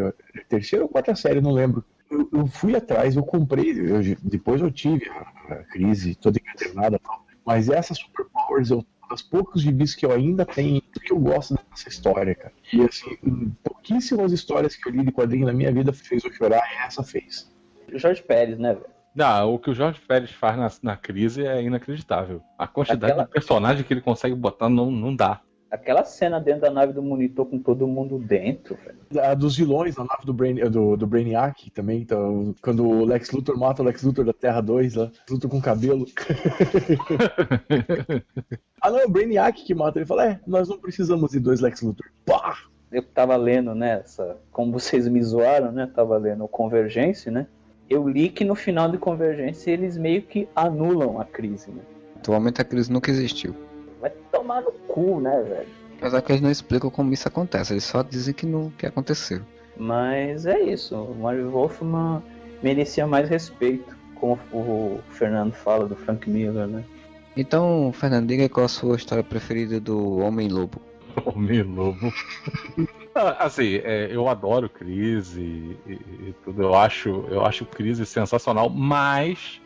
Terceira 0.49 0.83
ou 0.85 0.89
quarta 0.89 1.15
série, 1.15 1.41
não 1.41 1.51
lembro. 1.51 1.83
Eu, 2.09 2.29
eu 2.31 2.47
fui 2.47 2.75
atrás, 2.75 3.15
eu 3.15 3.23
comprei. 3.23 3.71
eu- 3.71 4.17
depois 4.23 4.61
eu 4.61 4.71
tive 4.71 5.09
a, 5.09 5.53
a 5.53 5.55
crise 5.65 6.15
toda 6.15 6.39
encadernada 6.39 6.95
e 6.97 6.99
tal. 6.99 7.25
Mas 7.45 7.69
essa 7.69 7.93
Super 7.93 8.25
Powers, 8.25 8.71
eu, 8.71 8.77
uma 8.77 9.09
das 9.09 9.21
poucos 9.21 9.61
gibis 9.61 9.93
que 9.95 10.05
eu 10.05 10.11
ainda 10.11 10.45
tenho, 10.45 10.81
que 10.81 11.11
eu 11.13 11.19
gosto 11.19 11.53
dessa 11.71 11.89
história, 11.89 12.33
cara. 12.35 12.51
E 12.73 12.81
assim, 12.81 13.15
pouquíssimas 13.63 14.31
histórias 14.31 14.75
que 14.75 14.89
eu 14.89 14.93
li 14.93 15.03
de 15.05 15.11
quadrinho 15.11 15.45
na 15.45 15.53
minha 15.53 15.71
vida 15.71 15.93
fez 15.93 16.23
eu 16.23 16.33
chorar, 16.33 16.63
e 16.73 16.85
essa 16.85 17.03
fez. 17.03 17.51
O 17.93 17.97
Jorge 17.99 18.23
Pérez, 18.23 18.57
né, 18.57 18.73
velho? 18.73 18.85
Não, 19.13 19.53
o 19.53 19.59
que 19.59 19.69
o 19.69 19.73
Jorge 19.73 20.01
Pérez 20.05 20.31
faz 20.31 20.57
na, 20.57 20.91
na 20.91 20.97
crise 20.97 21.45
é 21.45 21.61
inacreditável. 21.61 22.41
A 22.57 22.67
quantidade 22.67 23.05
Aquela- 23.05 23.23
de 23.25 23.31
personagem 23.31 23.83
que 23.83 23.93
ele 23.93 24.01
consegue 24.01 24.35
botar 24.35 24.67
não, 24.67 24.91
não 24.91 25.15
dá. 25.15 25.39
Aquela 25.75 26.05
cena 26.05 26.39
dentro 26.39 26.61
da 26.61 26.71
nave 26.71 26.93
do 26.93 27.03
monitor 27.03 27.45
com 27.45 27.59
todo 27.59 27.85
mundo 27.85 28.17
dentro, 28.17 28.77
velho. 28.83 28.97
A 29.21 29.33
dos 29.33 29.57
vilões 29.57 29.97
na 29.97 30.05
nave 30.05 30.25
do, 30.25 30.33
Brain, 30.33 30.55
do, 30.69 30.95
do 30.95 31.05
Brainiac 31.05 31.69
também, 31.71 32.01
então, 32.01 32.55
quando 32.61 32.87
o 32.87 33.03
Lex 33.03 33.29
Luthor 33.31 33.57
mata 33.57 33.81
o 33.81 33.85
Lex 33.85 34.01
Luthor 34.01 34.23
da 34.23 34.31
Terra 34.31 34.61
2 34.61 34.95
lá, 34.95 35.11
Luthor 35.29 35.51
com 35.51 35.61
cabelo. 35.61 36.05
ah 38.81 38.89
não, 38.89 38.99
é 38.99 39.05
o 39.05 39.09
Brainiac 39.09 39.65
que 39.65 39.75
mata, 39.75 39.99
ele 39.99 40.05
fala, 40.05 40.25
é, 40.25 40.39
nós 40.47 40.69
não 40.69 40.77
precisamos 40.77 41.31
de 41.31 41.41
dois 41.41 41.59
Lex 41.59 41.81
Luthor. 41.81 42.07
Pá! 42.25 42.57
Eu 42.89 43.03
tava 43.03 43.35
lendo, 43.35 43.75
né, 43.75 43.99
essa, 43.99 44.37
como 44.51 44.71
vocês 44.71 45.09
me 45.09 45.21
zoaram, 45.21 45.73
né, 45.73 45.91
tava 45.93 46.17
lendo 46.17 46.45
o 46.45 46.47
Convergência, 46.47 47.29
né? 47.29 47.47
Eu 47.89 48.07
li 48.07 48.29
que 48.29 48.45
no 48.45 48.55
final 48.55 48.89
de 48.89 48.97
Convergência 48.97 49.71
eles 49.71 49.97
meio 49.97 50.21
que 50.21 50.47
anulam 50.55 51.19
a 51.19 51.25
crise, 51.25 51.69
né? 51.69 51.81
Atualmente 52.15 52.61
a 52.61 52.63
crise 52.63 52.89
nunca 52.91 53.11
existiu. 53.11 53.53
Vai 53.99 54.11
tomar 54.31 54.61
no 54.61 54.71
cu, 54.71 55.19
né, 55.19 55.41
velho? 55.41 55.67
Apesar 55.97 56.21
que 56.21 56.31
eles 56.31 56.41
não 56.41 56.51
explicam 56.51 56.89
como 56.89 57.13
isso 57.13 57.27
acontece, 57.27 57.73
eles 57.73 57.83
só 57.83 58.03
dizem 58.03 58.33
que, 58.33 58.45
não, 58.45 58.69
que 58.71 58.85
aconteceu. 58.85 59.41
Mas 59.77 60.45
é 60.45 60.59
isso, 60.59 60.95
o 60.95 61.15
Mario 61.15 61.49
Wolfman 61.49 62.21
merecia 62.61 63.07
mais 63.07 63.29
respeito, 63.29 63.95
como 64.15 64.39
o 64.51 64.99
Fernando 65.09 65.53
fala 65.53 65.87
do 65.87 65.95
Frank 65.95 66.29
Miller, 66.29 66.67
né? 66.67 66.83
Então, 67.35 67.91
Fernando, 67.93 68.27
diga 68.27 68.47
qual 68.47 68.65
a 68.65 68.69
sua 68.69 68.95
história 68.95 69.23
preferida 69.23 69.79
do 69.79 70.17
Homem-Lobo. 70.19 70.81
Homem 71.25 71.63
Lobo. 71.63 72.11
Ah, 73.17 73.45
assim, 73.45 73.75
é, 73.75 74.09
eu 74.11 74.27
adoro 74.27 74.67
Crise 74.67 75.39
e, 75.87 75.93
e 75.93 76.35
tudo. 76.43 76.63
Eu 76.63 76.75
acho, 76.75 77.25
eu 77.29 77.45
acho 77.45 77.65
Crise 77.65 78.05
sensacional, 78.05 78.69
mas 78.69 79.61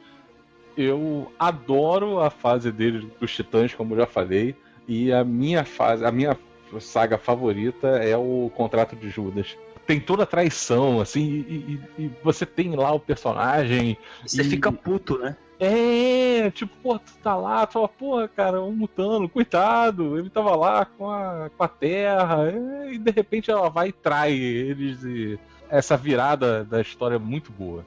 eu 0.78 1.32
adoro 1.38 2.20
a 2.20 2.30
fase 2.30 2.72
dele 2.72 3.12
dos 3.20 3.34
Titãs, 3.34 3.74
como 3.74 3.94
eu 3.94 4.00
já 4.00 4.06
falei. 4.06 4.56
E 4.88 5.12
a 5.14 5.24
minha 5.24 5.64
fase, 5.64 6.04
a 6.06 6.12
minha 6.12 6.38
saga 6.80 7.18
favorita 7.18 7.88
é 7.88 8.16
o 8.18 8.52
Contrato 8.56 8.96
de 8.96 9.10
Judas. 9.10 9.56
Tem 9.86 10.00
toda 10.00 10.24
a 10.24 10.26
traição, 10.26 11.00
assim, 11.02 11.24
e, 11.48 11.80
e- 11.98 12.04
e 12.06 12.12
você 12.24 12.46
tem 12.46 12.76
lá 12.76 12.92
o 12.92 13.00
personagem. 13.00 13.98
Você 14.26 14.42
E- 14.42 14.46
fica 14.46 14.72
puto, 14.72 15.18
né? 15.18 15.36
É, 15.60 16.50
tipo, 16.52 16.74
pô, 16.82 16.98
tu 16.98 17.12
tá 17.22 17.36
lá, 17.36 17.66
tu 17.68 17.74
fala, 17.74 17.88
porra, 17.90 18.28
cara, 18.30 18.62
um 18.62 18.72
mutano, 18.72 19.28
cuidado, 19.28 20.18
ele 20.18 20.30
tava 20.30 20.56
lá 20.56 20.86
com 20.86 21.10
a, 21.12 21.50
com 21.58 21.64
a 21.64 21.68
terra, 21.68 22.52
e 22.90 22.98
de 22.98 23.12
repente 23.12 23.52
ela 23.52 23.70
vai 23.70 23.90
e 23.90 23.92
trai 23.92 24.32
eles 24.34 25.04
e 25.04 25.38
essa 25.70 25.98
virada 25.98 26.64
da 26.64 26.80
história 26.80 27.16
é 27.16 27.20
muito 27.20 27.52
boa. 27.52 27.84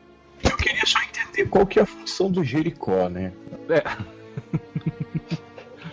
Entender 1.33 1.49
qual 1.49 1.67
que 1.67 1.79
é 1.79 1.83
a 1.83 1.87
função 1.87 2.31
do 2.31 2.45
Jericó, 2.45 3.09
né? 3.09 3.33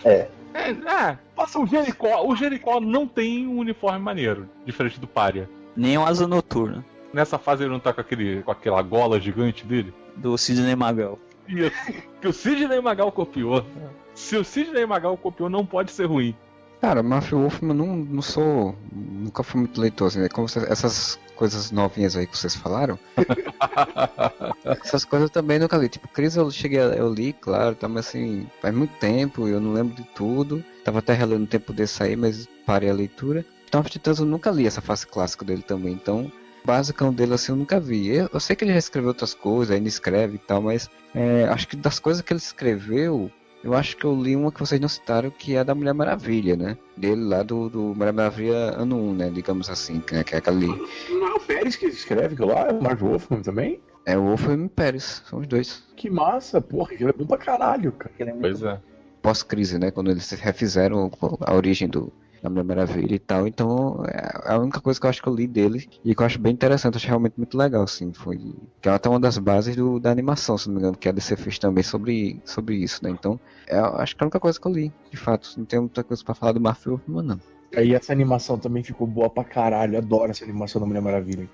É, 0.04 0.28
é, 0.54 1.18
passa 1.36 1.60
o 1.60 1.66
Jericó. 1.66 2.26
O 2.26 2.36
Jericó 2.36 2.80
não 2.80 3.08
tem 3.08 3.48
um 3.48 3.58
uniforme 3.58 4.00
maneiro, 4.00 4.50
diferente 4.66 5.00
do 5.00 5.08
Pária. 5.08 5.50
Nem 5.76 5.98
o 5.98 6.06
Asa 6.06 6.28
Noturna, 6.28 6.84
Nessa 7.14 7.38
fase 7.40 7.64
ele 7.64 7.72
não 7.72 7.80
tá 7.80 7.92
com, 7.94 8.02
aquele, 8.02 8.44
com 8.44 8.52
aquela 8.52 8.82
gola 8.82 9.20
gigante 9.20 9.66
dele. 9.66 9.94
do 10.16 10.38
Sidney 10.38 10.76
Magal. 10.76 11.18
Isso. 11.48 11.76
Que 12.22 12.28
o 12.28 12.34
Sidney 12.34 12.82
Magal 12.82 13.12
copiou. 13.12 13.66
Se 14.14 14.38
o 14.38 14.44
Sidney 14.44 14.86
Magal 14.86 15.18
copiou, 15.18 15.50
não 15.50 15.66
pode 15.66 15.92
ser 15.92 16.06
ruim. 16.06 16.36
Cara, 16.82 17.04
Mafia 17.04 17.38
Wolfman 17.38 17.74
não, 17.74 17.96
não 17.98 18.22
sou. 18.22 18.74
Nunca 18.92 19.44
fui 19.44 19.60
muito 19.62 19.80
leitor, 19.82 20.08
assim, 20.08 20.20
né? 20.20 20.30
Como 20.30 20.48
essas 20.48 21.20
coisas 21.36 21.72
novinhas 21.72 22.16
aí 22.16 22.26
que 22.26 22.38
vocês 22.38 22.56
falaram. 22.56 22.98
essas 24.84 25.04
coisas 25.06 25.28
eu 25.28 25.34
também 25.34 25.60
nunca 25.60 25.78
li. 25.78 25.90
Tipo, 25.90 26.08
Cris 26.08 26.36
eu 26.36 26.50
cheguei, 26.50 26.80
a- 26.80 26.84
eu 26.96 27.14
li, 27.14 27.34
claro, 27.34 27.76
tá, 27.76 27.88
mas 27.88 28.08
assim, 28.08 28.48
faz 28.62 28.74
muito 28.74 28.92
tempo, 29.00 29.48
eu 29.48 29.60
não 29.60 29.74
lembro 29.74 29.94
de 29.96 30.04
tudo. 30.16 30.64
Tava 30.84 31.00
até 31.00 31.14
relendo 31.14 31.44
um 31.44 31.48
tempo 31.48 31.74
desse 31.74 32.02
aí, 32.02 32.16
mas 32.16 32.48
parei 32.66 32.90
a 32.90 32.94
leitura. 32.94 33.46
Então, 33.68 33.82
of 33.82 33.90
eu 34.20 34.26
nunca 34.26 34.50
li 34.50 34.66
essa 34.66 34.82
fase 34.82 35.06
clássica 35.06 35.46
dele 35.46 35.62
também, 35.62 35.94
então. 35.94 36.32
o 36.64 36.68
Basicão 36.68 37.14
dele 37.14 37.34
assim 37.34 37.52
eu 37.52 37.56
nunca 37.58 37.80
vi. 37.80 38.08
Eu, 38.08 38.30
eu 38.34 38.40
sei 38.40 38.56
que 38.56 38.64
ele 38.64 38.72
já 38.74 38.80
escreveu 38.80 39.10
outras 39.10 39.34
coisas, 39.34 39.76
ainda 39.76 39.88
escreve 39.88 40.36
e 40.36 40.40
tal, 40.40 40.62
mas 40.62 40.90
é, 41.14 41.44
acho 41.46 41.68
que 41.68 41.76
das 41.76 42.00
coisas 42.00 42.22
que 42.22 42.32
ele 42.34 42.40
escreveu, 42.40 43.30
eu 43.64 43.74
acho 43.74 43.98
que 43.98 44.06
eu 44.06 44.16
li 44.16 44.36
uma 44.36 44.52
que 44.52 44.60
vocês 44.60 44.80
não 44.80 44.88
citaram, 44.88 45.30
que 45.30 45.56
é 45.56 45.60
a 45.60 45.64
da 45.64 45.76
Mulher 45.76 45.94
Maravilha, 45.94 46.56
né? 46.56 46.78
Dele 46.96 47.24
lá 47.24 47.44
do, 47.44 47.70
do 47.70 47.82
Mulher 47.96 48.14
Maravilha 48.14 48.56
ano 48.56 48.96
1, 48.96 49.14
né? 49.14 49.30
Digamos 49.30 49.70
assim, 49.70 50.00
que 50.00 50.16
é, 50.16 50.24
que 50.24 50.36
é 50.36 50.38
aquele. 50.38 50.68
Não 50.68 51.28
é 51.28 51.34
o 51.34 51.40
Pérez 51.40 51.76
que 51.76 51.86
escreve 51.88 52.34
aquilo 52.34 52.50
lá? 52.50 52.68
É 52.68 52.72
o 52.72 52.82
Mark 52.82 53.00
Wolfman 53.00 53.42
também? 53.42 53.82
É 54.06 54.18
o 54.18 54.24
Wolf 54.24 54.46
e 54.46 54.54
o 54.54 54.70
Pérez, 54.70 55.22
são 55.30 55.40
os 55.40 55.48
dois. 55.48 55.84
Que 55.96 56.10
massa, 56.10 56.62
porra, 56.62 56.94
ele 56.94 57.10
é 57.10 57.14
bom 57.14 57.26
pra 57.26 57.38
caralho, 57.38 57.92
cara. 57.92 58.12
É 58.18 58.26
muito 58.26 58.42
Pois 58.42 58.64
é. 58.64 58.80
Pós-crise, 59.22 59.78
né? 59.78 59.92
Quando 59.92 60.10
eles 60.10 60.32
refizeram 60.32 61.12
a 61.42 61.54
origem 61.54 61.90
do, 61.90 62.12
da 62.42 62.50
Mulher 62.50 62.64
Maravilha 62.64 63.16
e 63.16 63.20
tal. 63.20 63.48
Então, 63.48 64.04
é 64.08 64.54
a 64.54 64.58
única 64.58 64.80
coisa 64.80 65.00
que 65.00 65.06
eu 65.06 65.10
acho 65.10 65.22
que 65.22 65.28
eu 65.28 65.36
li 65.36 65.48
dele 65.48 65.88
e 66.04 66.16
que 66.16 66.22
eu 66.22 66.26
acho 66.26 66.40
bem 66.40 66.54
interessante, 66.54 66.98
acho 66.98 67.08
realmente 67.08 67.34
muito 67.38 67.58
legal, 67.58 67.84
assim. 67.84 68.14
Foi. 68.14 68.38
Que 68.82 68.90
é 68.90 68.92
até 68.92 69.10
uma 69.10 69.20
das 69.20 69.38
bases 69.38 69.76
do, 69.76 70.00
da 70.00 70.12
animação, 70.12 70.58
se 70.58 70.68
não 70.68 70.76
me 70.76 70.82
engano, 70.82 70.98
que 70.98 71.10
a 71.10 71.12
DC 71.12 71.36
fez 71.36 71.60
também 71.60 71.84
sobre, 71.84 72.42
sobre 72.46 72.76
isso, 72.76 73.04
né? 73.04 73.10
Então, 73.10 73.40
é, 73.68 73.80
eu 73.80 73.98
acho 73.98 74.16
que 74.16 74.24
é 74.24 74.26
a 74.26 74.28
única 74.28 74.40
coisa 74.40 74.60
que 74.60 74.68
eu 74.68 74.72
li, 74.72 74.94
de 75.12 75.18
fato. 75.18 75.54
Não 75.58 75.66
tem 75.66 75.80
muita 75.80 76.04
coisa 76.04 76.24
pra 76.24 76.34
falar 76.34 76.54
do 76.54 76.62
Marvel 76.62 76.98
Wolfman, 76.98 77.24
não. 77.24 77.40
Aí 77.76 77.94
essa 77.94 78.12
animação 78.12 78.58
também 78.58 78.84
ficou 78.84 79.06
boa 79.06 79.30
pra 79.30 79.44
caralho. 79.44 79.98
Adoro 79.98 80.32
essa 80.32 80.44
animação 80.44 80.82
da 80.82 80.88
Mulher 80.88 81.02
Maravilha. 81.02 81.48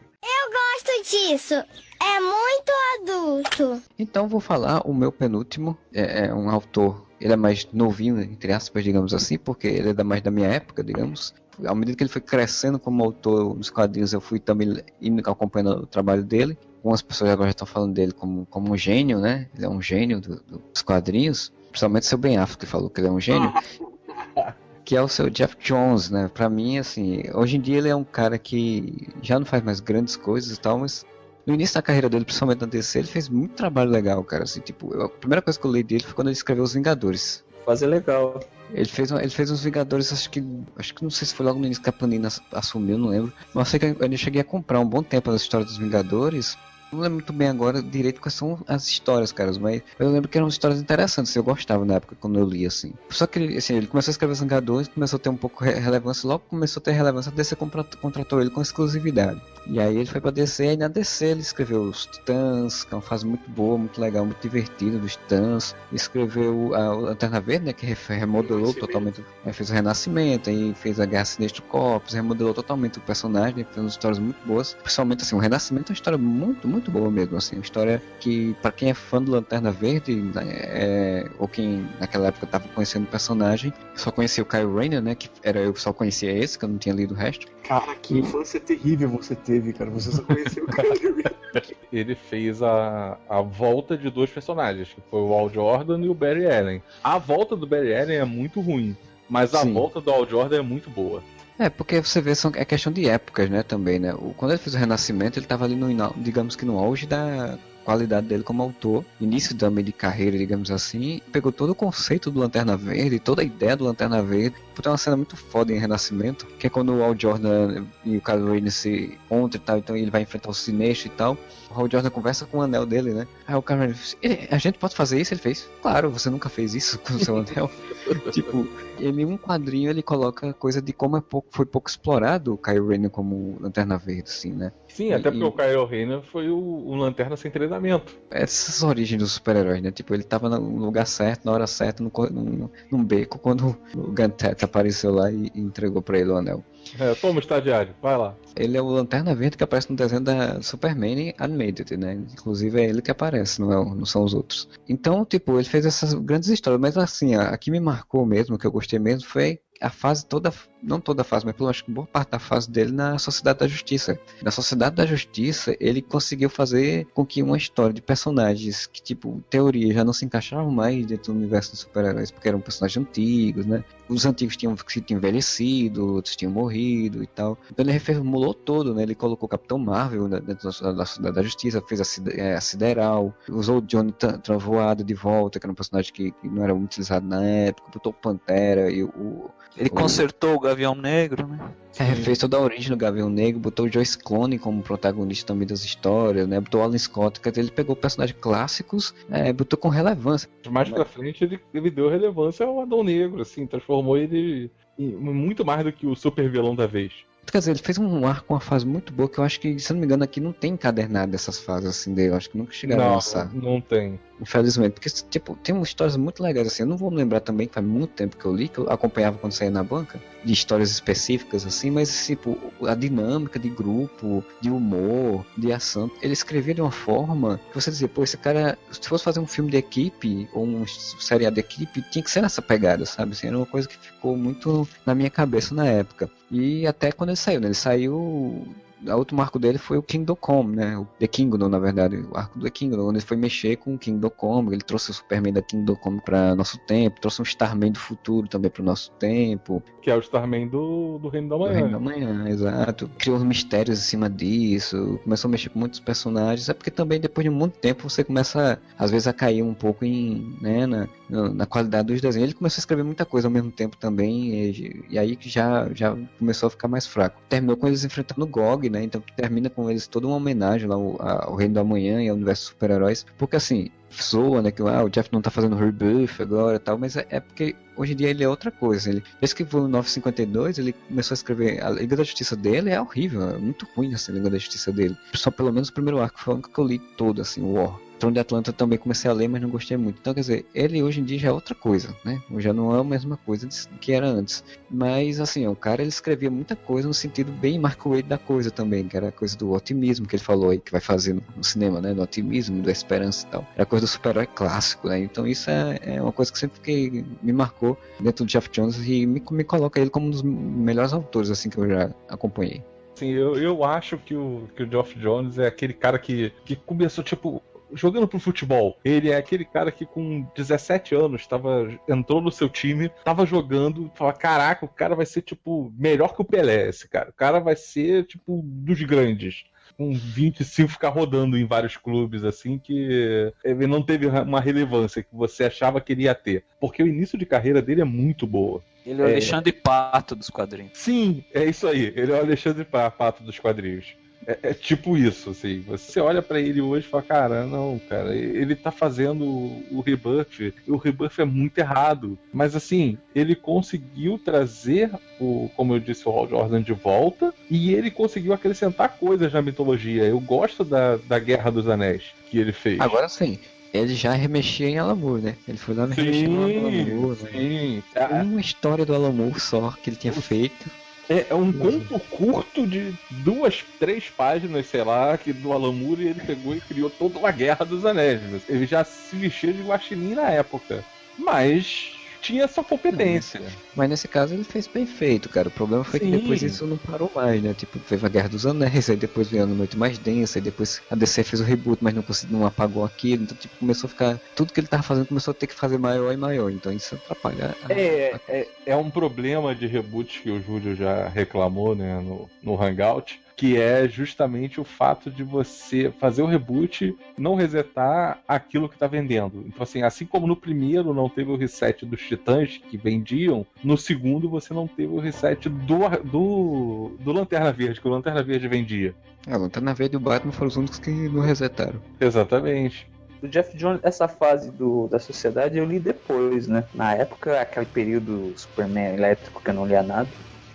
Gosto 0.85 1.09
disso. 1.09 1.53
É 1.55 2.19
muito 2.19 2.71
adulto. 2.99 3.81
Então 3.97 4.27
vou 4.27 4.39
falar 4.39 4.81
o 4.85 4.93
meu 4.93 5.11
penúltimo. 5.11 5.77
É, 5.93 6.27
é 6.27 6.33
um 6.33 6.49
autor, 6.49 7.04
ele 7.19 7.33
é 7.33 7.35
mais 7.35 7.67
novinho, 7.71 8.19
entre 8.21 8.51
aspas, 8.51 8.83
digamos 8.83 9.13
assim, 9.13 9.37
porque 9.37 9.67
ele 9.67 9.89
é 9.89 9.93
da 9.93 10.03
mais 10.03 10.21
da 10.21 10.29
minha 10.31 10.47
época, 10.47 10.83
digamos. 10.83 11.33
À 11.65 11.73
medida 11.73 11.97
que 11.97 12.03
ele 12.03 12.09
foi 12.09 12.21
crescendo 12.21 12.77
como 12.77 13.03
autor 13.03 13.55
nos 13.55 13.69
quadrinhos, 13.69 14.11
eu 14.13 14.19
fui 14.19 14.39
também 14.39 14.81
indo 15.01 15.21
acompanhando 15.29 15.83
o 15.83 15.85
trabalho 15.87 16.23
dele. 16.23 16.57
Algumas 16.77 17.01
pessoas 17.01 17.29
agora 17.31 17.47
já 17.47 17.51
estão 17.51 17.65
falando 17.67 17.93
dele 17.93 18.11
como, 18.11 18.45
como 18.47 18.73
um 18.73 18.77
gênio, 18.77 19.19
né? 19.19 19.47
Ele 19.55 19.65
é 19.65 19.69
um 19.69 19.81
gênio 19.81 20.19
do- 20.19 20.35
do- 20.35 20.61
dos 20.73 20.81
quadrinhos. 20.81 21.51
Principalmente 21.71 22.03
o 22.03 22.05
seu 22.07 22.17
Ben 22.17 22.37
Affleck 22.37 22.65
falou 22.65 22.89
que 22.89 22.99
ele 22.99 23.07
é 23.07 23.11
um 23.11 23.19
gênio. 23.19 23.51
que 24.83 24.95
é 24.95 25.01
o 25.01 25.07
seu 25.07 25.29
Jeff 25.29 25.55
Jones, 25.59 26.09
né? 26.09 26.29
Pra 26.31 26.47
mim, 26.49 26.77
assim, 26.77 27.23
hoje 27.33 27.57
em 27.57 27.61
dia 27.61 27.77
ele 27.77 27.89
é 27.89 27.95
um 27.95 28.03
cara 28.03 28.37
que 28.37 29.07
já 29.21 29.39
não 29.39 29.45
faz 29.45 29.63
mais 29.63 29.79
grandes 29.79 30.15
coisas 30.15 30.55
e 30.55 30.59
tal, 30.59 30.77
mas 30.77 31.03
no 31.45 31.53
início 31.53 31.75
da 31.75 31.81
carreira 31.81 32.09
dele, 32.09 32.25
principalmente 32.25 32.61
na 32.61 32.67
DC, 32.67 32.99
ele 32.99 33.07
fez 33.07 33.29
muito 33.29 33.53
trabalho 33.55 33.89
legal, 33.91 34.23
cara. 34.23 34.43
Assim, 34.43 34.59
tipo, 34.61 34.93
eu- 34.93 35.03
a 35.05 35.09
primeira 35.09 35.41
coisa 35.41 35.59
que 35.59 35.65
eu 35.65 35.71
li 35.71 35.83
dele 35.83 36.03
foi 36.03 36.13
quando 36.13 36.27
ele 36.27 36.33
escreveu 36.35 36.63
Os 36.63 36.73
Vingadores. 36.73 37.43
Fazer 37.65 37.87
legal. 37.87 38.39
Ele 38.71 38.85
fez, 38.89 39.09
ele 39.11 39.29
fez 39.29 39.49
uns 39.49 39.63
Vingadores, 39.63 40.11
acho 40.13 40.29
que. 40.29 40.43
Acho 40.77 40.93
que 40.93 41.03
não 41.03 41.09
sei 41.09 41.27
se 41.27 41.33
foi 41.33 41.45
logo 41.45 41.59
no 41.59 41.65
início 41.65 41.81
que 41.81 41.89
a 41.89 41.93
Panini 41.93 42.25
ass- 42.27 42.41
assumiu, 42.51 42.97
não 42.97 43.09
lembro. 43.09 43.33
Mas 43.53 43.67
eu 43.67 43.71
sei 43.71 43.79
que 43.79 43.85
eu 43.87 43.97
ainda 44.03 44.17
cheguei 44.17 44.41
a 44.41 44.43
comprar 44.43 44.79
um 44.79 44.85
bom 44.87 45.01
tempo 45.01 45.31
as 45.31 45.41
histórias 45.41 45.69
dos 45.69 45.77
Vingadores. 45.79 46.57
Não 46.91 46.99
lembro 46.99 47.15
muito 47.15 47.33
bem 47.33 47.47
agora 47.49 47.81
direito 47.81 48.21
quais 48.21 48.35
são 48.35 48.63
as 48.67 48.87
histórias, 48.87 49.31
caras, 49.31 49.57
mas 49.57 49.81
eu 49.99 50.09
lembro 50.09 50.29
que 50.29 50.37
eram 50.37 50.47
histórias 50.47 50.79
interessantes, 50.79 51.35
eu 51.35 51.43
gostava 51.43 51.83
na 51.83 51.95
época 51.95 52.15
quando 52.19 52.39
eu 52.39 52.45
li, 52.47 52.65
assim. 52.65 52.93
Só 53.09 53.25
que 53.25 53.39
ele, 53.39 53.57
assim, 53.57 53.75
ele 53.75 53.87
começou 53.87 54.11
a 54.11 54.13
escrever 54.13 54.33
os 54.33 54.39
Vingadores, 54.39 54.87
começou 54.87 55.17
a 55.17 55.19
ter 55.19 55.29
um 55.29 55.35
pouco 55.35 55.65
de 55.65 55.71
relevância, 55.71 56.27
logo 56.27 56.43
começou 56.47 56.79
a 56.79 56.83
ter 56.83 56.91
relevância, 56.91 57.31
DC 57.31 57.55
compra- 57.55 57.83
contratou 57.99 58.39
ele 58.39 58.51
com 58.51 58.61
exclusividade. 58.61 59.41
E 59.67 59.79
aí 59.79 59.97
ele 59.97 60.05
foi 60.05 60.21
pra 60.21 60.31
DC, 60.31 60.73
e 60.73 60.77
na 60.77 60.87
DC 60.87 61.25
ele 61.25 61.41
escreveu 61.41 61.81
os 61.83 62.05
Titãs, 62.05 62.83
que 62.83 62.93
é 62.93 62.95
uma 62.97 63.01
fase 63.01 63.25
muito 63.25 63.49
boa, 63.49 63.77
muito 63.77 63.99
legal, 63.99 64.25
muito 64.25 64.39
divertida 64.41 64.97
dos 64.97 65.13
Titãs. 65.15 65.75
Escreveu 65.91 66.73
a, 66.75 66.93
Lanterna 66.93 67.39
Verde, 67.41 67.65
né, 67.65 67.73
que 67.73 67.85
re- 67.85 67.95
remodelou 68.15 68.73
totalmente, 68.73 69.23
é, 69.45 69.51
fez 69.51 69.69
o 69.69 69.73
Renascimento, 69.73 70.49
aí 70.49 70.73
fez 70.75 70.99
a 70.99 71.05
Guerra 71.05 71.25
Sinistro 71.25 71.63
Corps, 71.63 72.13
remodelou 72.13 72.53
totalmente 72.53 72.97
o 72.99 73.01
personagem, 73.01 73.63
fez 73.63 73.77
umas 73.77 73.93
histórias 73.93 74.19
muito 74.19 74.37
boas. 74.45 74.73
Principalmente 74.75 75.23
assim, 75.23 75.35
o 75.35 75.39
Renascimento 75.39 75.91
é 75.91 75.93
uma 75.93 75.95
história 75.95 76.17
muito, 76.17 76.67
muito 76.67 76.91
boa 76.91 77.09
mesmo, 77.09 77.37
assim, 77.37 77.55
uma 77.55 77.63
história 77.63 78.01
que 78.19 78.55
pra 78.61 78.71
quem 78.71 78.89
é 78.89 78.93
fã 78.93 79.21
do 79.21 79.31
Lanterna 79.31 79.71
Verde, 79.71 80.15
né, 80.15 80.43
é, 80.47 81.29
ou 81.39 81.47
quem 81.47 81.87
naquela 81.99 82.27
época 82.27 82.45
tava 82.45 82.67
conhecendo 82.69 83.03
o 83.05 83.07
personagem, 83.07 83.73
só 83.95 84.11
conhecia 84.11 84.43
o 84.43 84.45
Kyle 84.45 84.71
Rayner, 84.73 85.01
né, 85.01 85.15
que 85.15 85.29
era 85.43 85.59
eu 85.59 85.73
que 85.73 85.81
só 85.81 85.91
conhecia 85.91 86.31
esse, 86.31 86.57
que 86.59 86.65
eu 86.65 86.69
não 86.69 86.77
tinha 86.77 86.93
lido 86.93 87.13
o 87.13 87.17
resto. 87.17 87.47
Cara, 87.67 87.95
que 87.95 88.17
infância 88.19 88.59
terrível 88.59 89.09
você 89.09 89.35
teve, 89.55 89.73
cara. 89.73 89.89
Você 89.91 90.11
só 90.11 90.21
conheceu 90.23 90.63
o 90.63 90.67
cara. 90.67 90.89
Ele 91.91 92.15
fez 92.15 92.61
a, 92.61 93.17
a 93.29 93.41
volta 93.41 93.97
de 93.97 94.09
dois 94.09 94.29
personagens, 94.29 94.89
que 94.89 95.01
foi 95.09 95.21
o 95.21 95.33
Al 95.33 95.49
Jordan 95.49 95.99
e 96.01 96.09
o 96.09 96.13
Barry 96.13 96.49
Allen. 96.49 96.83
A 97.03 97.17
volta 97.17 97.55
do 97.55 97.65
Barry 97.65 97.95
Allen 97.95 98.17
é 98.17 98.25
muito 98.25 98.59
ruim, 98.59 98.95
mas 99.29 99.55
a 99.55 99.61
Sim. 99.61 99.73
volta 99.73 100.01
do 100.01 100.11
Al 100.11 100.27
Jordan 100.27 100.57
é 100.57 100.61
muito 100.61 100.89
boa. 100.89 101.23
É, 101.57 101.69
porque 101.69 102.01
você 102.01 102.19
vê, 102.19 102.35
são, 102.35 102.51
é 102.53 102.65
questão 102.65 102.91
de 102.91 103.07
épocas, 103.07 103.49
né, 103.49 103.63
também, 103.63 103.97
né? 103.97 104.13
O, 104.13 104.33
quando 104.35 104.51
ele 104.51 104.57
fez 104.57 104.75
o 104.75 104.77
Renascimento, 104.77 105.39
ele 105.39 105.45
tava 105.45 105.63
ali 105.63 105.75
no, 105.75 105.87
digamos 106.17 106.57
que 106.57 106.65
no 106.65 106.77
auge 106.77 107.07
da 107.07 107.57
qualidade 107.85 108.27
dele 108.27 108.43
como 108.43 108.61
autor, 108.63 109.05
início 109.21 109.55
também 109.55 109.85
de 109.85 109.91
carreira, 109.93 110.37
digamos 110.37 110.71
assim, 110.71 111.21
pegou 111.31 111.51
todo 111.51 111.69
o 111.69 111.75
conceito 111.75 112.31
do 112.31 112.39
Lanterna 112.39 112.75
Verde, 112.75 113.19
toda 113.19 113.41
a 113.41 113.45
ideia 113.45 113.75
do 113.77 113.85
Lanterna 113.85 114.21
Verde, 114.21 114.55
tem 114.81 114.91
uma 114.91 114.97
cena 114.97 115.15
muito 115.15 115.37
foda 115.37 115.71
em 115.71 115.77
Renascimento, 115.77 116.45
que 116.59 116.67
é 116.67 116.69
quando 116.69 116.93
o 116.93 117.01
Al 117.03 117.15
Jordan 117.17 117.85
e 118.03 118.17
o 118.17 118.21
Kyle 118.21 118.43
Rayner 118.43 118.71
se 118.71 119.17
encontram 119.29 119.61
e 119.61 119.65
tal, 119.65 119.77
então 119.77 119.95
ele 119.95 120.11
vai 120.11 120.21
enfrentar 120.23 120.49
o 120.49 120.53
Sinestro 120.53 121.07
e 121.07 121.11
tal, 121.11 121.37
o 121.73 121.79
Al 121.79 121.89
Jordan 121.89 122.09
conversa 122.09 122.45
com 122.45 122.57
o 122.57 122.61
anel 122.61 122.85
dele, 122.85 123.13
né? 123.13 123.27
Aí 123.47 123.55
o 123.55 123.61
Kyle 123.61 123.77
Rayner 123.77 123.95
diz, 123.95 124.17
"Ele- 124.21 124.47
a 124.51 124.57
gente 124.57 124.77
pode 124.77 124.95
fazer 124.95 125.21
isso? 125.21 125.33
Ele 125.33 125.41
fez, 125.41 125.69
claro, 125.81 126.09
você 126.09 126.29
nunca 126.29 126.49
fez 126.49 126.73
isso 126.75 126.99
com 126.99 127.13
o 127.13 127.19
seu 127.19 127.37
anel. 127.37 127.69
tipo, 128.31 128.67
ele 128.99 129.21
em 129.21 129.25
um 129.25 129.37
quadrinho 129.37 129.89
ele 129.89 130.01
coloca 130.03 130.51
coisa 130.53 130.81
de 130.81 130.91
como 130.91 131.17
é 131.17 131.21
pouco, 131.21 131.47
foi 131.51 131.65
pouco 131.65 131.89
explorado 131.89 132.53
o 132.53 132.57
Kyle 132.57 132.85
Rayner 132.85 133.09
como 133.09 133.57
Lanterna 133.61 133.97
Verde, 133.97 134.23
assim, 134.29 134.51
né? 134.51 134.71
Sim, 134.87 135.11
até 135.11 135.23
porque 135.29 135.39
E- 135.39 135.43
o 135.43 135.51
Kyle 135.51 135.85
Rayner 135.85 136.21
foi 136.21 136.49
o, 136.49 136.57
o 136.57 136.95
Lanterna 136.95 137.35
sem 137.35 137.51
treinamento. 137.79 138.15
Essas 138.31 138.83
origens 138.83 139.21
dos 139.21 139.31
super-heróis, 139.33 139.81
né? 139.81 139.91
Tipo, 139.91 140.13
ele 140.13 140.23
tava 140.23 140.49
no 140.49 140.85
lugar 140.85 141.05
certo, 141.07 141.45
na 141.45 141.51
hora 141.51 141.67
certa, 141.67 142.07
co- 142.09 142.29
num, 142.29 142.69
num 142.91 143.03
beco, 143.03 143.39
quando 143.39 143.77
o 143.95 144.11
Gantet 144.11 144.63
apareceu 144.63 145.13
lá 145.13 145.31
e, 145.31 145.51
e 145.53 145.61
entregou 145.61 146.01
pra 146.01 146.17
ele 146.19 146.31
o 146.31 146.37
anel. 146.37 146.63
É, 146.99 147.15
toma, 147.15 147.39
estagiário, 147.39 147.95
vai 148.01 148.15
lá. 148.17 148.35
Ele 148.55 148.77
é 148.77 148.81
o 148.81 148.85
Lanterna 148.87 149.33
Verde 149.33 149.57
que 149.57 149.63
aparece 149.63 149.89
no 149.89 149.95
desenho 149.95 150.21
da 150.21 150.61
Superman 150.61 151.33
Animated, 151.37 151.97
né? 151.97 152.13
Inclusive 152.13 152.79
é 152.79 152.85
ele 152.89 153.01
que 153.01 153.09
aparece, 153.11 153.59
não, 153.59 153.71
é, 153.71 153.77
o- 153.79 153.95
não 153.95 154.05
são 154.05 154.23
os 154.23 154.33
outros. 154.33 154.67
Então, 154.87 155.25
tipo, 155.25 155.55
ele 155.57 155.67
fez 155.67 155.85
essas 155.85 156.13
grandes 156.13 156.49
histórias, 156.49 156.79
mas 156.81 156.97
assim, 156.97 157.35
a, 157.35 157.49
a 157.49 157.57
que 157.57 157.71
me 157.71 157.79
marcou 157.79 158.25
mesmo, 158.25 158.57
que 158.57 158.67
eu 158.67 158.71
gostei 158.71 158.99
mesmo, 158.99 159.27
foi 159.27 159.59
a 159.81 159.89
fase 159.89 160.25
toda, 160.25 160.53
não 160.85 160.99
toda 160.99 161.21
a 161.21 161.25
fase, 161.25 161.45
mas 161.45 161.55
pelo 161.55 161.71
que 161.71 161.91
boa 161.91 162.07
parte 162.07 162.31
da 162.31 162.39
fase 162.39 162.69
dele 162.69 162.91
na 162.91 163.17
Sociedade 163.17 163.59
da 163.59 163.67
Justiça. 163.67 164.19
Na 164.41 164.51
Sociedade 164.51 164.95
da 164.95 165.05
Justiça, 165.05 165.75
ele 165.79 166.01
conseguiu 166.01 166.49
fazer 166.49 167.07
com 167.13 167.25
que 167.25 167.41
uma 167.41 167.57
história 167.57 167.93
de 167.93 168.01
personagens 168.01 168.85
que, 168.85 169.01
tipo, 169.01 169.43
teoria 169.49 169.93
já 169.93 170.03
não 170.03 170.13
se 170.13 170.25
encaixavam 170.25 170.71
mais 170.71 171.05
dentro 171.05 171.33
do 171.33 171.39
universo 171.39 171.71
dos 171.71 171.79
super-heróis, 171.81 172.31
porque 172.31 172.47
eram 172.47 172.59
personagens 172.59 173.05
antigos, 173.05 173.65
né? 173.65 173.83
Os 174.07 174.25
antigos 174.25 174.55
tinham, 174.55 174.75
se 174.87 175.01
tinham 175.01 175.17
envelhecido, 175.17 176.15
outros 176.15 176.35
tinham 176.35 176.51
morrido 176.51 177.23
e 177.23 177.27
tal. 177.27 177.57
Então 177.71 177.83
ele 177.83 177.91
reformulou 177.91 178.53
todo, 178.53 178.93
né? 178.93 179.03
Ele 179.03 179.15
colocou 179.15 179.47
o 179.47 179.49
Capitão 179.49 179.77
Marvel 179.79 180.27
dentro 180.27 180.69
da, 180.81 180.91
da 180.91 181.05
Sociedade 181.05 181.35
da 181.35 181.43
Justiça, 181.43 181.81
fez 181.81 181.99
a, 182.01 182.31
é, 182.31 182.59
Sideral, 182.59 183.33
usou 183.49 183.79
o 183.79 183.81
Johnny 183.81 184.11
Tra- 184.11 184.37
Travoado 184.37 185.03
de 185.03 185.13
volta, 185.13 185.59
que 185.59 185.65
era 185.65 185.71
um 185.71 185.75
personagem 185.75 186.13
que, 186.13 186.33
não 186.43 186.63
era 186.63 186.73
muito 186.73 186.91
utilizado 186.91 187.25
na 187.25 187.43
época, 187.43 187.89
botou 187.93 188.11
o 188.11 188.15
Pantera 188.15 188.91
e 188.91 189.03
o... 189.03 189.49
Ele 189.77 189.89
consertou 189.89 190.55
o 190.55 190.59
Gavião 190.75 190.93
Negro, 190.93 191.47
né? 191.47 191.57
É, 191.97 192.13
fez 192.13 192.37
toda 192.37 192.57
a 192.57 192.59
origem 192.59 192.89
do 192.89 192.97
Gavião 192.97 193.29
Negro, 193.29 193.59
botou 193.59 193.85
o 193.85 193.91
Joyce 193.91 194.17
Clone 194.17 194.59
como 194.59 194.81
protagonista 194.81 195.47
também 195.53 195.65
das 195.65 195.85
histórias, 195.85 196.45
né? 196.45 196.59
Botou 196.59 196.81
o 196.81 196.83
Alan 196.83 196.97
Scott, 196.97 197.39
quer 197.39 197.51
dizer, 197.51 197.61
ele 197.61 197.71
pegou 197.71 197.95
personagens 197.95 198.37
clássicos, 198.39 199.13
é, 199.31 199.53
botou 199.53 199.79
com 199.79 199.87
relevância. 199.87 200.49
Mais 200.69 200.89
pra 200.89 201.05
frente 201.05 201.43
ele, 201.45 201.59
ele 201.73 201.89
deu 201.89 202.09
relevância 202.09 202.65
ao 202.65 202.81
Adão 202.81 203.03
Negro, 203.03 203.41
assim, 203.41 203.65
transformou 203.65 204.17
ele 204.17 204.69
em 204.99 205.15
muito 205.15 205.65
mais 205.65 205.83
do 205.83 205.91
que 205.93 206.05
o 206.05 206.15
super 206.15 206.49
vilão 206.49 206.75
da 206.75 206.85
vez. 206.85 207.13
Quer 207.51 207.59
dizer, 207.59 207.71
ele 207.71 207.79
fez 207.79 207.97
um 207.97 208.25
arco, 208.25 208.53
uma 208.53 208.59
fase 208.59 208.85
muito 208.85 209.13
boa, 209.13 209.29
que 209.29 209.37
eu 209.37 209.43
acho 209.43 209.59
que, 209.59 209.77
se 209.79 209.91
eu 209.91 209.93
não 209.93 210.01
me 210.01 210.05
engano, 210.07 210.23
aqui 210.23 210.41
não 210.41 210.51
tem 210.51 210.73
encadernado 210.73 211.31
dessas 211.31 211.59
fases 211.59 211.87
assim 211.89 212.13
dele. 212.13 212.29
Eu 212.31 212.35
acho 212.35 212.49
que 212.49 212.57
nunca 212.57 212.73
chegaram 212.73 213.03
a 213.03 213.07
Não, 213.07 213.13
lançar. 213.13 213.53
não 213.53 213.79
tem. 213.79 214.19
Infelizmente, 214.39 214.93
porque 214.93 215.09
tipo, 215.09 215.55
tem 215.55 215.73
umas 215.73 215.87
histórias 215.87 216.17
muito 216.17 216.43
legais 216.43 216.67
assim. 216.67 216.83
Eu 216.83 216.87
não 216.87 216.97
vou 216.97 217.09
me 217.09 217.17
lembrar 217.17 217.39
também, 217.39 217.69
faz 217.71 217.85
muito 217.85 218.11
tempo 218.11 218.35
que 218.35 218.45
eu 218.45 218.53
li, 218.53 218.67
que 218.67 218.79
eu 218.79 218.89
acompanhava 218.89 219.37
quando 219.37 219.53
saía 219.53 219.71
na 219.71 219.83
banca, 219.83 220.21
de 220.43 220.53
histórias 220.53 220.91
específicas 220.91 221.65
assim, 221.65 221.89
mas 221.89 222.25
tipo, 222.25 222.57
a 222.85 222.93
dinâmica 222.93 223.57
de 223.57 223.69
grupo, 223.69 224.43
de 224.61 224.69
humor, 224.69 225.45
de 225.57 225.71
ação, 225.71 226.11
ele 226.21 226.33
escrevia 226.33 226.73
de 226.73 226.81
uma 226.81 226.91
forma 226.91 227.59
que 227.69 227.75
você 227.75 227.89
dizia, 227.89 228.07
pô, 228.07 228.23
esse 228.23 228.37
cara, 228.37 228.77
se 228.91 229.07
fosse 229.07 229.23
fazer 229.23 229.39
um 229.39 229.47
filme 229.47 229.71
de 229.71 229.77
equipe 229.77 230.49
ou 230.53 230.65
um 230.65 230.85
seriado 230.85 231.55
de 231.55 231.61
equipe, 231.61 232.01
tinha 232.11 232.23
que 232.23 232.29
ser 232.29 232.41
nessa 232.41 232.61
pegada, 232.61 233.05
sabe? 233.05 233.31
Assim, 233.31 233.47
era 233.47 233.57
uma 233.57 233.65
coisa 233.65 233.87
que 233.87 233.97
ficou 233.97 234.35
muito 234.37 234.87
na 235.05 235.15
minha 235.15 235.29
cabeça 235.29 235.73
na 235.73 235.85
época. 235.85 236.29
E 236.51 236.85
até 236.85 237.11
quando 237.11 237.29
ele 237.29 237.37
saiu, 237.37 237.61
né? 237.61 237.67
Ele 237.67 237.73
saiu 237.73 238.67
o 239.05 239.11
outro 239.11 239.35
marco 239.35 239.59
dele 239.59 239.77
foi 239.77 239.97
o 239.97 240.03
Kingdom 240.03 240.35
Come, 240.35 240.75
né? 240.75 240.97
O 240.97 241.05
The 241.19 241.27
Kingdom, 241.27 241.69
na 241.69 241.79
verdade, 241.79 242.17
o 242.17 242.37
arco 242.37 242.57
do 242.59 242.65
The 242.65 242.71
Kingdom, 242.71 243.07
onde 243.07 243.17
ele 243.17 243.25
foi 243.25 243.37
mexer 243.37 243.75
com 243.77 243.95
o 243.95 243.97
Kingdom 243.97 244.29
Come, 244.29 244.73
ele 244.73 244.81
trouxe 244.81 245.11
o 245.11 245.13
Superman 245.13 245.53
da 245.53 245.61
Kingdom 245.61 245.95
Come 245.95 246.21
para 246.21 246.55
nosso 246.55 246.77
tempo, 246.79 247.19
trouxe 247.21 247.41
um 247.41 247.43
Starman 247.45 247.91
do 247.91 247.99
futuro 247.99 248.47
também 248.47 248.69
para 248.71 248.81
o 248.81 248.85
nosso 248.85 249.11
tempo, 249.19 249.83
Que 250.01 250.09
é 250.11 250.15
o 250.15 250.19
Starman 250.19 250.67
do, 250.67 251.17
do 251.19 251.29
Reino 251.29 251.49
da 251.49 251.57
do 251.57 251.67
Reino 251.67 251.89
Manhã. 251.89 251.89
da 251.89 251.99
Manhã, 251.99 252.47
exato. 252.49 253.09
Criou 253.17 253.39
mistérios 253.39 253.99
em 253.99 254.03
cima 254.03 254.29
disso, 254.29 255.19
começou 255.23 255.47
a 255.49 255.51
mexer 255.51 255.69
com 255.69 255.79
muitos 255.79 255.99
personagens, 255.99 256.69
é 256.69 256.73
porque 256.73 256.91
também 256.91 257.19
depois 257.19 257.43
de 257.43 257.49
muito 257.49 257.77
tempo 257.79 258.09
você 258.09 258.23
começa, 258.23 258.79
às 258.97 259.11
vezes, 259.11 259.27
a 259.27 259.33
cair 259.33 259.63
um 259.63 259.73
pouco 259.73 260.05
em, 260.05 260.55
né, 260.61 260.85
na, 260.85 261.07
na 261.29 261.65
qualidade 261.65 262.07
dos 262.07 262.21
desenhos. 262.21 262.47
Ele 262.49 262.57
começou 262.57 262.79
a 262.79 262.81
escrever 262.81 263.03
muita 263.03 263.25
coisa 263.25 263.47
ao 263.47 263.51
mesmo 263.51 263.71
tempo 263.71 263.97
também, 263.97 264.53
e, 264.53 265.05
e 265.09 265.17
aí 265.19 265.35
que 265.35 265.49
já, 265.49 265.89
já 265.93 266.15
começou 266.37 266.67
a 266.67 266.69
ficar 266.69 266.87
mais 266.87 267.05
fraco. 267.07 267.41
Terminou 267.49 267.75
com 267.77 267.87
eles 267.87 268.03
enfrentando 268.03 268.43
o 268.45 268.47
GOG, 268.47 268.84
né? 268.89 269.03
Então 269.03 269.21
termina 269.35 269.69
com 269.69 269.89
eles 269.89 270.07
toda 270.07 270.27
uma 270.27 270.35
homenagem 270.35 270.87
lá 270.87 270.95
ao, 270.95 271.21
ao 271.21 271.55
Reino 271.55 271.75
do 271.75 271.79
Amanhã 271.79 272.21
e 272.21 272.29
ao 272.29 272.35
universo 272.35 272.67
super-heróis, 272.67 273.25
porque 273.37 273.55
assim, 273.55 273.89
zoa, 274.23 274.61
né, 274.61 274.71
que 274.71 274.81
ah, 274.81 275.03
o 275.03 275.09
Jeff 275.09 275.29
não 275.31 275.41
tá 275.41 275.49
fazendo 275.49 275.75
rebirth 275.75 276.41
agora 276.41 276.79
tal, 276.79 276.97
mas 276.97 277.15
é, 277.15 277.25
é 277.29 277.39
porque 277.39 277.75
hoje 277.95 278.13
em 278.13 278.15
dia 278.15 278.29
ele 278.29 278.43
é 278.43 278.49
outra 278.49 278.71
coisa. 278.71 279.09
Ele, 279.09 279.23
desde 279.39 279.55
que 279.55 279.65
foi 279.65 279.81
no 279.81 279.87
952, 279.87 280.79
ele 280.79 280.93
começou 280.93 281.33
a 281.33 281.37
escrever. 281.37 281.83
A 281.83 281.89
Liga 281.89 282.15
da 282.15 282.23
Justiça 282.23 282.55
dele 282.55 282.89
é 282.89 282.99
horrível, 282.99 283.49
é 283.49 283.57
muito 283.57 283.87
ruim 283.95 284.13
assim, 284.13 284.31
a 284.31 284.35
Liga 284.35 284.49
da 284.49 284.57
Justiça 284.57 284.91
dele. 284.91 285.17
Só 285.33 285.51
pelo 285.51 285.71
menos 285.71 285.89
o 285.89 285.93
primeiro 285.93 286.19
arco 286.19 286.39
foi 286.39 286.55
o 286.55 286.61
que 286.61 286.79
eu 286.79 286.85
li 286.85 286.99
todo, 286.99 287.41
assim, 287.41 287.61
o 287.61 287.73
War. 287.73 287.99
Trono 288.19 288.33
de 288.33 288.39
Atlanta 288.39 288.71
também 288.71 288.97
comecei 288.97 289.29
a 289.29 289.33
ler, 289.33 289.47
mas 289.47 289.61
não 289.61 289.69
gostei 289.69 289.97
muito. 289.97 290.19
Então, 290.21 290.33
quer 290.33 290.39
dizer, 290.39 290.65
ele 290.73 291.03
hoje 291.03 291.19
em 291.19 291.23
dia 291.23 291.37
já 291.37 291.49
é 291.49 291.51
outra 291.51 291.75
coisa, 291.75 292.15
né? 292.23 292.41
Já 292.57 292.73
não 292.73 292.95
é 292.95 292.99
a 292.99 293.03
mesma 293.03 293.37
coisa 293.37 293.67
que 293.99 294.13
era 294.13 294.27
antes. 294.27 294.63
Mas, 294.89 295.39
assim, 295.39 295.67
o 295.67 295.75
cara 295.75 296.01
ele 296.01 296.09
escrevia 296.09 296.49
muita 296.49 296.75
coisa 296.75 297.07
no 297.07 297.13
sentido 297.13 297.51
bem 297.51 297.77
Marco 297.77 298.09
Wade 298.09 298.23
da 298.23 298.37
coisa 298.37 298.71
também, 298.71 299.07
que 299.07 299.17
era 299.17 299.29
a 299.29 299.31
coisa 299.31 299.57
do 299.57 299.71
otimismo 299.71 300.27
que 300.27 300.35
ele 300.35 300.43
falou 300.43 300.69
aí, 300.69 300.79
que 300.79 300.91
vai 300.91 301.01
fazer 301.01 301.33
no 301.33 301.63
cinema, 301.63 301.99
né? 301.99 302.13
Do 302.13 302.21
otimismo, 302.21 302.81
da 302.81 302.91
esperança 302.91 303.45
e 303.45 303.49
tal. 303.49 303.67
Era 303.73 303.83
a 303.83 303.85
coisa 303.85 304.04
do 304.05 304.07
super-herói 304.07 304.47
clássico, 304.47 305.09
né? 305.09 305.19
Então, 305.19 305.45
isso 305.45 305.69
é, 305.69 305.99
é 306.01 306.21
uma 306.21 306.31
coisa 306.31 306.51
que 306.51 306.59
sempre 306.59 307.25
me 307.41 307.51
marcou 307.51 307.97
dentro 308.19 308.45
do 308.45 308.49
Jeff 308.49 308.69
Jones 308.69 308.97
e 309.05 309.25
me, 309.25 309.41
me 309.51 309.63
coloca 309.63 309.99
ele 309.99 310.09
como 310.09 310.27
um 310.27 310.29
dos 310.29 310.43
melhores 310.43 311.11
autores, 311.11 311.49
assim, 311.49 311.69
que 311.69 311.77
eu 311.77 311.89
já 311.89 312.11
acompanhei. 312.29 312.83
Assim, 313.15 313.29
eu, 313.29 313.55
eu 313.55 313.83
acho 313.83 314.17
que 314.17 314.35
o, 314.35 314.69
que 314.75 314.83
o 314.83 314.89
Geoff 314.89 315.17
Jones 315.17 315.57
é 315.57 315.67
aquele 315.67 315.93
cara 315.93 316.19
que, 316.19 316.51
que 316.65 316.75
começou, 316.75 317.23
tipo, 317.23 317.61
jogando 317.93 318.27
pro 318.27 318.39
futebol. 318.39 318.97
Ele 319.03 319.31
é 319.31 319.37
aquele 319.37 319.65
cara 319.65 319.91
que 319.91 320.05
com 320.05 320.45
17 320.55 321.15
anos 321.15 321.47
tava, 321.47 321.89
entrou 322.07 322.41
no 322.41 322.51
seu 322.51 322.69
time, 322.69 323.09
tava 323.23 323.45
jogando, 323.45 324.11
fala, 324.15 324.33
caraca, 324.33 324.85
o 324.85 324.89
cara 324.89 325.15
vai 325.15 325.25
ser, 325.25 325.41
tipo, 325.41 325.91
melhor 325.97 326.35
que 326.35 326.41
o 326.41 326.45
Pelé, 326.45 326.89
esse 326.89 327.07
cara. 327.07 327.29
O 327.29 327.33
cara 327.33 327.59
vai 327.59 327.75
ser, 327.75 328.25
tipo, 328.25 328.61
dos 328.63 329.01
grandes. 329.03 329.63
Com 329.97 330.13
25 330.13 330.89
ficar 330.91 331.09
rodando 331.09 331.57
em 331.57 331.65
vários 331.65 331.95
clubes, 331.95 332.43
assim, 332.43 332.77
que 332.77 333.51
ele 333.63 333.87
não 333.87 334.01
teve 334.01 334.25
uma 334.27 334.59
relevância 334.59 335.23
que 335.23 335.33
você 335.33 335.63
achava 335.65 336.01
que 336.01 336.11
ele 336.11 336.23
ia 336.23 336.35
ter. 336.35 336.65
Porque 336.81 337.01
o 337.01 337.07
início 337.07 337.37
de 337.37 337.45
carreira 337.45 337.81
dele 337.81 338.01
é 338.01 338.05
muito 338.05 338.45
boa. 338.45 338.83
Ele 339.05 339.21
é 339.21 339.25
o 339.25 339.27
É. 339.27 339.31
Alexandre 339.31 339.71
Pato 339.71 340.35
dos 340.35 340.49
quadrinhos. 340.49 340.91
Sim, 340.95 341.43
é 341.53 341.63
isso 341.63 341.87
aí. 341.87 342.11
Ele 342.15 342.31
é 342.31 342.35
o 342.35 342.39
Alexandre 342.39 342.83
Pa- 342.83 343.09
Pato 343.11 343.43
dos 343.43 343.57
quadrinhos. 343.59 344.15
É, 344.47 344.57
é 344.63 344.73
tipo 344.73 345.17
isso, 345.17 345.51
assim. 345.51 345.81
Você 345.87 346.19
olha 346.19 346.41
pra 346.41 346.59
ele 346.59 346.81
hoje 346.81 347.05
e 347.07 347.09
fala, 347.09 347.23
cara, 347.23 347.65
não, 347.65 347.99
cara, 348.09 348.35
ele 348.35 348.75
tá 348.75 348.91
fazendo 348.91 349.43
o 349.43 350.03
Rebirth, 350.05 350.59
e 350.59 350.91
o 350.91 350.97
Rebirth 350.97 351.39
é 351.39 351.45
muito 351.45 351.77
errado. 351.77 352.37
Mas 352.53 352.75
assim, 352.75 353.17
ele 353.33 353.55
conseguiu 353.55 354.37
trazer 354.37 355.11
o, 355.39 355.69
como 355.75 355.93
eu 355.93 355.99
disse, 355.99 356.27
o 356.27 356.31
Hal 356.31 356.49
Jordan 356.49 356.81
de 356.81 356.93
volta, 356.93 357.53
e 357.69 357.93
ele 357.93 358.11
conseguiu 358.11 358.53
acrescentar 358.53 359.17
coisas 359.17 359.51
na 359.51 359.61
mitologia. 359.61 360.23
Eu 360.23 360.39
gosto 360.39 360.83
da, 360.83 361.17
da 361.17 361.39
Guerra 361.39 361.71
dos 361.71 361.87
Anéis 361.87 362.23
que 362.49 362.57
ele 362.59 362.71
fez. 362.71 362.99
Agora 362.99 363.27
sim, 363.27 363.57
ele 363.93 364.15
já 364.15 364.33
remexia 364.33 364.87
em 364.87 364.97
Alamur, 364.97 365.39
né? 365.39 365.55
Ele 365.67 365.77
foi 365.77 365.95
lá 365.95 366.05
remexer 366.05 366.49
no 366.49 366.63
Alamur, 366.63 367.37
né? 367.41 367.49
sim. 367.51 368.03
É, 368.13 368.25
Uma 368.25 368.61
história 368.61 369.05
do 369.05 369.15
Alamur 369.15 369.59
só 369.59 369.91
que 370.03 370.09
ele 370.09 370.17
tinha 370.17 370.33
feito. 370.33 370.89
É, 371.29 371.47
é 371.49 371.55
um 371.55 371.71
conto 371.73 372.19
curto 372.29 372.85
de 372.85 373.13
duas, 373.29 373.83
três 373.99 374.29
páginas, 374.29 374.85
sei 374.85 375.03
lá, 375.03 375.37
que 375.37 375.51
do 375.51 375.73
Alan 375.73 375.91
Moore 375.91 376.23
e 376.23 376.27
ele 376.27 376.41
pegou 376.41 376.75
e 376.75 376.81
criou 376.81 377.09
toda 377.09 377.39
uma 377.39 377.51
guerra 377.51 377.83
dos 377.83 378.05
anéis. 378.05 378.41
Ele 378.69 378.85
já 378.85 379.03
se 379.03 379.35
vestia 379.35 379.73
de 379.73 379.81
guaxinim 379.81 380.35
na 380.35 380.49
época. 380.49 381.03
Mas 381.37 382.14
tinha 382.45 382.63
essa 382.63 382.83
competência. 382.83 383.61
Mas 383.95 384.09
nesse 384.09 384.27
caso 384.27 384.53
ele 384.53 384.63
fez 384.63 384.87
bem 384.87 385.05
feito, 385.05 385.49
cara. 385.49 385.67
O 385.69 385.71
problema 385.71 386.03
foi 386.03 386.19
que 386.19 386.25
Sim. 386.25 386.31
depois 386.31 386.61
isso 386.61 386.85
não 386.85 386.97
parou 386.97 387.31
mais, 387.33 387.61
né? 387.61 387.73
Tipo, 387.73 387.97
teve 387.99 388.25
a 388.25 388.29
Guerra 388.29 388.49
dos 388.49 388.65
Anéis, 388.65 389.09
aí 389.09 389.15
depois 389.17 389.49
veio 389.49 389.63
a 389.63 389.65
Noite 389.65 389.97
Mais 389.97 390.17
Densa, 390.17 390.59
aí 390.59 390.61
depois 390.63 391.01
a 391.09 391.15
DC 391.15 391.43
fez 391.43 391.61
o 391.61 391.63
reboot, 391.63 392.03
mas 392.03 392.13
não 392.13 392.21
conseguiu, 392.21 392.57
não 392.59 392.65
apagou 392.67 393.03
aquilo. 393.03 393.43
Então, 393.43 393.57
tipo, 393.57 393.75
começou 393.77 394.07
a 394.07 394.09
ficar. 394.09 394.39
Tudo 394.55 394.71
que 394.73 394.79
ele 394.79 394.87
tava 394.87 395.03
fazendo 395.03 395.25
começou 395.27 395.51
a 395.51 395.55
ter 395.55 395.67
que 395.67 395.73
fazer 395.75 395.97
maior 395.97 396.31
e 396.33 396.37
maior. 396.37 396.71
Então 396.71 396.91
isso 396.91 397.15
atrapalha. 397.15 397.75
a- 397.83 397.93
É, 397.93 398.39
é, 398.47 398.67
é 398.85 398.95
um 398.95 399.09
problema 399.09 399.73
de 399.73 399.87
reboot 399.87 400.41
que 400.41 400.51
o 400.51 400.61
Júlio 400.61 400.95
já 400.95 401.27
reclamou 401.29 401.95
né, 401.95 402.19
no, 402.21 402.49
no 402.61 402.81
Hangout, 402.81 403.39
que 403.55 403.77
é 403.77 404.07
justamente 404.07 404.81
o 404.81 404.83
fato 404.83 405.31
de 405.31 405.43
você 405.43 406.11
fazer 406.19 406.41
o 406.41 406.47
reboot 406.47 407.15
não 407.37 407.55
resetar 407.55 408.39
aquilo 408.47 408.89
que 408.89 408.97
tá 408.97 409.07
vendendo. 409.07 409.63
Então, 409.67 409.83
assim, 409.83 410.01
assim 410.01 410.25
como 410.25 410.45
no 410.45 410.55
primeiro 410.55 411.13
não 411.13 411.29
teve 411.29 411.51
o 411.51 411.55
reset 411.55 412.05
dos 412.05 412.21
titãs 412.21 412.77
que 412.77 412.97
vendiam, 412.97 413.65
no 413.83 413.97
segundo 413.97 414.49
você 414.49 414.73
não 414.73 414.87
teve 414.87 415.13
o 415.13 415.19
reset 415.19 415.69
do, 415.69 416.09
do, 416.23 417.11
do 417.19 417.31
Lanterna 417.31 417.71
Verde, 417.71 418.01
que 418.01 418.07
o 418.07 418.11
Lanterna 418.11 418.43
Verde 418.43 418.67
vendia. 418.67 419.15
A 419.47 419.57
Lanterna 419.57 419.93
Verde 419.93 420.15
e 420.15 420.17
o 420.17 420.19
Batman 420.19 420.51
foram 420.51 420.67
os 420.67 420.75
únicos 420.75 420.99
que 420.99 421.11
não 421.11 421.41
resetaram. 421.41 422.01
Exatamente. 422.19 423.07
O 423.41 423.47
Jeff 423.47 423.77
Jones, 423.77 423.99
essa 424.03 424.27
fase 424.27 424.71
do, 424.71 425.07
da 425.07 425.19
sociedade 425.19 425.77
eu 425.77 425.85
li 425.85 425.99
depois, 425.99 426.67
né? 426.67 426.83
Na 426.93 427.13
época, 427.13 427.61
aquele 427.61 427.85
período 427.85 428.53
Superman 428.55 429.13
elétrico 429.13 429.61
que 429.61 429.69
eu 429.69 429.73
não 429.73 429.85
lia 429.85 430.01
nada. 430.01 430.27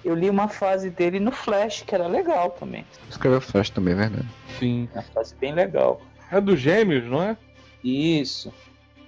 Eu 0.04 0.14
li 0.14 0.30
uma 0.30 0.48
fase 0.48 0.88
dele 0.90 1.20
no 1.20 1.30
Flash, 1.30 1.82
que 1.86 1.94
era 1.94 2.06
legal 2.06 2.50
também. 2.50 2.84
Escreveu 3.08 3.40
Flash 3.40 3.70
também, 3.70 3.94
é 3.94 3.96
verdade. 3.96 4.28
Sim. 4.58 4.88
Uma 4.94 5.02
fase 5.02 5.34
bem 5.36 5.52
legal. 5.52 6.00
É 6.32 6.40
dos 6.40 6.58
gêmeos, 6.60 7.04
não 7.04 7.22
é? 7.22 7.36
Isso. 7.84 8.52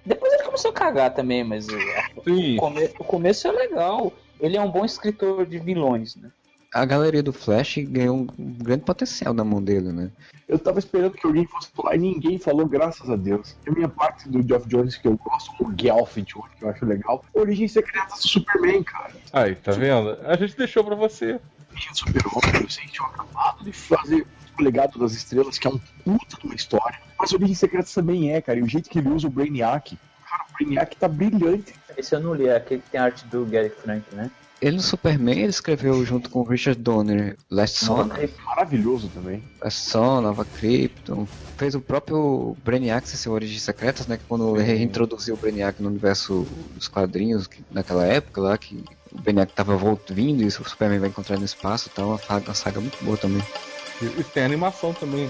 Depois 0.04 0.32
ele 0.32 0.42
começou 0.42 0.70
a 0.70 0.74
cagar 0.74 1.14
também, 1.14 1.44
mas 1.44 1.66
o 1.68 2.56
come- 2.58 2.90
o 2.98 3.04
começo 3.04 3.46
é 3.48 3.52
legal. 3.52 4.12
Ele 4.40 4.56
é 4.56 4.60
um 4.60 4.70
bom 4.70 4.84
escritor 4.84 5.46
de 5.46 5.58
vilões, 5.58 6.16
né? 6.16 6.30
A 6.72 6.86
galeria 6.86 7.22
do 7.22 7.34
Flash 7.34 7.78
ganhou 7.78 8.16
um 8.16 8.26
grande 8.26 8.84
potencial 8.84 9.34
na 9.34 9.44
mão 9.44 9.62
dele, 9.62 9.92
né? 9.92 10.10
Eu 10.48 10.58
tava 10.58 10.78
esperando 10.78 11.12
que 11.12 11.26
alguém 11.26 11.46
fosse 11.46 11.68
falar 11.70 11.96
e 11.96 11.98
ninguém 11.98 12.38
falou, 12.38 12.66
graças 12.66 13.10
a 13.10 13.16
Deus. 13.16 13.54
A 13.66 13.70
minha 13.70 13.88
parte 13.88 14.26
do 14.28 14.46
Geoff 14.46 14.66
Jones 14.68 14.96
que 14.96 15.06
eu 15.06 15.18
gosto, 15.18 15.52
o 15.60 15.70
de 15.72 15.90
hoje, 15.90 16.24
que 16.58 16.64
eu 16.64 16.70
acho 16.70 16.84
legal, 16.86 17.22
Origem 17.34 17.68
Secreta 17.68 18.14
do 18.14 18.26
Superman, 18.26 18.82
cara. 18.82 19.12
Aí, 19.34 19.54
tá 19.54 19.72
vendo? 19.72 20.16
A 20.24 20.34
gente 20.36 20.56
deixou 20.56 20.82
pra 20.82 20.94
você. 20.94 21.38
Origem 21.70 21.92
do 21.92 21.98
Super-Homem, 21.98 22.62
eu 22.62 22.70
sei 22.70 22.84
que 22.84 22.92
tinha 22.92 23.06
acabado 23.06 23.64
de 23.64 23.72
fazer 23.72 24.26
o 24.58 24.62
Legado 24.62 24.98
das 24.98 25.12
Estrelas, 25.12 25.58
que 25.58 25.66
é 25.66 25.70
um 25.70 25.80
puta 26.04 26.36
de 26.38 26.46
uma 26.46 26.54
história. 26.54 26.98
Mas 27.18 27.32
Origem 27.32 27.54
Secreta 27.54 27.88
também 27.94 28.32
é, 28.32 28.40
cara. 28.40 28.58
E 28.58 28.62
o 28.62 28.68
jeito 28.68 28.88
que 28.88 28.98
ele 28.98 29.10
usa 29.10 29.26
o 29.26 29.30
Brainiac, 29.30 29.98
cara, 30.28 30.44
o 30.48 30.52
Brainiac 30.54 30.96
tá 30.96 31.06
brilhante. 31.06 31.74
Esse 31.96 32.14
eu 32.14 32.20
não 32.20 32.32
li, 32.34 32.48
é 32.48 32.56
aquele 32.56 32.80
que 32.80 32.90
tem 32.90 33.00
arte 33.00 33.26
do 33.26 33.44
Gary 33.44 33.68
Frank, 33.70 34.02
né? 34.14 34.30
Ele 34.62 34.76
no 34.76 34.82
Superman 34.82 35.40
ele 35.40 35.48
escreveu 35.50 36.04
junto 36.06 36.30
com 36.30 36.38
o 36.38 36.44
Richard 36.44 36.80
Donner 36.80 37.36
Last 37.50 37.84
Son, 37.84 38.08
Maravilhoso 38.46 39.08
também. 39.12 39.42
Last 39.60 39.90
Son, 39.90 40.20
Nova 40.20 40.44
Krypton. 40.44 41.26
Fez 41.58 41.74
o 41.74 41.80
próprio 41.80 42.56
Brainiac 42.64 43.08
sem 43.08 43.18
seu 43.18 43.32
Origens 43.32 43.60
Secretas, 43.60 44.06
né? 44.06 44.16
Que 44.16 44.22
quando 44.28 44.54
ele 44.56 44.62
reintroduziu 44.62 45.34
o 45.34 45.36
Brainiac 45.36 45.82
no 45.82 45.88
universo 45.88 46.46
dos 46.76 46.86
quadrinhos 46.86 47.48
que- 47.48 47.64
naquela 47.72 48.06
época 48.06 48.40
lá, 48.40 48.56
que 48.56 48.84
o 49.10 49.20
Benek 49.20 49.52
tava 49.52 49.76
voltando, 49.76 50.14
vindo 50.16 50.42
e 50.42 50.46
o 50.46 50.50
Superman 50.52 51.00
vai 51.00 51.08
encontrar 51.08 51.38
no 51.38 51.44
espaço 51.44 51.88
e 51.88 51.90
tal. 51.90 52.10
Uma 52.10 52.18
saga, 52.18 52.44
uma 52.48 52.54
saga 52.54 52.80
muito 52.80 53.04
boa 53.04 53.16
também. 53.16 53.42
E, 54.00 54.04
e 54.20 54.24
tem 54.24 54.44
animação 54.44 54.94
também. 54.94 55.28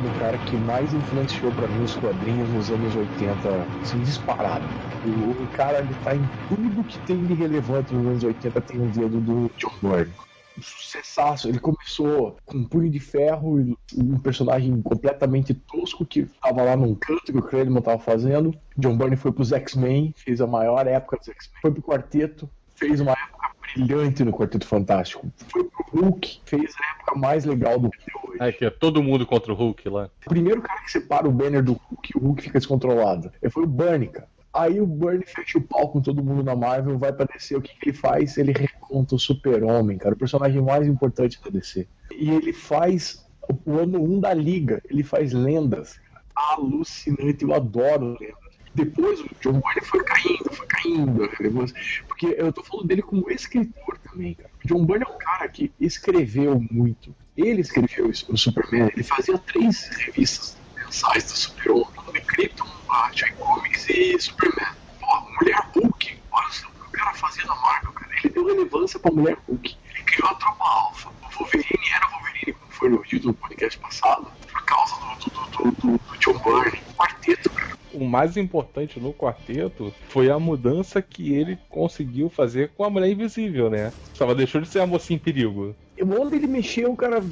Como 0.00 0.08
não 0.08 0.14
falar 0.14 0.14
do 0.14 0.18
cara 0.18 0.38
que 0.38 0.56
mais 0.56 0.92
influenciou 0.92 1.52
pra 1.52 1.68
mim 1.68 1.84
os 1.84 1.94
quadrinhos 1.96 2.48
nos 2.50 2.70
anos 2.70 2.96
80, 2.96 3.48
assim, 3.82 4.00
disparado. 4.00 4.64
O, 5.04 5.42
o 5.42 5.48
cara, 5.48 5.78
ele 5.78 5.94
tá 6.02 6.14
em 6.14 6.22
tudo 6.48 6.84
que 6.84 6.98
tem 7.00 7.24
de 7.24 7.34
relevante 7.34 7.94
nos 7.94 8.06
anos 8.06 8.24
80, 8.24 8.60
tem 8.62 8.80
um 8.80 8.90
dedo 8.90 9.20
do 9.20 9.50
John 9.56 9.72
Byrne. 9.82 10.12
Sucessaço, 10.60 11.48
ele 11.48 11.58
começou 11.58 12.36
com 12.44 12.58
um 12.58 12.64
punho 12.64 12.90
de 12.90 13.00
ferro, 13.00 13.76
um 13.96 14.18
personagem 14.18 14.82
completamente 14.82 15.54
tosco 15.54 16.04
que 16.04 16.26
tava 16.42 16.62
lá 16.62 16.76
num 16.76 16.94
canto 16.94 17.32
que 17.32 17.38
o 17.38 17.42
Kramer 17.42 17.82
tava 17.82 17.98
fazendo. 17.98 18.54
John 18.76 18.96
Byrne 18.96 19.16
foi 19.16 19.32
pros 19.32 19.52
X-Men, 19.52 20.14
fez 20.16 20.40
a 20.40 20.46
maior 20.46 20.86
época 20.86 21.16
dos 21.16 21.28
X-Men, 21.28 21.60
foi 21.62 21.70
pro 21.70 21.82
quarteto, 21.82 22.50
fez 22.74 23.00
uma 23.00 23.12
época 23.12 23.49
brilhante 23.74 24.24
no 24.24 24.32
Quarteto 24.32 24.66
Fantástico. 24.66 25.30
Foi 25.48 25.64
pro 25.64 25.84
Hulk, 25.92 26.40
fez 26.44 26.74
a 26.76 26.94
época 26.96 27.18
mais 27.18 27.44
legal 27.44 27.78
do 27.78 27.90
que 27.90 28.10
hoje. 28.24 28.38
É 28.40 28.52
que 28.52 28.64
é 28.64 28.70
todo 28.70 29.02
mundo 29.02 29.26
contra 29.26 29.52
o 29.52 29.56
Hulk 29.56 29.88
lá. 29.88 30.10
O 30.26 30.28
primeiro 30.28 30.62
cara 30.62 30.82
que 30.82 30.90
separa 30.90 31.28
o 31.28 31.32
banner 31.32 31.62
do 31.62 31.72
Hulk, 31.72 32.16
o 32.16 32.20
Hulk 32.20 32.42
fica 32.42 32.58
descontrolado. 32.58 33.30
Ele 33.42 33.50
foi 33.50 33.64
o 33.64 33.66
Bernie, 33.66 34.08
cara. 34.08 34.28
Aí 34.52 34.80
o 34.80 34.86
Bernie 34.86 35.26
fecha 35.26 35.58
o 35.58 35.62
pau 35.62 35.88
com 35.88 36.00
todo 36.00 36.24
mundo 36.24 36.42
na 36.42 36.56
Marvel, 36.56 36.98
vai 36.98 37.12
pra 37.12 37.26
DC. 37.26 37.56
O 37.56 37.62
que, 37.62 37.72
que 37.78 37.90
ele 37.90 37.96
faz? 37.96 38.36
Ele 38.36 38.52
reconta 38.52 39.14
o 39.14 39.18
Super-Homem, 39.18 39.96
cara, 39.96 40.14
o 40.14 40.18
personagem 40.18 40.60
mais 40.60 40.88
importante 40.88 41.40
da 41.42 41.50
DC. 41.50 41.86
E 42.12 42.30
ele 42.30 42.52
faz 42.52 43.24
o 43.64 43.78
ano 43.78 44.02
1 44.02 44.20
da 44.20 44.34
Liga, 44.34 44.82
ele 44.90 45.04
faz 45.04 45.32
lendas. 45.32 46.00
Alucinante, 46.34 47.44
eu 47.44 47.54
adoro 47.54 48.16
lendas. 48.18 48.39
Depois 48.74 49.20
o 49.20 49.28
John 49.40 49.60
Byrne 49.60 49.80
foi 49.84 50.04
caindo, 50.04 50.52
foi 50.52 50.66
caindo. 50.66 51.28
depois- 51.40 51.72
Porque 52.06 52.26
eu 52.38 52.52
tô 52.52 52.62
falando 52.62 52.86
dele 52.86 53.02
como 53.02 53.30
escritor 53.30 53.98
também, 53.98 54.34
cara. 54.34 54.50
O 54.64 54.68
John 54.68 54.84
Byrne 54.84 55.04
é 55.08 55.12
um 55.12 55.18
cara 55.18 55.48
que 55.48 55.72
escreveu 55.80 56.60
muito. 56.70 57.14
Ele 57.36 57.60
escreveu 57.62 58.06
o 58.28 58.36
Superman, 58.36 58.90
ele 58.94 59.02
fazia 59.02 59.36
três 59.38 59.88
revistas 59.96 60.56
mensais 60.76 61.24
do 61.24 61.30
Super-Homem, 61.36 61.88
nome 62.06 62.20
Krypton, 62.20 62.66
Batman 62.86 63.32
Comics 63.36 63.88
e 63.88 64.18
Superman. 64.20 64.68
Pô, 65.00 65.20
Mulher 65.40 65.60
Hulk, 65.74 66.18
olha 66.30 66.46
o 66.46 66.50
que 66.50 66.66
o 66.86 66.90
cara 66.92 67.14
fazia 67.14 67.44
na 67.46 67.54
Marvel, 67.56 67.92
cara. 67.92 68.10
Ele 68.22 68.32
deu 68.32 68.46
relevância 68.46 69.00
pra 69.00 69.10
Mulher 69.10 69.36
Hulk. 69.48 69.76
Ele 69.94 70.02
criou 70.04 70.28
a 70.30 70.34
tropa 70.34 70.64
alfa. 70.64 71.08
O 71.08 71.38
Wolverine 71.38 71.88
era 71.94 72.06
o 72.06 72.10
Wolverine, 72.10 72.52
como 72.52 72.72
foi 72.72 72.88
no 72.90 73.00
vídeo 73.02 73.20
do 73.20 73.34
podcast 73.34 73.78
passado, 73.80 74.30
por 74.52 74.64
causa 74.64 74.94
do, 74.96 75.30
do, 75.30 75.70
do, 75.70 75.72
do, 75.72 75.98
do 75.98 76.18
John 76.18 76.38
Byrne. 76.38 76.78
Quarteto, 76.96 77.50
cara. 77.50 77.79
O 77.92 78.04
mais 78.04 78.36
importante 78.36 79.00
no 79.00 79.12
quarteto 79.12 79.92
foi 80.08 80.30
a 80.30 80.38
mudança 80.38 81.02
que 81.02 81.34
ele 81.34 81.58
conseguiu 81.68 82.28
fazer 82.28 82.70
com 82.76 82.84
a 82.84 82.90
Mulher 82.90 83.10
Invisível, 83.10 83.68
né? 83.68 83.92
Só 84.14 84.32
deixou 84.34 84.60
de 84.60 84.68
ser 84.68 84.80
a 84.80 84.86
mocinha 84.86 85.16
em 85.16 85.20
perigo. 85.20 85.74
Onde 86.00 86.36
ele 86.36 86.46
mexeu, 86.46 86.92
o 86.92 86.96
cara 86.96 87.22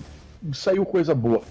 saiu 0.52 0.84
coisa 0.84 1.14
boa. 1.14 1.42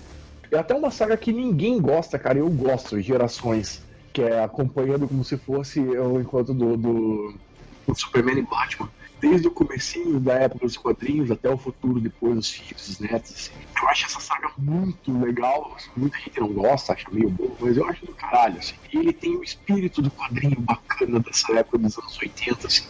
É 0.52 0.58
até 0.58 0.74
uma 0.74 0.92
saga 0.92 1.18
que 1.18 1.32
ninguém 1.34 1.80
gosta, 1.80 2.18
cara. 2.18 2.40
Eu 2.40 2.50
gosto, 2.50 3.00
Gerações. 3.02 3.86
Que 4.14 4.22
é 4.24 4.44
acompanhando 4.44 5.08
como 5.08 5.24
se 5.24 5.38
fosse 5.38 5.80
o 5.80 6.20
encontro 6.20 6.54
do, 6.54 6.78
do, 6.78 7.34
do 7.88 7.96
Superman 7.96 8.40
e 8.40 8.42
Batman. 8.42 8.90
Desde 9.20 9.48
o 9.48 9.52
comecinho 9.52 10.20
da 10.20 10.34
época 10.34 10.66
dos 10.66 10.78
quadrinhos 10.78 11.32
até 11.32 11.50
o 11.50 11.58
futuro, 11.58 12.00
depois 12.00 12.38
os 12.38 12.50
filhos, 12.52 12.88
os 12.88 13.00
netos. 13.00 13.34
Assim. 13.34 13.52
Eu 13.82 13.90
acho 13.90 14.06
essa 14.06 14.20
saga 14.20 14.52
muito 14.58 15.12
legal. 15.20 15.74
assim, 15.76 15.90
muita 15.98 16.18
gente 16.20 16.40
não 16.40 16.54
gosta, 16.54 16.94
acha 16.94 17.10
meio 17.12 17.30
bobo, 17.30 17.58
mas 17.60 17.78
eu 17.78 17.88
acho 17.88 18.06
do 18.06 18.14
caralho. 18.14 18.60
Assim. 18.60 18.76
E 18.94 18.98
ele 18.98 19.14
tem 19.14 19.36
o 19.36 19.44
espírito 19.44 20.02
do 20.02 20.12
quadrinho 20.12 20.60
bacana 20.60 21.20
dessa 21.20 21.52
época 21.54 21.80
dos 21.80 21.98
anos 21.98 22.18
80. 22.20 22.68
Assim. 22.68 22.86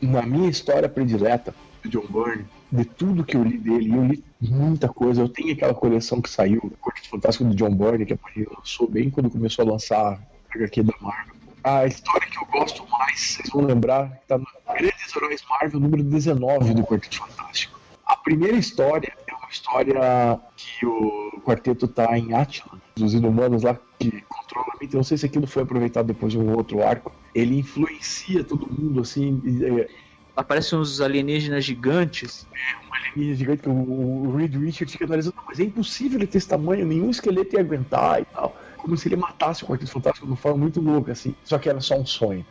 Na 0.00 0.22
minha 0.22 0.48
história 0.48 0.88
predileta 0.88 1.54
do 1.82 1.88
John 1.90 2.06
Byrne, 2.08 2.46
de 2.72 2.84
tudo 2.84 3.24
que 3.24 3.36
eu 3.36 3.42
li 3.42 3.58
dele, 3.58 3.94
eu 3.94 4.04
li 4.04 4.24
muita 4.40 4.88
coisa. 4.88 5.20
Eu 5.20 5.28
tenho 5.28 5.52
aquela 5.52 5.74
coleção 5.74 6.22
que 6.22 6.30
saiu, 6.30 6.72
Quarteto 6.80 7.08
Fantástico 7.08 7.44
do 7.44 7.54
John 7.54 7.74
Byrne, 7.74 8.06
que 8.06 8.12
a 8.12 8.16
Panini 8.16 8.46
lançou 8.56 8.88
bem 8.88 9.10
quando 9.10 9.30
começou 9.30 9.66
a 9.66 9.72
lançar 9.72 10.14
a 10.14 10.56
HQ 10.56 10.82
da 10.82 10.94
Marvel. 11.00 11.39
A 11.62 11.86
história 11.86 12.26
que 12.26 12.38
eu 12.38 12.46
gosto 12.46 12.88
mais, 12.88 13.20
vocês 13.20 13.50
vão 13.50 13.62
lembrar, 13.62 14.18
está 14.22 14.38
no 14.38 14.46
Grandes 14.66 15.14
Heróis 15.14 15.44
Marvel, 15.48 15.80
número 15.80 16.02
19 16.02 16.74
do 16.74 16.82
Quarteto 16.84 17.18
Fantástico. 17.18 17.78
A 18.06 18.16
primeira 18.16 18.56
história 18.56 19.12
é 19.26 19.34
uma 19.34 19.48
história 19.50 20.40
que 20.56 20.86
o 20.86 21.40
quarteto 21.44 21.86
tá 21.86 22.18
em 22.18 22.32
Atlan, 22.34 22.80
dos 22.96 23.14
inumanos 23.14 23.62
lá 23.62 23.78
que 23.98 24.22
controlam 24.22 24.70
a 24.74 24.78
mente. 24.80 24.96
Não 24.96 25.04
sei 25.04 25.18
se 25.18 25.26
aquilo 25.26 25.46
foi 25.46 25.62
aproveitado 25.62 26.06
depois 26.06 26.32
de 26.32 26.38
um 26.38 26.56
outro 26.56 26.82
arco. 26.82 27.12
Ele 27.34 27.58
influencia 27.58 28.42
todo 28.42 28.66
mundo, 28.66 29.00
assim, 29.00 29.40
é, 29.62 29.88
Aparecem 30.36 30.78
uns 30.78 31.00
alienígenas 31.00 31.64
gigantes. 31.64 32.48
um 32.88 32.94
alienígena 32.94 33.36
gigante 33.36 33.62
que 33.62 33.68
o, 33.68 34.34
Reed 34.34 34.56
Richards 34.56 34.92
fica 34.92 35.04
analisando, 35.04 35.36
"Não, 35.36 35.44
mas 35.46 35.60
é 35.60 35.64
impossível 35.64 36.18
ele 36.18 36.26
ter 36.26 36.38
esse 36.38 36.48
tamanho, 36.48 36.86
nenhum 36.86 37.10
esqueleto 37.10 37.54
ia 37.54 37.60
aguentar 37.60 38.22
e 38.22 38.24
tal. 38.24 38.56
Como 38.80 38.96
se 38.96 39.08
ele 39.08 39.16
matasse 39.16 39.62
o 39.62 39.66
Quarteto 39.66 39.90
Fantástico 39.90 40.26
de 40.26 40.32
uma 40.32 40.36
forma 40.36 40.58
muito 40.58 40.80
louca, 40.80 41.12
assim. 41.12 41.34
Só 41.44 41.58
que 41.58 41.68
era 41.68 41.80
só 41.80 41.98
um 41.98 42.06
sonho. 42.06 42.44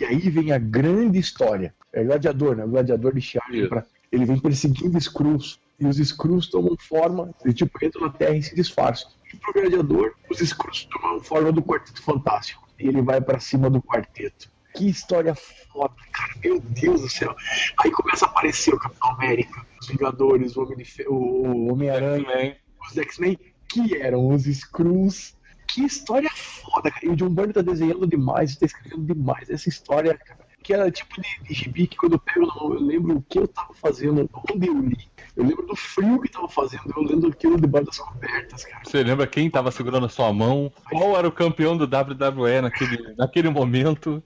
E 0.00 0.04
aí 0.04 0.18
vem 0.30 0.52
a 0.52 0.58
grande 0.58 1.18
história. 1.18 1.74
É 1.92 2.04
Gladiador, 2.04 2.56
né? 2.56 2.64
O 2.64 2.68
Gladiador 2.68 3.14
de. 3.14 3.68
Pra... 3.68 3.84
Ele 4.10 4.24
vem 4.24 4.38
perseguindo 4.38 4.96
Skrulls. 4.98 5.58
E 5.80 5.86
os 5.86 5.98
Skrulls 5.98 6.48
tomam 6.48 6.76
forma, 6.78 7.34
e, 7.44 7.52
tipo, 7.52 7.84
entram 7.84 8.02
na 8.02 8.10
Terra 8.10 8.36
e 8.36 8.42
se 8.42 8.54
disfarçam. 8.54 9.10
E 9.32 9.36
pro 9.36 9.52
Gladiador, 9.52 10.14
os 10.30 10.40
Skrulls 10.40 10.86
tomam 10.88 11.20
forma 11.20 11.50
do 11.50 11.62
Quarteto 11.62 12.00
Fantástico. 12.00 12.68
E 12.78 12.86
ele 12.86 13.02
vai 13.02 13.20
pra 13.20 13.40
cima 13.40 13.68
do 13.68 13.82
Quarteto. 13.82 14.50
Que 14.74 14.88
história 14.88 15.34
foda, 15.34 15.94
cara. 16.12 16.32
Meu 16.42 16.60
Deus 16.60 17.00
do 17.00 17.08
céu. 17.08 17.34
Aí 17.82 17.90
começa 17.90 18.24
a 18.26 18.28
aparecer 18.28 18.72
o 18.72 18.78
Capitão 18.78 19.10
América, 19.10 19.66
os 19.80 19.88
Vingadores, 19.88 20.56
o 20.56 20.62
Homem 20.62 21.70
Homem-Aranha, 21.70 22.24
Também. 22.24 22.56
os 22.88 22.96
X-Men, 22.96 23.38
que 23.68 23.96
eram 23.96 24.28
os 24.28 24.46
Skrulls. 24.46 25.34
Que 25.72 25.84
história 25.84 26.30
foda, 26.34 26.90
cara. 26.90 27.06
E 27.06 27.08
o 27.08 27.16
John 27.16 27.30
Byrne 27.30 27.52
tá 27.52 27.62
desenhando 27.62 28.06
demais, 28.06 28.56
tá 28.56 28.66
escrevendo 28.66 29.04
demais 29.06 29.48
essa 29.48 29.68
história, 29.68 30.14
cara. 30.14 30.40
Que 30.62 30.74
era 30.74 30.90
tipo 30.90 31.20
de, 31.20 31.42
de 31.42 31.54
gibi 31.54 31.86
que 31.86 31.96
quando 31.96 32.12
eu 32.12 32.18
pego 32.18 32.46
na 32.46 32.54
mão, 32.54 32.74
eu 32.74 32.80
lembro 32.80 33.16
o 33.16 33.22
que 33.22 33.38
eu 33.38 33.48
tava 33.48 33.72
fazendo, 33.74 34.28
onde 34.50 34.68
eu 34.68 34.78
li. 34.78 35.08
Eu 35.34 35.44
lembro 35.44 35.66
do 35.66 35.74
frio 35.74 36.20
que 36.20 36.30
tava 36.30 36.48
fazendo, 36.48 36.92
eu 36.94 37.02
lembro 37.02 37.30
aquilo 37.30 37.58
debaixo 37.58 37.86
das 37.86 37.98
cobertas, 37.98 38.64
cara. 38.64 38.84
Você 38.84 39.02
lembra 39.02 39.26
quem 39.26 39.50
tava 39.50 39.70
segurando 39.70 40.06
a 40.06 40.10
sua 40.10 40.32
mão? 40.32 40.70
Qual 40.90 41.16
era 41.16 41.26
o 41.26 41.32
campeão 41.32 41.76
do 41.76 41.84
WWE 41.84 42.60
naquele, 42.60 43.14
naquele 43.16 43.48
momento? 43.48 44.22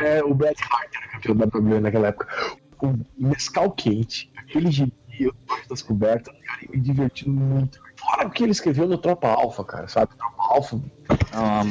É, 0.00 0.22
o 0.22 0.34
Bret 0.34 0.60
Hart 0.60 0.94
era 0.94 1.08
campeão 1.12 1.36
da 1.36 1.44
WWE 1.46 1.80
naquela 1.80 2.08
época. 2.08 2.28
O 2.82 2.94
Mescal 3.16 3.70
quente, 3.70 4.30
aquele 4.36 4.70
gibi 4.70 4.92
debaixo 5.16 5.68
das 5.68 5.82
cobertas, 5.82 6.34
cara, 6.44 6.60
me 6.68 6.80
divertindo 6.80 7.30
muito. 7.30 7.80
Fora 7.96 8.26
o 8.26 8.30
que 8.30 8.42
ele 8.42 8.52
escreveu 8.52 8.86
no 8.86 8.98
Tropa 8.98 9.28
Alpha, 9.28 9.64
cara, 9.64 9.88
sabe? 9.88 10.14
Tropa 10.16 10.37
Alpha, 10.48 10.80
A 11.32 11.62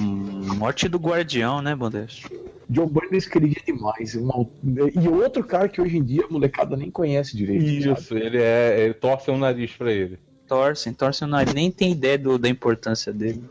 morte 0.55 0.87
do 0.87 0.97
guardião, 0.99 1.61
né, 1.61 1.73
Modeste? 1.75 2.27
John 2.69 2.87
Byrne 2.87 3.17
escrevia 3.17 3.61
demais. 3.65 4.13
uma- 4.15 4.47
E 4.63 5.07
outro 5.07 5.43
cara 5.43 5.67
que 5.69 5.81
hoje 5.81 5.97
em 5.97 6.03
dia 6.03 6.25
a 6.25 6.31
molecada 6.31 6.75
nem 6.75 6.91
conhece 6.91 7.35
direito. 7.35 7.63
sabe? 7.65 8.01
Isso, 8.01 8.17
ele 8.17 8.37
é. 8.41 8.79
Ele 8.81 8.93
torce 8.93 9.31
um 9.31 9.37
nariz 9.37 9.71
pra 9.71 9.91
ele. 9.91 10.19
Torcem, 10.47 10.93
torcem 10.93 11.27
o 11.27 11.31
nariz. 11.31 11.53
Nem 11.53 11.71
tem 11.71 11.91
ideia 11.91 12.17
do- 12.17 12.37
da 12.37 12.47
importância 12.49 13.11
dele. 13.13 13.43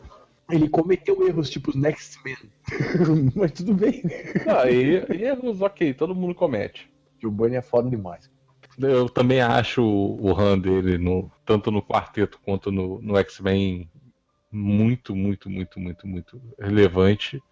Ele 0.50 0.68
cometeu 0.68 1.26
erros 1.26 1.50
tipo 1.50 1.70
os 1.70 1.76
Next 1.76 2.18
Men. 2.24 2.36
Mas 3.34 3.50
tudo 3.52 3.74
bem. 3.74 4.02
Ah, 4.46 4.70
e, 4.70 5.04
e 5.12 5.24
erros, 5.24 5.60
ok, 5.60 5.92
todo 5.94 6.14
mundo 6.14 6.34
comete. 6.34 6.88
John 7.20 7.30
Byrne 7.30 7.56
é 7.56 7.62
foda 7.62 7.88
demais. 7.90 8.30
Eu 8.78 9.08
também 9.08 9.40
acho 9.40 9.82
o 9.82 10.30
Han 10.38 10.58
dele, 10.58 10.98
no, 10.98 11.30
tanto 11.46 11.70
no 11.70 11.82
quarteto 11.82 12.38
quanto 12.44 12.70
no, 12.70 13.00
no 13.00 13.16
X-Men, 13.16 13.88
muito, 14.56 15.14
muito, 15.14 15.50
muito, 15.50 15.78
muito, 15.78 16.06
muito 16.06 16.42
relevante. 16.58 17.42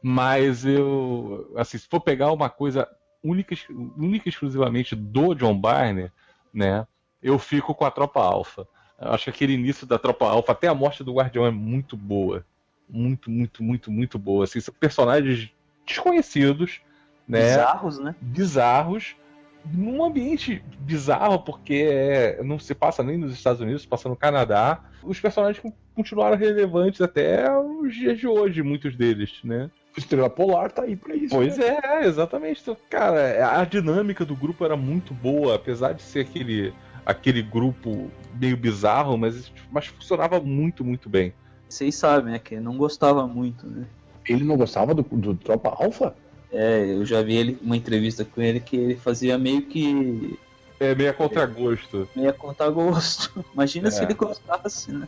Mas 0.00 0.64
eu, 0.64 1.52
assim, 1.56 1.76
se 1.76 1.88
for 1.88 2.00
pegar 2.00 2.32
uma 2.32 2.48
coisa 2.48 2.88
única, 3.22 3.54
única 3.98 4.28
e 4.28 4.30
exclusivamente 4.30 4.94
do 4.94 5.34
John 5.34 5.60
Byrne, 5.60 6.10
né, 6.54 6.86
eu 7.22 7.38
fico 7.38 7.74
com 7.74 7.84
a 7.84 7.90
Tropa 7.90 8.22
Alpha. 8.22 8.66
Eu 8.98 9.12
acho 9.12 9.24
que 9.24 9.30
aquele 9.30 9.54
início 9.54 9.86
da 9.86 9.98
Tropa 9.98 10.26
Alpha, 10.26 10.52
até 10.52 10.68
a 10.68 10.74
morte 10.74 11.02
do 11.02 11.14
Guardião 11.14 11.44
é 11.44 11.50
muito 11.50 11.96
boa. 11.96 12.46
Muito, 12.88 13.30
muito, 13.30 13.62
muito, 13.62 13.90
muito 13.90 14.18
boa. 14.18 14.44
Assim, 14.44 14.60
são 14.60 14.74
personagens 14.74 15.52
desconhecidos, 15.86 16.80
né? 17.26 17.40
Bizarros, 17.40 17.98
né? 17.98 18.14
bizarros, 18.20 19.16
num 19.64 20.04
ambiente 20.04 20.62
bizarro, 20.80 21.40
porque 21.40 21.86
é, 21.88 22.42
não 22.42 22.58
se 22.58 22.74
passa 22.74 23.02
nem 23.02 23.16
nos 23.16 23.32
Estados 23.32 23.60
Unidos, 23.60 23.82
se 23.82 23.88
passa 23.88 24.08
no 24.08 24.16
Canadá. 24.16 24.80
Os 25.02 25.20
personagens 25.20 25.62
continuaram 25.94 26.36
relevantes 26.36 27.00
até 27.00 27.50
os 27.58 27.94
dias 27.94 28.18
de 28.18 28.26
hoje, 28.26 28.62
muitos 28.62 28.96
deles, 28.96 29.40
né? 29.44 29.70
Estrela 29.96 30.30
Polar 30.30 30.70
tá 30.70 30.82
aí 30.82 30.96
pra 30.96 31.14
isso. 31.14 31.34
Pois 31.34 31.58
né? 31.58 31.78
é, 31.82 32.06
exatamente. 32.06 32.60
Então, 32.62 32.76
cara, 32.88 33.60
a 33.60 33.64
dinâmica 33.64 34.24
do 34.24 34.36
grupo 34.36 34.64
era 34.64 34.76
muito 34.76 35.12
boa, 35.12 35.56
apesar 35.56 35.92
de 35.92 36.02
ser 36.02 36.20
aquele, 36.20 36.72
aquele 37.04 37.42
grupo 37.42 38.10
meio 38.34 38.56
bizarro, 38.56 39.18
mas, 39.18 39.52
mas 39.70 39.86
funcionava 39.86 40.40
muito, 40.40 40.84
muito 40.84 41.08
bem. 41.08 41.32
Vocês 41.68 41.94
sabem, 41.94 42.32
né? 42.32 42.38
Que 42.38 42.54
ele 42.54 42.64
não 42.64 42.76
gostava 42.76 43.26
muito, 43.26 43.66
né? 43.66 43.86
Ele 44.28 44.44
não 44.44 44.56
gostava 44.56 44.94
do, 44.94 45.02
do 45.02 45.34
Tropa 45.34 45.70
Alpha? 45.70 46.14
É, 46.52 46.84
eu 46.94 47.04
já 47.06 47.22
vi 47.22 47.36
ele 47.36 47.58
uma 47.62 47.76
entrevista 47.76 48.24
com 48.24 48.40
ele 48.42 48.58
que 48.60 48.76
ele 48.76 48.96
fazia 48.96 49.38
meio 49.38 49.62
que. 49.62 50.38
É 50.80 50.94
meio 50.94 51.10
a 51.10 51.12
contragosto. 51.12 52.08
meio 52.16 52.30
a 52.30 52.32
contar 52.32 52.70
gosto. 52.70 53.44
Imagina 53.54 53.88
É. 53.88 53.90
se 53.90 54.02
ele 54.02 54.14
gostasse, 54.14 54.90
né? 54.92 55.06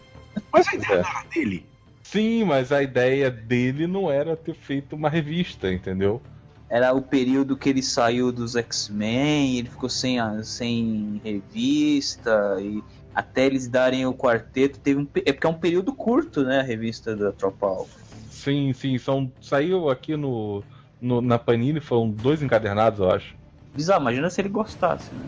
Mas 0.53 0.69
a 0.69 0.75
ideia 0.75 0.93
É. 0.99 1.03
não 1.03 1.09
era 1.11 1.25
dele. 1.35 1.67
Sim, 2.03 2.45
mas 2.45 2.71
a 2.73 2.83
ideia 2.83 3.31
dele 3.31 3.87
não 3.87 4.11
era 4.11 4.37
ter 4.37 4.55
feito 4.55 4.95
uma 4.95 5.09
revista, 5.09 5.73
entendeu? 5.73 6.21
Era 6.69 6.93
o 6.93 7.01
período 7.03 7.57
que 7.57 7.69
ele 7.69 7.83
saiu 7.83 8.31
dos 8.31 8.55
X-Men, 8.57 9.59
ele 9.59 9.69
ficou 9.71 9.89
sem, 9.89 10.19
sem 10.43 11.21
revista, 11.25 12.57
e 12.61 12.83
até 13.15 13.47
eles 13.47 13.67
darem 13.69 14.07
o 14.07 14.15
quarteto, 14.15 14.79
teve 14.79 15.01
um. 15.01 15.07
É 15.25 15.33
porque 15.33 15.47
é 15.47 15.51
um 15.51 15.59
período 15.59 15.93
curto, 15.95 16.43
né? 16.45 16.61
A 16.61 16.63
revista 16.63 17.15
da 17.17 17.33
Tropa 17.33 17.67
Alpha. 17.67 18.01
Sim, 18.31 18.73
sim, 18.73 18.99
são, 18.99 19.31
saiu 19.41 19.89
aqui 19.89 20.17
no, 20.17 20.63
no- 21.03 21.21
na 21.21 21.39
Panini, 21.39 21.81
foram 21.81 22.09
dois 22.09 22.43
encadernados, 22.43 23.01
eu 23.01 23.11
acho. 23.11 23.35
Bizarro, 23.75 24.03
imagina 24.03 24.31
se 24.31 24.41
ele 24.41 24.49
gostasse, 24.49 25.13
né? 25.15 25.27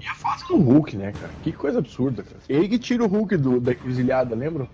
E 0.00 0.06
a 0.06 0.14
fase 0.14 0.46
do 0.48 0.56
Hulk, 0.56 0.96
né, 0.96 1.12
cara? 1.12 1.32
Que 1.42 1.52
coisa 1.52 1.78
absurda, 1.78 2.22
cara. 2.22 2.36
Ele 2.48 2.68
que 2.68 2.78
tira 2.78 3.04
o 3.04 3.08
Hulk 3.08 3.36
do, 3.36 3.60
da 3.60 3.72
encruzilhada, 3.72 4.34
lembra? 4.34 4.68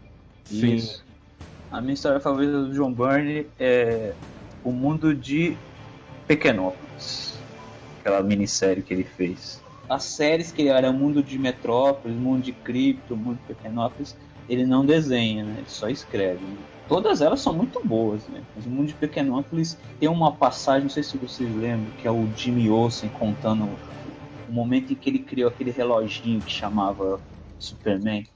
Sim. 0.45 0.75
Isso. 0.75 1.05
A 1.71 1.81
minha 1.81 1.95
história 1.95 2.21
favorita 2.21 2.63
do 2.65 2.73
John 2.75 2.93
Byrne 2.93 3.47
é 3.59 4.13
O 4.63 4.71
Mundo 4.71 5.15
de 5.15 5.57
Pequenópolis. 6.27 7.39
Aquela 8.01 8.23
minissérie 8.23 8.83
que 8.83 8.93
ele 8.95 9.05
fez. 9.05 9.63
As 9.89 10.05
séries 10.05 10.53
que 10.53 10.69
era 10.69 10.91
o 10.91 10.95
Mundo 10.95 11.23
de 11.23 11.39
Metrópolis, 11.39 12.17
Mundo 12.17 12.43
de 12.43 12.53
Cripto, 12.53 13.17
Mundo 13.17 13.39
de 13.47 13.55
Pequenópolis, 13.55 14.17
ele 14.49 14.67
não 14.67 14.85
desenha, 14.85 15.45
né? 15.45 15.55
Ele 15.59 15.69
só 15.69 15.89
escreve. 15.89 16.45
né? 16.45 16.57
Todas 16.89 17.21
elas 17.21 17.41
são 17.41 17.55
muito 17.55 17.81
boas, 17.85 18.29
né? 18.29 18.43
Mas 18.55 18.67
o 18.67 18.71
Mundo 18.71 18.89
de 18.89 18.95
Pequenópolis 18.95 19.79
tem 19.99 20.09
uma 20.09 20.33
passagem, 20.33 20.83
não 20.83 20.91
sei 20.91 21.03
se 21.03 21.17
vocês 21.17 21.55
lembram, 21.55 21.93
que 21.97 22.07
é 22.07 22.11
o 22.11 22.29
Jimmy 22.35 22.69
Olsen 22.69 23.09
contando 23.09 23.79
o 24.47 24.53
momento 24.53 24.93
em 24.93 24.97
que 24.97 25.09
ele 25.09 25.21
criou 25.21 25.49
aquele 25.49 25.71
reloginho 25.71 26.43
que 26.43 26.53
chamava 26.53 27.21
Superman 27.59 28.27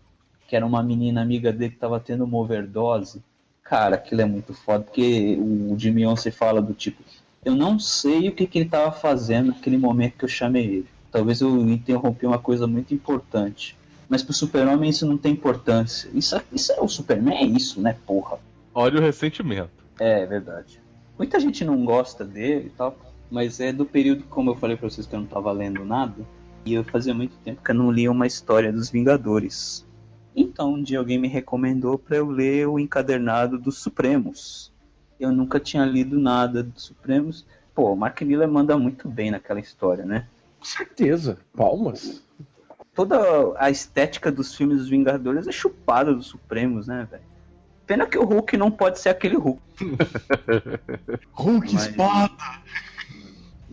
que 0.49 0.57
era 0.57 0.65
uma 0.65 0.83
menina 0.83 1.21
amiga 1.21 1.53
dele 1.53 1.75
que 1.75 1.79
tava 1.79 2.01
tendo 2.01 2.25
uma 2.25 2.39
overdose. 2.39 3.23
Cara, 3.63 3.97
aquilo 3.97 4.23
é 4.23 4.25
muito 4.25 4.55
foda, 4.55 4.83
porque 4.83 5.37
o 5.39 5.79
Jimmy 5.79 6.07
Olsen 6.07 6.33
fala 6.33 6.63
do 6.63 6.73
tipo, 6.73 7.05
eu 7.45 7.55
não 7.55 7.79
sei 7.79 8.29
o 8.31 8.33
que, 8.35 8.47
que 8.47 8.59
ele 8.59 8.69
tava 8.69 8.91
fazendo 8.91 9.49
naquele 9.49 9.77
momento 9.77 10.17
que 10.17 10.25
eu 10.25 10.29
chamei 10.29 10.65
ele. 10.65 10.89
Talvez 11.13 11.43
eu 11.43 11.69
interrompi 11.69 12.27
uma 12.27 12.39
coisa 12.39 12.67
muito 12.67 12.95
importante. 12.95 13.77
Mas 14.09 14.23
pro 14.23 14.33
super-homem 14.33 14.91
isso 14.91 15.07
não 15.07 15.19
tem 15.19 15.33
importância. 15.33 16.09
Isso, 16.15 16.37
é- 16.37 16.43
isso 16.53 16.73
é 16.73 16.81
o 16.81 16.89
Superman, 16.89 17.37
é 17.39 17.45
isso, 17.45 17.81
né, 17.81 17.97
porra? 18.07 18.39
Olha 18.75 18.99
o 18.99 19.03
ressentimento. 19.03 19.71
É 19.99 20.25
verdade. 20.25 20.81
Muita 21.19 21.39
gente 21.41 21.65
não 21.65 21.85
gosta 21.85 22.25
dele 22.25 22.67
e 22.67 22.71
tal, 22.71 22.97
mas 23.31 23.61
é 23.61 23.73
do 23.73 23.85
período, 23.85 24.25
como 24.25 24.51
eu 24.51 24.57
falei 24.57 24.77
pra 24.77 24.89
vocês, 24.89 25.07
que 25.07 25.15
eu 25.15 25.21
não 25.21 25.27
tava 25.27 25.51
lendo 25.53 25.85
nada, 25.85 26.15
e 26.65 26.75
eu 26.75 26.85
fazia 26.85 27.13
muito 27.13 27.37
tempo 27.45 27.63
que 27.63 27.71
eu 27.71 27.75
não 27.75 27.91
lia 27.91 28.11
uma 28.11 28.27
história 28.27 28.73
dos 28.73 28.89
Vingadores. 28.89 29.85
Então, 30.35 30.75
um 30.75 30.83
dia 30.83 30.99
alguém 31.01 31.19
me 31.19 31.27
recomendou 31.27 31.99
pra 31.99 32.17
eu 32.17 32.31
ler 32.31 32.69
o 32.69 32.79
encadernado 32.79 33.59
dos 33.59 33.79
Supremos. 33.79 34.73
Eu 35.19 35.33
nunca 35.33 35.59
tinha 35.59 35.85
lido 35.85 36.19
nada 36.19 36.63
dos 36.63 36.85
Supremos. 36.85 37.45
Pô, 37.75 37.93
o 37.93 37.97
Mark 37.97 38.21
Miller 38.23 38.49
manda 38.49 38.79
muito 38.79 39.09
bem 39.09 39.33
naquela 39.33 39.59
história, 39.59 40.05
né? 40.05 40.29
Com 40.61 40.65
certeza. 40.65 41.39
Palmas. 41.57 42.23
Toda 42.99 43.55
a 43.57 43.71
estética 43.71 44.29
dos 44.29 44.57
filmes 44.57 44.79
dos 44.79 44.89
Vingadores 44.89 45.47
é 45.47 45.53
chupada 45.53 46.13
dos 46.13 46.27
Supremos, 46.27 46.89
né, 46.89 47.07
velho? 47.09 47.23
Pena 47.87 48.05
que 48.07 48.19
o 48.19 48.25
Hulk 48.25 48.57
não 48.57 48.73
pode 48.73 48.99
ser 48.99 49.11
aquele 49.11 49.37
Hulk. 49.37 49.63
Hulk 51.31 51.75
Mas- 51.75 51.87
espada. 51.87 52.35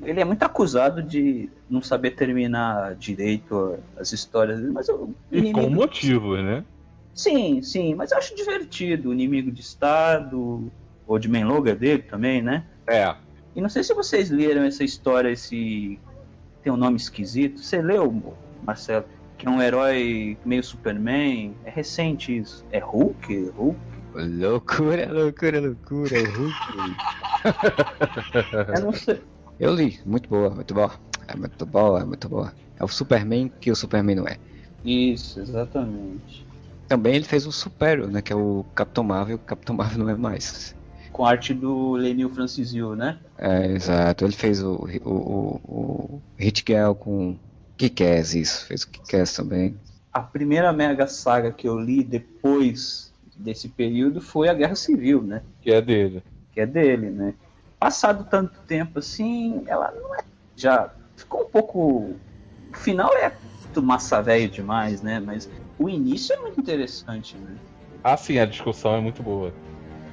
Ele 0.04 0.22
é 0.22 0.24
muito 0.24 0.44
acusado 0.44 1.02
de 1.02 1.50
não 1.68 1.82
saber 1.82 2.12
terminar 2.12 2.94
direito 2.94 3.80
as 3.98 4.14
histórias 4.14 4.60
dele, 4.60 4.72
mas 4.72 4.88
o 4.90 5.10
E 5.32 5.42
com 5.52 5.60
inimigo... 5.62 5.72
motivos, 5.72 6.44
né? 6.44 6.64
Sim, 7.12 7.64
sim, 7.64 7.96
mas 7.96 8.12
eu 8.12 8.20
acho 8.20 8.36
divertido. 8.36 9.10
O 9.10 9.14
inimigo 9.14 9.52
de 9.52 9.62
Estado, 9.62 10.72
o 11.08 11.18
de 11.18 11.28
Man 11.28 11.48
Logan 11.48 11.74
dele 11.76 12.04
também, 12.04 12.44
né? 12.44 12.64
É. 12.86 13.16
E 13.56 13.60
não 13.60 13.70
sei 13.70 13.84
se 13.84 13.92
vocês 13.92 14.30
leram 14.30 14.62
essa 14.66 14.84
história, 14.84 15.32
esse. 15.32 15.98
Tem 16.62 16.72
um 16.72 16.78
nome 16.78 16.98
esquisito. 16.98 17.60
Você 17.60 17.82
leu, 17.82 18.36
Marcelo? 18.62 19.15
Que 19.46 19.50
é 19.50 19.52
um 19.52 19.62
herói 19.62 20.36
meio 20.44 20.64
Superman. 20.64 21.54
É 21.66 21.70
recente 21.70 22.36
isso. 22.36 22.66
É 22.72 22.80
Hulk? 22.80 23.52
Hulk? 23.56 23.80
Loucura, 24.16 25.08
loucura, 25.14 25.62
loucura, 25.62 26.20
o 26.20 26.32
Hulk. 26.32 26.98
Eu 28.76 28.86
não 28.86 28.92
sei. 28.92 29.22
Eu 29.60 29.76
li, 29.76 30.00
muito 30.04 30.28
boa, 30.28 30.50
muito 30.50 30.74
boa. 30.74 30.92
É 31.28 31.36
muito 31.36 31.64
boa, 31.64 32.02
é 32.02 32.04
muito 32.04 32.28
boa. 32.28 32.52
É 32.80 32.84
o 32.84 32.88
Superman 32.88 33.52
que 33.62 33.70
o 33.70 33.76
Superman 33.76 34.16
não 34.16 34.28
é. 34.28 34.40
Isso, 34.84 35.40
exatamente. 35.40 36.44
Também 36.88 37.14
ele 37.14 37.26
fez 37.26 37.46
o 37.46 37.52
Superior, 37.52 38.10
né? 38.10 38.24
Que 38.24 38.34
é 38.34 38.36
o 38.36 38.66
Capitão 38.74 39.04
Marvel, 39.04 39.36
o 39.36 39.40
Capitão 39.40 39.76
Marvel 39.76 40.06
não 40.06 40.10
é 40.10 40.16
mais. 40.16 40.76
Com 41.12 41.24
a 41.24 41.30
arte 41.30 41.54
do 41.54 41.92
Lenil 41.94 42.32
Francisio, 42.32 42.96
né? 42.96 43.20
É, 43.38 43.68
exato. 43.68 44.26
Ele 44.26 44.34
fez 44.34 44.64
o, 44.64 44.74
o, 45.04 45.10
o, 45.12 45.62
o 45.68 46.22
Hit 46.36 46.64
Girl 46.68 46.94
com 46.94 47.38
Kick-Ass, 47.78 48.34
isso. 48.34 48.66
Fez 48.66 48.84
o 48.84 48.90
Kick-Ass 48.90 49.34
também. 49.34 49.76
A 50.14 50.22
primeira 50.22 50.72
mega 50.72 51.08
saga 51.08 51.52
que 51.52 51.68
eu 51.68 51.78
li 51.78 52.04
depois 52.04 53.14
desse 53.36 53.68
período 53.68 54.22
foi 54.22 54.48
a 54.48 54.54
Guerra 54.54 54.76
Civil, 54.76 55.22
né? 55.22 55.42
Que 55.62 55.72
é 55.72 55.82
dele. 55.82 56.24
Que 56.54 56.62
é 56.62 56.66
dele, 56.66 57.10
né? 57.10 57.34
Passado 57.80 58.26
tanto 58.30 58.58
tempo 58.62 59.00
assim, 59.00 59.64
ela 59.68 59.92
não 59.92 60.16
é. 60.16 60.20
Já 60.56 60.90
ficou 61.16 61.42
um 61.42 61.50
pouco. 61.50 62.16
O 62.72 62.78
final 62.78 63.14
é 63.18 63.32
muito 63.62 63.84
massa 63.84 64.22
velho 64.22 64.50
demais, 64.50 65.02
né? 65.02 65.20
Mas 65.20 65.50
o 65.78 65.90
início 65.90 66.34
é 66.34 66.40
muito 66.40 66.60
interessante, 66.60 67.36
né? 67.36 67.58
Ah, 68.04 68.16
sim, 68.16 68.40
a 68.40 68.46
discussão 68.46 68.96
é 68.96 69.02
muito 69.02 69.22
boa. 69.22 69.54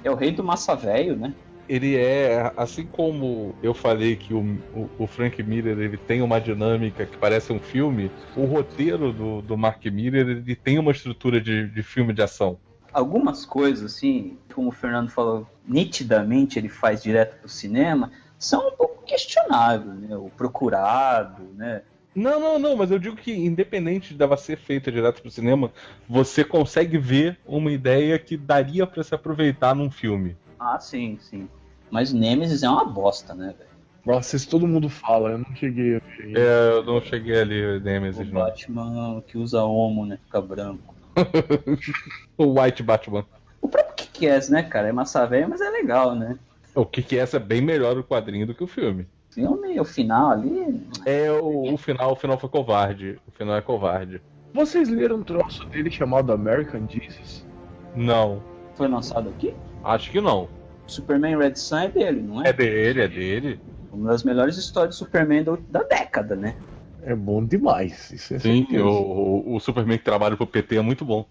É 0.03 0.11
o 0.11 0.15
rei 0.15 0.33
do 0.33 0.43
massa 0.43 0.75
velho, 0.75 1.17
né? 1.17 1.33
Ele 1.69 1.97
é, 1.97 2.53
assim 2.57 2.87
como 2.87 3.55
eu 3.63 3.73
falei 3.73 4.17
que 4.17 4.35
o, 4.35 4.41
o, 4.75 4.91
o 4.99 5.07
Frank 5.07 5.43
Miller 5.43 5.79
ele 5.79 5.97
tem 5.97 6.21
uma 6.21 6.41
dinâmica 6.41 7.07
que 7.07 7.17
parece 7.17 7.53
um 7.53 7.61
filme, 7.61 8.11
o 8.37 8.45
roteiro 8.45 9.13
do, 9.13 9.43
do 9.43 9.57
Mark 9.57 9.85
Miller 9.87 10.29
ele 10.29 10.57
tem 10.57 10.79
uma 10.79 10.91
estrutura 10.91 11.41
de, 11.41 11.69
de 11.69 11.83
filme 11.83 12.13
de 12.13 12.23
ação. 12.23 12.59
Algumas 12.93 13.47
coisas, 13.47 13.95
assim, 13.95 14.37
como 14.55 14.69
o 14.69 14.73
Fernando 14.73 15.09
falou, 15.09 15.47
nitidamente 15.67 16.59
ele 16.59 16.69
faz 16.69 17.03
direto 17.03 17.39
pro 17.41 17.49
cinema, 17.49 18.11
são 18.39 18.69
um 18.69 18.73
pouco 18.73 19.03
questionáveis, 19.05 19.95
né? 20.01 20.17
O 20.17 20.29
procurado, 20.37 21.43
né? 21.55 21.83
Não, 22.15 22.39
não, 22.39 22.59
não, 22.59 22.77
mas 22.77 22.91
eu 22.91 22.99
digo 22.99 23.17
que 23.17 23.33
independente 23.33 24.13
dela 24.13 24.37
ser 24.37 24.59
feita 24.59 24.93
direto 24.93 25.23
pro 25.23 25.31
cinema, 25.31 25.73
você 26.07 26.45
consegue 26.45 26.99
ver 26.99 27.39
uma 27.47 27.73
ideia 27.73 28.19
que 28.19 28.37
daria 28.37 28.87
pra 28.87 29.03
se 29.03 29.15
aproveitar 29.15 29.75
num 29.75 29.91
filme. 29.91 30.37
Ah, 30.63 30.79
sim, 30.79 31.19
sim. 31.21 31.49
Mas 31.91 32.13
Nemesis 32.13 32.63
é 32.63 32.69
uma 32.71 32.85
bosta, 32.85 33.35
né, 33.35 33.53
velho? 33.59 33.71
Nossa, 34.07 34.37
isso 34.37 34.49
todo 34.49 34.67
mundo 34.67 34.89
fala, 34.89 35.31
eu 35.31 35.39
não 35.39 35.57
cheguei 35.57 35.97
a 35.97 35.99
ver. 35.99 36.39
É, 36.39 36.73
eu 36.73 36.85
não 36.85 37.01
cheguei 37.01 37.41
ali, 37.41 37.77
O 37.77 37.81
Nemesis, 37.81 38.31
não. 38.31 38.41
Batman 38.41 39.23
que 39.27 39.37
usa 39.37 39.65
homo, 39.65 40.07
né? 40.07 40.19
Fica 40.25 40.41
branco. 40.41 40.95
O 42.39 42.61
White 42.61 42.83
Batman. 42.83 43.25
O 43.61 43.69
próprio 43.69 43.95
Kick-Ass, 43.97 44.49
né, 44.49 44.63
cara? 44.63 44.89
É 44.89 44.93
massa 44.93 45.27
velha, 45.27 45.47
mas 45.49 45.61
é 45.61 45.69
legal, 45.69 46.15
né? 46.15 46.39
O 46.75 46.87
que 46.87 47.03
que 47.03 47.19
é 47.19 47.21
essa 47.21 47.37
é 47.37 47.41
bem 47.41 47.61
melhor 47.61 47.99
o 47.99 48.05
quadrinho 48.05 48.47
do 48.47 48.55
que 48.55 48.65
o 48.65 48.69
filme. 48.69 49.07
O 49.31 49.35
filme, 49.35 49.81
o 49.81 49.85
final 49.85 50.31
ali. 50.31 50.81
É, 51.05 51.31
o, 51.31 51.75
o 51.75 51.77
final, 51.77 52.13
o 52.13 52.17
final 52.17 52.39
foi 52.39 52.49
covarde. 52.49 53.19
O 53.27 53.31
final 53.31 53.57
é 53.57 53.61
covarde. 53.61 54.23
Vocês 54.55 54.89
leram 54.89 55.17
um 55.17 55.23
troço 55.23 55.65
dele 55.67 55.91
chamado 55.91 56.33
American 56.33 56.89
Jesus? 56.89 57.47
Não, 57.95 58.43
Foi 58.75 58.89
lançado 58.89 59.29
aqui? 59.29 59.55
acho 59.85 60.11
que 60.11 60.21
não. 60.21 60.49
Superman 60.87 61.39
Red 61.39 61.57
Sun 61.57 61.79
é 61.79 61.89
dele, 61.89 62.23
não 62.23 62.45
é? 62.45 62.49
É 62.49 62.53
dele, 62.53 63.01
é 63.03 63.09
dele. 63.09 63.61
Uma 63.93 64.11
das 64.11 64.25
melhores 64.25 64.57
histórias 64.57 64.95
de 64.95 64.99
Superman 64.99 65.45
da, 65.45 65.57
da 65.69 65.83
década, 65.83 66.35
né? 66.35 66.57
É 67.03 67.15
bom 67.15 67.45
demais. 67.45 68.11
Isso 68.11 68.35
é 68.35 68.39
Sim, 68.39 68.67
o, 68.79 68.87
o, 68.87 69.55
o 69.57 69.61
Superman 69.61 69.99
que 69.99 70.05
trabalha 70.05 70.37
pro 70.37 70.47
PT 70.47 70.77
é 70.77 70.83
muito 70.83 71.05
bom. 71.05 71.27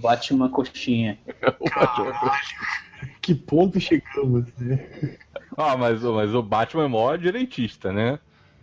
Batman 0.00 0.48
coxinha. 0.48 1.18
Que 3.20 3.34
ponto 3.34 3.80
chegamos, 3.80 4.46
né? 4.58 5.16
Ah, 5.56 5.76
mas, 5.76 6.02
mas 6.02 6.34
o 6.34 6.42
Batman 6.42 6.84
é 6.84 6.88
mó 6.88 7.16
direitista, 7.16 7.92
né? 7.92 8.18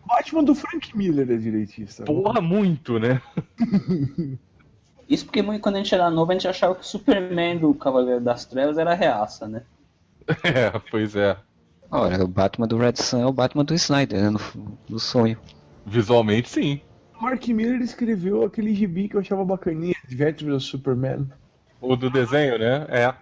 Batman 0.05 0.43
do 0.43 0.55
Frank 0.55 0.97
Miller 0.97 1.29
é 1.29 1.37
direitista. 1.37 2.03
Porra, 2.03 2.41
muito, 2.41 2.99
né? 2.99 3.21
Isso 5.09 5.25
porque 5.25 5.41
muito- 5.41 5.61
quando 5.61 5.75
a 5.75 5.79
gente 5.79 5.93
era 5.93 6.09
novo, 6.09 6.31
a 6.31 6.35
gente 6.35 6.47
achava 6.47 6.75
que 6.75 6.81
o 6.81 6.85
Superman 6.85 7.57
do 7.57 7.73
Cavaleiro 7.73 8.21
das 8.21 8.45
Trevas 8.45 8.77
era 8.77 8.93
reaça, 8.93 9.47
né? 9.47 9.63
É, 10.43 10.77
pois 10.91 11.15
é. 11.15 11.35
Olha, 11.91 12.23
o 12.23 12.27
Batman 12.27 12.67
do 12.67 12.77
Red 12.77 12.97
Sun 12.97 13.21
é 13.21 13.25
o 13.25 13.33
Batman 13.33 13.65
do 13.65 13.73
Snyder, 13.73 14.21
né? 14.21 14.29
No, 14.29 14.77
no 14.87 14.99
sonho. 14.99 15.39
Visualmente, 15.85 16.49
sim. 16.49 16.81
Mark 17.19 17.47
Miller 17.47 17.81
escreveu 17.81 18.43
aquele 18.43 18.73
gibi 18.75 19.09
que 19.09 19.15
eu 19.15 19.19
achava 19.19 19.43
bacaninha, 19.43 19.95
Adventures 20.05 20.53
of 20.55 20.63
Superman. 20.65 21.27
O 21.81 21.95
do 21.95 22.09
desenho, 22.09 22.59
né? 22.59 22.85
É. 22.89 23.13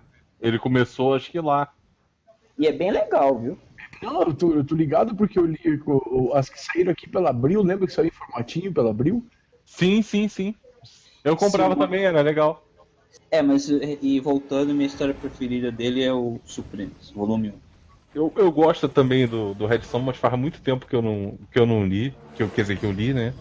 Ele 0.42 0.60
começou, 0.60 1.16
acho 1.16 1.32
que 1.32 1.40
lá. 1.40 1.70
E 2.60 2.68
é 2.68 2.72
bem 2.72 2.92
legal, 2.92 3.40
viu? 3.40 3.58
Não, 4.02 4.22
eu 4.24 4.34
tô, 4.34 4.52
eu 4.54 4.64
tô 4.64 4.76
ligado 4.76 5.16
porque 5.16 5.40
eu 5.40 5.46
li 5.46 5.58
o- 5.86 6.30
o- 6.30 6.34
as 6.34 6.50
que 6.50 6.60
saíram 6.60 6.92
aqui 6.92 7.10
pela 7.10 7.30
Abril, 7.30 7.64
lembra 7.64 7.88
que 7.88 7.94
saiu 7.94 8.08
em 8.08 8.12
formatinho 8.12 8.74
pela 8.74 8.92
Abril? 8.92 9.26
Sim, 9.66 10.02
sim, 10.02 10.28
sim. 10.28 10.56
Eu 11.28 11.38
comprava 11.38 11.76
Sim. 11.76 11.80
também, 11.80 12.06
era 12.06 12.22
legal. 12.24 12.68
É, 13.32 13.42
mas 13.42 13.70
e 13.70 14.20
voltando, 14.20 14.74
minha 14.76 14.86
história 14.88 15.14
preferida 15.14 15.72
dele 15.72 16.04
é 16.04 16.12
o 16.14 16.42
Supremos, 16.46 17.10
volume 17.14 17.52
1. 17.52 17.62
Eu, 18.14 18.34
eu 18.38 18.52
gosto 18.52 18.90
também 18.90 19.28
do, 19.28 19.54
do 19.54 19.68
Red 19.68 19.82
Son, 19.84 20.00
mas 20.02 20.18
faz 20.18 20.38
muito 20.40 20.62
tempo 20.62 20.88
que 20.88 20.96
eu 20.96 21.02
não, 21.02 21.38
que 21.52 21.60
eu 21.60 21.66
não 21.66 21.86
li. 21.86 22.20
Que 22.34 22.44
eu, 22.44 22.52
quer 22.52 22.62
dizer, 22.62 22.78
que 22.80 22.86
eu 22.86 22.92
li, 22.92 23.14
né? 23.14 23.36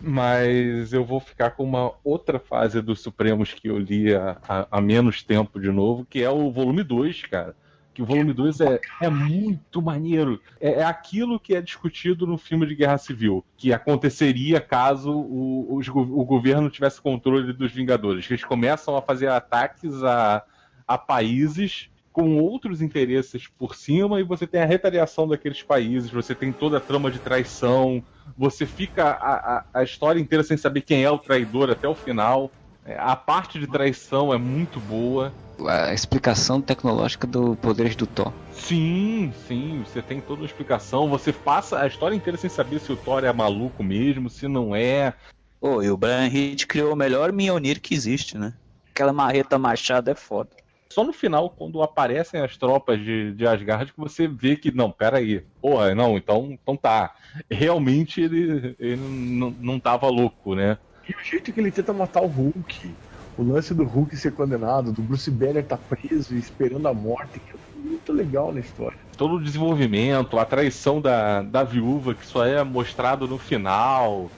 Mas 0.00 0.92
eu 0.92 1.04
vou 1.04 1.20
ficar 1.20 1.52
com 1.52 1.64
uma 1.64 1.94
outra 2.04 2.40
fase 2.40 2.82
dos 2.82 3.02
Supremos 3.02 3.52
que 3.54 3.68
eu 3.68 3.78
li 3.78 4.14
há, 4.14 4.40
há- 4.48 4.68
há 4.70 4.80
menos 4.80 5.22
tempo 5.24 5.60
de 5.60 5.70
novo, 5.72 6.06
que 6.06 6.22
é 6.22 6.30
o 6.30 6.52
volume 6.52 6.84
2, 6.84 7.22
cara. 7.22 7.56
Que 7.94 8.02
o 8.02 8.06
volume 8.06 8.32
2 8.32 8.60
é, 8.60 8.80
é 9.00 9.10
muito 9.10 9.82
maneiro. 9.82 10.40
É, 10.60 10.80
é 10.80 10.84
aquilo 10.84 11.38
que 11.38 11.54
é 11.54 11.60
discutido 11.60 12.26
no 12.26 12.38
filme 12.38 12.66
de 12.66 12.74
Guerra 12.74 12.98
Civil, 12.98 13.44
que 13.56 13.72
aconteceria 13.72 14.60
caso 14.60 15.12
o, 15.12 15.76
os 15.76 15.88
o 15.88 16.24
governo 16.24 16.70
tivesse 16.70 17.00
controle 17.00 17.52
dos 17.52 17.70
Vingadores. 17.70 18.30
Eles 18.30 18.44
começam 18.44 18.96
a 18.96 19.02
fazer 19.02 19.28
ataques 19.28 20.02
a, 20.02 20.42
a 20.86 20.96
países 20.96 21.90
com 22.12 22.36
outros 22.36 22.82
interesses 22.82 23.48
por 23.48 23.74
cima 23.74 24.20
e 24.20 24.22
você 24.22 24.46
tem 24.46 24.60
a 24.60 24.66
retaliação 24.66 25.26
daqueles 25.26 25.62
países, 25.62 26.10
você 26.10 26.34
tem 26.34 26.52
toda 26.52 26.76
a 26.76 26.80
trama 26.80 27.10
de 27.10 27.18
traição, 27.18 28.04
você 28.36 28.66
fica 28.66 29.04
a, 29.04 29.56
a, 29.56 29.64
a 29.74 29.82
história 29.82 30.20
inteira 30.20 30.44
sem 30.44 30.56
saber 30.56 30.82
quem 30.82 31.02
é 31.02 31.10
o 31.10 31.18
traidor 31.18 31.70
até 31.70 31.88
o 31.88 31.94
final. 31.94 32.50
A 32.84 33.14
parte 33.14 33.58
de 33.60 33.66
traição 33.66 34.34
é 34.34 34.38
muito 34.38 34.80
boa. 34.80 35.32
A 35.68 35.94
explicação 35.94 36.60
tecnológica 36.60 37.26
do 37.26 37.54
poderes 37.56 37.94
do 37.94 38.06
Thor. 38.06 38.32
Sim, 38.52 39.32
sim, 39.46 39.84
você 39.86 40.02
tem 40.02 40.20
toda 40.20 40.42
uma 40.42 40.46
explicação. 40.46 41.08
Você 41.08 41.32
passa 41.32 41.80
a 41.80 41.86
história 41.86 42.16
inteira 42.16 42.36
sem 42.36 42.50
saber 42.50 42.80
se 42.80 42.92
o 42.92 42.96
Thor 42.96 43.24
é 43.24 43.32
maluco 43.32 43.84
mesmo, 43.84 44.28
se 44.28 44.48
não 44.48 44.74
é. 44.74 45.14
Pô, 45.60 45.80
e 45.80 45.90
o 45.90 45.96
Brian 45.96 46.26
Hitch 46.26 46.66
criou 46.66 46.92
o 46.92 46.96
melhor 46.96 47.32
Mjolnir 47.32 47.80
que 47.80 47.94
existe, 47.94 48.36
né? 48.36 48.52
Aquela 48.90 49.12
marreta 49.12 49.58
machada 49.58 50.10
é 50.10 50.14
foda. 50.14 50.50
Só 50.92 51.04
no 51.04 51.12
final, 51.12 51.48
quando 51.48 51.82
aparecem 51.82 52.40
as 52.40 52.56
tropas 52.56 52.98
de, 52.98 53.32
de 53.32 53.46
Asgard, 53.46 53.92
que 53.92 53.98
você 53.98 54.28
vê 54.28 54.56
que, 54.56 54.70
não, 54.70 54.90
peraí, 54.90 55.42
porra, 55.60 55.94
não, 55.94 56.18
então, 56.18 56.50
então 56.50 56.76
tá. 56.76 57.14
Realmente 57.50 58.20
ele, 58.20 58.76
ele 58.78 59.00
não, 59.00 59.54
não 59.58 59.80
tava 59.80 60.08
louco, 60.08 60.54
né? 60.54 60.76
E 61.08 61.12
o 61.12 61.24
jeito 61.24 61.52
que 61.52 61.60
ele 61.60 61.72
tenta 61.72 61.92
matar 61.92 62.22
o 62.22 62.26
Hulk, 62.26 62.98
o 63.36 63.42
lance 63.42 63.74
do 63.74 63.84
Hulk 63.84 64.16
ser 64.16 64.32
condenado, 64.34 64.92
do 64.92 65.02
Bruce 65.02 65.30
Banner 65.30 65.66
tá 65.66 65.76
preso 65.78 66.34
e 66.34 66.38
esperando 66.38 66.86
a 66.88 66.94
morte, 66.94 67.40
que 67.40 67.56
é 67.56 67.60
muito 67.74 68.12
legal 68.12 68.52
na 68.52 68.60
história. 68.60 68.98
Todo 69.16 69.34
o 69.36 69.42
desenvolvimento, 69.42 70.38
a 70.38 70.44
traição 70.44 71.00
da, 71.00 71.42
da 71.42 71.62
viúva, 71.64 72.14
que 72.14 72.26
só 72.26 72.44
é 72.44 72.64
mostrado 72.64 73.28
no 73.28 73.38
final. 73.38 74.34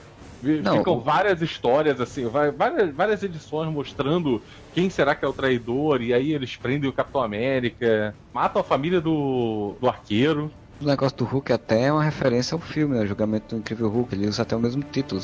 Não, 0.59 0.83
Ficam 0.83 1.01
o- 1.01 1.03
várias 1.03 1.43
histórias, 1.43 2.01
assim, 2.01 2.29
várias, 2.31 2.95
várias 2.95 3.23
edições 3.23 3.73
mostrando 3.73 4.45
quem 4.73 4.91
será 4.91 5.15
que 5.17 5.25
é 5.25 5.29
o 5.29 5.33
traidor, 5.35 6.03
e 6.03 6.13
aí 6.15 6.33
eles 6.33 6.57
prendem 6.57 6.91
o 6.91 6.95
Capitão 6.95 7.23
América, 7.23 8.19
matam 8.33 8.61
a 8.63 8.65
família 8.65 9.01
do, 9.01 9.79
do 9.81 9.89
arqueiro. 9.89 10.55
O 10.81 10.85
negócio 10.85 11.17
do 11.19 11.25
Hulk 11.25 11.53
até 11.53 11.85
é 11.85 11.93
uma 11.93 12.03
referência 12.03 12.55
ao 12.55 12.61
filme, 12.61 12.97
né? 12.97 13.03
O 13.03 13.07
julgamento 13.07 13.55
do 13.55 13.61
Incrível 13.61 13.89
Hulk. 13.89 14.15
Ele 14.15 14.27
usa 14.27 14.43
até 14.43 14.57
o 14.57 14.61
mesmo 14.61 14.83
título. 14.83 15.21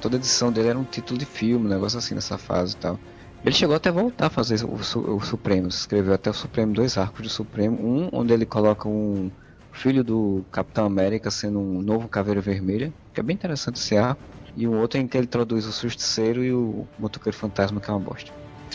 Toda 0.00 0.16
edição 0.16 0.50
dele 0.50 0.68
era 0.68 0.78
um 0.78 0.84
título 0.84 1.18
de 1.18 1.26
filme, 1.26 1.66
um 1.66 1.68
negócio 1.68 1.98
assim 1.98 2.14
nessa 2.14 2.38
fase 2.38 2.74
e 2.74 2.76
tal. 2.76 2.98
Ele 3.44 3.54
chegou 3.54 3.76
até 3.76 3.90
a 3.90 3.92
voltar 3.92 4.26
a 4.26 4.30
fazer 4.30 4.64
o, 4.64 4.74
o 4.74 5.20
Supremo. 5.20 5.68
Escreveu 5.68 6.14
até 6.14 6.30
o 6.30 6.34
Supremo, 6.34 6.72
dois 6.72 6.96
arcos 6.96 7.22
do 7.22 7.28
Supremo. 7.28 7.76
Um 7.76 8.08
onde 8.10 8.32
ele 8.32 8.46
coloca 8.46 8.88
um 8.88 9.30
filho 9.70 10.02
do 10.02 10.44
Capitão 10.50 10.86
América 10.86 11.30
sendo 11.30 11.60
um 11.60 11.82
novo 11.82 12.08
Caveira 12.08 12.40
Vermelha, 12.40 12.92
que 13.12 13.20
é 13.20 13.22
bem 13.22 13.34
interessante 13.34 13.76
esse 13.76 13.96
arco. 13.96 14.22
E 14.56 14.66
um 14.66 14.80
outro 14.80 14.98
em 14.98 15.06
que 15.06 15.16
ele 15.18 15.26
introduz 15.26 15.66
o 15.66 15.72
Justiceiro 15.72 16.42
e 16.42 16.52
o 16.52 16.86
Motoqueiro 16.98 17.36
Fantasma, 17.36 17.78
que 17.78 17.90
é 17.90 17.92
uma 17.92 18.00
bosta. 18.00 18.32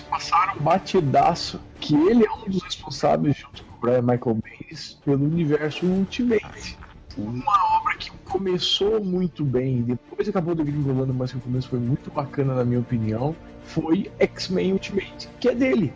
Passaram 0.07 0.61
batidaço 0.61 1.59
que 1.79 1.95
ele 1.95 2.23
é 2.23 2.31
um 2.31 2.49
dos 2.49 2.61
responsáveis, 2.63 3.35
junto 3.35 3.70
Brian 3.81 4.03
Michael 4.03 4.37
Bendis, 4.43 4.99
pelo 5.03 5.25
universo 5.25 5.85
Ultimate. 5.85 6.77
Uma 7.17 7.77
obra 7.77 7.97
que 7.97 8.11
começou 8.23 9.03
muito 9.03 9.43
bem, 9.43 9.81
depois 9.81 10.29
acabou 10.29 10.55
degringolando, 10.55 11.13
mas 11.13 11.31
que 11.31 11.37
o 11.37 11.41
começo 11.41 11.67
foi 11.67 11.79
muito 11.79 12.09
bacana, 12.11 12.55
na 12.55 12.63
minha 12.63 12.79
opinião, 12.79 13.35
foi 13.63 14.09
X-Men 14.19 14.73
Ultimate, 14.73 15.27
que 15.39 15.49
é 15.49 15.55
dele. 15.55 15.91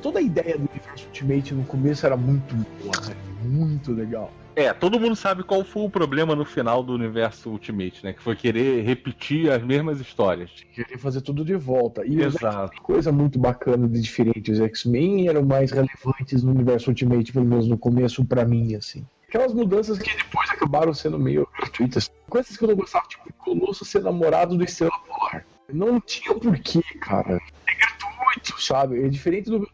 Toda 0.00 0.20
a 0.20 0.22
ideia 0.22 0.56
do 0.56 0.66
universo 0.70 1.06
Ultimate 1.06 1.54
no 1.54 1.64
começo 1.64 2.06
era 2.06 2.16
muito 2.16 2.54
boa, 2.54 3.08
né? 3.08 3.14
muito 3.42 3.92
legal. 3.92 4.32
É, 4.56 4.72
todo 4.72 5.00
mundo 5.00 5.16
sabe 5.16 5.42
qual 5.42 5.64
foi 5.64 5.82
o 5.82 5.90
problema 5.90 6.36
no 6.36 6.44
final 6.44 6.82
do 6.82 6.92
universo 6.92 7.50
Ultimate, 7.50 8.04
né? 8.04 8.12
Que 8.12 8.22
foi 8.22 8.36
querer 8.36 8.82
repetir 8.82 9.50
as 9.50 9.62
mesmas 9.62 10.00
histórias. 10.00 10.50
Queria 10.72 10.96
fazer 10.96 11.22
tudo 11.22 11.44
de 11.44 11.56
volta. 11.56 12.06
E 12.06 12.22
Exato. 12.22 12.80
Coisa 12.80 13.10
muito 13.10 13.38
bacana 13.38 13.88
de 13.88 14.00
diferente. 14.00 14.52
Os 14.52 14.60
X-Men 14.60 15.28
eram 15.28 15.42
mais 15.42 15.72
relevantes 15.72 16.44
no 16.44 16.52
universo 16.52 16.90
Ultimate, 16.90 17.32
pelo 17.32 17.44
menos 17.44 17.66
no 17.66 17.76
começo, 17.76 18.24
pra 18.24 18.44
mim, 18.44 18.76
assim. 18.76 19.04
Aquelas 19.28 19.52
mudanças 19.52 19.98
que 19.98 20.16
depois 20.16 20.48
acabaram 20.50 20.94
sendo 20.94 21.18
meio 21.18 21.48
gratuitas. 21.58 22.08
Coisas 22.28 22.56
que 22.56 22.62
eu 22.62 22.68
não 22.68 22.76
gostava, 22.76 23.06
tipo, 23.08 23.32
Colosso 23.38 23.84
ser 23.84 24.02
namorado 24.02 24.56
do 24.56 24.62
Estrela 24.62 24.92
Polar. 25.06 25.44
Não 25.72 26.00
tinha 26.00 26.32
porquê, 26.34 26.80
cara. 27.00 27.40
É 27.66 27.74
gratuito, 27.74 28.62
sabe? 28.62 29.04
É 29.04 29.08
diferente 29.08 29.50
do, 29.50 29.68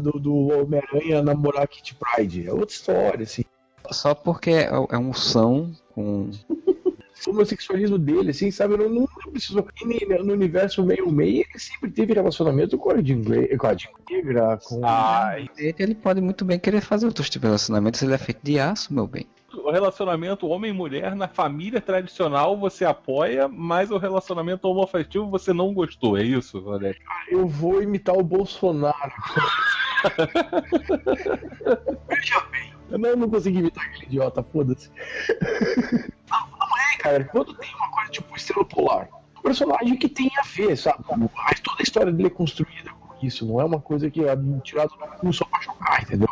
do, 0.00 0.18
do 0.18 0.34
Homem-Aranha 0.48 1.22
namorar 1.22 1.62
a 1.62 1.66
Kitty 1.66 1.94
Pride. 1.94 2.48
É 2.48 2.52
outra 2.52 2.74
história, 2.74 3.22
assim. 3.22 3.44
Só 3.90 4.14
porque 4.14 4.50
é, 4.50 4.70
é 4.90 4.98
um 4.98 5.12
são 5.14 5.72
com 5.94 6.30
o 6.30 6.32
homossexualismo 7.30 7.98
dele, 7.98 8.30
assim, 8.30 8.50
sabe? 8.50 8.76
Não, 8.76 8.88
não 8.88 9.06
precisou. 9.30 9.66
E 9.82 9.86
ne- 9.86 10.18
no 10.22 10.32
universo 10.32 10.82
meio-meio, 10.84 11.44
ele 11.48 11.58
sempre 11.58 11.90
teve 11.90 12.12
relacionamento 12.14 12.78
com 12.78 12.90
a 12.90 13.00
Jean 13.02 13.20
Grey, 13.22 13.56
com 13.56 13.66
a 13.66 13.74
Jean 13.74 13.90
Negra, 14.10 14.58
com. 14.62 14.80
Ai, 14.84 15.48
Ele, 15.56 15.74
ele 15.78 15.94
pode 15.94 16.20
muito 16.20 16.44
bem 16.44 16.58
querer 16.58 16.80
fazer 16.80 17.06
outros 17.06 17.28
tipos 17.28 17.42
de 17.42 17.46
relacionamentos, 17.48 18.02
ele 18.02 18.14
é 18.14 18.18
feito 18.18 18.40
de 18.42 18.58
aço, 18.60 18.94
meu 18.94 19.06
bem. 19.06 19.26
o 19.52 19.70
relacionamento 19.70 20.46
homem-mulher 20.46 21.16
na 21.16 21.26
família 21.26 21.80
tradicional 21.80 22.56
você 22.56 22.84
apoia, 22.84 23.48
mas 23.48 23.90
o 23.90 23.98
relacionamento 23.98 24.68
homoafetivo 24.68 25.28
você 25.28 25.52
não 25.52 25.74
gostou, 25.74 26.16
é 26.16 26.22
isso, 26.22 26.64
Odete? 26.68 27.00
Eu 27.28 27.48
vou 27.48 27.82
imitar 27.82 28.16
o 28.16 28.22
Bolsonaro. 28.22 29.12
Veja 32.08 32.40
bem. 32.52 32.77
Eu 32.90 32.98
não, 32.98 33.16
não 33.16 33.30
consegui 33.30 33.58
imitar 33.58 33.84
aquele 33.84 34.06
idiota, 34.06 34.42
foda-se. 34.42 34.90
Não, 36.30 36.38
não 36.58 36.78
é, 36.92 36.96
cara. 36.98 37.24
Quando 37.24 37.54
tem 37.54 37.74
uma 37.74 37.90
coisa 37.90 38.10
tipo 38.10 38.36
Estrela 38.36 38.64
Polar, 38.64 39.08
um 39.38 39.42
personagem 39.42 39.96
que 39.96 40.08
tem 40.08 40.30
a 40.38 40.42
ver, 40.46 40.76
sabe? 40.76 41.04
Mas 41.34 41.60
toda 41.60 41.76
a 41.80 41.82
história 41.82 42.12
dele 42.12 42.28
é 42.28 42.30
construída 42.30 42.90
com 42.92 43.26
isso. 43.26 43.46
Não 43.46 43.60
é 43.60 43.64
uma 43.64 43.80
coisa 43.80 44.10
que 44.10 44.24
é 44.24 44.36
tirada 44.62 44.88
do 44.88 44.96
cu 45.18 45.32
só 45.32 45.44
pra 45.44 45.60
chocar, 45.60 46.02
entendeu? 46.02 46.28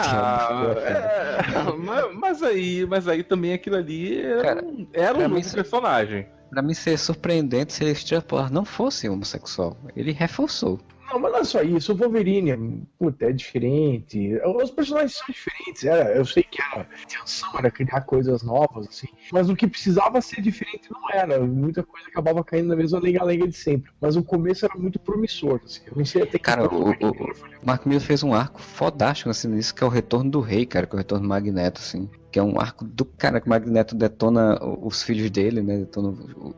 Ah, 0.00 0.74
é, 0.76 1.72
mas, 1.76 2.14
mas 2.14 2.42
aí, 2.42 2.86
mas 2.86 3.08
aí 3.08 3.24
também 3.24 3.52
aquilo 3.52 3.76
ali 3.76 4.20
era, 4.22 4.42
Cara, 4.42 4.64
um- 4.64 4.86
era 4.92 5.18
um 5.18 5.28
novo 5.28 5.52
personagem. 5.54 6.26
Pra 6.50 6.62
mim 6.62 6.74
seria 6.74 6.98
surpreendente 6.98 7.72
se 7.72 7.82
ele 7.82 7.92
Estrela 7.92 8.22
Polar 8.22 8.52
não 8.52 8.64
fosse 8.64 9.08
homossexual. 9.08 9.76
Ele 9.96 10.12
reforçou. 10.12 10.78
Não, 11.12 11.18
mas 11.20 11.32
não 11.32 11.38
é 11.40 11.44
só 11.44 11.62
isso. 11.62 11.92
O 11.92 11.96
Wolverine, 11.96 12.86
puta, 12.98 13.26
é 13.26 13.32
diferente. 13.32 14.38
Os 14.62 14.70
personagens 14.70 15.14
são 15.14 15.26
diferentes. 15.28 15.84
Era, 15.84 16.14
eu 16.16 16.24
sei 16.24 16.42
que 16.42 16.58
era 16.62 16.82
a 16.90 17.02
intenção 17.02 17.50
era 17.58 17.70
criar 17.70 18.00
coisas 18.02 18.42
novas, 18.42 18.88
assim. 18.88 19.08
Mas 19.30 19.50
o 19.50 19.54
que 19.54 19.66
precisava 19.68 20.20
ser 20.22 20.40
diferente 20.40 20.90
não 20.90 21.10
era. 21.10 21.38
Muita 21.40 21.82
coisa 21.82 22.08
acabava 22.08 22.42
caindo 22.42 22.68
na 22.68 22.76
mesma 22.76 22.98
lenga-lenga 22.98 23.46
de 23.46 23.56
sempre. 23.56 23.90
Mas 24.00 24.16
o 24.16 24.22
começo 24.24 24.64
era 24.64 24.74
muito 24.78 24.98
promissor, 24.98 25.60
assim. 25.62 25.82
Eu 25.86 25.96
não 25.96 26.04
sei 26.04 26.22
até 26.22 26.38
Cara, 26.38 26.64
o, 26.64 26.68
que 26.96 27.04
o, 27.04 27.14
foi 27.14 27.30
o 27.60 27.66
Mark 27.66 27.84
Miller 27.84 28.00
fez 28.02 28.22
um 28.22 28.32
arco 28.32 28.60
fodástico 28.60 29.28
assim 29.28 29.48
nisso, 29.48 29.74
que 29.74 29.84
é 29.84 29.86
o 29.86 29.90
Retorno 29.90 30.30
do 30.30 30.40
Rei, 30.40 30.64
cara, 30.64 30.86
que 30.86 30.94
é 30.94 30.96
o 30.96 30.98
Retorno 30.98 31.24
do 31.24 31.28
Magneto, 31.28 31.78
assim. 31.78 32.08
Que 32.30 32.38
é 32.38 32.42
um 32.42 32.58
arco 32.58 32.84
do 32.86 33.04
cara 33.04 33.38
que 33.38 33.46
o 33.46 33.50
Magneto 33.50 33.94
detona 33.94 34.58
o- 34.64 34.86
os 34.86 35.02
filhos 35.02 35.30
dele, 35.30 35.60
né? 35.60 35.76
Detona 35.76 36.08
o, 36.08 36.48
o 36.48 36.54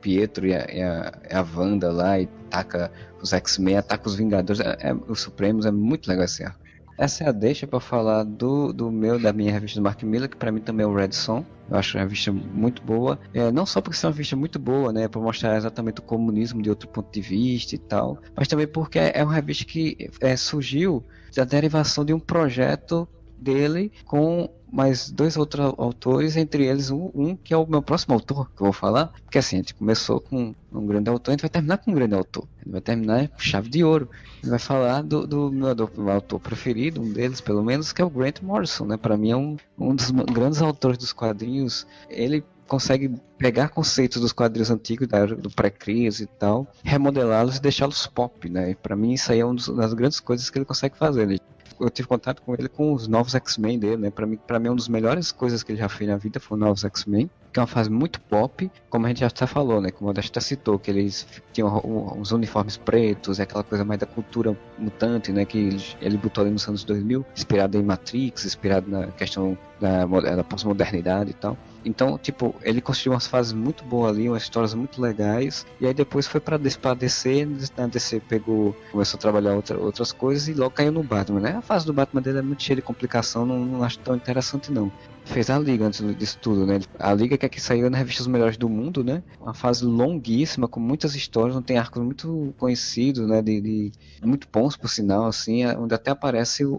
Pietro 0.00 0.46
e 0.46 0.54
a, 0.54 0.66
e, 0.72 0.82
a, 0.82 1.12
a 1.40 1.42
Wanda 1.56 1.90
lá 1.92 2.18
e 2.20 2.26
taca 2.48 2.90
os 3.22 3.32
X-Men, 3.32 3.76
ataca 3.78 4.08
os 4.08 4.14
Vingadores. 4.16 4.60
É, 4.60 4.76
é- 4.90 4.94
os 5.08 5.20
Supremos, 5.20 5.66
é 5.66 5.70
muito 5.70 6.08
legal 6.08 6.24
esse 6.24 6.42
arco. 6.44 6.58
essa 6.98 7.24
é 7.24 7.28
a 7.28 7.32
deixa 7.32 7.66
para 7.66 7.80
falar 7.80 8.24
do, 8.24 8.72
do 8.72 8.90
meu, 8.90 9.18
da 9.18 9.32
minha 9.32 9.50
revista 9.52 9.80
do 9.80 9.82
Mark 9.84 10.02
Miller, 10.02 10.28
que 10.28 10.36
para 10.36 10.52
mim 10.52 10.60
também 10.60 10.84
é 10.84 10.86
o 10.86 10.94
Red 10.94 11.12
Son. 11.12 11.44
Eu 11.70 11.76
acho 11.78 11.96
uma 11.96 12.02
revista 12.02 12.30
muito 12.32 12.82
boa. 12.82 13.18
É, 13.32 13.50
não 13.50 13.64
só 13.64 13.80
porque 13.80 13.96
é 14.04 14.06
uma 14.08 14.12
revista 14.12 14.36
muito 14.36 14.58
boa, 14.58 14.92
né? 14.92 15.08
Para 15.08 15.20
mostrar 15.20 15.56
exatamente 15.56 16.00
o 16.00 16.02
comunismo 16.02 16.60
de 16.60 16.68
outro 16.68 16.88
ponto 16.88 17.10
de 17.12 17.20
vista 17.22 17.74
e 17.74 17.78
tal, 17.78 18.18
mas 18.36 18.48
também 18.48 18.66
porque 18.66 18.98
é 18.98 19.22
uma 19.24 19.32
revista 19.34 19.64
que 19.64 20.10
é, 20.20 20.36
surgiu 20.36 21.02
da 21.34 21.44
derivação 21.44 22.04
de 22.04 22.12
um 22.12 22.18
projeto 22.20 23.08
dele 23.40 23.92
com 24.04 24.48
mais 24.72 25.10
dois 25.10 25.36
outros 25.36 25.74
autores, 25.76 26.36
entre 26.36 26.64
eles 26.64 26.90
um, 26.90 27.10
um, 27.14 27.36
que 27.36 27.52
é 27.52 27.56
o 27.56 27.66
meu 27.66 27.82
próximo 27.82 28.14
autor, 28.14 28.50
que 28.54 28.62
eu 28.62 28.66
vou 28.66 28.72
falar. 28.72 29.12
Porque 29.24 29.38
assim, 29.38 29.56
a 29.56 29.58
gente 29.58 29.74
começou 29.74 30.20
com 30.20 30.54
um 30.72 30.86
grande 30.86 31.10
autor, 31.10 31.30
a 31.30 31.32
gente 31.32 31.40
vai 31.40 31.50
terminar 31.50 31.78
com 31.78 31.90
um 31.90 31.94
grande 31.94 32.14
autor. 32.14 32.46
A 32.58 32.64
gente 32.64 32.72
vai 32.72 32.80
terminar 32.80 33.28
com 33.28 33.38
chave 33.38 33.68
de 33.68 33.82
ouro. 33.82 34.08
A 34.12 34.36
gente 34.36 34.50
vai 34.50 34.58
falar 34.58 35.02
do, 35.02 35.26
do 35.26 35.50
meu, 35.50 35.74
do 35.74 35.90
meu 35.96 36.10
autor 36.10 36.38
preferido, 36.38 37.00
um 37.00 37.12
deles 37.12 37.40
pelo 37.40 37.62
menos, 37.64 37.92
que 37.92 38.00
é 38.00 38.04
o 38.04 38.10
Grant 38.10 38.40
Morrison, 38.42 38.86
né? 38.86 38.96
Para 38.96 39.16
mim 39.16 39.30
é 39.30 39.36
um, 39.36 39.56
um 39.78 39.94
dos 39.94 40.10
grandes 40.10 40.62
autores 40.62 40.98
dos 40.98 41.12
quadrinhos. 41.12 41.86
Ele 42.08 42.44
consegue 42.70 43.12
pegar 43.36 43.70
conceitos 43.70 44.20
dos 44.20 44.32
quadrinhos 44.32 44.70
antigos, 44.70 45.08
da, 45.08 45.26
do 45.26 45.50
pré-crise 45.50 46.22
e 46.22 46.26
tal, 46.26 46.68
remodelá-los 46.84 47.56
e 47.56 47.60
deixá-los 47.60 48.06
pop, 48.06 48.48
né? 48.48 48.76
Para 48.80 48.94
mim 48.94 49.12
isso 49.12 49.32
aí 49.32 49.40
é 49.40 49.44
uma 49.44 49.56
das 49.56 49.92
grandes 49.92 50.20
coisas 50.20 50.48
que 50.48 50.56
ele 50.56 50.64
consegue 50.64 50.96
fazer. 50.96 51.40
Eu 51.80 51.90
tive 51.90 52.06
contato 52.06 52.42
com 52.42 52.54
ele 52.54 52.68
com 52.68 52.92
os 52.92 53.08
novos 53.08 53.34
X-Men 53.34 53.78
dele, 53.78 53.96
né? 53.96 54.10
Pra 54.10 54.26
mim, 54.26 54.36
pra 54.36 54.58
mim, 54.58 54.68
uma 54.68 54.76
das 54.76 54.88
melhores 54.88 55.32
coisas 55.32 55.62
que 55.62 55.72
ele 55.72 55.78
já 55.78 55.88
fez 55.88 56.08
na 56.08 56.16
vida 56.16 56.38
foi 56.38 56.56
os 56.56 56.60
novos 56.60 56.84
X-Men, 56.84 57.30
que 57.52 57.58
é 57.58 57.62
uma 57.62 57.66
fase 57.66 57.90
muito 57.90 58.20
pop, 58.20 58.70
como 58.88 59.06
a 59.06 59.08
gente 59.08 59.20
já 59.20 59.46
falou, 59.46 59.80
né? 59.80 59.90
Como 59.90 60.08
a 60.08 60.10
Modesta 60.10 60.40
citou, 60.40 60.78
que 60.78 60.90
eles 60.90 61.26
tinham 61.52 61.80
uns 62.16 62.30
uniformes 62.32 62.76
pretos, 62.76 63.40
é 63.40 63.42
aquela 63.42 63.64
coisa 63.64 63.84
mais 63.84 63.98
da 63.98 64.06
cultura 64.06 64.56
mutante, 64.78 65.32
né? 65.32 65.44
Que 65.44 65.58
ele, 65.58 65.84
ele 66.00 66.16
botou 66.16 66.42
ali 66.42 66.50
nos 66.50 66.66
anos 66.68 66.84
2000, 66.84 67.24
inspirado 67.36 67.76
em 67.76 67.82
Matrix, 67.82 68.44
inspirado 68.44 68.88
na 68.88 69.08
questão 69.08 69.58
da, 69.80 70.04
da 70.06 70.44
pós-modernidade 70.44 71.30
e 71.30 71.34
tal. 71.34 71.56
Então, 71.84 72.18
tipo, 72.18 72.54
ele 72.62 72.80
construiu 72.80 73.14
umas 73.14 73.26
fases 73.26 73.52
muito 73.52 73.82
boas 73.84 74.14
ali, 74.14 74.28
umas 74.28 74.42
histórias 74.42 74.74
muito 74.74 75.00
legais. 75.00 75.66
E 75.80 75.86
aí 75.86 75.94
depois 75.94 76.26
foi 76.26 76.40
pra, 76.40 76.58
pra 76.80 76.94
DC, 76.94 77.48
na 77.76 77.86
DC 77.86 78.20
pegou, 78.20 78.76
começou 78.92 79.16
a 79.18 79.20
trabalhar 79.20 79.54
outra, 79.54 79.78
outras 79.78 80.12
coisas 80.12 80.48
e 80.48 80.54
logo 80.54 80.72
caiu 80.72 80.92
no 80.92 81.02
Batman, 81.02 81.40
né? 81.40 81.56
A 81.56 81.62
fase 81.62 81.86
do 81.86 81.92
Batman 81.92 82.20
dele 82.20 82.38
é 82.38 82.42
muito 82.42 82.62
cheia 82.62 82.76
de 82.76 82.82
complicação, 82.82 83.46
não, 83.46 83.58
não 83.58 83.82
acho 83.82 83.98
tão 84.00 84.14
interessante 84.14 84.70
não 84.70 84.92
fez 85.30 85.48
a 85.48 85.58
Liga 85.58 85.86
antes 85.86 86.00
disso 86.16 86.38
tudo, 86.40 86.66
né? 86.66 86.80
A 86.98 87.14
Liga 87.14 87.38
que 87.38 87.46
aqui 87.46 87.60
saiu 87.60 87.88
na 87.88 87.96
revista 87.96 88.22
Os 88.22 88.26
Melhores 88.26 88.56
do 88.56 88.68
Mundo, 88.68 89.02
né? 89.02 89.22
Uma 89.40 89.54
fase 89.54 89.84
longuíssima, 89.84 90.68
com 90.68 90.80
muitas 90.80 91.14
histórias, 91.14 91.54
não 91.54 91.62
tem 91.62 91.78
arcos 91.78 92.02
muito 92.02 92.54
conhecidos, 92.58 93.26
né? 93.26 93.40
De, 93.40 93.60
de, 93.60 93.92
muito 94.22 94.48
bons, 94.52 94.76
por 94.76 94.88
sinal, 94.88 95.26
assim, 95.26 95.64
é, 95.64 95.76
onde 95.78 95.94
até 95.94 96.10
aparece 96.10 96.64
o, 96.64 96.74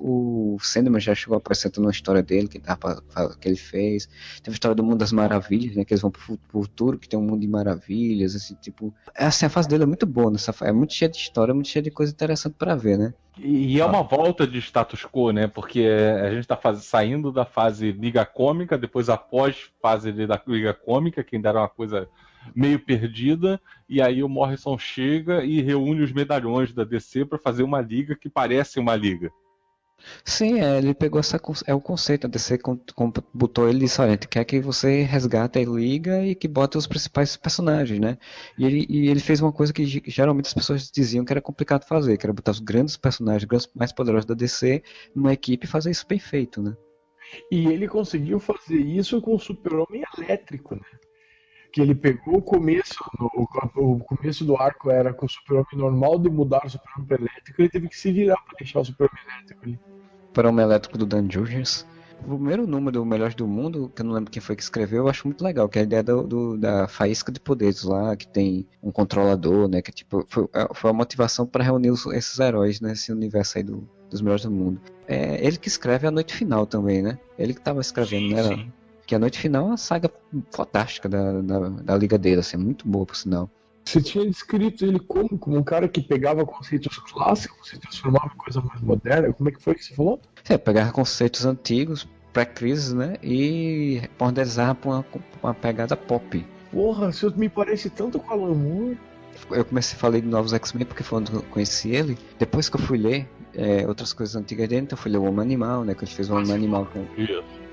o 0.55 0.57
Sandman 0.61 0.99
já 0.99 1.15
chegou 1.15 1.37
apresentando 1.37 1.85
uma 1.85 1.91
história 1.91 2.21
dele 2.21 2.47
que, 2.47 2.59
que 2.59 3.47
ele 3.47 3.55
fez. 3.55 4.07
Tem 4.43 4.51
a 4.51 4.53
história 4.53 4.75
do 4.75 4.83
Mundo 4.83 4.97
das 4.97 5.11
Maravilhas, 5.11 5.75
né? 5.75 5.85
Que 5.85 5.93
eles 5.93 6.01
vão 6.01 6.11
pro 6.11 6.37
futuro, 6.49 6.97
que 6.97 7.07
tem 7.07 7.17
um 7.17 7.23
mundo 7.23 7.41
de 7.41 7.47
maravilhas, 7.47 8.35
assim, 8.35 8.55
tipo... 8.61 8.93
É, 9.15 9.25
assim, 9.25 9.45
a 9.45 9.49
fase 9.49 9.67
dele 9.67 9.83
é 9.83 9.87
muito 9.87 10.05
boa, 10.05 10.29
nessa, 10.29 10.53
é 10.61 10.71
muito 10.71 10.93
cheia 10.93 11.09
de 11.09 11.17
história, 11.17 11.53
muito 11.53 11.69
cheia 11.69 11.83
de 11.83 11.91
coisa 11.91 12.11
interessante 12.11 12.55
para 12.57 12.75
ver, 12.75 12.97
né? 12.97 13.13
E, 13.37 13.79
é 13.79 13.85
uma 13.85 14.03
volta 14.03 14.45
de 14.45 14.59
status 14.59 15.05
quo, 15.05 15.31
né? 15.31 15.47
Porque 15.47 15.87
a 16.21 16.29
gente 16.29 16.41
está 16.41 16.57
saindo 16.75 17.31
da 17.31 17.45
fase 17.45 17.91
Liga 17.91 18.25
Cômica, 18.25 18.77
depois 18.77 19.09
após 19.09 19.71
fase 19.81 20.11
da 20.11 20.41
Liga 20.47 20.73
Cômica, 20.73 21.23
que 21.23 21.35
ainda 21.35 21.49
era 21.49 21.59
uma 21.59 21.69
coisa 21.69 22.09
meio 22.55 22.79
perdida, 22.79 23.61
e 23.87 24.01
aí 24.01 24.23
o 24.23 24.29
Morrison 24.29 24.77
chega 24.77 25.43
e 25.43 25.61
reúne 25.61 26.01
os 26.01 26.11
medalhões 26.11 26.73
da 26.73 26.83
DC 26.83 27.25
para 27.25 27.37
fazer 27.37 27.63
uma 27.63 27.79
liga 27.79 28.15
que 28.15 28.29
parece 28.29 28.79
uma 28.79 28.95
liga. 28.95 29.31
Sim, 30.23 30.59
é, 30.61 30.77
ele 30.77 30.93
pegou 30.93 31.19
essa 31.19 31.39
é 31.65 31.73
o 31.73 31.81
conceito, 31.81 32.27
a 32.27 32.29
DC 32.29 32.59
botou 33.33 33.67
ele 33.67 33.79
e 33.79 33.81
disse, 33.81 34.01
olha, 34.01 34.17
quer 34.17 34.43
que 34.45 34.59
você 34.59 35.03
resgate 35.03 35.59
a 35.59 35.65
liga 35.65 36.23
e 36.25 36.35
que 36.35 36.47
bote 36.47 36.77
os 36.77 36.87
principais 36.87 37.35
personagens, 37.37 37.99
né? 37.99 38.17
E 38.57 38.65
ele, 38.65 38.85
e 38.89 39.09
ele 39.09 39.19
fez 39.19 39.41
uma 39.41 39.51
coisa 39.51 39.73
que 39.73 39.85
geralmente 40.05 40.47
as 40.47 40.53
pessoas 40.53 40.89
diziam 40.91 41.25
que 41.25 41.33
era 41.33 41.41
complicado 41.41 41.85
fazer, 41.85 42.17
que 42.17 42.25
era 42.25 42.33
botar 42.33 42.51
os 42.51 42.59
grandes 42.59 42.97
personagens, 42.97 43.45
grandes, 43.45 43.69
mais 43.75 43.91
poderosos 43.91 44.25
da 44.25 44.35
DC 44.35 44.83
numa 45.15 45.33
equipe 45.33 45.65
e 45.65 45.69
fazer 45.69 45.91
isso 45.91 46.05
bem 46.07 46.19
feito, 46.19 46.61
né? 46.61 46.75
E 47.51 47.67
ele 47.67 47.87
conseguiu 47.87 48.39
fazer 48.39 48.77
isso 48.77 49.21
com 49.21 49.35
o 49.35 49.39
Super-Homem 49.39 50.03
elétrico, 50.17 50.75
né? 50.75 50.81
Que 51.71 51.81
ele 51.81 51.95
pegou 51.95 52.37
o 52.37 52.41
começo, 52.41 52.95
no, 53.19 53.29
o 53.75 53.99
começo 53.99 54.43
do 54.43 54.57
arco 54.57 54.91
era 54.91 55.13
com 55.13 55.25
o 55.25 55.29
Super-Homem 55.29 55.65
normal 55.75 56.19
de 56.19 56.29
mudar 56.29 56.65
o 56.65 56.69
Super-Homem 56.69 57.27
elétrico, 57.29 57.61
ele 57.61 57.69
teve 57.69 57.87
que 57.87 57.97
se 57.97 58.11
virar 58.11 58.37
para 58.37 58.57
deixar 58.59 58.79
o 58.81 58.85
Super-Homem 58.85 59.23
elétrico 59.25 59.65
ali 59.65 59.79
para 60.33 60.51
o 60.51 60.59
elétrico 60.59 60.97
do 60.97 61.05
Dan 61.05 61.29
Jurgens. 61.29 61.85
O 62.23 62.35
primeiro 62.35 62.67
número 62.67 62.99
do 62.99 63.05
Melhores 63.05 63.33
do 63.33 63.47
Mundo, 63.47 63.91
que 63.95 64.01
eu 64.01 64.05
não 64.05 64.13
lembro 64.13 64.29
quem 64.29 64.41
foi 64.41 64.55
que 64.55 64.61
escreveu, 64.61 65.05
eu 65.05 65.09
acho 65.09 65.27
muito 65.27 65.43
legal, 65.43 65.67
que 65.67 65.79
é 65.79 65.81
a 65.81 65.85
ideia 65.85 66.03
do, 66.03 66.21
do 66.21 66.57
da 66.57 66.87
faísca 66.87 67.31
de 67.31 67.39
poderes 67.39 67.83
lá, 67.83 68.15
que 68.15 68.27
tem 68.27 68.67
um 68.81 68.91
controlador, 68.91 69.67
né? 69.67 69.81
Que 69.81 69.91
tipo, 69.91 70.23
foi, 70.29 70.47
é, 70.53 70.67
foi 70.71 70.91
a 70.91 70.93
motivação 70.93 71.47
para 71.47 71.63
reunir 71.63 71.89
os, 71.89 72.05
esses 72.07 72.39
heróis 72.39 72.79
nesse 72.79 73.11
universo 73.11 73.57
aí 73.57 73.63
do, 73.63 73.89
dos 74.07 74.21
Melhores 74.21 74.45
do 74.45 74.51
Mundo. 74.51 74.79
É 75.07 75.43
ele 75.43 75.57
que 75.57 75.67
escreve 75.67 76.05
a 76.05 76.11
Noite 76.11 76.35
Final 76.35 76.67
também, 76.67 77.01
né? 77.01 77.17
Ele 77.39 77.55
que 77.55 77.59
estava 77.59 77.81
escrevendo, 77.81 78.27
sim, 78.27 78.35
né? 78.35 78.43
Sim. 78.43 78.71
Que 79.11 79.15
a 79.15 79.19
Noite 79.19 79.39
Final 79.39 79.65
é 79.65 79.67
uma 79.71 79.77
saga 79.77 80.09
fantástica 80.51 81.09
da, 81.09 81.41
da, 81.41 81.59
da 81.67 81.97
Liga 81.97 82.17
dele, 82.17 82.39
assim, 82.39 82.55
muito 82.55 82.87
boa 82.87 83.05
por 83.05 83.17
sinal. 83.17 83.49
Você 83.83 84.01
tinha 84.01 84.25
descrito 84.25 84.85
ele 84.85 84.99
como? 84.99 85.37
Como 85.37 85.57
um 85.57 85.63
cara 85.63 85.85
que 85.89 85.99
pegava 85.99 86.45
conceitos 86.45 86.97
clássicos 86.97 87.73
e 87.73 87.77
transformava 87.77 88.31
em 88.33 88.37
coisa 88.37 88.61
mais 88.61 88.79
moderna? 88.79 89.33
Como 89.33 89.49
é 89.49 89.51
que 89.51 89.61
foi 89.61 89.75
que 89.75 89.83
você 89.83 89.93
falou? 89.93 90.21
É, 90.47 90.57
pegava 90.57 90.93
conceitos 90.93 91.45
antigos, 91.45 92.07
pré-crise, 92.31 92.95
né? 92.95 93.17
E 93.21 94.01
modernizava 94.17 94.75
pra 94.75 94.89
uma, 94.89 95.05
uma 95.43 95.53
pegada 95.53 95.97
pop. 95.97 96.45
Porra, 96.71 97.09
isso 97.09 97.33
me 97.35 97.49
parece 97.49 97.89
tanto 97.89 98.17
com 98.17 98.31
Alan 98.31 98.55
Moore. 98.55 98.97
Eu 99.49 99.65
comecei 99.65 99.97
a 99.97 99.99
falar 99.99 100.21
de 100.21 100.25
Novos 100.25 100.53
X-Men 100.53 100.85
porque 100.85 101.03
foi 101.03 101.19
onde 101.19 101.33
eu 101.33 101.41
conheci 101.41 101.89
ele. 101.89 102.17
Depois 102.39 102.69
que 102.69 102.77
eu 102.77 102.81
fui 102.81 102.97
ler 102.97 103.27
é, 103.53 103.85
outras 103.85 104.13
coisas 104.13 104.37
antigas 104.37 104.69
dele, 104.69 104.83
então 104.83 104.95
eu 104.95 105.01
fui 105.01 105.11
ler 105.11 105.17
o 105.17 105.23
Homem 105.23 105.41
Animal, 105.41 105.83
né? 105.83 105.93
Que 105.93 106.05
ele 106.05 106.11
fez 106.11 106.29
o 106.29 106.33
Homem 106.33 106.53
Animal 106.53 106.85
com 106.85 107.05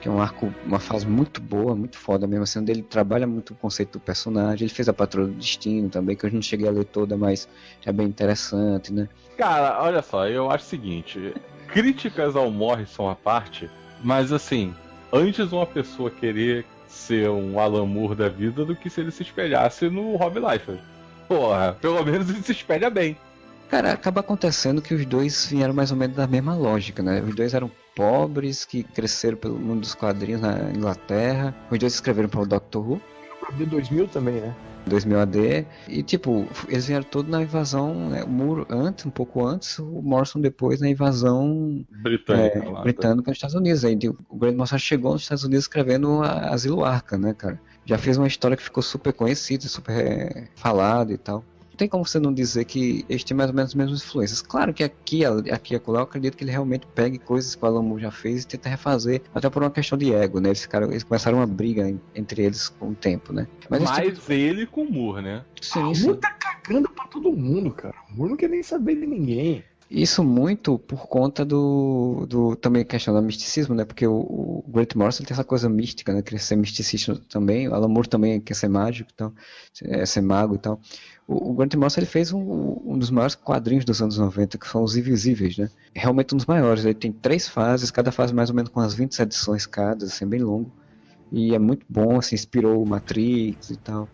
que 0.01 0.09
é 0.09 0.11
um 0.11 0.20
arco, 0.20 0.53
uma 0.65 0.79
fase 0.79 1.07
muito 1.07 1.41
boa, 1.41 1.75
muito 1.75 1.99
foda 1.99 2.27
mesmo, 2.27 2.45
assim, 2.45 2.61
onde 2.61 2.70
ele 2.70 2.83
trabalha 2.83 3.27
muito 3.27 3.53
o 3.53 3.57
conceito 3.57 3.99
do 3.99 4.01
personagem. 4.01 4.66
Ele 4.66 4.75
fez 4.75 4.89
a 4.89 4.93
Patrulha 4.93 5.29
do 5.29 5.35
Destino 5.35 5.89
também, 5.89 6.15
que 6.15 6.25
eu 6.25 6.33
não 6.33 6.43
cheguei 6.43 6.69
a 6.69 6.70
ler 6.70 6.85
toda, 6.85 7.16
mas 7.16 7.49
é 7.85 7.93
bem 7.93 8.07
interessante, 8.07 8.93
né? 8.93 9.09
Cara, 9.37 9.83
olha 9.83 10.03
só, 10.03 10.29
eu 10.29 10.51
acho 10.51 10.65
o 10.65 10.69
seguinte: 10.69 11.35
críticas 11.69 12.37
ao 12.37 12.51
Morrison 12.51 13.09
à 13.09 13.15
parte, 13.15 13.69
mas 14.03 14.33
assim, 14.33 14.75
antes 15.12 15.53
uma 15.53 15.66
pessoa 15.66 16.11
querer 16.11 16.65
ser 16.87 17.29
um 17.29 17.59
Alan 17.59 17.87
Moore 17.87 18.15
da 18.15 18.29
vida 18.29 18.65
do 18.65 18.75
que 18.75 18.89
se 18.89 19.01
ele 19.01 19.11
se 19.11 19.23
espelhasse 19.23 19.89
no 19.91 20.16
Rob 20.16 20.39
Liefeld. 20.39 20.81
Porra, 21.27 21.77
pelo 21.81 22.03
menos 22.05 22.31
ele 22.31 22.43
se 22.43 22.53
espelha 22.53 22.89
bem. 22.89 23.16
Cara, 23.69 23.93
acaba 23.93 24.20
acontecendo 24.20 24.81
que 24.81 24.95
os 24.95 25.05
dois 25.05 25.47
vieram 25.51 25.75
mais 25.75 25.91
ou 25.91 25.97
menos 25.97 26.16
da 26.16 26.27
mesma 26.27 26.55
lógica, 26.55 27.03
né? 27.03 27.20
Os 27.20 27.35
dois 27.35 27.53
eram 27.53 27.70
pobres 27.99 28.65
que 28.65 28.85
cresceram 28.85 29.37
pelo 29.37 29.59
mundo 29.59 29.81
dos 29.81 29.93
quadrinhos 29.93 30.41
na 30.41 30.70
Inglaterra. 30.70 31.53
Os 31.69 31.77
dois 31.81 31.95
escreveram 31.95 32.29
para 32.29 32.41
o 32.43 32.47
Doctor 32.47 32.89
Who. 32.89 33.01
De 33.57 33.66
2000 33.66 34.07
também, 34.07 34.37
né? 34.37 34.55
2000 34.87 35.19
AD. 35.19 35.66
E, 35.89 36.03
tipo, 36.05 36.47
eles 36.69 36.87
vieram 36.87 37.03
todos 37.03 37.29
na 37.29 37.43
invasão, 37.43 38.09
né, 38.09 38.23
o 38.23 38.29
Muro 38.29 38.65
antes, 38.70 39.05
um 39.05 39.11
pouco 39.11 39.45
antes, 39.45 39.81
o 39.81 40.01
Morrison 40.01 40.41
depois 40.41 40.81
na 40.81 40.89
invasão 40.89 41.85
britânica, 41.91 42.59
é, 42.59 42.69
lá, 42.70 42.83
britânica 42.83 43.31
nos 43.31 43.37
Estados 43.37 43.57
Unidos. 43.57 43.85
Aí, 43.85 43.99
o 44.29 44.37
Grande 44.37 44.57
Morrison 44.57 44.79
chegou 44.79 45.12
nos 45.15 45.23
Estados 45.23 45.43
Unidos 45.43 45.65
escrevendo 45.65 46.23
Asilo 46.23 46.85
Arca, 46.85 47.19
né, 47.19 47.35
cara? 47.35 47.61
Já 47.85 47.99
fez 47.99 48.16
uma 48.16 48.29
história 48.29 48.57
que 48.57 48.62
ficou 48.62 48.83
super 48.83 49.12
conhecida, 49.12 49.66
super 49.66 49.97
é, 49.97 50.49
falada 50.55 51.12
e 51.12 51.19
tal 51.19 51.45
tem 51.79 51.89
como 51.89 52.05
você 52.05 52.19
não 52.19 52.35
dizer 52.35 52.65
que 52.65 53.05
eles 53.09 53.23
têm 53.23 53.37
mais 53.37 53.49
ou 53.49 53.57
menos 53.57 53.71
as 53.71 53.75
mesmas 53.75 54.03
influências. 54.03 54.43
Claro 54.43 54.75
que 54.75 54.83
aqui, 54.83 55.25
aqui 55.25 55.75
e 55.75 55.77
acolá, 55.77 56.01
eu 56.01 56.05
acredito 56.05 56.37
que 56.37 56.45
ele 56.45 56.51
realmente 56.51 56.87
pegue 56.95 57.19
coisas 57.19 57.55
que 57.55 57.65
o 57.65 57.67
Alamo 57.67 57.99
já 57.99 58.11
fez 58.11 58.43
e 58.43 58.47
tenta 58.47 58.69
refazer, 58.69 59.23
até 59.35 59.49
por 59.49 59.63
uma 59.63 59.71
questão 59.71 59.97
de 59.97 60.13
ego, 60.13 60.41
né? 60.41 60.49
Eles, 60.49 60.63
ficaram, 60.63 60.91
eles 60.91 61.05
começaram 61.05 61.39
uma 61.39 61.47
briga 61.47 61.89
entre 62.15 62.43
eles 62.43 62.69
com 62.69 62.91
o 62.91 62.95
tempo, 62.95 63.33
né? 63.33 63.47
Mas 63.71 63.89
tipo... 63.91 64.33
ele 64.33 64.67
com 64.67 64.83
o 64.83 64.93
Moore, 64.93 65.23
né? 65.23 65.45
Sim, 65.61 65.81
ah, 65.81 65.89
o 65.89 65.99
Moore 65.99 66.19
tá 66.19 66.31
cagando 66.31 66.91
pra 66.91 67.07
todo 67.07 67.33
mundo, 67.33 67.71
cara. 67.71 67.95
O 68.11 68.17
Moore 68.17 68.31
não 68.31 68.37
quer 68.37 68.49
nem 68.49 68.63
saber 68.63 68.97
de 68.97 69.07
ninguém. 69.07 69.65
Isso 69.91 70.23
muito 70.23 70.79
por 70.79 71.07
conta 71.07 71.47
do, 71.47 72.27
do 72.29 72.55
também 72.57 72.85
questão 72.85 73.15
do 73.15 73.23
misticismo, 73.23 73.75
né? 73.75 73.87
Porque 73.87 74.07
o, 74.07 74.13
o 74.13 74.65
Grant 74.69 74.95
Morrison 74.95 75.25
tem 75.25 75.33
essa 75.33 75.45
coisa 75.45 75.67
mística, 75.67 76.13
né? 76.13 76.21
Quer 76.21 76.39
ser 76.39 76.57
misticista 76.57 77.19
também. 77.29 77.69
O 77.69 77.75
Alan 77.75 77.89
Moore 77.89 78.07
também 78.07 78.39
quer 78.39 78.55
ser 78.55 78.69
mágico, 78.69 79.11
então, 79.15 79.33
é, 79.83 80.05
ser 80.05 80.21
mago 80.21 80.57
e 80.57 80.59
tal. 80.59 80.79
O, 81.31 81.53
Grant 81.53 81.75
Morrison 81.75 82.01
ele 82.01 82.07
fez 82.07 82.33
um, 82.33 82.41
um, 82.87 82.99
dos 82.99 83.11
maiores 83.11 83.35
quadrinhos 83.35 83.85
dos 83.85 84.01
anos 84.01 84.17
90, 84.17 84.57
que 84.57 84.67
são 84.67 84.83
os 84.83 84.97
Invisíveis, 84.97 85.59
né? 85.59 85.69
Realmente 85.95 86.33
um 86.35 86.39
dos 86.39 86.47
maiores. 86.47 86.87
Ele 86.87 86.95
tem 86.95 87.13
três 87.13 87.47
fases, 87.47 87.91
cada 87.91 88.11
fase 88.11 88.33
mais 88.33 88.49
ou 88.49 88.57
menos 88.57 88.71
com 88.71 88.81
umas 88.81 88.95
20 88.95 89.21
edições 89.21 89.67
cada, 89.67 90.07
assim, 90.07 90.27
bem 90.27 90.41
longo. 90.41 90.73
E 91.31 91.55
é 91.55 91.59
muito 91.59 91.85
bom, 91.87 92.17
assim, 92.17 92.35
inspirou 92.35 92.83
o 92.83 92.89
Matrix 92.89 93.69
e 93.69 93.77
tal. 93.77 94.09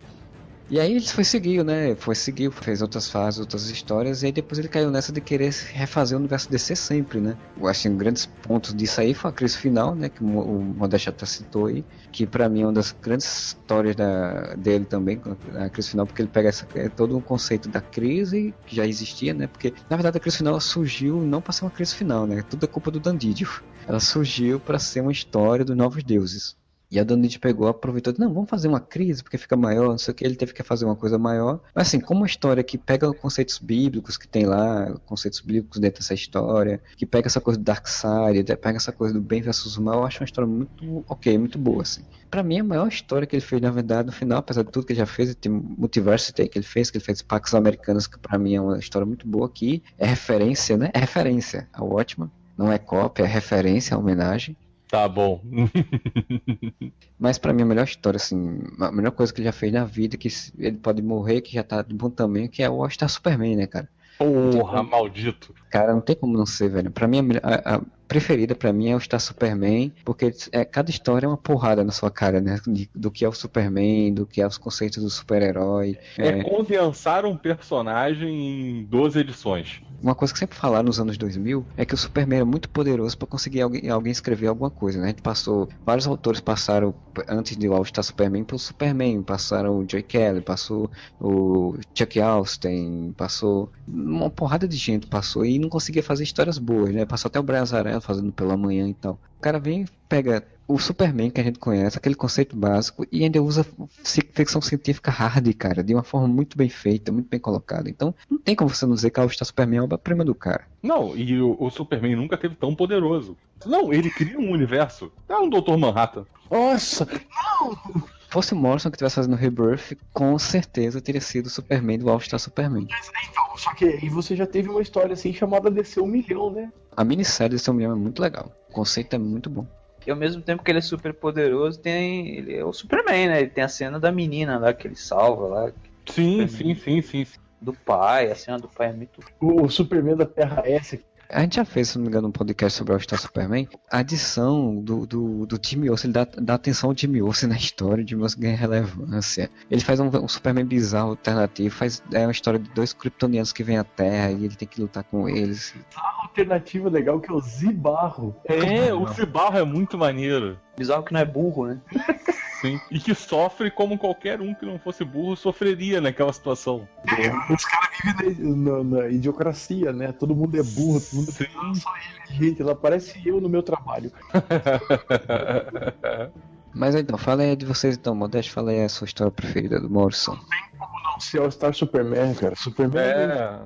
E 0.67 0.79
aí 0.79 0.93
ele 0.93 1.05
foi 1.05 1.23
seguiu, 1.23 1.63
né? 1.63 1.93
Foi 1.95 2.15
seguiu, 2.15 2.51
fez 2.51 2.81
outras 2.81 3.07
fases, 3.07 3.39
outras 3.39 3.69
histórias, 3.69 4.23
e 4.23 4.27
aí 4.27 4.31
depois 4.31 4.57
ele 4.57 4.67
caiu 4.67 4.89
nessa 4.89 5.11
de 5.11 5.21
querer 5.21 5.53
refazer 5.71 6.17
o 6.17 6.19
universo 6.19 6.49
DC 6.49 6.75
sempre, 6.75 7.21
né? 7.21 7.37
Eu 7.55 7.67
acho 7.67 7.83
que 7.83 7.89
um 7.89 7.95
grandes 7.95 8.25
pontos 8.25 8.73
disso 8.73 8.99
aí 8.99 9.13
foi 9.13 9.29
a 9.29 9.33
crise 9.33 9.57
final, 9.57 9.93
né? 9.93 10.09
Que 10.09 10.23
o 10.23 10.27
Modeste 10.27 11.09
até 11.09 11.23
citou 11.23 11.67
aí, 11.67 11.85
que 12.11 12.25
para 12.25 12.49
mim 12.49 12.63
é 12.63 12.65
uma 12.65 12.73
das 12.73 12.95
grandes 12.99 13.27
histórias 13.49 13.95
da, 13.95 14.55
dele 14.55 14.85
também, 14.85 15.21
a 15.55 15.69
crise 15.69 15.91
final, 15.91 16.07
porque 16.07 16.23
ele 16.23 16.29
pega 16.29 16.49
essa, 16.49 16.67
é 16.73 16.89
todo 16.89 17.15
um 17.15 17.21
conceito 17.21 17.69
da 17.69 17.79
crise 17.79 18.51
que 18.65 18.75
já 18.75 18.87
existia, 18.87 19.35
né? 19.35 19.45
Porque 19.45 19.71
na 19.87 19.95
verdade 19.95 20.17
a 20.17 20.19
crise 20.19 20.37
final 20.37 20.59
surgiu 20.59 21.21
não 21.21 21.41
para 21.41 21.53
ser 21.53 21.65
uma 21.65 21.71
crise 21.71 21.93
final, 21.93 22.25
né? 22.25 22.41
Tudo 22.41 22.63
é 22.63 22.67
culpa 22.67 22.89
do 22.89 22.99
Dandidio. 22.99 23.61
Ela 23.87 23.99
surgiu 23.99 24.59
para 24.59 24.79
ser 24.79 25.01
uma 25.01 25.11
história 25.11 25.63
dos 25.63 25.77
novos 25.77 26.03
deuses. 26.03 26.57
E 26.95 26.99
a 26.99 27.03
Donite 27.03 27.37
pegou, 27.39 27.67
aproveitou, 27.67 28.13
não, 28.17 28.33
vamos 28.33 28.49
fazer 28.49 28.69
uma 28.69 28.79
crise 28.79 29.21
porque 29.21 29.37
fica 29.37 29.57
maior, 29.57 29.89
não 29.89 29.97
sei 29.97 30.13
o 30.13 30.15
que, 30.15 30.23
ele 30.23 30.37
teve 30.37 30.53
que 30.53 30.63
fazer 30.63 30.85
uma 30.85 30.95
coisa 30.95 31.17
maior. 31.17 31.59
Mas 31.75 31.89
assim, 31.89 31.99
como 31.99 32.21
uma 32.21 32.25
história 32.25 32.63
que 32.63 32.77
pega 32.77 33.13
conceitos 33.13 33.57
bíblicos 33.57 34.15
que 34.15 34.25
tem 34.25 34.45
lá, 34.45 34.95
conceitos 35.05 35.41
bíblicos 35.41 35.77
dentro 35.77 35.99
dessa 35.99 36.13
história, 36.13 36.81
que 36.95 37.05
pega 37.05 37.27
essa 37.27 37.41
coisa 37.41 37.59
do 37.59 37.65
Dark 37.65 37.85
Side, 37.85 38.55
pega 38.55 38.77
essa 38.77 38.93
coisa 38.93 39.13
do 39.13 39.19
bem 39.19 39.41
versus 39.41 39.75
o 39.75 39.81
mal, 39.81 39.99
eu 39.99 40.05
acho 40.05 40.21
uma 40.21 40.25
história 40.25 40.49
muito 40.49 41.03
ok, 41.05 41.37
muito 41.37 41.59
boa, 41.59 41.81
assim. 41.81 42.01
Pra 42.31 42.41
mim, 42.41 42.61
a 42.61 42.63
maior 42.63 42.87
história 42.87 43.27
que 43.27 43.35
ele 43.35 43.41
fez, 43.41 43.61
na 43.61 43.71
verdade, 43.71 44.05
no 44.05 44.13
final, 44.13 44.37
apesar 44.37 44.63
de 44.63 44.71
tudo 44.71 44.85
que 44.85 44.93
ele 44.93 44.99
já 44.99 45.05
fez, 45.05 45.35
tem 45.35 45.51
Multiversity 45.51 46.47
que 46.47 46.57
ele 46.57 46.65
fez, 46.65 46.89
que 46.89 46.97
ele 46.97 47.03
fez 47.03 47.21
Pax 47.21 47.53
Americanos, 47.53 48.07
que 48.07 48.17
pra 48.17 48.37
mim 48.37 48.55
é 48.55 48.61
uma 48.61 48.79
história 48.79 49.05
muito 49.05 49.27
boa 49.27 49.47
aqui, 49.47 49.83
é 49.97 50.05
referência, 50.05 50.77
né? 50.77 50.91
É 50.93 50.99
referência 50.99 51.67
ao 51.73 51.89
Watchman, 51.89 52.31
não 52.57 52.71
é 52.71 52.77
cópia, 52.77 53.23
é 53.23 53.27
referência, 53.27 53.95
é 53.95 53.97
homenagem. 53.97 54.55
Tá 54.95 55.09
bom. 55.09 55.41
Mas 57.19 57.37
para 57.37 57.51
mim 57.51 57.63
a 57.63 57.65
melhor 57.65 57.83
história, 57.83 58.15
assim, 58.15 58.61
a 58.79 58.89
melhor 58.93 59.11
coisa 59.11 59.33
que 59.33 59.41
ele 59.41 59.45
já 59.45 59.51
fez 59.51 59.73
na 59.73 59.83
vida, 59.83 60.15
que 60.15 60.29
ele 60.57 60.77
pode 60.77 61.01
morrer, 61.01 61.41
que 61.41 61.53
já 61.53 61.63
tá 61.63 61.81
de 61.81 61.93
bom 61.93 62.09
tamanho, 62.09 62.47
que 62.47 62.63
é 62.63 62.69
o 62.69 62.81
All-Star 62.81 63.09
Superman, 63.09 63.57
né, 63.57 63.67
cara? 63.67 63.89
Porra, 64.17 64.81
maldito. 64.81 65.53
Cara, 65.69 65.93
não 65.93 65.99
tem 65.99 66.15
como 66.15 66.37
não 66.37 66.45
ser, 66.45 66.69
velho. 66.69 66.89
Pra 66.91 67.09
mim, 67.09 67.19
a, 67.43 67.75
a 67.75 67.81
preferida 68.07 68.55
pra 68.55 68.71
mim 68.71 68.89
é 68.89 68.95
o 68.95 68.99
Star 68.99 69.19
Superman, 69.19 69.93
porque 70.03 70.33
é, 70.51 70.65
cada 70.65 70.89
história 70.89 71.25
é 71.25 71.29
uma 71.29 71.37
porrada 71.37 71.83
na 71.83 71.91
sua 71.91 72.11
cara, 72.11 72.39
né? 72.39 72.59
De, 72.67 72.89
do 72.93 73.11
que 73.11 73.25
é 73.25 73.29
o 73.29 73.33
Superman, 73.33 74.13
do 74.13 74.25
que 74.25 74.41
é 74.41 74.47
os 74.47 74.57
conceitos 74.57 75.03
do 75.03 75.09
super-herói. 75.09 75.97
É, 76.17 76.27
é 76.27 76.43
condensar 76.43 77.25
um 77.25 77.35
personagem 77.35 78.79
em 78.79 78.83
12 78.83 79.19
edições. 79.19 79.81
Uma 80.01 80.13
coisa 80.13 80.33
que 80.33 80.39
sempre 80.39 80.57
falaram 80.57 80.85
nos 80.85 80.99
anos 80.99 81.17
2000 81.17 81.65
é 81.75 81.85
que 81.85 81.93
o 81.93 81.97
Superman 81.97 82.41
é 82.41 82.43
muito 82.43 82.69
poderoso 82.69 83.17
para 83.17 83.27
conseguir 83.27 83.61
alguém, 83.61 83.89
alguém, 83.89 84.11
escrever 84.11 84.47
alguma 84.47 84.69
coisa, 84.69 84.99
né? 84.99 85.05
A 85.05 85.07
gente 85.07 85.21
passou, 85.21 85.67
vários 85.85 86.05
autores 86.05 86.39
passaram 86.39 86.93
antes 87.27 87.57
de 87.57 87.67
All 87.67 87.83
Star 87.85 88.03
Superman 88.03 88.43
pelo 88.43 88.59
Superman, 88.59 89.23
passaram 89.23 89.79
o 89.79 89.85
Joy 89.89 90.03
Kelly, 90.03 90.41
passou 90.41 90.91
o 91.19 91.75
Chuck 91.93 92.19
Austin, 92.19 93.13
passou 93.17 93.71
uma 93.87 94.29
porrada 94.29 94.67
de 94.67 94.77
gente 94.77 95.07
passou 95.07 95.45
e 95.45 95.57
não 95.57 95.69
conseguia 95.69 96.03
fazer 96.03 96.23
histórias 96.23 96.57
boas, 96.57 96.93
né? 96.93 97.05
Passou 97.05 97.29
até 97.29 97.39
o 97.39 97.43
Brian 97.43 97.65
Fazendo 98.01 98.31
pela 98.31 98.57
manhã 98.57 98.87
e 98.87 98.93
tal. 98.93 99.19
O 99.37 99.41
cara 99.41 99.59
vem, 99.59 99.85
pega 100.07 100.43
o 100.67 100.79
Superman 100.79 101.29
que 101.29 101.39
a 101.39 101.43
gente 101.43 101.59
conhece, 101.59 101.97
aquele 101.97 102.15
conceito 102.15 102.55
básico, 102.55 103.05
e 103.11 103.23
ainda 103.23 103.41
usa 103.41 103.65
ficção 104.03 104.61
científica 104.61 105.11
hard, 105.11 105.53
cara, 105.53 105.83
de 105.83 105.93
uma 105.93 106.03
forma 106.03 106.27
muito 106.27 106.57
bem 106.57 106.69
feita, 106.69 107.11
muito 107.11 107.29
bem 107.29 107.39
colocada. 107.39 107.89
Então, 107.89 108.13
não 108.29 108.39
tem 108.39 108.55
como 108.55 108.69
você 108.69 108.85
não 108.85 108.95
dizer 108.95 109.11
que 109.11 109.19
a 109.19 109.23
All-Star 109.23 109.45
Superman 109.45 109.79
é 109.79 109.83
uma 109.83 109.97
prima 109.97 110.25
do 110.25 110.33
cara. 110.33 110.67
Não, 110.81 111.15
e 111.15 111.39
o, 111.39 111.55
o, 111.59 111.69
Superman 111.69 112.15
nunca 112.15 112.37
teve 112.37 112.55
tão 112.55 112.73
poderoso. 112.73 113.37
Não, 113.65 113.93
ele 113.93 114.09
cria 114.09 114.39
um 114.39 114.51
universo. 114.51 115.11
É 115.29 115.35
um 115.35 115.49
Dr. 115.49 115.77
Manhattan. 115.77 116.25
Nossa, 116.49 117.05
não! 117.05 118.03
fosse 118.35 118.53
o 118.53 118.57
Morrison 118.57 118.89
que 118.89 118.95
estivesse 118.95 119.15
fazendo 119.15 119.35
Rebirth, 119.37 119.97
com 120.11 120.37
certeza 120.37 120.99
teria 120.99 121.21
sido 121.21 121.45
o 121.45 121.49
Superman 121.49 121.99
do 121.99 122.09
All-Star 122.09 122.37
Superman. 122.37 122.83
Então, 122.83 123.57
só 123.57 123.73
que 123.73 123.85
aí 123.85 124.09
você 124.09 124.35
já 124.35 124.45
teve 124.45 124.67
uma 124.67 124.81
história 124.81 125.13
assim 125.13 125.31
chamada 125.31 125.71
DC 125.71 126.01
1 126.01 126.05
milhão, 126.05 126.51
né? 126.51 126.69
A 126.95 127.03
minissérie 127.03 127.57
1 127.57 127.73
milhão 127.73 127.91
é 127.91 127.95
muito 127.95 128.21
legal. 128.21 128.51
O 128.69 128.73
conceito 128.73 129.15
é 129.15 129.17
muito 129.17 129.49
bom. 129.49 129.65
E 130.05 130.11
ao 130.11 130.17
mesmo 130.17 130.41
tempo 130.41 130.63
que 130.63 130.71
ele 130.71 130.79
é 130.79 130.81
super 130.81 131.13
poderoso, 131.13 131.79
tem 131.79 132.37
ele 132.37 132.55
é 132.55 132.63
o 132.63 132.71
Superman, 132.71 133.27
né? 133.27 133.41
Ele 133.41 133.49
tem 133.49 133.63
a 133.63 133.69
cena 133.69 133.99
da 133.99 134.11
menina 134.11 134.57
lá 134.57 134.73
que 134.73 134.87
ele 134.87 134.95
salva 134.95 135.47
lá. 135.47 135.71
Sim, 136.07 136.47
sim, 136.47 136.75
sim, 136.75 137.01
sim, 137.01 137.25
sim. 137.25 137.39
Do 137.59 137.73
pai, 137.73 138.29
a 138.29 138.35
cena 138.35 138.59
do 138.59 138.67
pai 138.67 138.89
é 138.89 138.93
muito. 138.93 139.19
O 139.39 139.67
Superman 139.67 140.15
da 140.15 140.25
Terra 140.25 140.61
S 140.65 141.03
a 141.29 141.41
gente 141.41 141.55
já 141.55 141.65
fez, 141.65 141.89
se 141.89 141.97
não 141.97 142.03
me 142.03 142.09
engano, 142.09 142.27
um 142.27 142.31
podcast 142.31 142.77
sobre 142.77 142.93
o 142.93 142.99
Star 142.99 143.19
Superman. 143.19 143.67
A 143.91 143.99
adição 143.99 144.81
do, 144.81 145.05
do, 145.05 145.45
do 145.45 145.59
Jimmy 145.61 145.89
Olsen, 145.89 146.09
ele 146.09 146.13
dá, 146.13 146.27
dá 146.37 146.53
atenção 146.55 146.89
ao 146.89 146.97
Jimmy 146.97 147.21
Olsen 147.21 147.49
na 147.49 147.55
história, 147.55 148.03
o 148.03 148.07
Jimmy 148.07 148.23
Olsen 148.23 148.41
ganha 148.41 148.55
relevância. 148.55 149.49
Ele 149.69 149.81
faz 149.81 149.99
um, 149.99 150.07
um, 150.07 150.27
Superman 150.27 150.65
bizarro, 150.65 151.11
alternativo, 151.11 151.73
faz 151.73 152.01
é 152.11 152.25
uma 152.25 152.31
história 152.31 152.59
de 152.59 152.69
dois 152.71 152.93
kryptonianos 152.93 153.51
que 153.51 153.63
vêm 153.63 153.77
à 153.77 153.83
Terra 153.83 154.31
e 154.31 154.45
ele 154.45 154.55
tem 154.55 154.67
que 154.67 154.81
lutar 154.81 155.03
com 155.03 155.27
eles. 155.27 155.73
A 155.95 156.23
alternativa 156.23 156.89
legal 156.89 157.19
que 157.19 157.31
é 157.31 157.33
o 157.33 157.39
Zibarro. 157.39 158.35
É, 158.45 158.93
o 158.93 159.07
Zibarro 159.07 159.57
é 159.57 159.63
muito 159.63 159.97
maneiro. 159.97 160.57
Bizarro 160.77 161.03
que 161.03 161.13
não 161.13 161.19
é 161.19 161.25
burro, 161.25 161.67
né? 161.67 161.79
Sim. 162.61 162.79
E 162.89 162.99
que 162.99 163.13
sofre 163.13 163.69
como 163.69 163.97
qualquer 163.97 164.41
um 164.41 164.53
que 164.53 164.65
não 164.65 164.79
fosse 164.79 165.03
burro 165.03 165.35
sofreria 165.35 166.01
naquela 166.01 166.33
situação. 166.33 166.87
É, 167.05 167.53
os 167.53 167.65
caras 167.65 167.89
vivem 168.03 168.55
na, 168.55 168.83
na, 168.83 168.83
na, 168.83 169.09
idiocracia, 169.09 169.93
né? 169.93 170.11
Todo 170.11 170.35
mundo 170.35 170.59
é 170.59 170.63
burro, 170.63 170.99
todo 170.99 171.17
mundo 171.17 171.31
Sim. 171.31 171.43
é 171.43 171.75
só 171.75 171.93
ele. 171.97 172.37
Gente, 172.37 172.61
ela 172.61 172.75
parece 172.75 173.21
eu 173.27 173.39
no 173.39 173.49
meu 173.49 173.61
trabalho. 173.61 174.11
Mas 176.73 176.93
então, 176.93 177.17
fala 177.17 177.43
aí 177.43 177.55
de 177.55 177.65
vocês 177.65 177.95
então, 177.95 178.13
Modeste, 178.13 178.51
fala 178.51 178.71
aí 178.71 178.83
a 178.83 178.89
sua 178.89 179.05
história 179.05 179.31
preferida 179.31 179.79
do 179.79 179.89
Morrison. 179.89 180.33
Não 180.33 180.45
tem 180.45 180.59
como 180.77 181.03
não 181.03 181.19
ser 181.19 181.39
o 181.39 181.49
Star 181.49 181.73
Superman, 181.73 182.33
cara. 182.33 182.55
Superman 182.55 183.01
é... 183.01 183.59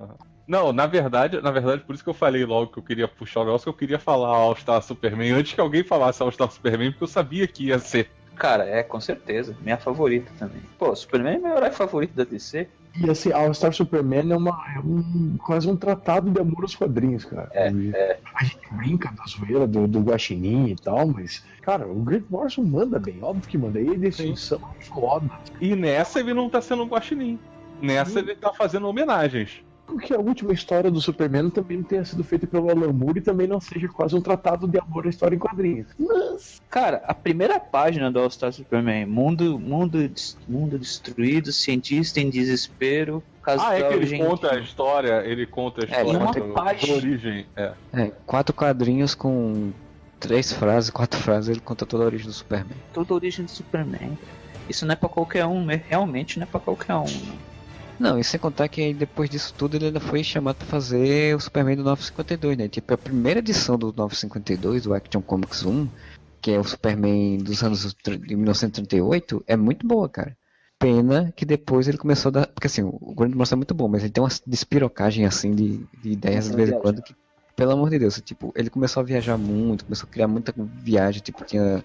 Não, 0.50 0.74
na 0.74 0.88
verdade, 0.88 1.40
na 1.40 1.52
verdade, 1.52 1.84
por 1.84 1.94
isso 1.94 2.04
que 2.04 2.10
eu 2.10 2.14
falei 2.14 2.44
logo 2.44 2.72
que 2.72 2.80
eu 2.80 2.84
queria 2.84 3.08
puxar 3.08 3.42
o 3.42 3.46
negócio, 3.46 3.66
que 3.66 3.70
eu 3.70 3.74
queria 3.88 4.00
falar 4.00 4.30
All 4.30 4.56
Star 4.56 4.82
Superman 4.82 5.34
antes 5.34 5.54
que 5.54 5.62
alguém 5.62 5.84
falasse 5.84 6.24
All 6.24 6.32
Star 6.32 6.50
Superman, 6.50 6.90
porque 6.90 7.04
eu 7.04 7.08
sabia 7.08 7.46
que 7.46 7.68
ia 7.68 7.78
ser. 7.78 8.10
Cara, 8.36 8.66
é, 8.66 8.82
com 8.82 9.00
certeza. 9.00 9.56
Minha 9.62 9.78
favorita 9.78 10.32
também. 10.40 10.64
Pô, 10.80 10.96
Superman 10.96 11.36
é 11.36 11.38
meu 11.38 11.56
herói 11.56 11.70
favorito 11.70 12.16
da 12.16 12.24
DC. 12.24 12.68
E 13.00 13.08
assim, 13.08 13.32
All 13.32 13.54
Star 13.54 13.72
Superman 13.72 14.32
é, 14.32 14.36
uma, 14.36 14.60
é 14.76 14.80
um, 14.80 15.38
quase 15.38 15.70
um 15.70 15.76
tratado 15.76 16.32
de 16.32 16.42
amor 16.42 16.64
aos 16.64 16.74
quadrinhos, 16.74 17.26
cara. 17.26 17.48
É, 17.54 17.68
é. 17.68 18.20
A 18.34 18.44
gente 18.44 18.74
brinca 18.74 19.12
da 19.12 19.26
zoeira 19.26 19.68
do, 19.68 19.88
do 19.88 20.00
Guaxinim 20.00 20.70
e 20.70 20.76
tal, 20.76 21.10
mas, 21.10 21.46
cara, 21.62 21.88
o 21.88 21.94
Grant 22.02 22.24
Morrison 22.28 22.64
manda 22.64 22.98
bem, 22.98 23.20
óbvio 23.22 23.48
que 23.48 23.56
manda. 23.56 23.80
E 23.80 23.92
a 23.92 23.94
definição 23.94 24.60
é 24.80 24.84
foda. 24.84 25.30
E 25.62 25.76
nessa 25.76 26.20
ele 26.20 26.34
não 26.34 26.50
tá 26.50 26.60
sendo 26.60 26.82
um 26.82 26.88
Guaxinim. 26.88 27.38
Nessa 27.80 28.14
Sim. 28.14 28.20
ele 28.20 28.36
tá 28.36 28.52
fazendo 28.52 28.88
homenagens 28.88 29.69
que 29.98 30.14
a 30.14 30.20
última 30.20 30.54
história 30.54 30.92
do 30.92 31.02
Superman 31.02 31.50
também 31.50 31.78
não 31.78 31.84
tenha 31.84 32.06
sido 32.06 32.24
feita 32.24 32.46
pelo 32.46 32.70
Alan 32.70 32.92
Moore 32.92 33.20
e 33.20 33.22
também 33.22 33.48
não 33.48 33.60
seja 33.60 33.88
quase 33.88 34.16
um 34.16 34.22
tratado 34.22 34.68
de 34.68 34.80
amor 34.80 35.06
à 35.06 35.10
história 35.10 35.36
em 35.36 35.40
quadrinhos. 35.40 35.88
Mas... 35.98 36.62
Cara, 36.70 37.02
a 37.08 37.14
primeira 37.14 37.60
página 37.60 38.12
do 38.12 38.20
All 38.20 38.30
Star 38.30 38.52
Superman, 38.52 39.06
mundo, 39.06 39.58
mundo, 39.58 39.98
mundo 40.48 40.78
destruído, 40.78 41.52
cientista 41.52 42.20
em 42.20 42.30
desespero, 42.30 43.24
caso 43.42 43.64
ah, 43.66 43.76
é 43.76 43.82
que 43.82 43.88
ele 43.88 43.96
origem... 43.96 44.26
conta 44.26 44.54
a 44.54 44.60
história, 44.60 45.24
ele 45.26 45.46
conta 45.46 45.82
a 45.82 45.84
é, 45.84 46.02
história 46.02 46.40
é, 46.40 46.48
do, 46.48 46.54
da 46.54 46.94
origem. 46.94 47.46
É. 47.56 47.74
é, 47.94 48.12
quatro 48.26 48.54
quadrinhos 48.54 49.16
com 49.16 49.72
três 50.20 50.52
frases, 50.52 50.90
quatro 50.90 51.20
frases, 51.20 51.50
ele 51.50 51.60
conta 51.60 51.86
toda 51.86 52.04
a 52.04 52.08
origem 52.08 52.28
do 52.28 52.34
Superman. 52.34 52.78
Toda 52.94 53.14
a 53.14 53.16
origem 53.16 53.46
do 53.46 53.52
Superman. 53.52 54.18
Isso 54.68 54.86
não 54.86 54.94
é 54.94 54.96
para 54.96 55.10
qualquer 55.10 55.46
um, 55.46 55.66
né? 55.66 55.82
realmente 55.90 56.38
não 56.38 56.44
é 56.44 56.46
para 56.46 56.60
qualquer 56.60 56.94
um. 56.94 57.06
Não. 57.06 57.49
Não, 58.00 58.18
e 58.18 58.24
sem 58.24 58.40
contar 58.40 58.70
que 58.70 58.94
depois 58.94 59.30
disso 59.30 59.54
tudo 59.58 59.76
ele 59.76 59.88
ainda 59.88 60.00
foi 60.00 60.24
chamado 60.24 60.56
para 60.56 60.68
fazer 60.68 61.36
o 61.36 61.40
Superman 61.40 61.76
do 61.76 61.84
952, 61.84 62.58
né? 62.58 62.70
Tipo, 62.70 62.94
a 62.94 62.98
primeira 62.98 63.40
edição 63.40 63.78
do 63.78 63.88
952, 63.88 64.84
do 64.84 64.94
Action 64.94 65.22
Comics 65.22 65.66
1, 65.66 65.88
que 66.42 66.52
é 66.52 66.60
o 66.60 66.64
Superman 66.64 67.38
dos 67.40 67.62
anos 67.62 67.94
de 67.94 68.36
1938, 68.36 69.44
é 69.46 69.58
muito 69.58 69.86
boa, 69.86 70.08
cara. 70.08 70.38
Pena 70.80 71.34
que 71.36 71.46
depois 71.46 71.90
ele 71.90 71.98
começou 71.98 72.30
a 72.30 72.32
dar. 72.32 72.48
Porque 72.48 72.68
assim, 72.68 72.84
o 72.84 73.14
Grande 73.14 73.36
Monstro 73.36 73.56
é 73.56 73.58
muito 73.58 73.74
bom, 73.74 73.90
mas 73.90 74.02
ele 74.02 74.14
tem 74.14 74.24
uma 74.24 74.30
despirocagem 74.48 75.26
assim 75.26 75.54
de, 75.54 75.86
de 76.02 76.12
ideias 76.12 76.50
de 76.50 76.56
vez 76.56 76.70
em 76.70 76.80
quando 76.80 77.02
que, 77.02 77.14
pelo 77.54 77.74
amor 77.74 77.90
de 77.90 78.00
Deus, 78.00 78.22
tipo, 78.22 78.54
ele 78.56 78.70
começou 78.70 79.02
a 79.02 79.04
viajar 79.04 79.38
muito, 79.38 79.84
começou 79.84 80.08
a 80.08 80.12
criar 80.14 80.30
muita 80.30 80.54
viagem, 80.58 81.22
tipo, 81.22 81.44
tinha 81.44 81.84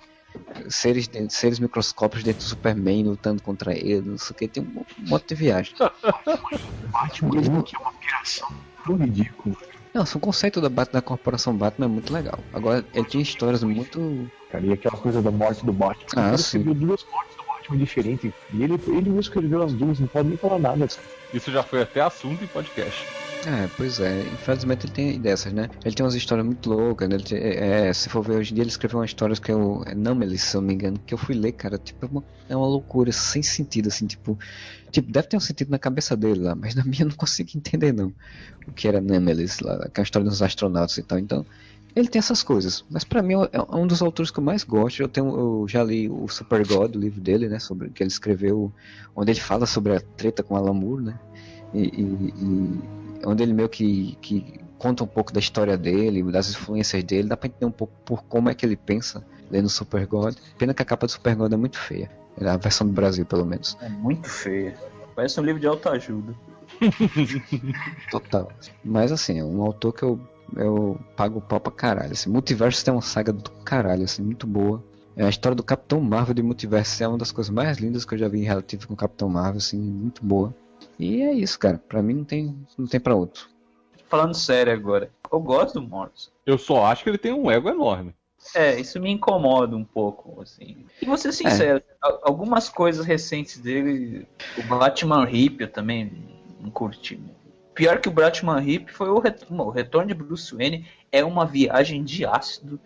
seres, 0.68 1.10
seres 1.28 1.58
microscópicos 1.58 2.24
dentro 2.24 2.40
do 2.40 2.48
Superman 2.48 3.04
lutando 3.04 3.42
contra 3.42 3.72
ele, 3.72 4.02
não 4.02 4.18
sei 4.18 4.34
o 4.34 4.34
que, 4.34 4.48
tem 4.48 4.62
um, 4.62 4.84
monte 5.08 5.28
de 5.28 5.34
viagem. 5.34 5.74
Batman 6.90 7.30
mesmo 7.30 7.62
que 7.62 7.76
é 7.76 7.78
uma 7.78 7.92
piração 7.92 8.48
tão 8.84 8.96
ridícula. 8.96 9.56
Não, 9.92 10.02
o 10.02 10.20
conceito 10.20 10.60
da, 10.60 10.68
Batman, 10.68 11.00
da 11.00 11.02
corporação 11.02 11.56
Batman 11.56 11.86
é 11.86 11.88
muito 11.88 12.12
legal. 12.12 12.38
Agora, 12.52 12.84
ele 12.92 13.06
tinha 13.06 13.22
histórias 13.22 13.62
muito. 13.62 14.28
Cara, 14.50 14.66
e 14.66 14.72
aquela 14.72 14.96
coisa 14.96 15.22
da 15.22 15.30
morte 15.30 15.64
do 15.64 15.72
Batman. 15.72 16.06
Ah, 16.16 16.28
ele 16.28 16.38
sim. 16.38 16.58
escreveu 16.58 16.74
duas 16.74 17.06
mortes 17.12 17.36
do 17.36 17.44
Batman 17.44 17.78
diferentes. 17.78 18.32
E 18.52 18.62
ele, 18.62 18.74
ele 18.88 19.02
mesmo 19.02 19.20
escreveu 19.20 19.62
as 19.62 19.72
duas, 19.72 20.00
não 20.00 20.08
pode 20.08 20.28
nem 20.28 20.36
falar 20.36 20.58
nada. 20.58 20.88
Isso 21.32 21.52
já 21.52 21.62
foi 21.62 21.82
até 21.82 22.00
assunto 22.00 22.42
em 22.42 22.46
podcast. 22.48 23.23
É, 23.46 23.68
pois 23.68 24.00
é. 24.00 24.26
Infelizmente 24.28 24.86
ele 24.86 24.92
tem 24.92 25.20
dessas, 25.20 25.52
né? 25.52 25.68
Ele 25.84 25.94
tem 25.94 26.02
umas 26.04 26.14
histórias 26.14 26.46
muito 26.46 26.70
loucas, 26.70 27.06
né? 27.10 27.18
Tem- 27.18 27.38
é, 27.38 27.88
é, 27.88 27.92
se 27.92 28.08
for 28.08 28.22
ver 28.22 28.36
hoje 28.36 28.52
em 28.52 28.54
dia, 28.54 28.62
ele 28.62 28.70
escreveu 28.70 28.98
uma 28.98 29.04
história 29.04 29.36
que 29.36 29.50
é 29.50 29.54
o 29.54 29.82
é 29.84 29.94
Namelis, 29.94 30.42
se 30.42 30.56
eu 30.56 30.62
não 30.62 30.68
me 30.68 30.74
engano, 30.74 30.98
que 30.98 31.12
eu 31.12 31.18
fui 31.18 31.34
ler, 31.34 31.52
cara, 31.52 31.76
tipo, 31.76 32.06
é 32.06 32.08
uma, 32.08 32.24
é 32.48 32.56
uma 32.56 32.66
loucura, 32.66 33.12
sem 33.12 33.42
sentido, 33.42 33.88
assim, 33.88 34.06
tipo... 34.06 34.38
Tipo, 34.90 35.10
deve 35.12 35.28
ter 35.28 35.36
um 35.36 35.40
sentido 35.40 35.70
na 35.70 35.78
cabeça 35.78 36.16
dele 36.16 36.40
lá, 36.40 36.54
mas 36.54 36.74
na 36.74 36.84
minha 36.84 37.02
eu 37.02 37.08
não 37.08 37.16
consigo 37.16 37.50
entender, 37.54 37.92
não. 37.92 38.14
O 38.66 38.72
que 38.72 38.88
era 38.88 39.00
Namelis 39.00 39.60
lá, 39.60 39.74
é 39.94 40.00
a 40.00 40.02
história 40.02 40.26
dos 40.28 40.40
astronautas 40.40 40.96
e 40.96 41.02
tal, 41.02 41.18
então... 41.18 41.44
Ele 41.96 42.08
tem 42.08 42.18
essas 42.18 42.42
coisas, 42.42 42.84
mas 42.90 43.04
pra 43.04 43.22
mim 43.22 43.34
é 43.52 43.76
um 43.76 43.86
dos 43.86 44.02
autores 44.02 44.28
que 44.28 44.40
eu 44.40 44.42
mais 44.42 44.64
gosto. 44.64 45.00
Eu 45.00 45.08
tenho, 45.08 45.28
eu 45.28 45.68
já 45.68 45.84
li 45.84 46.08
o 46.10 46.26
Super 46.26 46.66
God, 46.66 46.96
o 46.96 46.98
livro 46.98 47.20
dele, 47.20 47.48
né, 47.48 47.60
sobre 47.60 47.88
que 47.90 48.02
ele 48.02 48.08
escreveu, 48.10 48.74
onde 49.14 49.30
ele 49.30 49.38
fala 49.40 49.64
sobre 49.64 49.94
a 49.94 50.00
treta 50.00 50.42
com 50.42 50.56
Alan 50.56 50.74
Moore, 50.74 51.04
né, 51.04 51.20
e, 51.74 51.82
e- 51.82 52.34
e 53.22 53.26
onde 53.26 53.42
ele 53.42 53.52
meio 53.52 53.68
que, 53.68 54.16
que 54.20 54.60
conta 54.78 55.02
um 55.04 55.06
pouco 55.06 55.32
da 55.32 55.40
história 55.40 55.76
dele, 55.76 56.22
das 56.30 56.50
influências 56.50 57.02
dele, 57.04 57.28
dá 57.28 57.36
pra 57.36 57.48
entender 57.48 57.66
um 57.66 57.70
pouco 57.70 57.92
por 58.04 58.22
como 58.24 58.48
é 58.50 58.54
que 58.54 58.64
ele 58.64 58.76
pensa 58.76 59.24
lendo 59.50 59.68
Super 59.68 60.06
God. 60.06 60.34
Pena 60.58 60.72
que 60.74 60.82
a 60.82 60.84
capa 60.84 61.06
do 61.06 61.12
Super 61.12 61.34
God 61.36 61.52
é 61.52 61.56
muito 61.56 61.78
feia, 61.78 62.10
é 62.40 62.48
a 62.48 62.56
versão 62.56 62.86
do 62.86 62.92
Brasil 62.92 63.24
pelo 63.26 63.44
menos, 63.44 63.76
É 63.80 63.88
muito 63.88 64.28
feia. 64.28 64.74
Parece 65.14 65.38
um 65.40 65.44
livro 65.44 65.60
de 65.60 65.66
autoajuda. 65.66 66.34
total. 68.10 68.50
Mas 68.84 69.12
assim, 69.12 69.38
é 69.38 69.44
um 69.44 69.62
autor 69.62 69.92
que 69.92 70.02
eu, 70.02 70.18
eu 70.56 70.98
pago 71.16 71.38
o 71.38 71.42
pau 71.42 71.60
pra 71.60 71.72
caralho. 71.72 72.12
Assim, 72.12 72.30
Multiverso 72.30 72.84
tem 72.84 72.92
uma 72.92 73.00
saga 73.02 73.32
do 73.32 73.50
caralho, 73.64 74.04
assim, 74.04 74.22
muito 74.22 74.46
boa. 74.46 74.82
A 75.16 75.28
história 75.28 75.54
do 75.54 75.62
Capitão 75.62 76.00
Marvel 76.00 76.34
de 76.34 76.42
Multiverso 76.42 77.02
é 77.04 77.06
uma 77.06 77.16
das 77.18 77.30
coisas 77.30 77.48
mais 77.52 77.78
lindas 77.78 78.04
que 78.04 78.14
eu 78.14 78.18
já 78.18 78.26
vi 78.28 78.40
em 78.40 78.44
relativo 78.44 78.88
com 78.88 78.94
o 78.94 78.96
Capitão 78.96 79.28
Marvel, 79.28 79.58
assim, 79.58 79.78
muito 79.78 80.24
boa. 80.24 80.52
E 80.98 81.22
é 81.22 81.32
isso, 81.32 81.58
cara. 81.58 81.78
Pra 81.88 82.02
mim 82.02 82.14
não 82.14 82.24
tem, 82.24 82.56
não 82.78 82.86
tem 82.86 83.00
pra 83.00 83.14
outro. 83.14 83.48
Falando 84.08 84.34
sério 84.34 84.72
agora, 84.72 85.10
eu 85.32 85.40
gosto 85.40 85.80
do 85.80 85.86
Morrison. 85.88 86.30
Eu 86.46 86.56
só 86.58 86.84
acho 86.86 87.02
que 87.02 87.10
ele 87.10 87.18
tem 87.18 87.32
um 87.32 87.50
ego 87.50 87.68
enorme. 87.68 88.14
É, 88.54 88.78
isso 88.78 89.00
me 89.00 89.10
incomoda 89.10 89.74
um 89.74 89.84
pouco, 89.84 90.40
assim. 90.42 90.84
E 91.00 91.06
vou 91.06 91.16
ser 91.16 91.32
sincero, 91.32 91.82
al- 92.00 92.20
algumas 92.22 92.68
coisas 92.68 93.06
recentes 93.06 93.58
dele, 93.58 94.28
o 94.58 94.62
Batman 94.64 95.28
Hip 95.30 95.62
eu 95.62 95.68
também 95.72 96.12
não 96.60 96.70
curti. 96.70 97.18
Pior 97.74 97.98
que 98.00 98.08
o 98.08 98.12
Batman 98.12 98.62
Hip 98.62 98.92
foi 98.92 99.08
o, 99.08 99.18
ret- 99.18 99.46
o 99.50 99.70
retorno 99.70 100.08
de 100.08 100.14
Bruce 100.14 100.54
Wayne, 100.54 100.86
é 101.10 101.24
uma 101.24 101.46
viagem 101.46 102.04
de 102.04 102.24
ácido. 102.26 102.78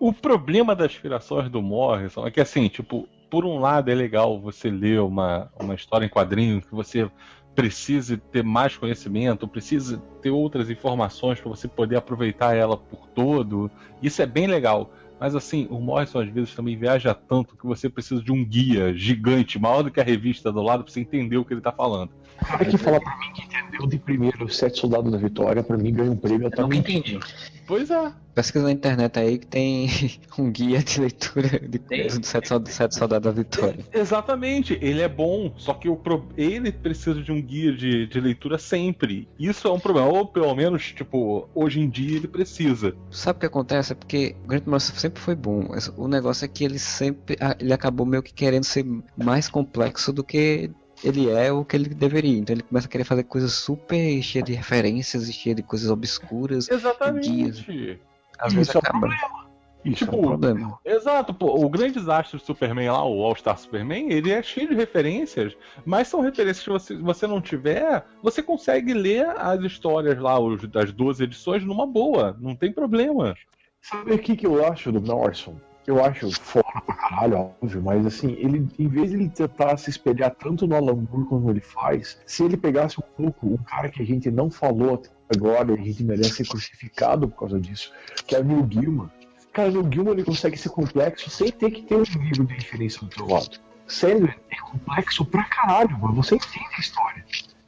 O 0.00 0.12
problema 0.12 0.74
das 0.74 0.90
aspirações 0.90 1.48
do 1.50 1.62
Morrison 1.62 2.26
é 2.26 2.30
que, 2.30 2.40
assim, 2.40 2.66
tipo, 2.68 3.06
por 3.30 3.44
um 3.44 3.58
lado 3.60 3.90
é 3.90 3.94
legal 3.94 4.40
você 4.40 4.68
ler 4.70 5.00
uma, 5.00 5.52
uma 5.60 5.74
história 5.74 6.06
em 6.06 6.08
quadrinho 6.08 6.60
que 6.62 6.74
você 6.74 7.08
precise 7.54 8.16
ter 8.16 8.42
mais 8.42 8.76
conhecimento, 8.76 9.46
precisa 9.46 9.98
ter 10.20 10.30
outras 10.30 10.70
informações 10.70 11.40
para 11.40 11.50
você 11.50 11.68
poder 11.68 11.96
aproveitar 11.96 12.54
ela 12.56 12.76
por 12.76 13.06
todo. 13.08 13.70
Isso 14.02 14.22
é 14.22 14.26
bem 14.26 14.46
legal. 14.46 14.90
Mas 15.20 15.36
assim, 15.36 15.68
o 15.70 15.78
Morrison 15.78 16.20
às 16.20 16.28
vezes 16.28 16.54
também 16.54 16.76
viaja 16.76 17.14
tanto 17.14 17.56
que 17.56 17.64
você 17.64 17.88
precisa 17.88 18.20
de 18.20 18.32
um 18.32 18.44
guia 18.44 18.92
gigante, 18.92 19.58
maior 19.58 19.82
do 19.82 19.90
que 19.90 20.00
a 20.00 20.04
revista 20.04 20.50
do 20.50 20.60
lado, 20.60 20.82
para 20.82 20.92
você 20.92 21.00
entender 21.00 21.36
o 21.36 21.44
que 21.44 21.54
ele 21.54 21.60
tá 21.60 21.70
falando. 21.70 22.10
Cara 22.44 22.64
que 22.64 22.76
fala 22.78 23.00
pra 23.00 23.16
mim 23.18 23.32
que 23.34 23.42
entendeu 23.42 23.86
de 23.86 23.98
primeiro 23.98 24.48
Sete 24.48 24.78
Soldados 24.80 25.10
da 25.12 25.18
Vitória, 25.18 25.62
pra 25.62 25.76
mim 25.76 25.92
ganha 25.92 26.10
um 26.10 26.16
prêmio 26.16 26.50
Eu 26.56 26.62
nunca 26.62 26.76
entendi. 26.76 27.18
Pois 27.66 27.90
é. 27.90 28.12
Pesquisa 28.34 28.64
na 28.64 28.72
internet 28.72 29.18
aí 29.18 29.38
que 29.38 29.46
tem 29.46 29.88
um 30.38 30.50
guia 30.50 30.82
de 30.82 31.00
leitura 31.00 31.48
de 31.60 31.78
do 31.78 32.26
Sete 32.26 32.48
Sete 32.70 32.94
Soldados 32.94 33.24
da 33.26 33.30
Vitória. 33.42 33.84
Exatamente, 33.92 34.78
ele 34.80 35.00
é 35.02 35.08
bom, 35.08 35.52
só 35.56 35.74
que 35.74 35.88
o 35.88 35.96
pro- 35.96 36.26
ele 36.36 36.72
precisa 36.72 37.22
de 37.22 37.30
um 37.30 37.40
guia 37.40 37.72
de, 37.72 38.06
de 38.06 38.20
leitura 38.20 38.58
sempre. 38.58 39.28
Isso 39.38 39.68
é 39.68 39.72
um 39.72 39.78
problema, 39.78 40.08
ou 40.08 40.26
pelo 40.26 40.54
menos, 40.54 40.92
tipo, 40.92 41.48
hoje 41.54 41.80
em 41.80 41.88
dia 41.88 42.16
ele 42.16 42.28
precisa. 42.28 42.94
Sabe 43.10 43.36
o 43.36 43.40
que 43.40 43.46
acontece? 43.46 43.92
É 43.92 43.94
porque 43.94 44.34
o 44.44 44.48
Grant 44.48 44.66
Morrison 44.66 44.94
sempre 44.94 45.20
foi 45.20 45.34
bom. 45.34 45.68
O 45.96 46.08
negócio 46.08 46.44
é 46.44 46.48
que 46.48 46.64
ele 46.64 46.78
sempre. 46.78 47.36
ah, 47.40 47.54
Ele 47.60 47.72
acabou 47.72 48.06
meio 48.06 48.22
que 48.22 48.32
querendo 48.32 48.64
ser 48.64 48.84
mais 49.16 49.48
complexo 49.48 50.12
do 50.12 50.24
que 50.24 50.70
ele 51.02 51.28
é 51.30 51.52
o 51.52 51.64
que 51.64 51.76
ele 51.76 51.88
deveria. 51.88 52.38
Então 52.38 52.54
ele 52.54 52.62
começa 52.62 52.86
a 52.86 52.90
querer 52.90 53.04
fazer 53.04 53.24
coisas 53.24 53.52
super 53.52 54.22
cheias 54.22 54.44
de 54.46 54.52
referências 54.52 55.28
e 55.28 55.32
cheias 55.32 55.56
de 55.56 55.62
coisas 55.62 55.90
obscuras. 55.90 56.70
Exatamente. 56.70 58.00
Às 58.38 58.52
vezes 58.52 58.68
Isso 58.68 58.78
é 58.78 58.80
acaba. 58.80 59.08
Isso 59.84 60.04
Tipo, 60.04 60.16
é 60.16 60.18
um 60.18 60.22
problema. 60.22 60.78
Exato, 60.84 61.34
pô, 61.34 61.64
o 61.64 61.68
grande 61.68 61.94
desastre 61.94 62.38
do 62.38 62.44
Superman 62.44 62.90
lá, 62.90 63.04
o 63.04 63.20
All 63.24 63.34
Star 63.34 63.58
Superman, 63.58 64.12
ele 64.12 64.30
é 64.30 64.40
cheio 64.40 64.68
de 64.68 64.74
referências, 64.74 65.56
mas 65.84 66.06
são 66.06 66.20
referências 66.20 66.62
que 66.62 66.70
você, 66.70 66.96
você 66.96 67.26
não 67.26 67.40
tiver, 67.40 68.04
você 68.22 68.42
consegue 68.42 68.94
ler 68.94 69.28
as 69.36 69.60
histórias 69.64 70.18
lá, 70.20 70.38
os, 70.38 70.62
das 70.68 70.92
duas 70.92 71.18
edições, 71.18 71.64
numa 71.64 71.86
boa, 71.86 72.36
não 72.40 72.54
tem 72.54 72.72
problema. 72.72 73.34
Sabe 73.80 74.12
o 74.12 74.18
que, 74.18 74.36
que 74.36 74.46
eu 74.46 74.64
acho 74.64 74.92
do 74.92 75.00
Morrison? 75.00 75.60
Eu 75.86 76.04
acho 76.04 76.30
fora 76.40 76.80
pra 76.80 76.94
caralho, 76.94 77.52
óbvio, 77.60 77.82
mas 77.82 78.06
assim, 78.06 78.32
ele, 78.38 78.68
em 78.78 78.88
vez 78.88 79.10
de 79.10 79.16
ele 79.16 79.28
tentar 79.28 79.76
se 79.76 79.90
espelhar 79.90 80.30
tanto 80.30 80.66
no 80.66 80.76
Alan 80.76 80.94
Moore 80.94 81.26
como 81.26 81.50
ele 81.50 81.60
faz, 81.60 82.18
se 82.24 82.44
ele 82.44 82.56
pegasse 82.56 83.00
um 83.00 83.04
pouco 83.16 83.48
um 83.48 83.56
cara 83.56 83.88
que 83.88 84.00
a 84.00 84.06
gente 84.06 84.30
não 84.30 84.48
falou 84.48 84.94
até 84.94 85.10
agora 85.34 85.72
e 85.72 85.80
a 85.80 85.84
gente 85.84 86.04
merece 86.04 86.36
ser 86.36 86.46
crucificado 86.46 87.26
por 87.28 87.38
causa 87.40 87.60
disso, 87.60 87.92
que 88.26 88.36
é 88.36 88.40
o 88.40 88.44
Neil 88.44 88.62
Gaiman. 88.62 89.10
Cara, 89.52 89.68
o 89.70 89.72
Neil 89.72 89.84
Gaiman 89.84 90.12
ele 90.12 90.24
consegue 90.24 90.56
ser 90.56 90.68
complexo 90.68 91.28
sem 91.30 91.50
ter 91.50 91.70
que 91.70 91.82
ter 91.82 91.96
um 91.96 92.02
livro 92.02 92.44
de 92.44 92.54
referência 92.54 93.00
do 93.00 93.04
outro 93.06 93.28
lado. 93.28 93.58
Sério, 93.86 94.32
é 94.50 94.56
complexo 94.56 95.24
pra 95.24 95.44
caralho, 95.44 95.98
mas 96.00 96.14
você 96.14 96.36
entende 96.36 96.64
a 96.76 96.80
história. 96.80 97.24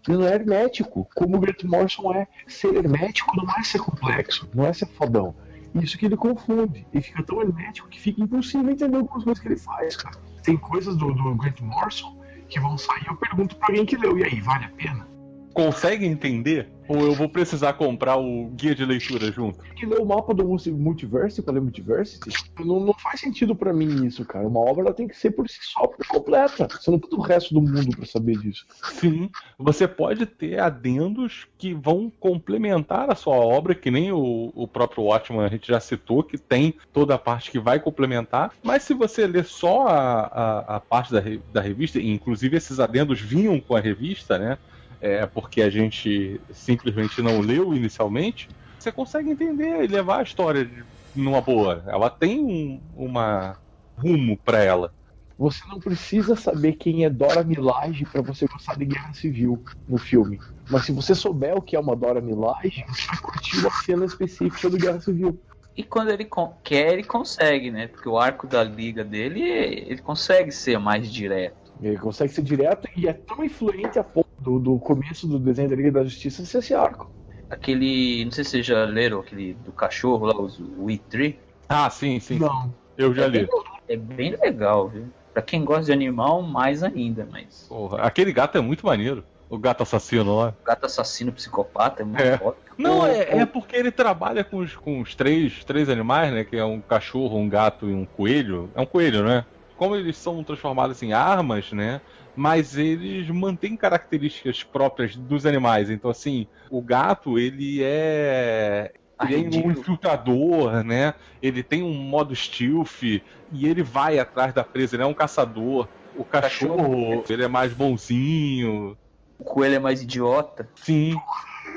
Ele 0.07 0.19
não 0.19 0.27
é 0.27 0.35
hermético, 0.35 1.09
como 1.15 1.37
o 1.37 1.41
Grant 1.41 1.65
Morrison 1.65 2.13
é. 2.13 2.27
Ser 2.47 2.75
hermético 2.77 3.35
não 3.37 3.51
é 3.57 3.63
ser 3.63 3.79
complexo, 3.79 4.49
não 4.55 4.67
é 4.67 4.73
ser 4.73 4.87
fodão. 4.87 5.35
Isso 5.75 5.99
que 5.99 6.07
ele 6.07 6.17
confunde. 6.17 6.87
Ele 6.93 7.03
fica 7.03 7.23
tão 7.23 7.41
hermético 7.43 7.89
que 7.89 8.01
fica 8.01 8.23
impossível 8.23 8.71
entender 8.71 8.97
algumas 8.97 9.25
coisas 9.25 9.43
que 9.43 9.49
ele 9.49 9.57
faz, 9.57 9.97
cara. 9.97 10.17
Tem 10.43 10.57
coisas 10.57 10.97
do, 10.97 11.13
do 11.13 11.35
Grant 11.35 11.61
Morrison 11.61 12.17
que 12.49 12.61
vão 12.61 12.79
sair. 12.79 13.07
Eu 13.07 13.17
pergunto 13.17 13.57
pra 13.57 13.69
alguém 13.69 13.85
que 13.85 13.97
leu, 13.97 14.17
e 14.19 14.25
aí, 14.25 14.41
vale 14.41 14.67
a 14.67 14.69
pena? 14.71 15.07
Consegue 15.53 16.07
entender? 16.07 16.71
Ou 16.87 16.99
eu 17.05 17.15
vou 17.15 17.29
precisar 17.29 17.73
comprar 17.75 18.17
o 18.17 18.49
guia 18.55 18.75
de 18.75 18.85
leitura 18.85 19.33
junto? 19.33 19.59
Que 19.75 19.87
leu 19.87 20.03
o 20.03 20.07
mapa 20.07 20.35
do 20.35 20.45
multi- 20.47 20.71
Multiverse 20.71 21.41
pra 21.43 21.55
ler 21.55 21.61
Multiversity? 21.61 22.31
Não, 22.59 22.79
não 22.81 22.95
faz 22.95 23.21
sentido 23.21 23.55
pra 23.55 23.73
mim 23.73 24.05
isso, 24.05 24.25
cara. 24.25 24.47
Uma 24.47 24.61
obra 24.61 24.85
ela 24.85 24.95
tem 24.95 25.09
que 25.09 25.17
ser 25.17 25.31
por 25.31 25.49
si 25.49 25.59
só, 25.63 25.87
por 25.87 26.07
completa. 26.07 26.69
Você 26.71 26.91
não 26.91 26.99
precisa 26.99 27.17
do 27.17 27.23
resto 27.23 27.55
do 27.55 27.61
mundo 27.63 27.97
pra 27.97 28.05
saber 28.05 28.37
disso. 28.39 28.67
Sim, 28.93 29.31
você 29.59 29.89
pode 29.89 30.27
ter 30.27 30.59
adendos 30.59 31.47
que 31.57 31.73
vão 31.73 32.13
complementar 32.21 33.11
a 33.11 33.15
sua 33.15 33.37
obra, 33.37 33.75
que 33.75 33.91
nem 33.91 34.13
o, 34.13 34.53
o 34.55 34.69
próprio 34.69 35.05
Watchman 35.05 35.45
a 35.45 35.49
gente 35.49 35.69
já 35.69 35.81
citou, 35.81 36.23
que 36.23 36.37
tem 36.37 36.75
toda 36.93 37.15
a 37.15 37.19
parte 37.19 37.51
que 37.51 37.59
vai 37.59 37.81
complementar, 37.81 38.53
mas 38.63 38.83
se 38.83 38.93
você 38.93 39.27
ler 39.27 39.45
só 39.45 39.87
a, 39.89 40.21
a, 40.21 40.77
a 40.77 40.81
parte 40.81 41.13
da, 41.13 41.23
da 41.53 41.61
revista, 41.61 41.99
e 41.99 42.11
inclusive 42.11 42.57
esses 42.57 42.79
adendos 42.79 43.21
vinham 43.21 43.59
com 43.59 43.75
a 43.75 43.81
revista, 43.81 44.39
né? 44.39 44.59
É, 45.05 45.27
porque 45.27 45.61
a 45.61 45.69
gente 45.69 46.41
simplesmente 46.51 47.21
não 47.21 47.39
leu 47.43 47.75
inicialmente, 47.75 48.49
você 48.79 48.91
consegue 48.91 49.29
entender 49.29 49.85
e 49.85 49.87
levar 49.87 50.21
a 50.21 50.23
história 50.23 50.67
numa 51.15 51.43
boa. 51.43 51.85
Ela 51.87 52.09
tem 52.09 52.41
um, 52.41 52.81
uma 52.97 53.59
rumo 53.99 54.35
pra 54.39 54.65
ela. 54.65 54.95
Você 55.39 55.61
não 55.69 55.79
precisa 55.79 56.35
saber 56.35 56.77
quem 56.77 57.05
é 57.05 57.11
Dora 57.11 57.45
Milaje 57.45 58.07
pra 58.07 58.23
você 58.23 58.47
gostar 58.47 58.79
de 58.79 58.87
Guerra 58.87 59.13
Civil 59.13 59.63
no 59.87 59.99
filme. 59.99 60.41
Mas 60.71 60.87
se 60.87 60.93
você 60.93 61.15
souber 61.15 61.55
o 61.55 61.61
que 61.61 61.77
é 61.77 61.79
uma 61.79 61.95
Dora 61.95 62.23
Milaje, 62.23 62.83
você 62.89 63.07
vai 63.09 63.19
curtir 63.19 63.67
a 63.67 63.71
cena 63.83 64.07
específica 64.07 64.71
do 64.71 64.79
Guerra 64.79 65.03
Civil. 65.03 65.39
E 65.77 65.83
quando 65.83 66.13
ele 66.13 66.27
quer, 66.63 66.95
ele 66.95 67.05
consegue, 67.05 67.71
né? 67.71 67.89
Porque 67.89 68.09
o 68.09 68.17
arco 68.17 68.47
da 68.47 68.65
liga 68.65 69.05
dele, 69.05 69.43
ele 69.43 70.01
consegue 70.01 70.51
ser 70.51 70.79
mais 70.79 71.13
direto. 71.13 71.75
Ele 71.83 71.99
consegue 71.99 72.33
ser 72.33 72.43
direto 72.43 72.89
e 72.97 73.07
é 73.07 73.13
tão 73.13 73.45
influente 73.45 73.99
a 73.99 74.05
ponto 74.05 74.24
do, 74.45 74.59
do 74.59 74.79
começo 74.79 75.27
do 75.27 75.39
desenho 75.39 75.69
da 75.71 75.75
Liga 75.77 75.91
da 75.91 76.05
Justiça 76.05 76.45
ser 76.45 76.59
esse 76.59 76.75
arco. 76.75 77.11
Aquele. 77.49 78.25
Não 78.25 78.33
sei 78.33 78.45
se 78.45 78.51
vocês 78.51 78.67
já 78.67 78.85
leram 78.85 79.21
aquele 79.21 79.55
do 79.55 79.73
cachorro 79.73 80.27
lá, 80.27 80.37
os- 80.41 80.59
o 80.59 80.87
E3. 80.89 81.37
Ah, 81.69 81.89
sim, 81.91 82.21
sim. 82.21 82.39
Não. 82.39 82.73
Eu 82.97 83.15
já 83.15 83.27
li. 83.27 83.49
É 83.89 83.97
bem 83.97 84.37
legal, 84.37 84.89
viu? 84.89 85.07
Pra 85.33 85.43
quem 85.43 85.65
gosta 85.65 85.85
de 85.87 85.93
animal, 85.93 86.43
mais 86.43 86.83
ainda, 86.83 87.27
mas. 87.31 87.67
Porra, 87.69 88.03
aquele 88.03 88.33
gato 88.33 88.57
é 88.57 88.61
muito 88.61 88.87
maneiro. 88.87 89.25
O 89.49 89.59
gato 89.59 89.83
assassino 89.83 90.37
lá. 90.37 90.55
Gato 90.65 90.87
assassino 90.87 91.33
psicopata 91.33 92.03
é 92.03 92.05
muito 92.05 92.21
É. 92.23 92.39
foda. 92.39 92.57
Não, 92.79 93.01
O- 93.01 93.07
é, 93.07 93.35
o- 93.35 93.41
é 93.41 93.47
porque 93.47 93.77
ele 93.77 93.91
trabalha 93.91 94.43
com 94.43 94.59
os, 94.59 94.75
com 94.75 95.01
os 95.01 95.15
três, 95.15 95.63
três 95.65 95.89
animais, 95.89 96.33
né? 96.33 96.45
Que 96.45 96.57
é 96.57 96.65
um 96.65 96.81
cachorro, 96.81 97.39
um 97.39 97.49
gato 97.49 97.89
e 97.89 97.95
um 97.95 98.05
coelho. 98.07 98.71
É 98.75 98.81
um 98.81 98.87
coelho, 98.87 99.23
né? 99.25 99.45
Como 99.77 99.95
eles 99.97 100.17
são 100.17 100.43
transformados 100.43 101.03
em 101.03 101.13
armas, 101.13 101.73
né? 101.73 102.01
Mas 102.37 102.77
eles 102.77 103.29
mantêm 103.31 103.77
características 103.77 104.63
próprias 104.63 105.15
dos 105.17 105.47
animais. 105.47 105.91
Então, 105.91 106.11
assim, 106.11 106.47
o 106.71 106.81
gato, 106.83 107.39
ele 107.39 107.81
é. 107.83 108.93
Ele 109.23 109.57
é 109.57 109.61
um 109.61 109.71
infiltrador, 109.71 110.83
né? 110.83 111.15
Ele 111.41 111.63
tem 111.63 111.83
um 111.83 111.95
modo 111.95 112.35
stealth 112.35 113.03
e 113.03 113.23
ele 113.53 113.83
vai 113.83 114.19
atrás 114.19 114.53
da 114.53 114.65
presa, 114.65 114.97
ele 114.97 115.05
é 115.05 115.07
um 115.07 115.15
caçador. 115.15 115.89
O 116.17 116.25
cachorro, 116.25 117.25
ele 117.29 117.45
é 117.45 117.49
mais 117.49 117.73
bonzinho. 117.73 118.97
O 119.39 119.45
coelho 119.45 119.77
é 119.77 119.79
mais 119.79 120.03
idiota. 120.03 120.69
Sim. 120.75 121.15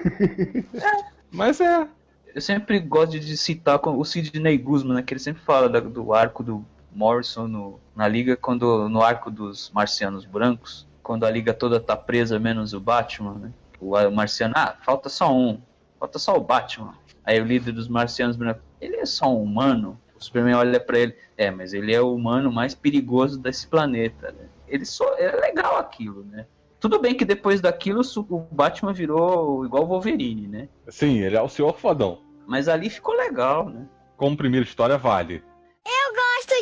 Mas 1.32 1.62
é. 1.62 1.88
Eu 2.34 2.42
sempre 2.42 2.80
gosto 2.80 3.20
de 3.20 3.38
citar 3.38 3.80
o 3.84 4.04
Sidney 4.06 4.58
Guzman, 4.58 4.98
né, 4.98 5.02
que 5.02 5.14
ele 5.14 5.20
sempre 5.20 5.42
fala 5.42 5.68
do 5.70 6.14
arco 6.14 6.44
do 6.44 6.66
Morrison 6.92 7.48
no- 7.48 7.80
na 7.96 8.08
liga, 8.08 8.36
quando 8.36 8.88
no 8.90 9.02
arco 9.02 9.30
dos 9.30 9.70
marcianos 9.72 10.26
brancos, 10.26 10.88
quando 11.04 11.26
a 11.26 11.30
liga 11.32 11.54
toda 11.54 11.80
tá 11.80 11.96
presa, 11.96 12.40
menos 12.40 12.74
o 12.74 12.80
Batman, 12.80 13.34
né? 13.36 13.52
O 13.80 13.92
marciano, 14.12 14.54
ah, 14.58 14.76
falta 14.84 15.08
só 15.10 15.32
um, 15.34 15.62
falta 16.00 16.18
só 16.20 16.36
o 16.36 16.42
Batman. 16.42 16.94
Aí 17.24 17.40
o 17.40 17.46
líder 17.46 17.72
dos 17.74 17.88
marcianos 17.88 18.36
brancos, 18.36 18.64
ele 18.82 18.96
é 18.98 19.06
só 19.06 19.30
um 19.32 19.42
humano? 19.44 20.00
O 20.20 20.24
Superman 20.24 20.56
olha 20.56 20.80
pra 20.80 20.98
ele, 20.98 21.16
é, 21.38 21.52
mas 21.52 21.74
ele 21.74 21.94
é 21.94 22.02
o 22.02 22.14
humano 22.14 22.52
mais 22.52 22.74
perigoso 22.74 23.40
desse 23.40 23.68
planeta, 23.68 24.32
né? 24.32 24.48
Ele 24.68 24.84
só, 24.84 25.16
é 25.18 25.32
legal 25.36 25.78
aquilo, 25.78 26.24
né? 26.26 26.46
Tudo 26.80 27.00
bem 27.00 27.16
que 27.16 27.26
depois 27.26 27.62
daquilo 27.62 28.02
o 28.30 28.40
Batman 28.52 28.94
virou 28.94 29.66
igual 29.66 29.84
o 29.84 29.88
Wolverine, 29.88 30.48
né? 30.48 30.70
Sim, 30.90 31.20
ele 31.20 31.36
é 31.36 31.42
o 31.42 31.50
senhor 31.50 31.78
fodão. 31.78 32.20
Mas 32.48 32.68
ali 32.68 32.90
ficou 32.90 33.16
legal, 33.16 33.70
né? 33.70 33.86
Como 34.16 34.38
primeira 34.38 34.66
história, 34.66 34.98
vale. 34.98 35.44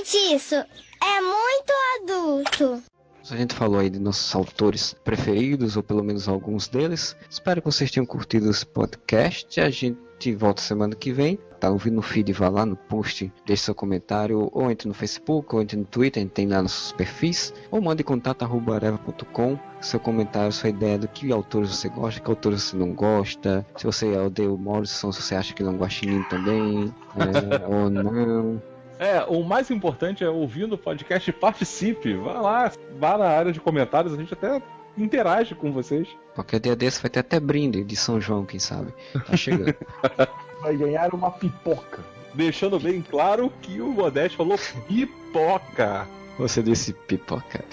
Disso. 0.06 0.56
É 0.56 1.22
muito 1.22 1.73
adulto. 1.99 2.84
A 3.32 3.36
gente 3.36 3.56
falou 3.56 3.80
aí 3.80 3.90
de 3.90 3.99
nossos 3.99 4.36
autores 4.36 4.94
preferidos, 5.03 5.76
ou 5.76 5.82
pelo 5.82 6.03
menos 6.03 6.27
alguns 6.27 6.68
deles. 6.68 7.18
Espero 7.27 7.60
que 7.60 7.65
vocês 7.65 7.90
tenham 7.90 8.06
curtido 8.06 8.52
esse 8.52 8.64
podcast. 8.64 9.60
A 9.60 9.69
gente 9.72 10.36
volta 10.38 10.61
semana 10.61 10.95
que 10.95 11.11
vem. 11.11 11.40
Tá 11.60 11.72
ouvindo 11.72 11.95
no 11.95 12.02
feed, 12.03 12.32
vá 12.34 12.49
lá 12.49 12.68
no 12.68 12.76
post, 12.76 13.34
deixe 13.48 13.64
seu 13.64 13.73
comentário, 13.73 14.48
ou 14.53 14.69
entre 14.69 14.88
no 14.88 14.94
Facebook, 14.94 15.56
ou 15.56 15.61
entre 15.64 15.76
no 15.76 15.86
Twitter, 15.86 16.22
a 16.22 16.23
gente 16.23 16.34
tem 16.34 16.48
lá 16.48 16.61
nossos 16.61 16.91
perfis, 16.91 17.52
ou 17.72 17.82
mande 17.82 18.03
contato 18.03 18.44
arroba 18.44 18.76
areva.com, 18.76 19.57
seu 19.82 19.99
comentário, 19.99 20.52
sua 20.52 20.69
ideia 20.69 20.99
do 20.99 21.07
que 21.07 21.32
autores 21.32 21.69
você 21.69 21.90
gosta, 21.90 22.19
que 22.19 22.30
autores 22.30 22.61
você 22.61 22.76
não 22.77 22.94
gosta, 22.94 23.65
se 23.77 23.86
você 23.86 24.06
odeia 24.15 24.52
o 24.52 24.57
Morrison, 24.57 25.11
se 25.11 25.23
você 25.23 25.34
acha 25.34 25.53
que 25.56 25.64
ele 25.64 25.69
é 25.69 25.72
um 25.72 25.77
guaxinim 25.77 26.22
também, 26.23 26.94
é, 27.18 27.65
ou 27.65 27.90
não. 27.90 28.61
É, 29.00 29.24
o 29.28 29.44
mais 29.44 29.70
importante 29.70 30.24
é 30.24 30.30
ouvir 30.30 30.68
no 30.68 30.78
podcast 30.78 31.30
e 31.30 31.34
participe. 31.34 32.14
Vá 32.16 32.40
lá, 32.40 32.72
vá 32.98 33.18
na 33.18 33.28
área 33.28 33.52
de 33.52 33.60
comentários, 33.60 34.14
a 34.14 34.18
gente 34.18 34.34
até 34.34 34.62
interage 34.98 35.54
com 35.54 35.72
vocês. 35.72 36.08
Qualquer 36.34 36.60
dia 36.60 36.76
desse 36.76 37.02
vai 37.02 37.10
ter 37.10 37.20
até 37.20 37.40
brinde 37.40 37.84
de 37.84 37.96
São 37.96 38.20
João, 38.20 38.46
quem 38.46 38.60
sabe. 38.60 38.94
Tá 39.26 39.36
chegando. 39.36 39.76
Vai 40.62 40.76
ganhar 40.78 41.14
uma 41.14 41.30
pipoca. 41.30 42.04
Deixando 42.34 42.80
bem 42.80 43.02
claro 43.02 43.52
que 43.62 43.80
o 43.80 43.92
Modeste 43.92 44.36
falou 44.36 44.58
pipoca. 44.88 46.08
Você 46.40 46.64
disse 46.64 46.92
pipoca. 46.92 47.64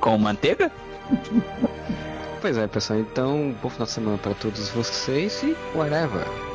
Com 0.00 0.18
manteiga? 0.18 0.72
Pois 2.40 2.56
é, 2.56 2.66
pessoal. 2.66 2.98
Então, 2.98 3.54
bom 3.62 3.68
final 3.68 3.86
de 3.86 3.92
semana 3.92 4.18
para 4.18 4.34
todos 4.34 4.70
vocês 4.70 5.42
e 5.42 5.54
whatever. 5.76 6.51